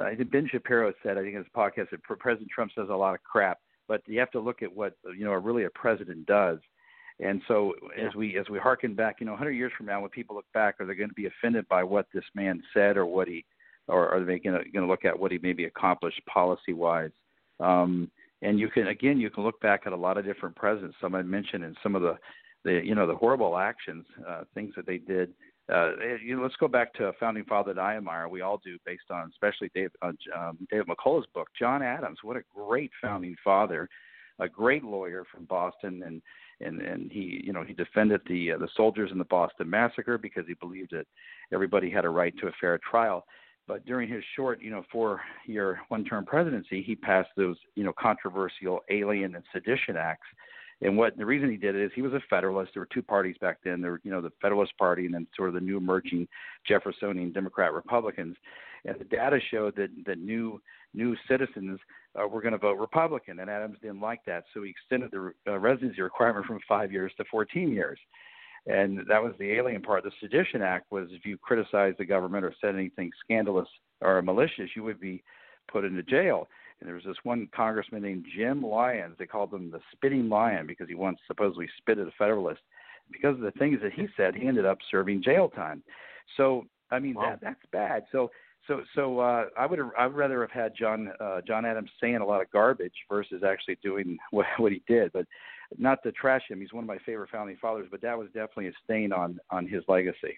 I 0.00 0.14
think 0.14 0.30
Ben 0.30 0.48
Shapiro 0.50 0.92
said 1.02 1.18
I 1.18 1.22
think 1.22 1.34
in 1.34 1.38
his 1.38 1.52
podcast 1.56 1.90
that 1.90 2.02
President 2.02 2.50
Trump 2.50 2.72
says 2.74 2.88
a 2.90 2.94
lot 2.94 3.14
of 3.14 3.22
crap 3.22 3.58
but 3.88 4.02
you 4.06 4.20
have 4.20 4.30
to 4.32 4.40
look 4.40 4.62
at 4.62 4.72
what 4.72 4.92
you 5.16 5.24
know 5.24 5.32
really 5.32 5.64
a 5.64 5.70
president 5.70 6.26
does. 6.26 6.58
And 7.20 7.42
so 7.48 7.74
yeah. 7.96 8.06
as 8.06 8.14
we 8.14 8.38
as 8.38 8.48
we 8.48 8.58
harken 8.58 8.94
back, 8.94 9.16
you 9.18 9.26
know, 9.26 9.32
100 9.32 9.52
years 9.52 9.72
from 9.76 9.86
now, 9.86 10.00
when 10.00 10.10
people 10.10 10.36
look 10.36 10.46
back, 10.54 10.76
are 10.78 10.86
they 10.86 10.94
going 10.94 11.08
to 11.08 11.14
be 11.14 11.26
offended 11.26 11.66
by 11.68 11.82
what 11.82 12.06
this 12.14 12.24
man 12.34 12.62
said, 12.72 12.96
or 12.96 13.06
what 13.06 13.26
he, 13.26 13.44
or 13.88 14.08
are 14.08 14.20
they 14.20 14.38
going 14.38 14.62
to, 14.62 14.70
going 14.70 14.84
to 14.84 14.90
look 14.90 15.04
at 15.04 15.18
what 15.18 15.32
he 15.32 15.40
maybe 15.42 15.64
accomplished 15.64 16.20
policy 16.32 16.74
wise? 16.74 17.10
Um, 17.58 18.08
and 18.42 18.58
you 18.58 18.68
can 18.68 18.88
again, 18.88 19.18
you 19.18 19.30
can 19.30 19.44
look 19.44 19.60
back 19.60 19.82
at 19.86 19.92
a 19.92 19.96
lot 19.96 20.18
of 20.18 20.24
different 20.24 20.56
presidents. 20.56 20.96
Some 21.00 21.14
I 21.14 21.22
mentioned, 21.22 21.64
and 21.64 21.76
some 21.82 21.94
of 21.94 22.02
the, 22.02 22.16
the 22.64 22.80
you 22.84 22.94
know, 22.94 23.06
the 23.06 23.16
horrible 23.16 23.56
actions, 23.56 24.04
uh, 24.28 24.42
things 24.54 24.74
that 24.76 24.86
they 24.86 24.98
did 24.98 25.32
uh, 25.72 25.90
you 26.24 26.34
know, 26.34 26.42
let's 26.42 26.56
go 26.56 26.68
back 26.68 26.94
to 26.94 27.12
founding 27.20 27.44
father 27.44 27.78
admire. 27.78 28.28
We 28.28 28.40
all 28.40 28.60
do, 28.64 28.78
based 28.86 29.10
on 29.10 29.30
especially 29.30 29.70
Dave, 29.74 29.90
uh, 30.00 30.12
um, 30.36 30.58
David 30.70 30.86
McCullough's 30.86 31.26
book, 31.34 31.48
John 31.58 31.82
Adams. 31.82 32.18
What 32.22 32.38
a 32.38 32.42
great 32.54 32.90
founding 33.02 33.36
father, 33.44 33.88
a 34.38 34.48
great 34.48 34.82
lawyer 34.82 35.24
from 35.30 35.44
Boston, 35.44 36.02
and 36.06 36.22
and 36.60 36.80
and 36.80 37.12
he, 37.12 37.42
you 37.44 37.52
know, 37.52 37.64
he 37.64 37.74
defended 37.74 38.22
the 38.26 38.52
uh, 38.52 38.58
the 38.58 38.68
soldiers 38.76 39.10
in 39.12 39.18
the 39.18 39.24
Boston 39.24 39.68
massacre 39.68 40.16
because 40.16 40.44
he 40.48 40.54
believed 40.54 40.92
that 40.92 41.06
everybody 41.52 41.90
had 41.90 42.06
a 42.06 42.10
right 42.10 42.34
to 42.38 42.46
a 42.46 42.52
fair 42.58 42.78
trial. 42.90 43.26
But 43.68 43.86
during 43.86 44.08
his 44.08 44.24
short, 44.34 44.60
you 44.60 44.70
know, 44.70 44.82
four-year, 44.90 45.80
one-term 45.88 46.24
presidency, 46.24 46.82
he 46.82 46.96
passed 46.96 47.28
those, 47.36 47.56
you 47.76 47.84
know, 47.84 47.92
controversial 47.92 48.80
alien 48.90 49.36
and 49.36 49.44
sedition 49.52 49.96
acts 49.96 50.26
and 50.80 50.96
what 50.96 51.16
the 51.16 51.26
reason 51.26 51.50
he 51.50 51.56
did 51.56 51.74
it 51.74 51.82
is 51.82 51.90
he 51.94 52.02
was 52.02 52.12
a 52.12 52.22
Federalist. 52.30 52.72
There 52.74 52.82
were 52.82 52.88
two 52.92 53.02
parties 53.02 53.36
back 53.40 53.58
then. 53.64 53.80
There 53.80 53.92
were, 53.92 54.00
you 54.04 54.10
know, 54.10 54.20
the 54.20 54.32
Federalist 54.40 54.76
Party 54.78 55.06
and 55.06 55.14
then 55.14 55.26
sort 55.36 55.48
of 55.48 55.54
the 55.54 55.60
new 55.60 55.76
emerging 55.76 56.28
Jeffersonian 56.66 57.32
Democrat 57.32 57.72
Republicans. 57.72 58.36
And 58.84 58.98
the 58.98 59.04
data 59.04 59.40
showed 59.50 59.74
that 59.76 59.90
that 60.06 60.18
new 60.18 60.60
new 60.94 61.16
citizens 61.28 61.80
uh, 62.18 62.26
were 62.28 62.40
going 62.40 62.52
to 62.52 62.58
vote 62.58 62.78
Republican, 62.78 63.40
and 63.40 63.50
Adams 63.50 63.76
didn't 63.82 64.00
like 64.00 64.24
that, 64.24 64.44
so 64.54 64.62
he 64.62 64.70
extended 64.70 65.10
the 65.10 65.32
uh, 65.52 65.58
residency 65.58 66.00
requirement 66.00 66.46
from 66.46 66.60
five 66.66 66.92
years 66.92 67.12
to 67.18 67.24
14 67.30 67.70
years. 67.72 67.98
And 68.66 68.98
that 69.08 69.22
was 69.22 69.32
the 69.38 69.52
alien 69.52 69.82
part. 69.82 70.04
The 70.04 70.10
Sedition 70.20 70.62
Act 70.62 70.90
was 70.90 71.08
if 71.10 71.24
you 71.24 71.38
criticized 71.38 71.98
the 71.98 72.04
government 72.04 72.44
or 72.44 72.54
said 72.60 72.74
anything 72.74 73.10
scandalous 73.24 73.68
or 74.00 74.20
malicious, 74.22 74.70
you 74.76 74.82
would 74.84 75.00
be 75.00 75.22
put 75.70 75.84
into 75.84 76.02
jail. 76.02 76.48
And 76.80 76.86
there 76.86 76.94
was 76.94 77.04
this 77.04 77.16
one 77.24 77.48
congressman 77.54 78.02
named 78.02 78.26
Jim 78.36 78.62
Lyons. 78.62 79.16
They 79.18 79.26
called 79.26 79.52
him 79.52 79.70
the 79.70 79.80
spitting 79.92 80.28
lion 80.28 80.66
because 80.66 80.88
he 80.88 80.94
once 80.94 81.18
supposedly 81.26 81.68
spit 81.78 81.98
at 81.98 82.06
a 82.06 82.12
Federalist. 82.18 82.60
Because 83.10 83.34
of 83.34 83.40
the 83.40 83.52
things 83.52 83.78
that 83.82 83.92
he 83.92 84.06
said, 84.16 84.34
he 84.34 84.46
ended 84.46 84.66
up 84.66 84.78
serving 84.90 85.22
jail 85.22 85.48
time. 85.48 85.82
So 86.36 86.66
I 86.90 86.98
mean 86.98 87.14
wow. 87.14 87.30
that 87.30 87.40
that's 87.40 87.66
bad. 87.72 88.04
So 88.12 88.30
so 88.66 88.82
so 88.94 89.18
uh, 89.18 89.46
I 89.58 89.66
would 89.66 89.80
I 89.98 90.06
would 90.06 90.16
rather 90.16 90.40
have 90.42 90.50
had 90.50 90.72
John 90.78 91.10
uh, 91.20 91.40
John 91.46 91.64
Adams 91.64 91.90
saying 92.00 92.16
a 92.16 92.26
lot 92.26 92.42
of 92.42 92.50
garbage 92.50 92.92
versus 93.08 93.42
actually 93.44 93.78
doing 93.82 94.18
what 94.30 94.46
what 94.58 94.72
he 94.72 94.82
did. 94.86 95.12
But 95.12 95.26
not 95.76 96.02
to 96.02 96.12
trash 96.12 96.42
him, 96.48 96.60
he's 96.60 96.72
one 96.72 96.84
of 96.84 96.88
my 96.88 96.98
favorite 97.04 97.30
founding 97.30 97.56
fathers. 97.60 97.88
But 97.90 98.00
that 98.02 98.16
was 98.16 98.28
definitely 98.28 98.68
a 98.68 98.72
stain 98.84 99.12
on 99.12 99.38
on 99.50 99.66
his 99.66 99.82
legacy. 99.88 100.36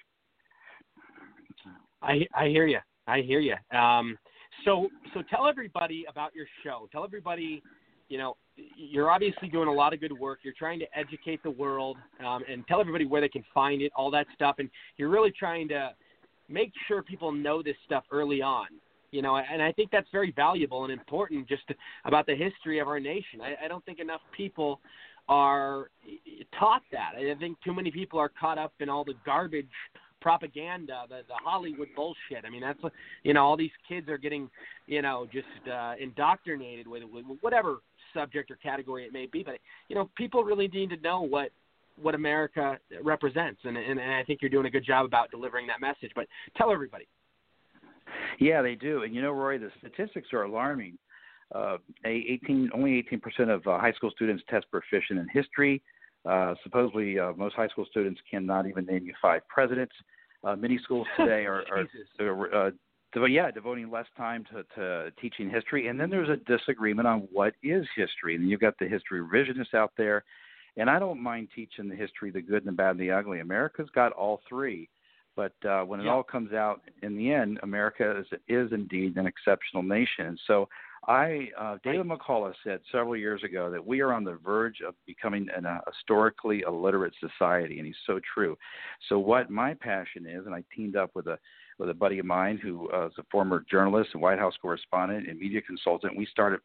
I 2.02 2.27
I 2.35 2.48
hear 2.48 2.66
you. 2.66 2.78
I 3.07 3.20
hear 3.20 3.40
you. 3.40 3.55
Um, 3.77 4.19
so 4.65 4.89
so 5.15 5.23
tell 5.31 5.47
everybody 5.47 6.05
about 6.09 6.35
your 6.35 6.47
show. 6.65 6.89
Tell 6.93 7.05
everybody, 7.05 7.62
you 8.09 8.19
know, 8.19 8.36
you're 8.77 9.11
obviously 9.11 9.48
doing 9.48 9.69
a 9.69 9.73
lot 9.73 9.93
of 9.93 10.01
good 10.01 10.12
work. 10.12 10.40
You're 10.43 10.55
trying 10.59 10.81
to 10.81 10.86
educate 10.97 11.43
the 11.43 11.51
world 11.51 11.97
um, 12.27 12.43
and 12.51 12.66
tell 12.66 12.81
everybody 12.81 13.07
where 13.07 13.20
they 13.20 13.28
can 13.28 13.44
find 13.55 13.82
it, 13.82 13.93
all 13.97 14.11
that 14.11 14.27
stuff, 14.35 14.57
and 14.59 14.69
you're 14.97 15.09
really 15.09 15.32
trying 15.36 15.69
to 15.69 15.90
make 16.48 16.73
sure 16.89 17.02
people 17.02 17.32
know 17.32 17.62
this 17.62 17.77
stuff 17.85 18.05
early 18.11 18.43
on. 18.43 18.66
You 19.12 19.23
know, 19.23 19.39
and 19.39 19.61
I 19.61 19.73
think 19.73 19.90
that's 19.90 20.07
very 20.12 20.32
valuable 20.36 20.85
and 20.85 20.93
important 20.93 21.48
just 21.48 21.65
about 22.05 22.27
the 22.27 22.35
history 22.36 22.78
of 22.78 22.86
our 22.86 23.01
nation. 23.01 23.40
I, 23.43 23.65
I 23.65 23.69
don't 23.69 23.85
think 23.85 23.98
enough 23.98 24.20
people 24.36 24.81
are 25.31 25.90
taught 26.59 26.82
that. 26.90 27.12
I 27.16 27.35
think 27.39 27.57
too 27.65 27.73
many 27.73 27.90
people 27.90 28.19
are 28.19 28.28
caught 28.28 28.59
up 28.59 28.74
in 28.81 28.90
all 28.90 29.05
the 29.05 29.15
garbage 29.24 29.69
propaganda, 30.20 31.05
the 31.09 31.20
the 31.28 31.35
Hollywood 31.43 31.89
bullshit. 31.97 32.44
I 32.44 32.51
mean, 32.51 32.61
that's 32.61 32.78
you 33.23 33.32
know. 33.32 33.44
All 33.44 33.57
these 33.57 33.70
kids 33.89 34.09
are 34.09 34.19
getting, 34.19 34.51
you 34.86 35.01
know, 35.01 35.27
just 35.32 35.47
uh, 35.73 35.94
indoctrinated 35.98 36.86
with, 36.86 37.05
with 37.05 37.24
whatever 37.40 37.77
subject 38.12 38.51
or 38.51 38.57
category 38.57 39.05
it 39.05 39.12
may 39.12 39.27
be. 39.27 39.43
But 39.43 39.59
you 39.89 39.94
know, 39.94 40.11
people 40.16 40.44
really 40.44 40.69
need 40.69 40.90
to 40.90 40.97
know 40.98 41.23
what 41.23 41.51
what 42.02 42.15
America 42.15 42.78
represents, 43.02 43.61
and, 43.65 43.77
and 43.77 44.01
and 44.01 44.12
I 44.12 44.24
think 44.24 44.43
you're 44.43 44.51
doing 44.51 44.66
a 44.66 44.70
good 44.70 44.85
job 44.85 45.07
about 45.07 45.31
delivering 45.31 45.66
that 45.69 45.81
message. 45.81 46.11
But 46.15 46.27
tell 46.57 46.73
everybody. 46.73 47.07
Yeah, 48.40 48.62
they 48.62 48.74
do, 48.74 49.05
and 49.05 49.15
you 49.15 49.23
know, 49.23 49.31
Roy, 49.31 49.59
the 49.59 49.70
statistics 49.78 50.28
are 50.32 50.43
alarming. 50.43 50.98
Uh, 51.55 51.78
18, 52.05 52.70
only 52.72 53.02
18% 53.10 53.52
of 53.52 53.66
uh, 53.66 53.78
high 53.78 53.93
school 53.93 54.10
students 54.10 54.43
test 54.48 54.66
proficient 54.70 55.18
in 55.18 55.28
history. 55.32 55.82
Uh, 56.24 56.55
supposedly, 56.62 57.18
uh, 57.18 57.32
most 57.32 57.55
high 57.55 57.68
school 57.68 57.86
students 57.90 58.20
cannot 58.31 58.66
even 58.66 58.85
name 58.86 59.05
you 59.05 59.14
five 59.20 59.47
presidents. 59.48 59.94
Uh, 60.44 60.55
many 60.55 60.78
schools 60.85 61.06
today 61.16 61.47
are, 61.47 61.64
are, 62.20 62.66
uh, 62.66 62.70
yeah, 63.27 63.51
devoting 63.51 63.90
less 63.90 64.06
time 64.16 64.44
to, 64.52 64.62
to 64.74 65.10
teaching 65.20 65.51
history. 65.51 65.89
And 65.89 65.98
then 65.98 66.10
there's 66.10 66.28
a 66.28 66.36
disagreement 66.36 67.09
on 67.09 67.27
what 67.32 67.55
is 67.62 67.86
history. 67.97 68.36
And 68.36 68.48
you've 68.48 68.60
got 68.60 68.74
the 68.78 68.86
history 68.86 69.20
revisionists 69.20 69.74
out 69.74 69.93
there. 69.97 70.24
And 70.77 70.89
I 70.89 70.98
don't 70.98 71.20
mind 71.20 71.48
teaching 71.55 71.89
the 71.89 71.97
history, 71.97 72.31
the 72.31 72.40
good 72.40 72.64
and 72.64 72.68
the 72.68 72.72
bad 72.72 72.93
and 72.93 73.01
the 73.01 73.10
ugly. 73.10 73.40
America's 73.40 73.89
got 73.94 74.12
all 74.12 74.40
three. 74.48 74.89
But 75.36 75.52
uh, 75.68 75.82
when 75.82 76.01
it 76.01 76.05
yeah. 76.05 76.12
all 76.12 76.22
comes 76.22 76.52
out 76.52 76.82
in 77.02 77.16
the 77.16 77.32
end, 77.32 77.59
America 77.62 78.20
is, 78.20 78.27
is 78.48 78.72
indeed 78.72 79.16
an 79.16 79.27
exceptional 79.27 79.82
nation. 79.82 80.27
And 80.27 80.40
so 80.47 80.68
I, 81.09 81.48
uh, 81.59 81.78
David 81.82 82.06
McCullough 82.06 82.52
said 82.62 82.81
several 82.93 83.16
years 83.16 83.43
ago 83.43 83.70
that 83.70 83.85
we 83.85 84.01
are 84.01 84.12
on 84.12 84.22
the 84.22 84.39
verge 84.44 84.81
of 84.86 84.94
becoming 85.06 85.48
an 85.56 85.64
uh, 85.64 85.78
historically 85.86 86.62
illiterate 86.66 87.14
society, 87.20 87.78
and 87.78 87.86
he's 87.86 87.97
so 88.06 88.20
true. 88.35 88.56
So 89.09 89.18
what 89.18 89.51
my 89.51 89.74
passion 89.74 90.27
is, 90.27 90.44
and 90.44 90.55
I 90.55 90.62
teamed 90.74 90.97
up 90.97 91.10
with 91.14 91.27
a 91.27 91.39
with 91.78 91.89
a 91.89 91.94
buddy 91.94 92.18
of 92.18 92.27
mine 92.27 92.59
who 92.62 92.90
uh, 92.93 93.06
is 93.06 93.14
a 93.18 93.22
former 93.31 93.64
journalist 93.70 94.10
and 94.12 94.20
White 94.20 94.39
House 94.39 94.52
correspondent 94.60 95.27
and 95.27 95.39
media 95.39 95.62
consultant. 95.62 96.14
We 96.14 96.27
started, 96.27 96.60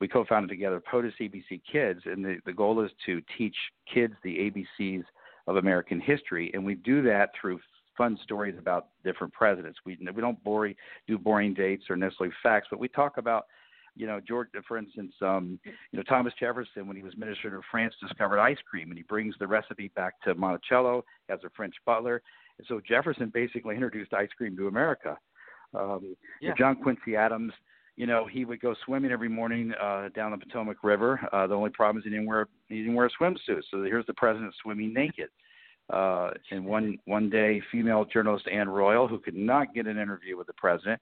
we 0.00 0.06
co-founded 0.06 0.48
together 0.48 0.80
POTUS 0.80 1.14
ABC 1.20 1.60
Kids, 1.70 1.98
and 2.04 2.24
the, 2.24 2.36
the 2.46 2.52
goal 2.52 2.80
is 2.80 2.92
to 3.06 3.20
teach 3.36 3.56
kids 3.92 4.14
the 4.22 4.52
ABCs 4.80 5.02
of 5.48 5.56
American 5.56 6.00
history, 6.00 6.52
and 6.54 6.64
we 6.64 6.76
do 6.76 7.02
that 7.02 7.30
through 7.38 7.58
fun 7.98 8.16
stories 8.22 8.54
about 8.56 8.88
different 9.04 9.32
presidents. 9.32 9.80
We 9.84 9.98
we 10.14 10.22
don't 10.22 10.42
bore, 10.44 10.70
do 11.08 11.18
boring 11.18 11.54
dates 11.54 11.84
or 11.90 11.96
necessarily 11.96 12.32
facts, 12.40 12.68
but 12.70 12.78
we 12.78 12.86
talk 12.86 13.18
about 13.18 13.46
you 13.96 14.06
know, 14.06 14.20
George, 14.26 14.48
for 14.66 14.78
instance, 14.78 15.12
um, 15.20 15.58
you 15.64 15.98
know, 15.98 16.02
Thomas 16.02 16.32
Jefferson, 16.40 16.86
when 16.86 16.96
he 16.96 17.02
was 17.02 17.16
minister 17.16 17.54
of 17.56 17.62
France, 17.70 17.94
discovered 18.00 18.40
ice 18.40 18.58
cream, 18.68 18.88
and 18.88 18.96
he 18.96 19.04
brings 19.04 19.34
the 19.38 19.46
recipe 19.46 19.88
back 19.94 20.20
to 20.22 20.34
Monticello 20.34 21.04
as 21.28 21.38
a 21.44 21.50
French 21.56 21.74
butler. 21.84 22.22
And 22.58 22.66
so 22.66 22.80
Jefferson 22.86 23.30
basically 23.32 23.74
introduced 23.74 24.14
ice 24.14 24.30
cream 24.36 24.56
to 24.56 24.68
America. 24.68 25.18
Um, 25.74 26.16
yeah. 26.40 26.52
John 26.58 26.76
Quincy 26.76 27.16
Adams, 27.16 27.52
you 27.96 28.06
know, 28.06 28.26
he 28.26 28.44
would 28.44 28.60
go 28.60 28.74
swimming 28.84 29.12
every 29.12 29.28
morning 29.28 29.72
uh, 29.80 30.08
down 30.14 30.30
the 30.30 30.38
Potomac 30.38 30.82
River. 30.82 31.20
Uh, 31.32 31.46
the 31.46 31.54
only 31.54 31.70
problem 31.70 31.98
is 31.98 32.04
he 32.04 32.10
didn't 32.10 32.26
wear 32.26 32.48
he 32.68 32.78
didn't 32.78 32.94
wear 32.94 33.06
a 33.06 33.22
swimsuit. 33.22 33.62
So 33.70 33.82
here's 33.82 34.06
the 34.06 34.14
president 34.14 34.54
swimming 34.62 34.92
naked. 34.94 35.28
Uh, 35.92 36.30
and 36.50 36.64
one 36.64 36.98
one 37.04 37.28
day, 37.28 37.60
female 37.70 38.04
journalist 38.04 38.46
Anne 38.50 38.68
Royall, 38.68 39.08
who 39.08 39.18
could 39.18 39.34
not 39.34 39.74
get 39.74 39.86
an 39.86 39.98
interview 39.98 40.36
with 40.36 40.46
the 40.46 40.52
president, 40.54 41.00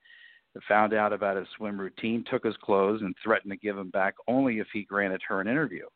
found 0.69 0.93
out 0.93 1.13
about 1.13 1.37
his 1.37 1.47
swim 1.57 1.79
routine, 1.79 2.25
took 2.31 2.45
his 2.45 2.57
clothes, 2.63 3.03
and 3.03 3.15
threatened 3.23 3.53
to 3.53 3.57
give 3.57 3.77
them 3.77 3.91
back 3.91 4.15
only 4.27 4.59
if 4.59 4.67
he 4.73 4.83
granted 4.83 5.21
her 5.29 5.41
an 5.41 5.49
interview. 5.49 5.87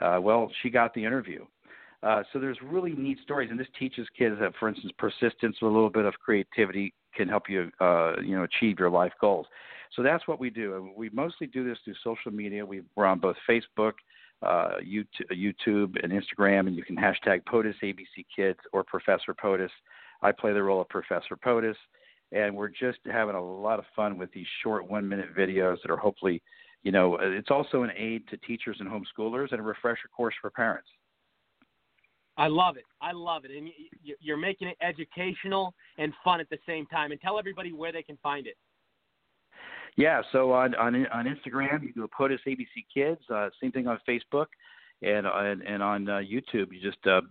Uh, 0.00 0.18
well, 0.20 0.50
she 0.62 0.70
got 0.70 0.94
the 0.94 1.04
interview. 1.04 1.44
Uh, 2.02 2.22
so 2.32 2.38
there's 2.38 2.58
really 2.62 2.92
neat 2.92 3.18
stories, 3.22 3.50
and 3.50 3.58
this 3.58 3.66
teaches 3.76 4.06
kids 4.16 4.36
that, 4.40 4.52
for 4.60 4.68
instance, 4.68 4.92
persistence 4.98 5.56
with 5.60 5.70
a 5.70 5.74
little 5.74 5.90
bit 5.90 6.04
of 6.04 6.14
creativity 6.14 6.94
can 7.14 7.28
help 7.28 7.48
you, 7.48 7.70
uh, 7.80 8.12
you 8.22 8.36
know, 8.36 8.44
achieve 8.44 8.78
your 8.78 8.90
life 8.90 9.12
goals. 9.20 9.46
So 9.96 10.02
that's 10.02 10.28
what 10.28 10.38
we 10.38 10.50
do. 10.50 10.92
We 10.96 11.10
mostly 11.10 11.48
do 11.48 11.68
this 11.68 11.78
through 11.84 11.94
social 12.04 12.30
media. 12.30 12.64
We, 12.64 12.82
we're 12.94 13.06
on 13.06 13.18
both 13.18 13.36
Facebook, 13.48 13.94
uh, 14.42 14.74
YouTube, 14.84 15.96
and 16.02 16.12
Instagram, 16.12 16.68
and 16.68 16.76
you 16.76 16.84
can 16.84 16.94
hashtag 16.94 17.44
POTUS 17.46 17.74
ABC 17.82 18.24
Kids 18.34 18.60
or 18.72 18.84
Professor 18.84 19.34
POTUS. 19.34 19.70
I 20.22 20.30
play 20.30 20.52
the 20.52 20.62
role 20.62 20.80
of 20.80 20.88
Professor 20.88 21.36
POTUS 21.36 21.76
and 22.32 22.54
we're 22.54 22.68
just 22.68 22.98
having 23.10 23.34
a 23.34 23.42
lot 23.42 23.78
of 23.78 23.84
fun 23.96 24.18
with 24.18 24.32
these 24.32 24.46
short 24.62 24.88
one 24.88 25.08
minute 25.08 25.34
videos 25.36 25.76
that 25.82 25.90
are 25.90 25.96
hopefully 25.96 26.42
you 26.82 26.92
know 26.92 27.18
it's 27.20 27.50
also 27.50 27.82
an 27.82 27.90
aid 27.96 28.26
to 28.28 28.36
teachers 28.38 28.76
and 28.80 28.88
homeschoolers 28.88 29.50
and 29.52 29.60
a 29.60 29.62
refresher 29.62 30.08
course 30.14 30.34
for 30.40 30.50
parents. 30.50 30.88
I 32.36 32.46
love 32.46 32.76
it. 32.76 32.84
I 33.00 33.10
love 33.12 33.44
it. 33.44 33.50
And 33.50 33.68
you're 34.20 34.36
making 34.36 34.68
it 34.68 34.76
educational 34.80 35.74
and 35.98 36.12
fun 36.22 36.38
at 36.38 36.48
the 36.50 36.58
same 36.68 36.86
time. 36.86 37.10
And 37.10 37.20
tell 37.20 37.36
everybody 37.36 37.72
where 37.72 37.90
they 37.90 38.04
can 38.04 38.16
find 38.22 38.46
it. 38.46 38.56
Yeah 39.96 40.22
so 40.30 40.52
on 40.52 40.74
on 40.76 41.06
on 41.08 41.26
instagram 41.26 41.82
you 41.82 41.92
do 41.92 42.04
a 42.04 42.08
POTUS 42.08 42.38
abc 42.46 42.66
kids 42.94 43.20
uh, 43.34 43.48
same 43.60 43.72
thing 43.72 43.88
on 43.88 43.98
facebook 44.08 44.46
and 45.02 45.26
and, 45.26 45.62
and 45.62 45.82
on 45.82 46.08
uh, 46.08 46.18
youtube. 46.18 46.68
You 46.70 46.80
just 46.80 47.04
uh, 47.06 47.22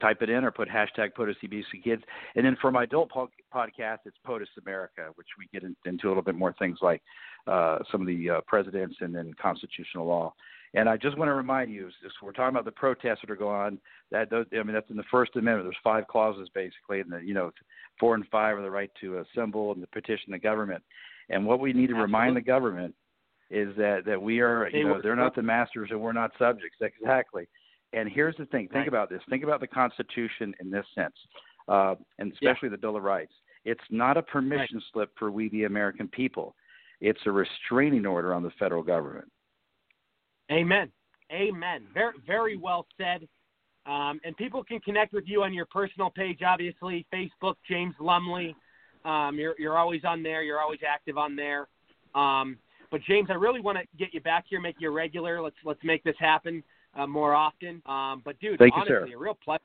type 0.00 0.22
it 0.22 0.30
in 0.30 0.44
or 0.44 0.50
put 0.50 0.68
hashtag 0.68 1.14
POTUS 1.14 1.36
ABC 1.44 1.82
Kids. 1.82 2.02
And 2.34 2.44
then 2.44 2.56
for 2.60 2.70
my 2.70 2.84
adult 2.84 3.10
po- 3.10 3.30
podcast, 3.54 3.98
it's 4.04 4.16
POTUS 4.26 4.48
America, 4.62 5.10
which 5.14 5.28
we 5.38 5.48
get 5.52 5.62
in, 5.62 5.76
into 5.86 6.06
a 6.06 6.10
little 6.10 6.22
bit 6.22 6.34
more 6.34 6.54
things 6.58 6.78
like 6.82 7.02
uh, 7.46 7.78
some 7.90 8.00
of 8.00 8.06
the 8.06 8.30
uh, 8.30 8.40
presidents 8.46 8.96
and 9.00 9.14
then 9.14 9.32
constitutional 9.40 10.06
law. 10.06 10.34
And 10.74 10.88
I 10.88 10.96
just 10.96 11.16
want 11.16 11.28
to 11.28 11.34
remind 11.34 11.72
you, 11.72 11.88
so 12.02 12.08
we're 12.22 12.32
talking 12.32 12.54
about 12.54 12.64
the 12.64 12.72
protests 12.72 13.20
that 13.22 13.30
are 13.30 13.36
going 13.36 13.56
on. 13.56 13.78
That 14.10 14.28
those, 14.28 14.46
I 14.52 14.62
mean, 14.64 14.74
that's 14.74 14.90
in 14.90 14.96
the 14.96 15.04
First 15.10 15.36
Amendment. 15.36 15.66
There's 15.66 15.76
five 15.84 16.08
clauses 16.08 16.48
basically, 16.52 17.00
and 17.00 17.12
the, 17.12 17.18
you 17.18 17.32
know, 17.32 17.52
four 18.00 18.16
and 18.16 18.26
five 18.28 18.58
are 18.58 18.62
the 18.62 18.70
right 18.70 18.90
to 19.00 19.18
assemble 19.18 19.72
and 19.72 19.80
to 19.82 19.86
petition 19.88 20.32
the 20.32 20.38
government. 20.38 20.82
And 21.30 21.46
what 21.46 21.60
we 21.60 21.72
need 21.72 21.88
to 21.88 21.94
Absolutely. 21.94 22.02
remind 22.02 22.36
the 22.36 22.40
government 22.40 22.94
is 23.50 23.74
that 23.76 24.04
that 24.06 24.20
we 24.20 24.40
are, 24.40 24.68
you 24.70 24.84
know, 24.84 25.00
they're 25.00 25.14
not 25.14 25.36
the 25.36 25.42
masters 25.42 25.90
and 25.92 26.00
we're 26.00 26.12
not 26.12 26.32
subjects. 26.38 26.76
Exactly. 26.80 27.46
And 27.94 28.08
here's 28.08 28.36
the 28.36 28.46
thing: 28.46 28.68
think 28.68 28.74
Right. 28.74 28.88
about 28.88 29.08
this. 29.08 29.22
Think 29.28 29.44
about 29.44 29.60
the 29.60 29.66
Constitution 29.66 30.54
in 30.60 30.70
this 30.70 30.86
sense, 30.94 31.14
uh, 31.68 31.94
and 32.18 32.32
especially 32.32 32.68
the 32.68 32.78
Bill 32.78 32.96
of 32.96 33.02
Rights. 33.02 33.32
It's 33.64 33.84
not 33.90 34.16
a 34.16 34.22
permission 34.22 34.82
slip 34.92 35.10
for 35.18 35.30
we 35.30 35.48
the 35.48 35.64
American 35.64 36.08
people. 36.08 36.54
It's 37.00 37.20
a 37.26 37.30
restraining 37.30 38.06
order 38.06 38.34
on 38.34 38.42
the 38.42 38.50
federal 38.58 38.82
government. 38.82 39.30
Amen. 40.52 40.90
Amen. 41.32 41.86
Very, 41.94 42.12
very 42.26 42.56
well 42.56 42.86
said. 42.98 43.26
Um, 43.86 44.20
and 44.24 44.36
people 44.36 44.62
can 44.62 44.80
connect 44.80 45.12
with 45.12 45.24
you 45.26 45.42
on 45.42 45.52
your 45.52 45.66
personal 45.66 46.10
page, 46.10 46.40
obviously, 46.42 47.06
Facebook, 47.12 47.54
James 47.68 47.94
Lumley. 48.00 48.54
Um, 49.04 49.38
you're, 49.38 49.54
you're 49.58 49.76
always 49.76 50.04
on 50.04 50.22
there. 50.22 50.42
You're 50.42 50.60
always 50.60 50.80
active 50.86 51.18
on 51.18 51.36
there. 51.36 51.68
Um, 52.14 52.58
but 52.90 53.02
James, 53.02 53.28
I 53.30 53.34
really 53.34 53.60
want 53.60 53.78
to 53.78 53.84
get 53.98 54.14
you 54.14 54.20
back 54.20 54.44
here, 54.48 54.60
make 54.60 54.76
you 54.78 54.88
a 54.88 54.92
regular. 54.92 55.42
Let's 55.42 55.56
let's 55.64 55.82
make 55.82 56.04
this 56.04 56.16
happen 56.18 56.62
uh, 56.96 57.06
more 57.06 57.34
often. 57.34 57.82
Um, 57.86 58.22
but 58.24 58.38
dude, 58.40 58.58
Thank 58.58 58.74
you, 58.74 58.82
honestly, 58.82 59.10
sir. 59.12 59.16
a 59.16 59.18
real 59.18 59.38
pleasure. 59.42 59.60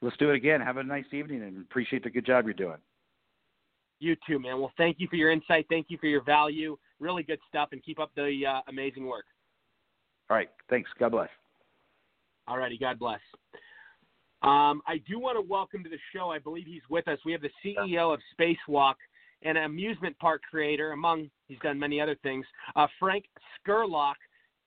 Let's 0.00 0.16
do 0.18 0.30
it 0.30 0.36
again. 0.36 0.60
Have 0.60 0.76
a 0.76 0.82
nice 0.82 1.04
evening 1.12 1.42
and 1.42 1.62
appreciate 1.62 2.04
the 2.04 2.10
good 2.10 2.26
job 2.26 2.44
you're 2.44 2.54
doing. 2.54 2.76
You 4.00 4.16
too, 4.26 4.38
man. 4.38 4.58
Well, 4.58 4.72
thank 4.76 4.96
you 4.98 5.08
for 5.08 5.16
your 5.16 5.30
insight. 5.30 5.66
Thank 5.70 5.86
you 5.88 5.96
for 5.98 6.06
your 6.06 6.22
value. 6.22 6.76
Really 7.00 7.22
good 7.22 7.38
stuff, 7.48 7.70
and 7.72 7.82
keep 7.82 7.98
up 7.98 8.10
the 8.14 8.42
uh, 8.46 8.60
amazing 8.68 9.06
work. 9.06 9.24
All 10.28 10.36
right. 10.36 10.50
Thanks. 10.68 10.90
God 10.98 11.12
bless. 11.12 11.30
All 12.46 12.58
righty. 12.58 12.76
God 12.76 12.98
bless. 12.98 13.20
Um, 14.42 14.82
I 14.86 14.98
do 15.08 15.18
want 15.18 15.38
to 15.38 15.50
welcome 15.50 15.82
to 15.84 15.88
the 15.88 15.98
show. 16.12 16.30
I 16.30 16.38
believe 16.38 16.66
he's 16.66 16.82
with 16.90 17.08
us. 17.08 17.18
We 17.24 17.32
have 17.32 17.40
the 17.40 17.50
CEO 17.64 18.12
of 18.12 18.20
Spacewalk 18.38 18.94
and 19.42 19.56
an 19.56 19.64
amusement 19.64 20.18
park 20.18 20.42
creator, 20.50 20.92
among 20.92 21.30
he's 21.48 21.58
done 21.60 21.78
many 21.78 22.00
other 22.00 22.16
things. 22.22 22.44
Uh, 22.76 22.86
Frank 22.98 23.24
Scurlock. 23.66 24.14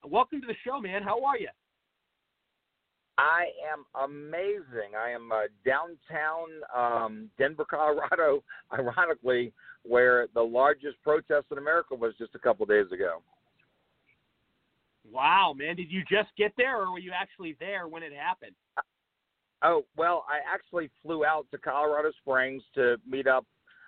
Welcome 0.10 0.40
to 0.42 0.48
the 0.48 0.56
show, 0.64 0.80
man. 0.80 1.04
How 1.04 1.24
are 1.26 1.38
you? 1.38 1.50
I 3.18 3.48
am 3.74 4.10
amazing. 4.10 4.96
I 4.98 5.10
am 5.10 5.32
uh, 5.32 5.48
downtown 5.66 6.48
um, 6.76 7.30
Denver, 7.38 7.66
Colorado, 7.70 8.44
ironically, 8.74 9.52
where 9.84 10.28
the 10.34 10.42
largest 10.42 10.96
protest 11.04 11.48
in 11.52 11.58
America 11.58 11.94
was 11.96 12.14
just 12.18 12.36
a 12.36 12.40
couple 12.40 12.66
days 12.66 12.86
ago. 12.94 13.22
Wow, 15.12 15.54
man. 15.58 15.76
Did 15.76 15.92
you 15.92 16.04
just 16.10 16.30
get 16.38 16.54
there, 16.58 16.82
or 16.82 16.92
were 16.92 17.00
you 17.00 17.12
actually 17.14 17.58
there 17.60 17.88
when 17.88 18.04
it 18.04 18.14
happened? 18.14 18.56
Oh, 19.64 19.84
well, 19.98 20.26
I 20.30 20.40
actually 20.54 20.90
flew 21.04 21.26
out 21.26 21.48
to 21.52 21.58
Colorado 21.58 22.12
Springs 22.22 22.64
to 22.76 22.98
meet 23.10 23.28
up 23.28 23.46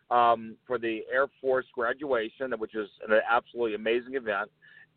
um, 0.10 0.58
for 0.66 0.80
the 0.80 1.02
Air 1.14 1.28
Force 1.40 1.68
graduation, 1.74 2.52
which 2.58 2.76
is 2.76 2.90
an 3.08 3.20
absolutely 3.30 3.76
amazing 3.76 4.16
event. 4.16 4.50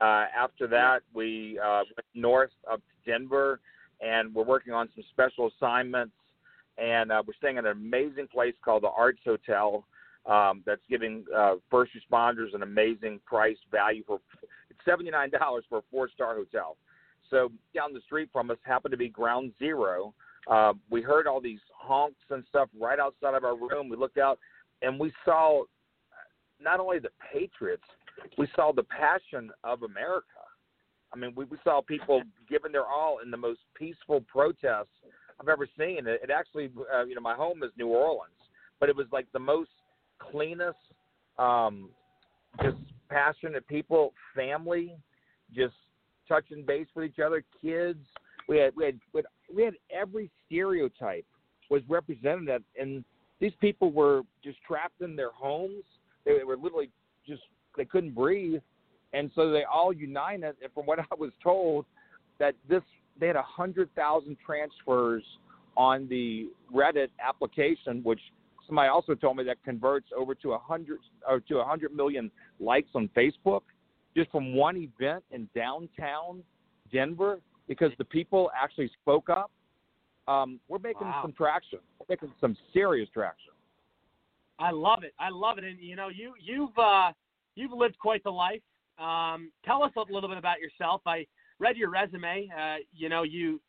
Uh, 0.02 0.24
after 0.36 0.66
that, 0.66 1.00
we 1.14 1.60
uh, 1.64 1.82
went 1.96 2.06
north 2.14 2.50
up 2.70 2.80
to 2.80 3.10
Denver, 3.10 3.60
and 4.00 4.34
we're 4.34 4.44
working 4.44 4.72
on 4.72 4.88
some 4.96 5.04
special 5.12 5.48
assignments. 5.56 6.14
And 6.76 7.12
uh, 7.12 7.22
we're 7.24 7.34
staying 7.34 7.58
at 7.58 7.66
an 7.66 7.72
amazing 7.72 8.26
place 8.26 8.54
called 8.64 8.82
the 8.82 8.88
Arts 8.88 9.20
Hotel 9.24 9.84
um, 10.26 10.62
that's 10.66 10.80
giving 10.90 11.24
uh, 11.36 11.54
first 11.70 11.92
responders 11.92 12.54
an 12.54 12.62
amazing 12.62 13.20
price 13.26 13.58
value 13.70 14.02
for 14.06 14.20
it's 14.70 14.80
seventy 14.84 15.10
nine 15.10 15.30
dollars 15.30 15.64
for 15.68 15.78
a 15.78 15.82
four 15.90 16.08
star 16.08 16.34
hotel. 16.34 16.76
So 17.30 17.50
down 17.74 17.92
the 17.92 18.00
street 18.00 18.30
from 18.32 18.50
us 18.50 18.56
happened 18.62 18.92
to 18.92 18.98
be 18.98 19.08
Ground 19.08 19.52
Zero. 19.58 20.14
Uh, 20.50 20.72
we 20.90 21.02
heard 21.02 21.26
all 21.26 21.40
these 21.40 21.60
honks 21.74 22.20
and 22.30 22.42
stuff 22.48 22.68
right 22.80 22.98
outside 22.98 23.34
of 23.34 23.44
our 23.44 23.56
room. 23.56 23.88
We 23.88 23.96
looked 23.96 24.18
out 24.18 24.38
and 24.80 24.98
we 24.98 25.12
saw 25.24 25.64
not 26.60 26.80
only 26.80 26.98
the 26.98 27.10
Patriots, 27.32 27.84
we 28.38 28.48
saw 28.54 28.72
the 28.72 28.84
passion 28.84 29.50
of 29.64 29.82
America. 29.82 30.26
I 31.14 31.18
mean, 31.18 31.32
we, 31.36 31.44
we 31.44 31.58
saw 31.62 31.82
people 31.82 32.22
giving 32.48 32.72
their 32.72 32.86
all 32.86 33.18
in 33.22 33.30
the 33.30 33.36
most 33.36 33.60
peaceful 33.74 34.22
protests 34.22 34.88
I've 35.40 35.48
ever 35.48 35.66
seen. 35.78 36.06
It, 36.06 36.20
it 36.24 36.30
actually, 36.30 36.70
uh, 36.94 37.04
you 37.04 37.14
know, 37.14 37.20
my 37.20 37.34
home 37.34 37.62
is 37.62 37.70
New 37.76 37.88
Orleans, 37.88 38.32
but 38.80 38.88
it 38.88 38.96
was 38.96 39.06
like 39.12 39.26
the 39.32 39.38
most 39.38 39.70
cleanest, 40.18 40.78
um, 41.38 41.90
just 42.62 42.78
passionate 43.10 43.66
people, 43.68 44.12
family, 44.34 44.94
just 45.54 45.74
touching 46.28 46.64
base 46.64 46.86
with 46.94 47.06
each 47.06 47.18
other, 47.24 47.44
kids. 47.60 47.98
We 48.48 48.58
had 48.58 48.74
we 48.74 48.86
had 48.86 48.98
we 49.54 49.64
had, 49.64 49.74
every 49.90 50.30
stereotype 50.46 51.26
was 51.70 51.82
represented, 51.88 52.64
and 52.78 53.04
these 53.40 53.52
people 53.60 53.92
were 53.92 54.22
just 54.42 54.58
trapped 54.66 55.00
in 55.00 55.16
their 55.16 55.30
homes. 55.30 55.84
They 56.24 56.38
were 56.44 56.56
literally 56.56 56.90
just 57.26 57.42
they 57.76 57.84
couldn't 57.84 58.14
breathe, 58.14 58.60
and 59.12 59.30
so 59.34 59.50
they 59.50 59.64
all 59.64 59.92
united. 59.92 60.56
And 60.62 60.72
from 60.74 60.86
what 60.86 60.98
I 61.10 61.14
was 61.18 61.32
told, 61.42 61.84
that 62.38 62.54
this 62.68 62.82
they 63.18 63.26
had 63.26 63.36
a 63.36 63.42
hundred 63.42 63.88
thousand 63.94 64.36
transfers 64.44 65.22
on 65.76 66.08
the 66.08 66.48
Reddit 66.74 67.08
application, 67.20 68.02
which 68.02 68.20
somebody 68.66 68.88
also 68.88 69.14
told 69.14 69.36
me 69.36 69.44
that 69.44 69.62
converts 69.64 70.08
over 70.16 70.34
to 70.36 70.52
a 70.52 70.58
hundred 70.58 70.98
or 71.28 71.40
to 71.40 71.58
a 71.58 71.64
hundred 71.64 71.94
million 71.94 72.30
likes 72.60 72.88
on 72.94 73.08
Facebook, 73.16 73.62
just 74.16 74.30
from 74.30 74.54
one 74.54 74.76
event 74.76 75.24
in 75.30 75.48
downtown 75.54 76.42
Denver, 76.92 77.40
because 77.68 77.90
the 77.98 78.04
people 78.04 78.50
actually 78.60 78.90
spoke 79.00 79.28
up. 79.30 79.50
Um, 80.28 80.60
we're 80.68 80.78
making 80.78 81.06
Wow. 81.08 81.20
some 81.22 81.32
traction. 81.32 81.80
We're 81.98 82.06
making 82.08 82.32
some 82.40 82.56
serious 82.72 83.08
traction. 83.12 83.52
I 84.58 84.70
love 84.70 85.02
it. 85.02 85.14
I 85.18 85.30
love 85.30 85.58
it. 85.58 85.64
And 85.64 85.80
you 85.80 85.96
know, 85.96 86.08
you 86.08 86.34
you've 86.40 86.76
uh, 86.78 87.12
you've 87.54 87.72
lived 87.72 87.98
quite 87.98 88.22
the 88.24 88.30
life. 88.30 88.62
Um, 88.98 89.50
tell 89.64 89.82
us 89.82 89.92
a 89.96 90.12
little 90.12 90.28
bit 90.28 90.38
about 90.38 90.60
yourself. 90.60 91.00
I 91.06 91.26
read 91.58 91.76
your 91.76 91.90
resume. 91.90 92.48
Uh, 92.56 92.76
you 92.94 93.08
know, 93.08 93.22
you 93.22 93.60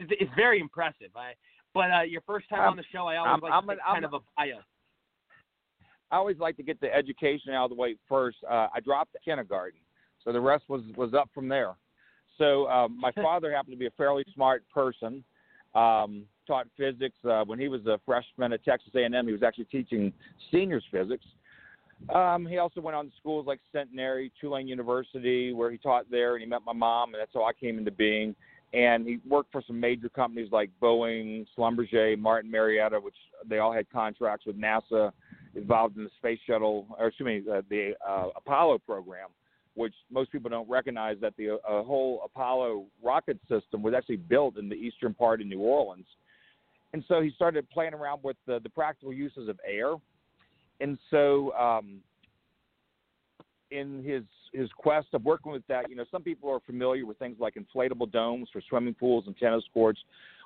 it's 0.00 0.30
very 0.34 0.60
impressive. 0.60 1.10
I 1.16 1.32
But 1.72 1.90
uh, 1.92 2.00
your 2.02 2.20
first 2.22 2.48
time 2.48 2.60
I'm- 2.60 2.70
on 2.72 2.76
the 2.76 2.84
show, 2.92 3.06
I 3.06 3.16
always 3.16 3.30
I'm- 3.32 3.40
like 3.42 3.52
I'm 3.52 3.64
to 3.66 3.70
an- 3.72 3.76
get 3.78 3.86
kind 3.86 4.04
of 4.04 4.14
a 4.14 4.18
bio. 4.36 4.58
I 6.10 6.16
always 6.16 6.38
like 6.38 6.56
to 6.58 6.62
get 6.62 6.80
the 6.80 6.94
education 6.94 7.52
out 7.52 7.64
of 7.64 7.70
the 7.70 7.76
way 7.76 7.96
first. 8.08 8.38
Uh, 8.48 8.68
I 8.74 8.80
dropped 8.80 9.16
kindergarten, 9.24 9.80
so 10.22 10.32
the 10.32 10.40
rest 10.40 10.64
was 10.68 10.82
was 10.96 11.12
up 11.14 11.28
from 11.34 11.48
there. 11.48 11.74
So 12.38 12.68
um, 12.68 12.98
my 13.00 13.10
father 13.12 13.52
happened 13.52 13.72
to 13.74 13.78
be 13.78 13.86
a 13.86 13.90
fairly 13.92 14.24
smart 14.34 14.64
person. 14.72 15.24
Um, 15.74 16.26
taught 16.46 16.66
physics 16.76 17.16
uh, 17.24 17.42
when 17.44 17.58
he 17.58 17.66
was 17.68 17.84
a 17.86 17.98
freshman 18.06 18.52
at 18.52 18.62
Texas 18.64 18.92
A&M. 18.94 19.26
He 19.26 19.32
was 19.32 19.42
actually 19.42 19.64
teaching 19.64 20.12
seniors 20.52 20.84
physics. 20.92 21.24
Um, 22.12 22.46
he 22.46 22.58
also 22.58 22.80
went 22.80 22.96
on 22.96 23.06
to 23.06 23.12
schools 23.18 23.46
like 23.46 23.60
Centenary, 23.72 24.32
Tulane 24.40 24.68
University, 24.68 25.52
where 25.52 25.70
he 25.70 25.78
taught 25.78 26.10
there, 26.10 26.34
and 26.34 26.42
he 26.42 26.48
met 26.48 26.60
my 26.64 26.72
mom, 26.72 27.14
and 27.14 27.20
that's 27.20 27.32
how 27.32 27.44
I 27.44 27.52
came 27.52 27.78
into 27.78 27.90
being. 27.90 28.34
And 28.72 29.06
he 29.06 29.20
worked 29.28 29.52
for 29.52 29.62
some 29.66 29.78
major 29.78 30.08
companies 30.08 30.50
like 30.50 30.70
Boeing, 30.82 31.46
Schlumberger, 31.56 32.18
Martin 32.18 32.50
Marietta, 32.50 32.98
which 32.98 33.14
they 33.48 33.58
all 33.58 33.72
had 33.72 33.88
contracts 33.90 34.46
with 34.46 34.60
NASA, 34.60 35.12
involved 35.54 35.96
in 35.96 36.04
the 36.04 36.10
space 36.18 36.40
shuttle, 36.46 36.86
or 36.98 37.08
excuse 37.08 37.26
me, 37.26 37.52
uh, 37.52 37.62
the 37.70 37.92
uh, 38.06 38.28
Apollo 38.36 38.80
program, 38.80 39.28
which 39.74 39.94
most 40.10 40.32
people 40.32 40.50
don't 40.50 40.68
recognize 40.68 41.16
that 41.20 41.34
the 41.36 41.54
uh, 41.54 41.82
whole 41.84 42.20
Apollo 42.24 42.84
rocket 43.02 43.38
system 43.48 43.80
was 43.82 43.94
actually 43.94 44.16
built 44.16 44.58
in 44.58 44.68
the 44.68 44.74
eastern 44.74 45.14
part 45.14 45.40
of 45.40 45.46
New 45.46 45.60
Orleans. 45.60 46.06
And 46.92 47.04
so 47.08 47.20
he 47.20 47.30
started 47.30 47.68
playing 47.70 47.94
around 47.94 48.20
with 48.22 48.36
the, 48.46 48.60
the 48.60 48.68
practical 48.68 49.12
uses 49.12 49.48
of 49.48 49.58
air. 49.66 49.94
And 50.80 50.98
so 51.10 51.52
um, 51.52 52.00
in 53.70 54.02
his 54.02 54.22
his 54.52 54.70
quest 54.76 55.08
of 55.14 55.24
working 55.24 55.50
with 55.50 55.66
that, 55.66 55.90
you 55.90 55.96
know, 55.96 56.04
some 56.10 56.22
people 56.22 56.48
are 56.50 56.60
familiar 56.60 57.06
with 57.06 57.18
things 57.18 57.36
like 57.40 57.54
inflatable 57.54 58.10
domes 58.12 58.48
for 58.52 58.62
swimming 58.68 58.94
pools 58.94 59.24
and 59.26 59.36
tennis 59.36 59.64
courts. 59.72 60.00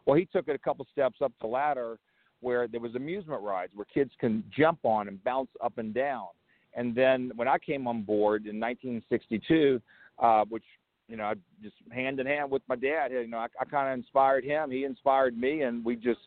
Well, 0.06 0.16
he 0.16 0.24
took 0.24 0.48
it 0.48 0.54
a 0.54 0.58
couple 0.58 0.86
steps 0.90 1.18
up 1.22 1.32
the 1.40 1.46
ladder 1.46 1.98
where 2.40 2.68
there 2.68 2.80
was 2.80 2.94
amusement 2.94 3.42
rides 3.42 3.72
where 3.74 3.84
kids 3.92 4.12
can 4.18 4.44
jump 4.56 4.78
on 4.84 5.08
and 5.08 5.22
bounce 5.24 5.50
up 5.62 5.76
and 5.76 5.92
down. 5.92 6.28
And 6.74 6.94
then 6.94 7.32
when 7.36 7.48
I 7.48 7.58
came 7.58 7.86
on 7.86 8.02
board 8.02 8.46
in 8.46 8.58
1962, 8.60 9.80
uh, 10.18 10.44
which 10.48 10.64
you 11.08 11.16
know, 11.16 11.24
I 11.24 11.34
just 11.62 11.74
hand 11.90 12.20
in 12.20 12.26
hand 12.26 12.50
with 12.50 12.62
my 12.68 12.76
dad, 12.76 13.10
you 13.10 13.26
know, 13.26 13.38
I, 13.38 13.46
I 13.60 13.64
kind 13.64 13.90
of 13.90 13.98
inspired 13.98 14.44
him. 14.44 14.70
He 14.70 14.84
inspired 14.84 15.36
me, 15.36 15.62
and 15.62 15.84
we 15.84 15.96
just 15.96 16.20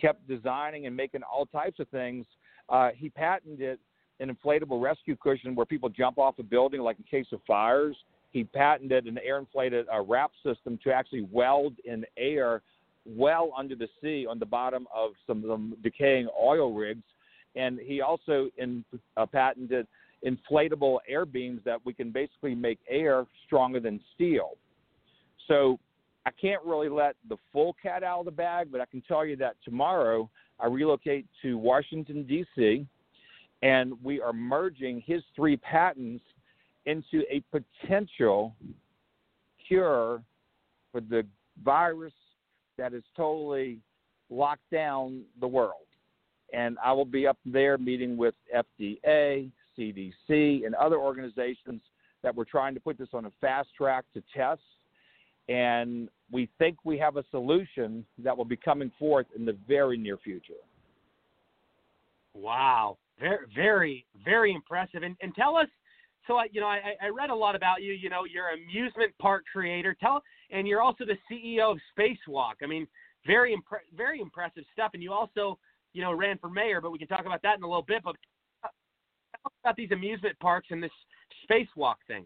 kept 0.00 0.26
designing 0.28 0.86
and 0.86 0.96
making 0.96 1.22
all 1.22 1.46
types 1.46 1.80
of 1.80 1.88
things. 1.88 2.24
Uh, 2.70 2.90
he 2.94 3.10
patented 3.10 3.78
an 4.20 4.34
inflatable 4.34 4.80
rescue 4.80 5.16
cushion 5.16 5.54
where 5.54 5.66
people 5.66 5.88
jump 5.88 6.18
off 6.18 6.38
a 6.38 6.42
building, 6.42 6.80
like 6.80 6.96
in 6.98 7.04
case 7.04 7.26
of 7.32 7.40
fires. 7.46 7.96
He 8.30 8.44
patented 8.44 9.06
an 9.06 9.18
air 9.18 9.38
inflated 9.38 9.86
uh, 9.92 10.02
wrap 10.02 10.30
system 10.44 10.78
to 10.84 10.92
actually 10.92 11.26
weld 11.32 11.74
in 11.84 12.04
air 12.16 12.62
well 13.06 13.52
under 13.56 13.74
the 13.74 13.88
sea 14.00 14.26
on 14.28 14.38
the 14.38 14.46
bottom 14.46 14.86
of 14.94 15.12
some, 15.26 15.44
some 15.48 15.76
decaying 15.82 16.28
oil 16.40 16.72
rigs. 16.72 17.02
And 17.56 17.80
he 17.80 18.00
also 18.00 18.48
in, 18.56 18.84
uh, 19.16 19.26
patented 19.26 19.86
inflatable 20.24 20.98
air 21.08 21.24
beams 21.24 21.60
that 21.64 21.78
we 21.84 21.92
can 21.92 22.10
basically 22.10 22.54
make 22.54 22.78
air 22.88 23.26
stronger 23.46 23.80
than 23.80 24.00
steel. 24.14 24.52
So 25.48 25.78
I 26.26 26.30
can't 26.30 26.62
really 26.64 26.90
let 26.90 27.16
the 27.28 27.36
full 27.52 27.74
cat 27.82 28.04
out 28.04 28.20
of 28.20 28.24
the 28.26 28.30
bag, 28.30 28.68
but 28.70 28.80
I 28.80 28.86
can 28.86 29.00
tell 29.08 29.24
you 29.24 29.34
that 29.36 29.56
tomorrow 29.64 30.28
I 30.62 30.66
relocate 30.66 31.26
to 31.42 31.56
Washington, 31.58 32.24
D.C., 32.24 32.86
and 33.62 33.92
we 34.02 34.20
are 34.20 34.32
merging 34.32 35.02
his 35.06 35.22
three 35.36 35.56
patents 35.56 36.24
into 36.86 37.22
a 37.30 37.42
potential 37.50 38.54
cure 39.66 40.22
for 40.90 41.00
the 41.00 41.26
virus 41.62 42.14
that 42.78 42.92
has 42.92 43.02
totally 43.16 43.78
locked 44.30 44.68
down 44.72 45.22
the 45.40 45.46
world. 45.46 45.86
And 46.52 46.78
I 46.82 46.92
will 46.92 47.04
be 47.04 47.26
up 47.26 47.38
there 47.44 47.78
meeting 47.78 48.16
with 48.16 48.34
FDA, 48.54 49.50
CDC, 49.78 50.66
and 50.66 50.74
other 50.74 50.96
organizations 50.96 51.82
that 52.22 52.34
we're 52.34 52.44
trying 52.44 52.74
to 52.74 52.80
put 52.80 52.98
this 52.98 53.08
on 53.12 53.26
a 53.26 53.30
fast 53.40 53.68
track 53.76 54.04
to 54.14 54.22
test. 54.34 54.62
And 55.48 56.08
we 56.30 56.48
think 56.58 56.76
we 56.84 56.96
have 56.98 57.16
a 57.16 57.24
solution 57.30 58.04
that 58.18 58.36
will 58.36 58.44
be 58.44 58.56
coming 58.56 58.92
forth 58.98 59.26
in 59.36 59.44
the 59.44 59.56
very 59.66 59.96
near 59.96 60.16
future. 60.16 60.54
Wow, 62.34 62.98
very, 63.18 63.46
very, 63.54 64.06
very 64.24 64.54
impressive. 64.54 65.02
And 65.02 65.16
and 65.20 65.34
tell 65.34 65.56
us, 65.56 65.66
so 66.26 66.36
I, 66.36 66.46
you 66.52 66.60
know, 66.60 66.68
I, 66.68 66.94
I 67.02 67.08
read 67.08 67.30
a 67.30 67.34
lot 67.34 67.56
about 67.56 67.82
you. 67.82 67.92
You 67.92 68.08
know, 68.08 68.24
you're 68.24 68.48
an 68.48 68.60
amusement 68.62 69.12
park 69.18 69.44
creator. 69.52 69.96
Tell, 69.98 70.22
and 70.50 70.68
you're 70.68 70.82
also 70.82 71.04
the 71.04 71.16
CEO 71.30 71.72
of 71.72 71.78
Spacewalk. 71.98 72.54
I 72.62 72.66
mean, 72.66 72.86
very 73.26 73.52
impre- 73.52 73.96
very 73.96 74.20
impressive 74.20 74.64
stuff. 74.72 74.92
And 74.94 75.02
you 75.02 75.12
also, 75.12 75.58
you 75.92 76.02
know, 76.02 76.12
ran 76.12 76.38
for 76.38 76.48
mayor, 76.48 76.80
but 76.80 76.92
we 76.92 76.98
can 76.98 77.08
talk 77.08 77.26
about 77.26 77.42
that 77.42 77.56
in 77.56 77.64
a 77.64 77.66
little 77.66 77.82
bit. 77.82 78.02
But 78.04 78.16
uh, 78.62 78.68
us 79.44 79.52
about 79.64 79.76
these 79.76 79.90
amusement 79.90 80.38
parks 80.38 80.68
and 80.70 80.82
this 80.82 80.90
Spacewalk 81.50 81.96
thing. 82.06 82.24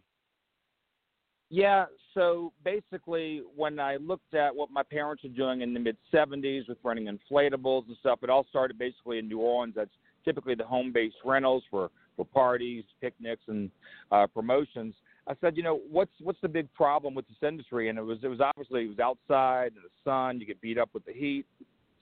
Yeah, 1.55 1.85
so 2.15 2.53
basically, 2.65 3.43
when 3.55 3.79
I 3.79 3.95
looked 3.95 4.35
at 4.35 4.53
what 4.53 4.73
my 4.73 4.83
parents 4.83 5.23
were 5.23 5.29
doing 5.29 5.61
in 5.61 5.73
the 5.73 5.79
mid 5.79 5.97
70s 6.13 6.69
with 6.69 6.79
running 6.83 7.07
inflatables 7.07 7.87
and 7.87 7.97
stuff, 8.01 8.19
it 8.25 8.29
all 8.29 8.45
started 8.51 8.77
basically 8.77 9.21
in 9.21 9.29
New 9.29 9.39
Orleans. 9.39 9.75
That's 9.77 9.93
typically 10.25 10.57
the 10.57 10.65
home 10.65 10.91
based 10.93 11.15
rentals 11.25 11.63
for, 11.71 11.93
for 12.17 12.25
parties, 12.25 12.83
picnics, 13.01 13.43
and 13.47 13.71
uh, 14.11 14.27
promotions. 14.27 14.97
I 15.29 15.35
said, 15.41 15.57
you 15.57 15.63
know, 15.63 15.81
what's 15.89 16.11
what's 16.21 16.41
the 16.43 16.49
big 16.49 16.75
problem 16.75 17.15
with 17.15 17.29
this 17.29 17.37
industry? 17.47 17.89
And 17.89 18.01
it 18.01 18.03
was 18.03 18.19
it 18.25 18.29
was 18.29 18.41
obviously 18.41 18.87
it 18.87 18.89
was 18.89 18.99
outside 18.99 19.75
in 19.77 19.83
the 19.85 20.11
sun. 20.11 20.41
You 20.41 20.47
get 20.47 20.61
beat 20.61 20.77
up 20.77 20.91
with 20.93 21.05
the 21.05 21.13
heat. 21.13 21.47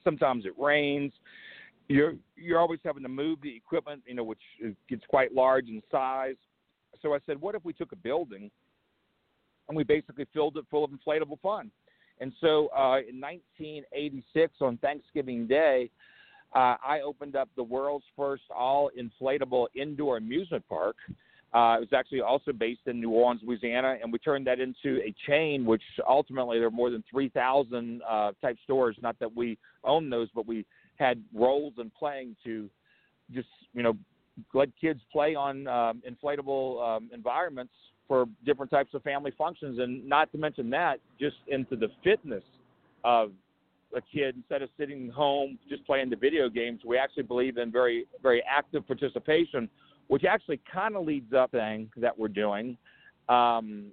Sometimes 0.02 0.46
it 0.46 0.54
rains. 0.58 1.12
You're 1.88 2.14
you're 2.36 2.58
always 2.58 2.80
having 2.86 3.02
to 3.02 3.10
move 3.10 3.38
the 3.42 3.54
equipment, 3.54 4.02
you 4.06 4.14
know, 4.14 4.24
which 4.24 4.40
gets 4.88 5.02
quite 5.10 5.34
large 5.34 5.68
in 5.68 5.82
size. 5.90 6.36
So 7.02 7.12
I 7.12 7.18
said, 7.26 7.38
what 7.38 7.54
if 7.54 7.62
we 7.66 7.74
took 7.74 7.92
a 7.92 7.96
building 7.96 8.50
and 9.68 9.76
we 9.76 9.84
basically 9.84 10.26
filled 10.32 10.56
it 10.56 10.64
full 10.70 10.84
of 10.84 10.90
inflatable 10.90 11.40
fun. 11.40 11.70
And 12.20 12.32
so 12.40 12.68
uh, 12.68 12.98
in 13.08 13.20
1986, 13.20 14.54
on 14.60 14.76
Thanksgiving 14.78 15.46
Day, 15.46 15.90
uh, 16.54 16.76
I 16.84 17.00
opened 17.04 17.34
up 17.34 17.48
the 17.56 17.62
world's 17.62 18.04
first 18.16 18.44
all 18.54 18.90
inflatable 18.98 19.66
indoor 19.74 20.18
amusement 20.18 20.64
park. 20.68 20.96
Uh, 21.54 21.76
it 21.76 21.80
was 21.80 21.88
actually 21.94 22.20
also 22.20 22.52
based 22.52 22.80
in 22.86 23.00
New 23.00 23.10
Orleans, 23.10 23.42
Louisiana, 23.44 23.96
and 24.02 24.12
we 24.12 24.18
turned 24.18 24.46
that 24.46 24.58
into 24.58 25.00
a 25.02 25.14
chain, 25.26 25.66
which 25.66 25.82
ultimately 26.08 26.58
there 26.58 26.68
are 26.68 26.70
more 26.70 26.90
than 26.90 27.04
3,000 27.10 28.00
uh, 28.08 28.32
type 28.40 28.56
stores. 28.64 28.96
Not 29.02 29.18
that 29.18 29.34
we 29.34 29.58
own 29.84 30.08
those, 30.08 30.28
but 30.34 30.46
we 30.46 30.64
had 30.96 31.22
roles 31.34 31.74
in 31.78 31.90
playing 31.90 32.36
to 32.44 32.70
just, 33.34 33.48
you 33.74 33.82
know, 33.82 33.96
let 34.54 34.68
kids 34.80 35.00
play 35.10 35.34
on 35.34 35.66
um, 35.66 36.02
inflatable 36.08 36.96
um, 36.96 37.10
environments 37.12 37.74
for 38.12 38.26
different 38.44 38.70
types 38.70 38.92
of 38.92 39.02
family 39.02 39.32
functions, 39.38 39.78
and 39.78 40.06
not 40.06 40.30
to 40.32 40.36
mention 40.36 40.68
that, 40.68 41.00
just 41.18 41.36
into 41.48 41.76
the 41.76 41.88
fitness 42.04 42.42
of 43.04 43.30
a 43.96 44.02
kid 44.02 44.36
instead 44.36 44.60
of 44.60 44.68
sitting 44.78 45.08
home 45.08 45.58
just 45.66 45.82
playing 45.86 46.10
the 46.10 46.16
video 46.16 46.50
games. 46.50 46.80
We 46.84 46.98
actually 46.98 47.22
believe 47.22 47.56
in 47.56 47.72
very, 47.72 48.04
very 48.22 48.42
active 48.46 48.86
participation, 48.86 49.66
which 50.08 50.24
actually 50.24 50.60
kind 50.70 50.94
of 50.94 51.06
leads 51.06 51.32
up 51.32 51.52
thing 51.52 51.90
that 51.96 52.18
we're 52.18 52.28
doing. 52.28 52.76
Um, 53.30 53.86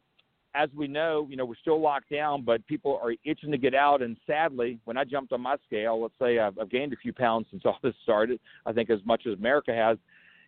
as 0.53 0.67
we 0.75 0.89
know, 0.89 1.25
you 1.29 1.37
know, 1.37 1.45
we're 1.45 1.55
still 1.61 1.79
locked 1.79 2.09
down, 2.11 2.43
but 2.43 2.67
people 2.67 2.99
are 3.01 3.13
itching 3.23 3.51
to 3.51 3.57
get 3.57 3.73
out. 3.73 4.01
And 4.01 4.17
sadly, 4.27 4.79
when 4.83 4.97
I 4.97 5.05
jumped 5.05 5.31
on 5.31 5.39
my 5.39 5.55
scale, 5.65 6.01
let's 6.01 6.13
say 6.21 6.39
I've, 6.39 6.59
I've 6.59 6.69
gained 6.69 6.91
a 6.91 6.97
few 6.97 7.13
pounds 7.13 7.45
since 7.51 7.63
all 7.63 7.77
this 7.81 7.93
started. 8.03 8.41
I 8.65 8.73
think 8.73 8.89
as 8.89 8.99
much 9.05 9.21
as 9.27 9.39
America 9.39 9.73
has. 9.73 9.97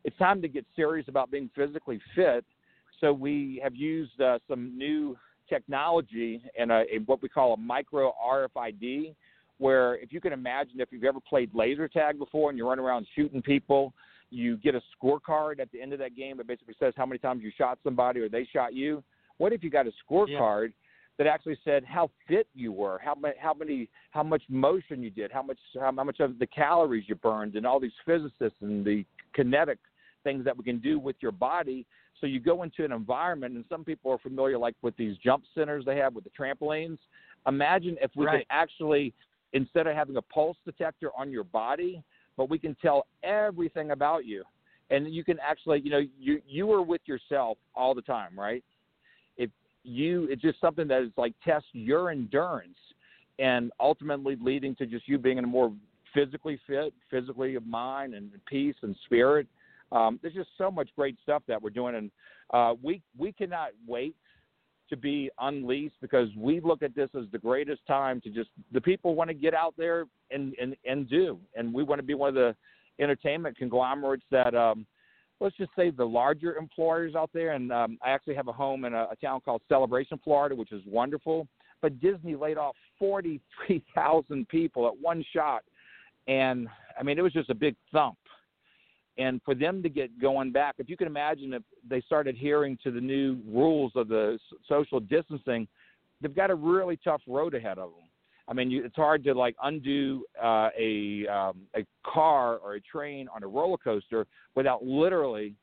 It's 0.04 0.18
time 0.18 0.42
to 0.42 0.50
get 0.50 0.66
serious 0.76 1.08
about 1.08 1.32
being 1.32 1.50
physically 1.56 2.02
fit 2.16 2.44
so 3.02 3.12
we 3.12 3.60
have 3.62 3.76
used 3.76 4.22
uh, 4.22 4.40
some 4.48 4.78
new 4.78 5.18
technology 5.50 6.42
and 6.58 6.72
a, 6.72 6.84
a, 6.94 7.00
what 7.06 7.22
we 7.22 7.28
call 7.28 7.54
a 7.54 7.58
micro 7.58 8.14
RFID, 8.26 9.14
where 9.58 9.96
if 9.96 10.14
you 10.14 10.22
can 10.22 10.32
imagine 10.32 10.80
if 10.80 10.90
you've 10.92 11.04
ever 11.04 11.20
played 11.20 11.54
laser 11.54 11.88
tag 11.88 12.18
before 12.18 12.50
and 12.50 12.58
you 12.58 12.68
run 12.68 12.80
around 12.80 13.06
shooting 13.16 13.42
people, 13.42 13.94
you 14.30 14.56
get 14.58 14.76
a 14.76 14.82
scorecard 14.96 15.60
at 15.60 15.70
the 15.72 15.82
end 15.82 15.92
of 15.92 16.00
that 16.00 16.16
game 16.16 16.38
that 16.38 16.48
basically 16.48 16.76
says 16.80 16.94
how 16.96 17.06
many 17.06 17.20
times 17.20 17.44
you 17.44 17.52
shot 17.58 17.78
somebody 17.84 18.22
or 18.22 18.30
they 18.30 18.48
shot 18.54 18.74
you. 18.74 19.04
What 19.38 19.52
if 19.52 19.64
you 19.64 19.70
got 19.70 19.88
a 19.88 19.92
scorecard 20.10 20.68
yeah. 20.68 20.70
that 21.18 21.28
actually 21.28 21.58
said 21.66 21.84
how 21.84 22.10
fit 22.28 22.48
you 22.54 22.72
were, 22.72 23.00
how 23.04 23.16
many, 23.16 23.36
how 23.40 23.54
many, 23.54 23.90
how 24.12 24.24
much 24.24 24.44
motion 24.48 25.04
you 25.04 25.10
did, 25.10 25.32
how 25.32 25.42
much, 25.42 25.58
how, 25.76 25.92
how 25.96 26.04
much 26.04 26.20
of 26.22 26.40
the 26.40 26.48
calories 26.48 27.06
you 27.08 27.16
burned, 27.16 27.56
and 27.56 27.66
all 27.66 27.80
these 27.80 27.92
physicists 28.06 28.62
and 28.62 28.86
the 28.86 29.04
kinetic 29.34 29.80
things 30.24 30.46
that 30.46 30.58
we 30.58 30.64
can 30.64 30.80
do 30.80 30.98
with 31.00 31.16
your 31.20 31.32
body. 31.32 31.86
So 32.22 32.28
you 32.28 32.40
go 32.40 32.64
into 32.64 32.86
an 32.86 32.94
environment, 32.94 33.56
and 33.56 33.66
some 33.68 33.84
people 33.84 34.12
are 34.12 34.20
familiar, 34.20 34.58
like 34.58 34.76
with 34.82 34.96
these 34.96 35.18
jump 35.18 35.44
centers 35.54 35.84
they 35.84 35.98
have 35.98 36.16
with 36.16 36.24
the 36.24 36.30
trampolines. 36.30 37.00
Imagine 37.48 37.98
if 38.00 38.12
we 38.16 38.26
right. 38.26 38.38
could 38.38 38.48
actually, 38.52 39.14
instead 39.54 39.88
of 39.88 39.96
having 39.96 40.16
a 40.18 40.22
pulse 40.22 40.58
detector 40.64 41.10
on 41.18 41.32
your 41.32 41.44
body, 41.44 42.02
but 42.38 42.50
we 42.50 42.60
can 42.60 42.76
tell 42.82 43.08
everything 43.24 43.92
about 43.92 44.26
you, 44.26 44.44
and 44.92 45.14
you 45.14 45.24
can 45.24 45.40
actually, 45.40 45.82
you 45.82 45.90
know, 45.90 46.02
you 46.20 46.42
you 46.48 46.72
are 46.72 46.84
with 46.84 47.02
yourself 47.06 47.58
all 47.76 47.94
the 47.96 48.04
time, 48.04 48.40
right? 48.40 48.64
If 49.38 49.50
you, 49.84 50.28
it's 50.30 50.42
just 50.42 50.62
something 50.62 50.88
that 50.88 51.02
is 51.02 51.12
like 51.18 51.34
test 51.44 51.66
your 51.74 52.12
endurance. 52.12 52.78
and 53.40 53.72
ultimately 53.80 54.38
leading 54.40 54.76
to 54.76 54.86
just 54.86 55.08
you 55.08 55.18
being 55.18 55.38
in 55.38 55.44
a 55.44 55.48
more 55.48 55.74
physically 56.14 56.60
fit, 56.68 56.94
physically 57.10 57.56
of 57.56 57.66
mind 57.66 58.14
and 58.14 58.32
peace 58.46 58.76
and 58.84 58.96
spirit. 59.06 59.48
Um, 59.92 60.20
there's 60.22 60.34
just 60.34 60.50
so 60.58 60.72
much 60.72 60.90
great 60.96 61.18
stuff 61.22 61.44
that 61.48 61.62
we're 61.62 61.70
doing, 61.70 61.96
and 61.96 62.12
uh, 62.54 62.76
we 62.82 63.02
we 63.18 63.32
cannot 63.32 63.70
wait 63.88 64.16
to 64.90 64.98
be 64.98 65.30
unleashed 65.40 65.96
because 66.02 66.30
we 66.38 66.60
look 66.60 66.82
at 66.82 66.96
this 66.96 67.10
as 67.18 67.26
the 67.32 67.38
greatest 67.38 67.82
time 67.88 68.20
to 68.22 68.30
just 68.30 68.50
the 68.72 68.82
people 68.82 69.16
want 69.16 69.30
to 69.30 69.34
get 69.34 69.54
out 69.54 69.74
there 69.78 70.06
and 70.32 70.54
and 70.62 70.76
and 70.86 71.10
do, 71.10 71.40
and 71.56 71.74
we 71.74 71.84
want 71.84 72.00
to 72.00 72.04
be 72.04 72.14
one 72.14 72.30
of 72.30 72.36
the 72.36 72.56
entertainment 73.00 73.58
conglomerates 73.58 74.26
that. 74.32 74.56
Um, 74.56 74.86
let's 75.40 75.58
just 75.58 75.72
say 75.76 75.90
the 75.90 76.06
larger 76.06 76.56
employers 76.56 77.16
out 77.16 77.32
there, 77.34 77.54
and 77.54 77.72
um, 77.72 77.98
I 78.06 78.12
actually 78.12 78.36
have 78.36 78.48
a 78.48 78.54
home 78.54 78.86
in 78.86 78.94
a, 78.94 79.08
a 79.12 79.16
town 79.16 79.42
called 79.44 79.64
Celebration, 79.68 80.20
Florida, 80.24 80.56
which 80.56 80.72
is 80.72 80.84
wonderful. 80.86 81.48
But 81.82 82.00
Disney 82.00 82.36
laid 82.36 82.60
off 82.60 82.76
43,000 83.00 84.48
people 84.50 84.86
at 84.86 84.94
one 85.02 85.26
shot, 85.34 85.64
and 86.28 86.68
I 87.00 87.02
mean 87.02 87.18
it 87.18 87.24
was 87.24 87.34
just 87.34 87.50
a 87.50 87.56
big 87.56 87.76
thump 87.92 88.18
and 89.18 89.42
for 89.44 89.54
them 89.54 89.84
to 89.84 89.90
get 89.90 90.20
going 90.22 90.52
back, 90.52 90.76
if 90.78 90.90
you 90.90 90.98
can 90.98 91.08
imagine 91.08 91.54
if 91.54 91.64
they 91.88 92.02
start 92.02 92.28
adhering 92.28 92.78
to 92.84 92.92
the 92.92 93.02
new 93.02 93.40
rules 93.48 93.92
of 93.96 94.08
the 94.08 94.40
social 94.68 95.00
distancing, 95.00 95.68
they've 96.22 96.36
got 96.36 96.50
a 96.50 96.56
really 96.56 96.98
tough 97.04 97.22
road 97.28 97.54
ahead 97.54 97.78
of 97.78 97.92
them. 97.92 98.08
I 98.48 98.54
mean, 98.54 98.72
you, 98.72 98.84
it's 98.84 98.96
hard 98.96 99.24
to 99.26 99.34
like 99.34 99.56
undo 99.64 100.26
uh, 100.42 100.70
a 100.78 101.28
um, 101.28 101.62
a 101.76 101.86
car 102.06 102.58
or 102.58 102.76
a 102.76 102.82
train 102.82 103.28
on 103.34 103.44
a 103.44 103.48
roller 103.48 103.78
coaster 103.78 104.26
without 104.56 104.84
literally 104.84 105.56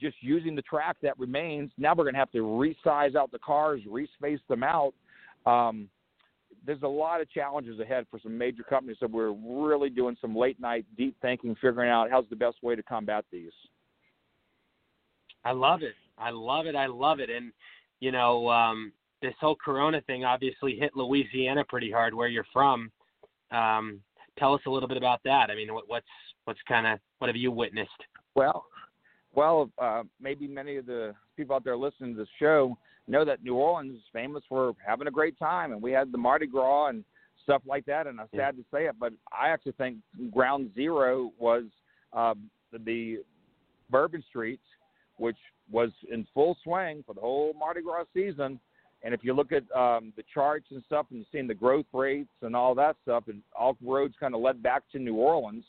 just 0.00 0.16
using 0.20 0.54
the 0.54 0.62
track 0.62 0.96
that 1.02 1.18
remains. 1.18 1.70
Now 1.78 1.94
we're 1.94 2.04
going 2.04 2.14
to 2.14 2.20
have 2.20 2.32
to 2.32 2.38
resize 2.38 3.14
out 3.14 3.30
the 3.30 3.38
cars, 3.38 3.82
respace 3.88 4.40
them 4.48 4.62
out. 4.62 4.94
Um, 5.44 5.88
there's 6.64 6.82
a 6.82 6.88
lot 6.88 7.20
of 7.20 7.30
challenges 7.30 7.80
ahead 7.80 8.06
for 8.10 8.20
some 8.22 8.36
major 8.36 8.62
companies. 8.62 8.96
So 9.00 9.06
we're 9.06 9.32
really 9.32 9.90
doing 9.90 10.16
some 10.20 10.36
late 10.36 10.60
night 10.60 10.84
deep 10.96 11.16
thinking, 11.20 11.54
figuring 11.60 11.90
out 11.90 12.10
how's 12.10 12.28
the 12.30 12.36
best 12.36 12.56
way 12.62 12.76
to 12.76 12.82
combat 12.82 13.24
these. 13.32 13.52
I 15.44 15.52
love 15.52 15.82
it. 15.82 15.94
I 16.18 16.30
love 16.30 16.66
it. 16.66 16.76
I 16.76 16.86
love 16.86 17.20
it. 17.20 17.30
And 17.30 17.52
you 18.00 18.12
know, 18.12 18.48
um, 18.48 18.92
this 19.22 19.34
whole 19.40 19.56
Corona 19.56 20.00
thing 20.02 20.24
obviously 20.24 20.76
hit 20.76 20.96
Louisiana 20.96 21.64
pretty 21.68 21.90
hard, 21.90 22.14
where 22.14 22.28
you're 22.28 22.46
from. 22.52 22.90
Um, 23.50 24.00
tell 24.38 24.54
us 24.54 24.60
a 24.66 24.70
little 24.70 24.88
bit 24.88 24.96
about 24.96 25.20
that. 25.24 25.50
I 25.50 25.54
mean, 25.54 25.72
what, 25.72 25.84
what's 25.86 26.06
what's 26.44 26.60
kind 26.68 26.86
of 26.86 26.98
what 27.18 27.28
have 27.28 27.36
you 27.36 27.50
witnessed? 27.50 27.90
Well, 28.34 28.64
well, 29.34 29.70
uh, 29.78 30.02
maybe 30.20 30.46
many 30.46 30.76
of 30.76 30.86
the 30.86 31.14
people 31.36 31.56
out 31.56 31.64
there 31.64 31.76
listening 31.76 32.14
to 32.14 32.20
the 32.20 32.26
show 32.38 32.76
know 33.08 33.24
that 33.24 33.42
New 33.42 33.54
Orleans 33.54 33.96
is 33.96 34.02
famous 34.12 34.42
for 34.48 34.74
having 34.84 35.06
a 35.06 35.10
great 35.10 35.38
time, 35.38 35.72
and 35.72 35.82
we 35.82 35.92
had 35.92 36.12
the 36.12 36.18
Mardi 36.18 36.46
Gras 36.46 36.88
and 36.88 37.04
stuff 37.42 37.62
like 37.66 37.84
that. 37.86 38.06
And 38.06 38.20
I'm 38.20 38.28
yeah. 38.32 38.48
sad 38.48 38.56
to 38.56 38.64
say 38.72 38.86
it, 38.86 38.96
but 38.98 39.12
I 39.32 39.48
actually 39.48 39.72
think 39.72 39.96
ground 40.32 40.70
zero 40.74 41.32
was 41.38 41.64
um, 42.12 42.50
the 42.72 43.18
Bourbon 43.90 44.22
Street, 44.28 44.60
which 45.18 45.36
was 45.70 45.90
in 46.10 46.26
full 46.34 46.56
swing 46.62 47.02
for 47.06 47.14
the 47.14 47.20
whole 47.20 47.52
Mardi 47.58 47.82
Gras 47.82 48.04
season. 48.14 48.60
And 49.04 49.12
if 49.12 49.24
you 49.24 49.34
look 49.34 49.50
at 49.50 49.64
um, 49.76 50.12
the 50.16 50.22
charts 50.32 50.66
and 50.70 50.82
stuff 50.86 51.06
and 51.10 51.26
seeing 51.32 51.48
the 51.48 51.54
growth 51.54 51.86
rates 51.92 52.30
and 52.42 52.54
all 52.54 52.74
that 52.76 52.96
stuff, 53.02 53.24
and 53.26 53.42
all 53.58 53.76
roads 53.84 54.14
kind 54.20 54.34
of 54.34 54.40
led 54.40 54.62
back 54.62 54.82
to 54.92 54.98
New 54.98 55.14
Orleans. 55.14 55.64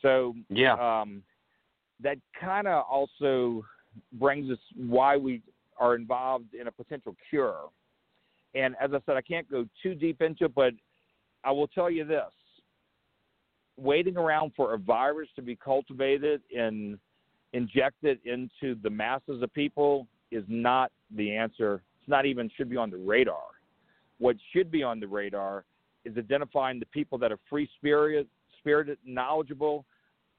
So 0.00 0.34
yeah, 0.48 0.74
um, 0.74 1.22
that 2.02 2.18
kind 2.38 2.66
of 2.66 2.84
also 2.90 3.64
brings 4.14 4.50
us 4.50 4.58
why 4.76 5.16
we 5.16 5.42
are 5.78 5.94
involved 5.94 6.54
in 6.58 6.68
a 6.68 6.72
potential 6.72 7.14
cure. 7.30 7.68
And 8.54 8.74
as 8.80 8.90
I 8.92 8.98
said, 9.04 9.16
I 9.16 9.22
can't 9.22 9.50
go 9.50 9.66
too 9.82 9.94
deep 9.94 10.22
into 10.22 10.46
it, 10.46 10.54
but 10.54 10.72
I 11.44 11.50
will 11.50 11.68
tell 11.68 11.90
you 11.90 12.04
this 12.04 12.24
waiting 13.76 14.16
around 14.16 14.52
for 14.56 14.74
a 14.74 14.78
virus 14.78 15.28
to 15.36 15.42
be 15.42 15.54
cultivated 15.54 16.40
and 16.56 16.98
injected 17.52 18.18
into 18.24 18.74
the 18.82 18.90
masses 18.90 19.42
of 19.42 19.52
people 19.52 20.06
is 20.30 20.44
not 20.48 20.90
the 21.14 21.34
answer. 21.34 21.82
It's 22.00 22.08
not 22.08 22.26
even 22.26 22.50
should 22.56 22.70
be 22.70 22.76
on 22.76 22.90
the 22.90 22.96
radar. 22.96 23.44
What 24.18 24.36
should 24.52 24.70
be 24.70 24.82
on 24.82 24.98
the 24.98 25.06
radar 25.06 25.64
is 26.04 26.16
identifying 26.16 26.78
the 26.78 26.86
people 26.86 27.18
that 27.18 27.32
are 27.32 27.38
free 27.50 27.68
spirit, 27.76 28.26
spirited, 28.58 28.98
knowledgeable, 29.04 29.84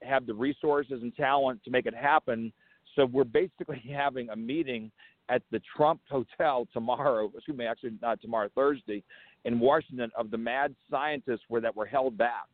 have 0.03 0.25
the 0.25 0.33
resources 0.33 1.01
and 1.01 1.15
talent 1.15 1.63
to 1.63 1.71
make 1.71 1.85
it 1.85 1.95
happen. 1.95 2.51
So 2.95 3.05
we're 3.05 3.23
basically 3.23 3.83
having 3.95 4.29
a 4.29 4.35
meeting 4.35 4.91
at 5.29 5.41
the 5.51 5.61
Trump 5.75 6.01
Hotel 6.09 6.67
tomorrow, 6.73 7.31
excuse 7.35 7.57
me, 7.57 7.65
actually 7.65 7.93
not 8.01 8.21
tomorrow, 8.21 8.49
Thursday, 8.55 9.03
in 9.45 9.59
Washington 9.59 10.11
of 10.17 10.31
the 10.31 10.37
mad 10.37 10.75
scientists 10.89 11.41
where 11.47 11.61
that 11.61 11.75
were 11.75 11.85
held 11.85 12.17
back. 12.17 12.47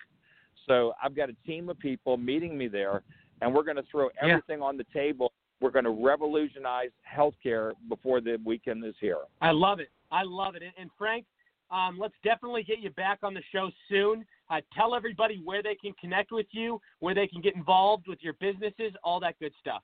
So 0.68 0.94
I've 1.04 1.16
got 1.16 1.30
a 1.30 1.36
team 1.46 1.70
of 1.70 1.80
people 1.80 2.18
meeting 2.18 2.58
me 2.58 2.68
there, 2.68 3.04
and 3.42 3.54
we're 3.54 3.64
going 3.64 3.78
to 3.78 3.84
throw 3.92 4.10
everything 4.22 4.60
yeah. 4.60 4.66
on 4.66 4.78
the 4.78 4.86
table. 4.94 5.34
We're 5.60 5.72
going 5.72 5.86
to 5.86 5.92
revolutionize 5.92 6.90
healthcare 7.10 7.72
before 7.90 8.22
the 8.22 8.38
weekend 8.46 8.86
is 8.86 8.96
here. 9.00 9.18
I 9.42 9.52
love 9.52 9.80
it. 9.80 9.90
I 10.12 10.24
love 10.24 10.56
it. 10.56 10.64
And, 10.78 10.90
Frank, 10.98 11.26
um, 11.72 11.98
let's 12.00 12.14
definitely 12.24 12.64
get 12.64 12.80
you 12.80 12.92
back 12.92 13.20
on 13.24 13.34
the 13.34 13.42
show 13.52 13.70
soon. 13.90 14.26
Uh, 14.50 14.62
tell 14.76 14.94
everybody 14.94 15.42
where 15.44 15.64
they 15.64 15.76
can 15.76 15.94
connect 16.00 16.32
with 16.32 16.46
you, 16.52 16.80
where 17.00 17.16
they 17.16 17.28
can 17.28 17.42
get 17.42 17.56
involved 17.56 18.08
with 18.08 18.20
your 18.22 18.34
businesses, 18.34 18.94
all 19.04 19.20
that 19.20 19.40
good 19.40 19.54
stuff. 19.60 19.82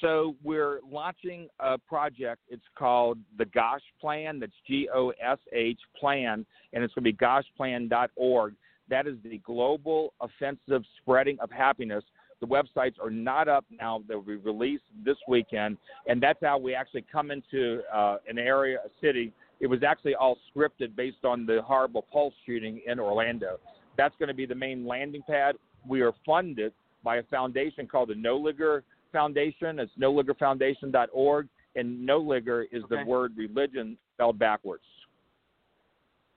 So 0.00 0.36
we're 0.42 0.80
launching 0.90 1.48
a 1.60 1.78
project. 1.78 2.40
It's 2.48 2.62
called 2.76 3.18
the 3.38 3.44
Gosh 3.46 3.82
Plan. 4.00 4.40
That's 4.40 4.52
G 4.66 4.88
O 4.92 5.10
S 5.10 5.38
H 5.52 5.78
Plan, 5.98 6.44
and 6.72 6.84
it's 6.84 6.92
going 6.94 7.04
to 7.04 7.12
be 7.12 7.16
goshplan.org. 7.16 8.54
That 8.88 9.06
is 9.06 9.14
the 9.22 9.38
global 9.38 10.12
offensive 10.20 10.82
spreading 11.00 11.38
of 11.40 11.50
happiness. 11.50 12.04
The 12.40 12.46
websites 12.46 12.94
are 13.00 13.10
not 13.10 13.48
up 13.48 13.64
now. 13.70 14.02
They'll 14.08 14.20
be 14.20 14.34
released 14.34 14.82
this 15.04 15.16
weekend, 15.28 15.78
and 16.08 16.20
that's 16.20 16.40
how 16.42 16.58
we 16.58 16.74
actually 16.74 17.04
come 17.10 17.30
into 17.30 17.82
uh, 17.94 18.16
an 18.28 18.38
area, 18.38 18.78
a 18.84 18.90
city. 19.00 19.32
It 19.60 19.68
was 19.68 19.84
actually 19.84 20.16
all 20.16 20.36
scripted 20.52 20.96
based 20.96 21.24
on 21.24 21.46
the 21.46 21.62
horrible 21.62 22.02
Pulse 22.12 22.34
shooting 22.44 22.82
in 22.84 22.98
Orlando. 22.98 23.60
That's 23.96 24.14
going 24.18 24.28
to 24.28 24.34
be 24.34 24.46
the 24.46 24.56
main 24.56 24.84
landing 24.84 25.22
pad. 25.28 25.54
We 25.86 26.00
are 26.00 26.12
funded 26.26 26.72
by 27.04 27.16
a 27.16 27.22
foundation 27.24 27.86
called 27.86 28.08
the 28.08 28.16
No 28.16 28.36
Ligger 28.36 28.82
Foundation. 29.12 29.78
It's 29.78 29.92
noliggerfoundation.org, 30.00 31.48
and 31.76 32.06
no 32.06 32.18
ligger 32.18 32.66
is 32.72 32.82
okay. 32.84 32.96
the 32.96 33.04
word 33.04 33.32
religion 33.36 33.96
spelled 34.14 34.38
backwards. 34.38 34.84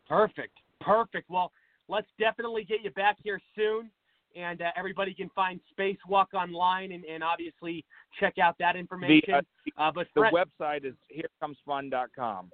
Perfect. 0.07 0.57
Perfect. 0.81 1.29
Well, 1.29 1.51
let's 1.87 2.07
definitely 2.19 2.63
get 2.63 2.83
you 2.83 2.91
back 2.91 3.17
here 3.23 3.39
soon. 3.55 3.89
And 4.35 4.61
uh, 4.61 4.65
everybody 4.75 5.13
can 5.13 5.29
find 5.29 5.61
Spacewalk 5.79 6.33
online 6.33 6.91
and, 6.91 7.05
and 7.05 7.23
obviously 7.23 7.85
check 8.19 8.37
out 8.37 8.57
that 8.59 8.75
information. 8.75 9.41
The, 9.65 9.81
uh, 9.81 9.87
uh, 9.87 9.91
but 9.93 10.07
the 10.13 10.23
website 10.23 10.83
is 10.83 10.93
herecomesfun.com. 11.09 12.51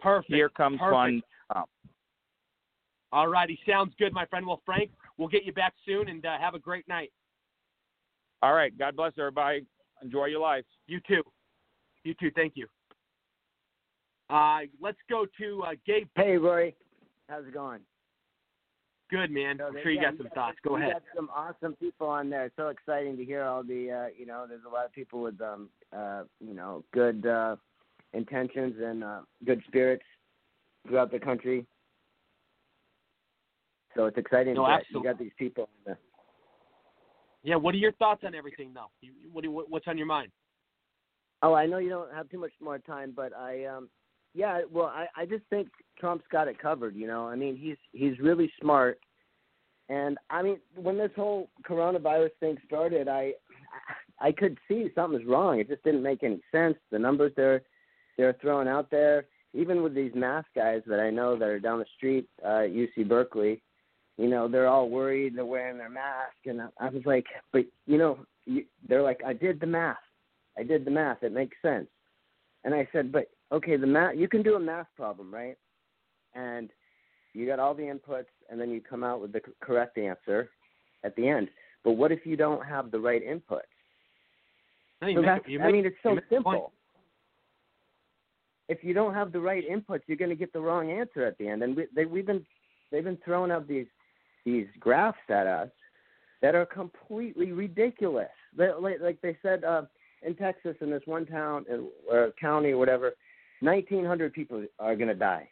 Perfect. 0.00 0.32
Here 0.32 0.48
comes 0.48 0.80
Herecomesfun.com. 0.80 1.64
All 3.12 3.28
righty. 3.28 3.58
Sounds 3.68 3.92
good, 3.98 4.14
my 4.14 4.24
friend. 4.26 4.46
Well, 4.46 4.62
Frank, 4.64 4.90
we'll 5.18 5.28
get 5.28 5.44
you 5.44 5.52
back 5.52 5.74
soon 5.84 6.08
and 6.08 6.24
uh, 6.24 6.38
have 6.38 6.54
a 6.54 6.58
great 6.58 6.88
night. 6.88 7.12
All 8.42 8.54
right. 8.54 8.76
God 8.76 8.96
bless 8.96 9.12
everybody. 9.18 9.64
Enjoy 10.02 10.26
your 10.26 10.40
life. 10.40 10.64
You 10.86 11.00
too. 11.06 11.22
You 12.04 12.14
too. 12.20 12.30
Thank 12.34 12.54
you. 12.56 12.66
Uh, 14.28 14.60
let's 14.80 14.98
go 15.08 15.26
to 15.38 15.62
uh, 15.62 15.70
Gabe. 15.86 16.08
Hey, 16.16 16.36
Roy. 16.36 16.74
How's 17.28 17.46
it 17.46 17.54
going? 17.54 17.80
Good, 19.10 19.30
man. 19.30 19.60
I'm 19.60 19.74
sure 19.82 19.90
you 19.90 20.00
yeah, 20.00 20.10
got 20.10 20.18
some 20.18 20.28
thoughts. 20.34 20.56
Go 20.64 20.76
ahead. 20.76 20.92
got 20.94 21.02
some 21.14 21.28
awesome 21.34 21.74
people 21.74 22.08
on 22.08 22.30
there. 22.30 22.46
It's 22.46 22.56
so 22.56 22.68
exciting 22.68 23.16
to 23.18 23.24
hear 23.24 23.44
all 23.44 23.62
the, 23.62 23.90
uh, 23.90 24.06
you 24.18 24.24
know, 24.24 24.46
there's 24.48 24.62
a 24.66 24.72
lot 24.72 24.86
of 24.86 24.92
people 24.92 25.20
with, 25.20 25.38
um, 25.42 25.68
uh, 25.94 26.22
you 26.40 26.54
know, 26.54 26.82
good 26.94 27.26
uh, 27.26 27.56
intentions 28.14 28.74
and 28.82 29.04
uh, 29.04 29.20
good 29.44 29.62
spirits 29.66 30.04
throughout 30.88 31.12
the 31.12 31.18
country. 31.18 31.66
So 33.94 34.06
it's 34.06 34.16
exciting. 34.16 34.54
No, 34.54 34.64
to 34.64 34.72
absolutely. 34.72 35.08
You 35.08 35.14
got 35.14 35.22
these 35.22 35.32
people. 35.38 35.68
Yeah, 37.44 37.56
what 37.56 37.74
are 37.74 37.78
your 37.78 37.92
thoughts 37.92 38.22
on 38.24 38.34
everything, 38.34 38.72
though? 38.72 38.90
What 39.32 39.44
you, 39.44 39.50
what's 39.68 39.88
on 39.88 39.98
your 39.98 40.06
mind? 40.06 40.30
Oh, 41.42 41.54
I 41.54 41.66
know 41.66 41.78
you 41.78 41.88
don't 41.88 42.12
have 42.14 42.28
too 42.30 42.38
much 42.38 42.52
more 42.60 42.78
time, 42.78 43.12
but 43.14 43.32
I, 43.36 43.64
um, 43.64 43.88
yeah, 44.32 44.60
well, 44.70 44.86
I, 44.86 45.06
I 45.16 45.26
just 45.26 45.42
think 45.50 45.68
Trump's 45.98 46.24
got 46.30 46.46
it 46.46 46.58
covered. 46.58 46.94
You 46.94 47.08
know, 47.08 47.26
I 47.26 47.34
mean, 47.34 47.56
he's 47.56 47.76
he's 47.92 48.18
really 48.20 48.50
smart, 48.60 49.00
and 49.88 50.18
I 50.30 50.42
mean, 50.42 50.58
when 50.76 50.96
this 50.96 51.10
whole 51.16 51.50
coronavirus 51.68 52.30
thing 52.38 52.56
started, 52.64 53.08
I, 53.08 53.32
I 54.20 54.30
could 54.30 54.56
see 54.68 54.88
something's 54.94 55.26
wrong. 55.26 55.58
It 55.58 55.68
just 55.68 55.82
didn't 55.82 56.02
make 56.02 56.22
any 56.22 56.40
sense. 56.52 56.76
The 56.92 56.98
numbers 56.98 57.32
they're 57.36 57.62
they're 58.16 58.36
throwing 58.40 58.68
out 58.68 58.90
there, 58.90 59.26
even 59.52 59.82
with 59.82 59.94
these 59.94 60.12
mask 60.14 60.46
guys 60.54 60.82
that 60.86 61.00
I 61.00 61.10
know 61.10 61.36
that 61.36 61.48
are 61.48 61.60
down 61.60 61.80
the 61.80 61.86
street 61.96 62.28
uh, 62.44 62.64
at 62.64 62.70
UC 62.70 63.08
Berkeley, 63.08 63.62
you 64.18 64.28
know, 64.28 64.48
they're 64.48 64.68
all 64.68 64.88
worried. 64.90 65.36
They're 65.36 65.44
wearing 65.44 65.78
their 65.78 65.88
mask, 65.90 66.36
and 66.46 66.60
I 66.78 66.88
was 66.90 67.02
like, 67.06 67.26
but 67.52 67.64
you 67.86 67.98
know, 67.98 68.18
you, 68.44 68.64
they're 68.88 69.02
like, 69.02 69.20
I 69.26 69.32
did 69.32 69.60
the 69.60 69.66
math. 69.66 69.96
I 70.58 70.62
did 70.62 70.84
the 70.84 70.90
math. 70.90 71.22
It 71.22 71.32
makes 71.32 71.56
sense. 71.62 71.86
And 72.64 72.74
I 72.74 72.86
said, 72.92 73.10
but 73.10 73.30
okay, 73.50 73.76
the 73.76 73.86
math. 73.86 74.16
You 74.16 74.28
can 74.28 74.42
do 74.42 74.54
a 74.54 74.60
math 74.60 74.86
problem, 74.96 75.32
right? 75.32 75.56
and 76.34 76.70
you 77.34 77.46
got 77.46 77.58
all 77.58 77.74
the 77.74 77.82
inputs, 77.82 78.24
and 78.50 78.58
then 78.60 78.70
you 78.70 78.80
come 78.80 79.04
out 79.04 79.20
with 79.20 79.32
the 79.32 79.40
c- 79.44 79.52
correct 79.60 79.98
answer 79.98 80.48
at 81.04 81.14
the 81.16 81.28
end. 81.28 81.48
But 81.84 81.92
what 81.92 82.10
if 82.12 82.24
you 82.24 82.36
don't 82.36 82.64
have 82.64 82.90
the 82.90 82.98
right 82.98 83.22
inputs? 83.22 83.60
No, 85.02 85.08
So 85.08 85.14
make- 85.16 85.24
that's, 85.26 85.48
you 85.48 85.60
I 85.60 85.70
mean, 85.70 85.84
it's 85.84 85.96
so 86.02 86.14
make 86.14 86.24
a 86.24 86.28
point. 86.28 86.30
simple. 86.44 86.72
If 88.68 88.82
you 88.82 88.94
don't 88.94 89.12
have 89.12 89.32
the 89.32 89.40
right 89.40 89.64
inputs, 89.68 90.02
you're 90.06 90.16
going 90.16 90.30
to 90.30 90.36
get 90.36 90.52
the 90.52 90.60
wrong 90.60 90.90
answer 90.90 91.24
at 91.26 91.36
the 91.38 91.48
end. 91.48 91.62
And 91.62 91.76
we, 91.76 91.86
they, 91.94 92.04
we've 92.06 92.24
been 92.26 92.44
they've 92.90 93.04
been 93.04 93.18
throwing 93.24 93.50
out 93.50 93.66
these 93.68 93.86
these 94.44 94.66
graphs 94.80 95.18
at 95.28 95.46
us 95.46 95.70
that 96.40 96.54
are 96.54 96.66
completely 96.66 97.52
ridiculous. 97.52 98.28
They, 98.56 98.70
like, 98.72 99.00
like 99.00 99.20
they 99.20 99.36
said 99.42 99.64
uh, 99.64 99.82
in 100.22 100.34
Texas, 100.34 100.76
in 100.80 100.90
this 100.90 101.02
one 101.06 101.26
town 101.26 101.64
or 102.10 102.32
county 102.40 102.70
or 102.70 102.78
whatever, 102.78 103.12
1,900 103.60 104.32
people 104.32 104.64
are 104.78 104.96
going 104.96 105.08
to 105.08 105.14
die. 105.14 105.48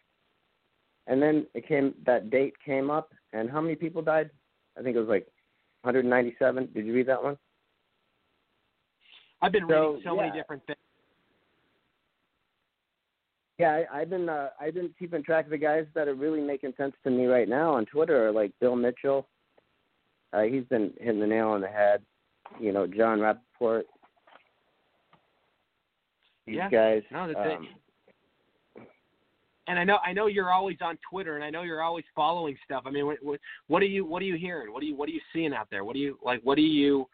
And 1.07 1.23
then 1.23 1.47
it 1.55 1.67
came 1.67 1.95
that 2.07 2.31
date 2.31 2.55
came 2.65 2.91
up, 2.91 3.13
and 3.33 3.51
how 3.51 3.61
many 3.61 3.75
people 3.75 4.03
died? 4.03 4.31
I 4.79 4.83
think 4.83 4.97
it 4.97 5.01
was 5.01 5.09
like 5.09 5.27
197. 5.83 6.69
Did 6.75 6.87
you 6.87 6.93
read 6.93 7.07
that 7.09 7.23
one? 7.23 7.37
I've 9.43 9.53
been 9.53 9.67
So, 9.69 9.93
reading 9.93 10.03
so 10.05 10.17
many 10.17 10.31
different 10.31 10.65
things. 10.67 10.79
Yeah, 13.61 13.83
I, 13.93 14.01
I've 14.01 14.09
been 14.09 14.31
uh, 14.31 14.49
I've 14.59 14.73
been 14.73 14.89
keeping 14.99 15.23
track 15.23 15.45
of 15.45 15.51
the 15.51 15.59
guys 15.59 15.85
that 15.95 16.09
are 16.09 16.15
really 16.15 16.41
making 16.41 16.73
sense 16.79 16.95
to 17.05 17.11
me 17.11 17.27
right 17.27 17.47
now 17.47 17.75
on 17.75 17.85
Twitter, 17.85 18.29
are 18.29 18.33
like 18.33 18.53
Bill 18.59 18.75
Mitchell. 18.75 19.27
Uh, 20.33 20.43
he's 20.43 20.65
been 20.65 20.95
hitting 20.99 21.21
the 21.21 21.27
nail 21.27 21.49
on 21.49 21.61
the 21.61 21.69
head. 21.69 22.01
You 22.59 22.73
know, 22.73 22.87
Jon 22.87 23.19
Rappoport. 23.19 23.83
These 26.47 26.57
Yeah. 26.57 26.71
guys. 26.71 27.03
No, 27.11 27.27
that's 27.27 27.39
um, 27.39 27.69
it. 28.77 28.83
And 29.67 29.79
I 29.79 29.85
know 29.85 29.99
I 30.03 30.15
know 30.15 30.27
you're 30.27 30.51
always 30.51 30.79
on 30.81 30.99
Twitter, 31.11 31.37
and 31.37 31.45
I 31.45 31.51
know 31.51 31.61
you're 31.61 31.83
always 31.83 32.07
following 32.17 32.57
stuff. 32.65 32.85
I 32.87 32.91
mean, 32.91 33.05
what 33.05 33.19
what, 33.23 33.41
what 33.67 33.83
are 33.83 33.87
you 33.87 34.07
what 34.07 34.23
are 34.23 34.25
you 34.25 34.37
hearing? 34.37 34.73
What 34.73 34.83
are 34.83 34.87
you 34.87 34.97
what 34.97 35.07
are 35.07 35.13
you 35.13 35.21
seeing 35.35 35.53
out 35.53 35.69
there? 35.71 35.85
What 35.85 35.93
do 35.93 36.01
you 36.01 36.19
like? 36.25 36.41
What 36.45 36.57
do 36.57 36.63
you 36.63 37.07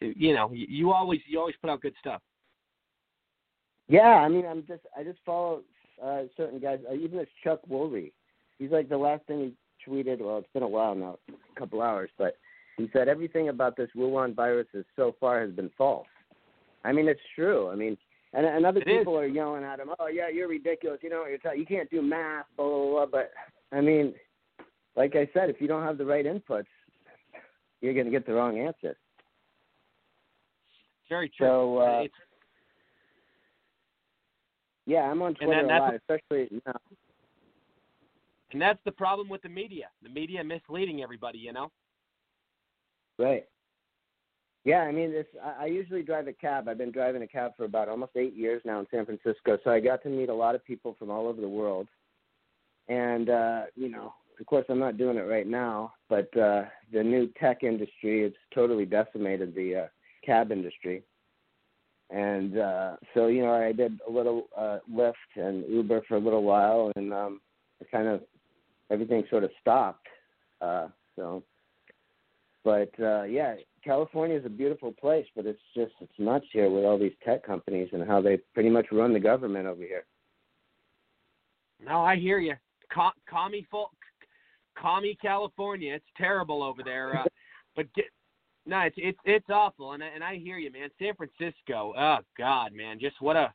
you 0.00 0.34
know? 0.34 0.50
You 0.52 0.66
you 0.70 0.92
always 0.92 1.20
you 1.28 1.38
always 1.38 1.54
put 1.60 1.68
out 1.68 1.82
good 1.82 1.94
stuff. 2.00 2.22
Yeah, 3.88 4.00
I 4.00 4.28
mean, 4.28 4.44
I'm 4.46 4.64
just 4.66 4.82
I 4.96 5.02
just 5.04 5.18
follow 5.24 5.62
uh, 6.02 6.22
certain 6.36 6.58
guys. 6.58 6.80
Uh, 6.90 6.94
even 6.94 7.18
this 7.18 7.28
Chuck 7.44 7.60
Woolery, 7.70 8.12
he's 8.58 8.70
like 8.70 8.88
the 8.88 8.96
last 8.98 9.24
thing 9.26 9.54
he 9.84 9.90
tweeted. 9.90 10.20
Well, 10.20 10.38
it's 10.38 10.52
been 10.52 10.62
a 10.62 10.68
while 10.68 10.94
now, 10.94 11.18
a 11.28 11.58
couple 11.58 11.82
hours, 11.82 12.10
but 12.18 12.36
he 12.76 12.90
said 12.92 13.08
everything 13.08 13.48
about 13.48 13.76
this 13.76 13.88
Wuhan 13.96 14.34
virus 14.34 14.66
is 14.74 14.84
so 14.96 15.14
far 15.20 15.40
has 15.40 15.50
been 15.52 15.70
false. 15.78 16.06
I 16.84 16.92
mean, 16.92 17.08
it's 17.08 17.20
true. 17.34 17.70
I 17.70 17.74
mean, 17.74 17.96
and, 18.32 18.44
and 18.44 18.66
other 18.66 18.80
It 18.80 18.88
is. 18.88 18.98
people 18.98 19.16
are 19.18 19.26
yelling 19.26 19.64
at 19.64 19.80
him, 19.80 19.90
"Oh 19.98 20.08
yeah, 20.08 20.28
you're 20.28 20.48
ridiculous. 20.48 21.00
You 21.02 21.10
know, 21.10 21.20
what 21.20 21.30
you're 21.30 21.38
ta- 21.38 21.52
you 21.52 21.66
can't 21.66 21.90
do 21.90 22.02
math, 22.02 22.46
blah 22.56 22.66
blah 22.68 22.90
blah." 22.90 23.06
But 23.06 23.32
I 23.72 23.80
mean, 23.80 24.14
like 24.96 25.14
I 25.14 25.28
said, 25.32 25.48
if 25.48 25.60
you 25.60 25.68
don't 25.68 25.82
have 25.84 25.98
the 25.98 26.04
right 26.04 26.24
inputs, 26.26 26.66
you're 27.80 27.94
going 27.94 28.06
to 28.06 28.12
get 28.12 28.26
the 28.26 28.34
wrong 28.34 28.58
answer. 28.58 28.96
Very 31.08 31.28
true. 31.28 31.46
So, 31.46 31.78
uh, 31.78 32.00
it's 32.04 32.14
Yeah, 34.86 35.02
I'm 35.02 35.20
on 35.22 35.28
And 35.28 35.36
Twitter 35.36 35.66
then 35.66 35.70
a 35.70 35.78
lot, 35.78 35.94
especially 35.94 36.48
now. 36.64 36.80
and 38.52 38.62
that's 38.62 38.78
the 38.84 38.92
problem 38.92 39.28
with 39.28 39.42
the 39.42 39.48
media. 39.48 39.88
The 40.02 40.08
media 40.08 40.42
misleading 40.44 41.02
everybody. 41.02 41.38
You 41.38 41.52
know. 41.52 41.70
Right. 43.18 43.46
Yeah, 44.64 44.80
I 44.80 44.90
mean, 44.90 45.12
it's, 45.12 45.28
I, 45.42 45.64
I 45.64 45.66
usually 45.66 46.02
drive 46.02 46.26
a 46.26 46.32
cab. 46.32 46.68
I've 46.68 46.76
been 46.76 46.90
driving 46.90 47.22
a 47.22 47.26
cab 47.26 47.52
for 47.56 47.64
about 47.64 47.88
almost 47.88 48.12
eight 48.16 48.34
years 48.34 48.60
now 48.64 48.80
in 48.80 48.86
San 48.90 49.06
Francisco, 49.06 49.58
so 49.62 49.70
I 49.70 49.78
got 49.78 50.02
to 50.02 50.08
meet 50.08 50.28
a 50.28 50.34
lot 50.34 50.56
of 50.56 50.64
people 50.64 50.96
from 50.98 51.08
all 51.08 51.28
over 51.28 51.40
the 51.40 51.48
world. 51.48 51.86
And 52.88 53.30
uh, 53.30 53.62
you 53.74 53.88
know, 53.88 54.12
of 54.38 54.46
course, 54.46 54.66
I'm 54.68 54.78
not 54.78 54.98
doing 54.98 55.18
it 55.18 55.22
right 55.22 55.46
now, 55.46 55.94
but 56.08 56.36
uh, 56.36 56.64
the 56.92 57.02
new 57.02 57.28
tech 57.40 57.62
industry 57.62 58.24
it's 58.24 58.36
totally 58.54 58.84
decimated 58.84 59.54
the 59.54 59.76
uh, 59.76 59.86
cab 60.24 60.52
industry. 60.52 61.02
And 62.10 62.58
uh, 62.58 62.96
so, 63.14 63.26
you 63.26 63.42
know, 63.42 63.52
I 63.52 63.72
did 63.72 63.98
a 64.06 64.10
little 64.10 64.48
uh, 64.56 64.78
Lyft 64.92 65.14
and 65.34 65.64
Uber 65.68 66.02
for 66.08 66.16
a 66.16 66.20
little 66.20 66.44
while, 66.44 66.92
and 66.96 67.12
um, 67.12 67.40
it 67.80 67.90
kind 67.90 68.06
of 68.06 68.22
everything 68.90 69.24
sort 69.28 69.44
of 69.44 69.50
stopped. 69.60 70.06
Uh, 70.60 70.88
so 71.16 71.42
but 72.64 72.90
uh 73.00 73.22
yeah 73.22 73.54
california 73.84 74.36
is 74.36 74.44
a 74.44 74.50
beautiful 74.50 74.92
place 74.92 75.26
but 75.36 75.46
it's 75.46 75.60
just 75.74 75.92
it's 76.00 76.12
nuts 76.18 76.46
here 76.52 76.68
with 76.70 76.84
all 76.84 76.98
these 76.98 77.12
tech 77.24 77.44
companies 77.46 77.88
and 77.92 78.06
how 78.06 78.20
they 78.20 78.38
pretty 78.54 78.70
much 78.70 78.86
run 78.90 79.12
the 79.12 79.20
government 79.20 79.66
over 79.66 79.82
here 79.82 80.04
No, 81.84 82.00
I 82.00 82.16
hear 82.16 82.38
you. 82.38 82.54
Ca- 82.92 83.12
commie 83.28 83.66
folk, 83.70 83.90
commie 84.80 85.18
California. 85.20 85.94
It's 85.94 86.04
terrible 86.16 86.62
over 86.62 86.82
there. 86.82 87.18
Uh, 87.18 87.24
but 87.76 87.92
get, 87.94 88.06
no, 88.66 88.80
it's 88.80 88.96
it's 88.98 89.18
it's 89.24 89.48
awful, 89.50 89.92
and 89.92 90.02
I- 90.02 90.08
and 90.08 90.24
I 90.24 90.36
hear 90.36 90.58
you, 90.58 90.70
man. 90.72 90.90
San 90.98 91.14
Francisco. 91.14 91.94
Oh 91.96 92.18
God, 92.36 92.72
man, 92.72 92.98
just 92.98 93.20
what 93.20 93.36
a 93.36 93.52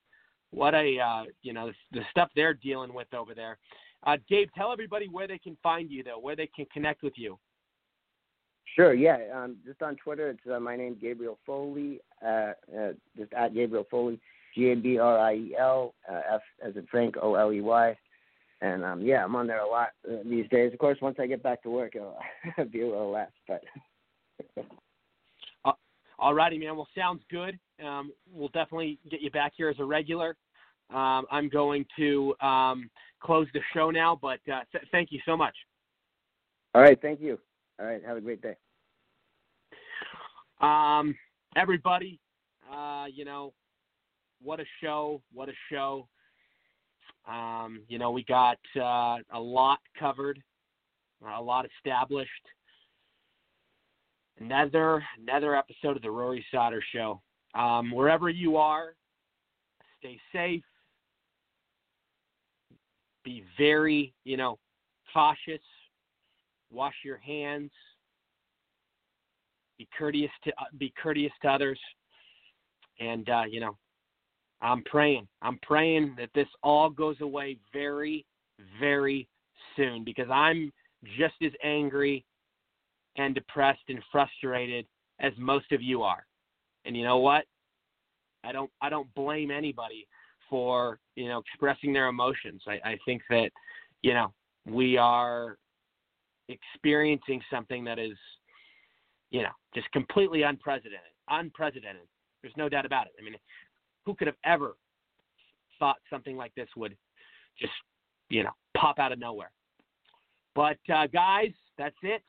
what 0.51 0.73
a 0.73 0.97
uh, 0.99 1.23
you 1.41 1.53
know 1.53 1.67
the, 1.91 1.99
the 1.99 2.05
stuff 2.11 2.29
they're 2.35 2.53
dealing 2.53 2.93
with 2.93 3.13
over 3.13 3.33
there. 3.33 3.57
Uh, 4.05 4.17
tell 4.57 4.71
everybody 4.71 5.07
where 5.07 5.27
they 5.27 5.38
can 5.38 5.55
find 5.61 5.91
you, 5.91 6.03
though, 6.03 6.17
where 6.19 6.35
they 6.35 6.47
can 6.47 6.65
connect 6.73 7.03
with 7.03 7.13
you. 7.17 7.38
sure 8.75 8.93
yeah 8.93 9.17
um 9.35 9.57
just 9.65 9.81
on 9.81 9.95
twitter 9.97 10.29
it's 10.29 10.39
uh, 10.51 10.59
my 10.59 10.75
name 10.75 10.97
gabriel 11.01 11.38
foley 11.45 11.99
uh, 12.25 12.53
uh 12.77 12.93
just 13.17 13.31
at 13.33 13.53
gabriel 13.53 13.85
foley 13.91 14.19
g 14.55 14.71
a 14.71 14.75
b 14.75 14.97
r 14.97 15.19
i 15.19 15.33
e 15.35 15.55
l 15.57 15.93
uh, 16.09 16.21
f 16.35 16.41
as 16.65 16.75
in 16.75 16.85
frank 16.88 17.15
o 17.21 17.35
l 17.35 17.51
e 17.51 17.61
y 17.61 17.95
and 18.61 18.83
um 18.83 19.01
yeah 19.01 19.23
i'm 19.23 19.35
on 19.35 19.47
there 19.47 19.61
a 19.61 19.67
lot 19.67 19.89
uh, 20.09 20.17
these 20.25 20.47
days 20.49 20.71
of 20.73 20.79
course 20.79 20.97
once 21.01 21.17
i 21.19 21.27
get 21.27 21.43
back 21.43 21.61
to 21.61 21.69
work 21.69 21.95
it'll 21.95 22.17
be 22.71 22.81
a 22.81 22.88
little 22.88 23.11
less 23.11 23.31
but 23.47 23.61
All 26.22 26.34
righty, 26.34 26.57
man. 26.57 26.77
Well, 26.77 26.88
sounds 26.95 27.23
good. 27.30 27.60
Um, 27.84 28.14
we'll 28.31 28.49
definitely 28.49 28.99
get 29.10 29.22
you 29.22 29.31
back 29.31 29.53
here 29.57 29.69
as 29.69 29.80
a 29.80 29.84
regular. 29.84 30.38
Um, 30.91 31.26
I'm 31.31 31.49
going 31.49 31.84
to 31.98 32.35
um, 32.41 32.89
close 33.22 33.48
the 33.53 33.61
show 33.73 33.89
now, 33.89 34.18
but 34.22 34.39
uh, 34.52 34.61
th- 34.72 34.85
thank 34.91 35.11
you 35.11 35.19
so 35.26 35.35
much. 35.35 35.56
all 36.76 36.81
right 36.81 37.02
thank 37.02 37.19
you 37.19 37.39
all 37.80 37.85
right 37.85 38.02
have 38.06 38.18
a 38.18 38.22
great 38.22 38.41
day 38.41 38.56
Um, 40.61 41.15
everybody, 41.56 42.19
uh, 42.72 43.06
you 43.11 43.26
know, 43.26 43.53
what 44.43 44.60
a 44.60 44.65
show! 44.81 45.22
What 45.34 45.49
a 45.49 45.53
show! 45.72 46.07
Um, 47.27 47.81
you 47.88 47.98
know, 47.98 48.11
we 48.11 48.23
got 48.23 48.60
uh, 48.76 49.18
a 49.34 49.39
lot 49.39 49.80
covered, 49.98 50.41
a 51.26 51.41
lot 51.41 51.65
established. 51.77 52.30
Another 54.41 55.03
another 55.22 55.55
episode 55.55 55.95
of 55.95 56.01
the 56.01 56.11
Rory 56.11 56.45
Sauter 56.51 56.84
Show. 56.93 57.22
Um, 57.53 57.91
wherever 57.91 58.30
you 58.30 58.57
are, 58.57 58.95
stay 59.99 60.19
safe. 60.34 60.63
Be 63.23 63.43
very, 63.57 64.13
you 64.23 64.38
know, 64.38 64.57
cautious. 65.13 65.61
Wash 66.72 66.95
your 67.03 67.18
hands 67.18 67.72
be 69.81 69.88
courteous 69.97 70.31
to 70.43 70.51
uh, 70.59 70.65
be 70.77 70.93
courteous 71.01 71.31
to 71.41 71.49
others 71.49 71.80
and 72.99 73.27
uh, 73.30 73.41
you 73.49 73.59
know 73.59 73.76
i'm 74.61 74.84
praying 74.84 75.27
i'm 75.41 75.57
praying 75.63 76.13
that 76.19 76.30
this 76.35 76.47
all 76.61 76.88
goes 76.88 77.15
away 77.22 77.57
very 77.73 78.23
very 78.80 79.27
soon 79.76 80.03
because 80.03 80.27
i'm 80.31 80.72
just 81.18 81.34
as 81.43 81.51
angry 81.63 82.23
and 83.17 83.35
depressed 83.35 83.83
and 83.89 83.99
frustrated 84.11 84.85
as 85.19 85.33
most 85.38 85.71
of 85.71 85.81
you 85.81 86.01
are 86.03 86.25
and 86.85 86.95
you 86.95 87.03
know 87.03 87.17
what 87.17 87.45
i 88.43 88.51
don't 88.51 88.69
i 88.81 88.89
don't 88.89 89.13
blame 89.13 89.51
anybody 89.51 90.07
for 90.49 90.99
you 91.15 91.27
know 91.27 91.39
expressing 91.39 91.93
their 91.93 92.07
emotions 92.07 92.61
i, 92.67 92.79
I 92.91 92.97
think 93.05 93.21
that 93.29 93.49
you 94.01 94.13
know 94.13 94.33
we 94.65 94.97
are 94.97 95.57
experiencing 96.47 97.41
something 97.49 97.83
that 97.85 97.99
is 97.99 98.17
you 99.31 99.41
know, 99.41 99.49
just 99.73 99.89
completely 99.91 100.43
unprecedented. 100.43 100.99
Unprecedented. 101.29 102.03
There's 102.41 102.53
no 102.57 102.69
doubt 102.69 102.85
about 102.85 103.07
it. 103.07 103.13
I 103.19 103.23
mean, 103.23 103.35
who 104.05 104.13
could 104.13 104.27
have 104.27 104.35
ever 104.45 104.75
thought 105.79 105.97
something 106.09 106.35
like 106.35 106.53
this 106.55 106.67
would 106.75 106.95
just, 107.57 107.73
you 108.29 108.43
know, 108.43 108.51
pop 108.77 108.99
out 108.99 109.11
of 109.11 109.19
nowhere? 109.19 109.51
But 110.53 110.77
uh, 110.93 111.07
guys, 111.07 111.51
that's 111.77 111.95
it. 112.03 112.21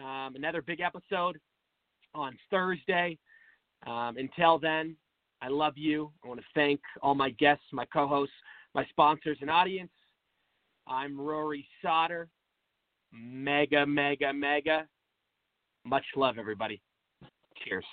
Um, 0.00 0.36
another 0.36 0.62
big 0.62 0.80
episode 0.80 1.38
on 2.14 2.36
Thursday. 2.50 3.18
Um, 3.86 4.16
until 4.16 4.58
then, 4.58 4.96
I 5.40 5.48
love 5.48 5.74
you. 5.76 6.12
I 6.24 6.28
want 6.28 6.40
to 6.40 6.46
thank 6.54 6.80
all 7.02 7.14
my 7.14 7.30
guests, 7.30 7.64
my 7.72 7.84
co-hosts, 7.86 8.34
my 8.74 8.86
sponsors, 8.86 9.38
and 9.40 9.50
audience. 9.50 9.90
I'm 10.86 11.20
Rory 11.20 11.66
Sauter. 11.82 12.28
Mega, 13.12 13.84
mega, 13.84 14.32
mega. 14.32 14.86
Much 15.84 16.04
love, 16.16 16.38
everybody. 16.38 16.80
Cheers. 17.64 17.84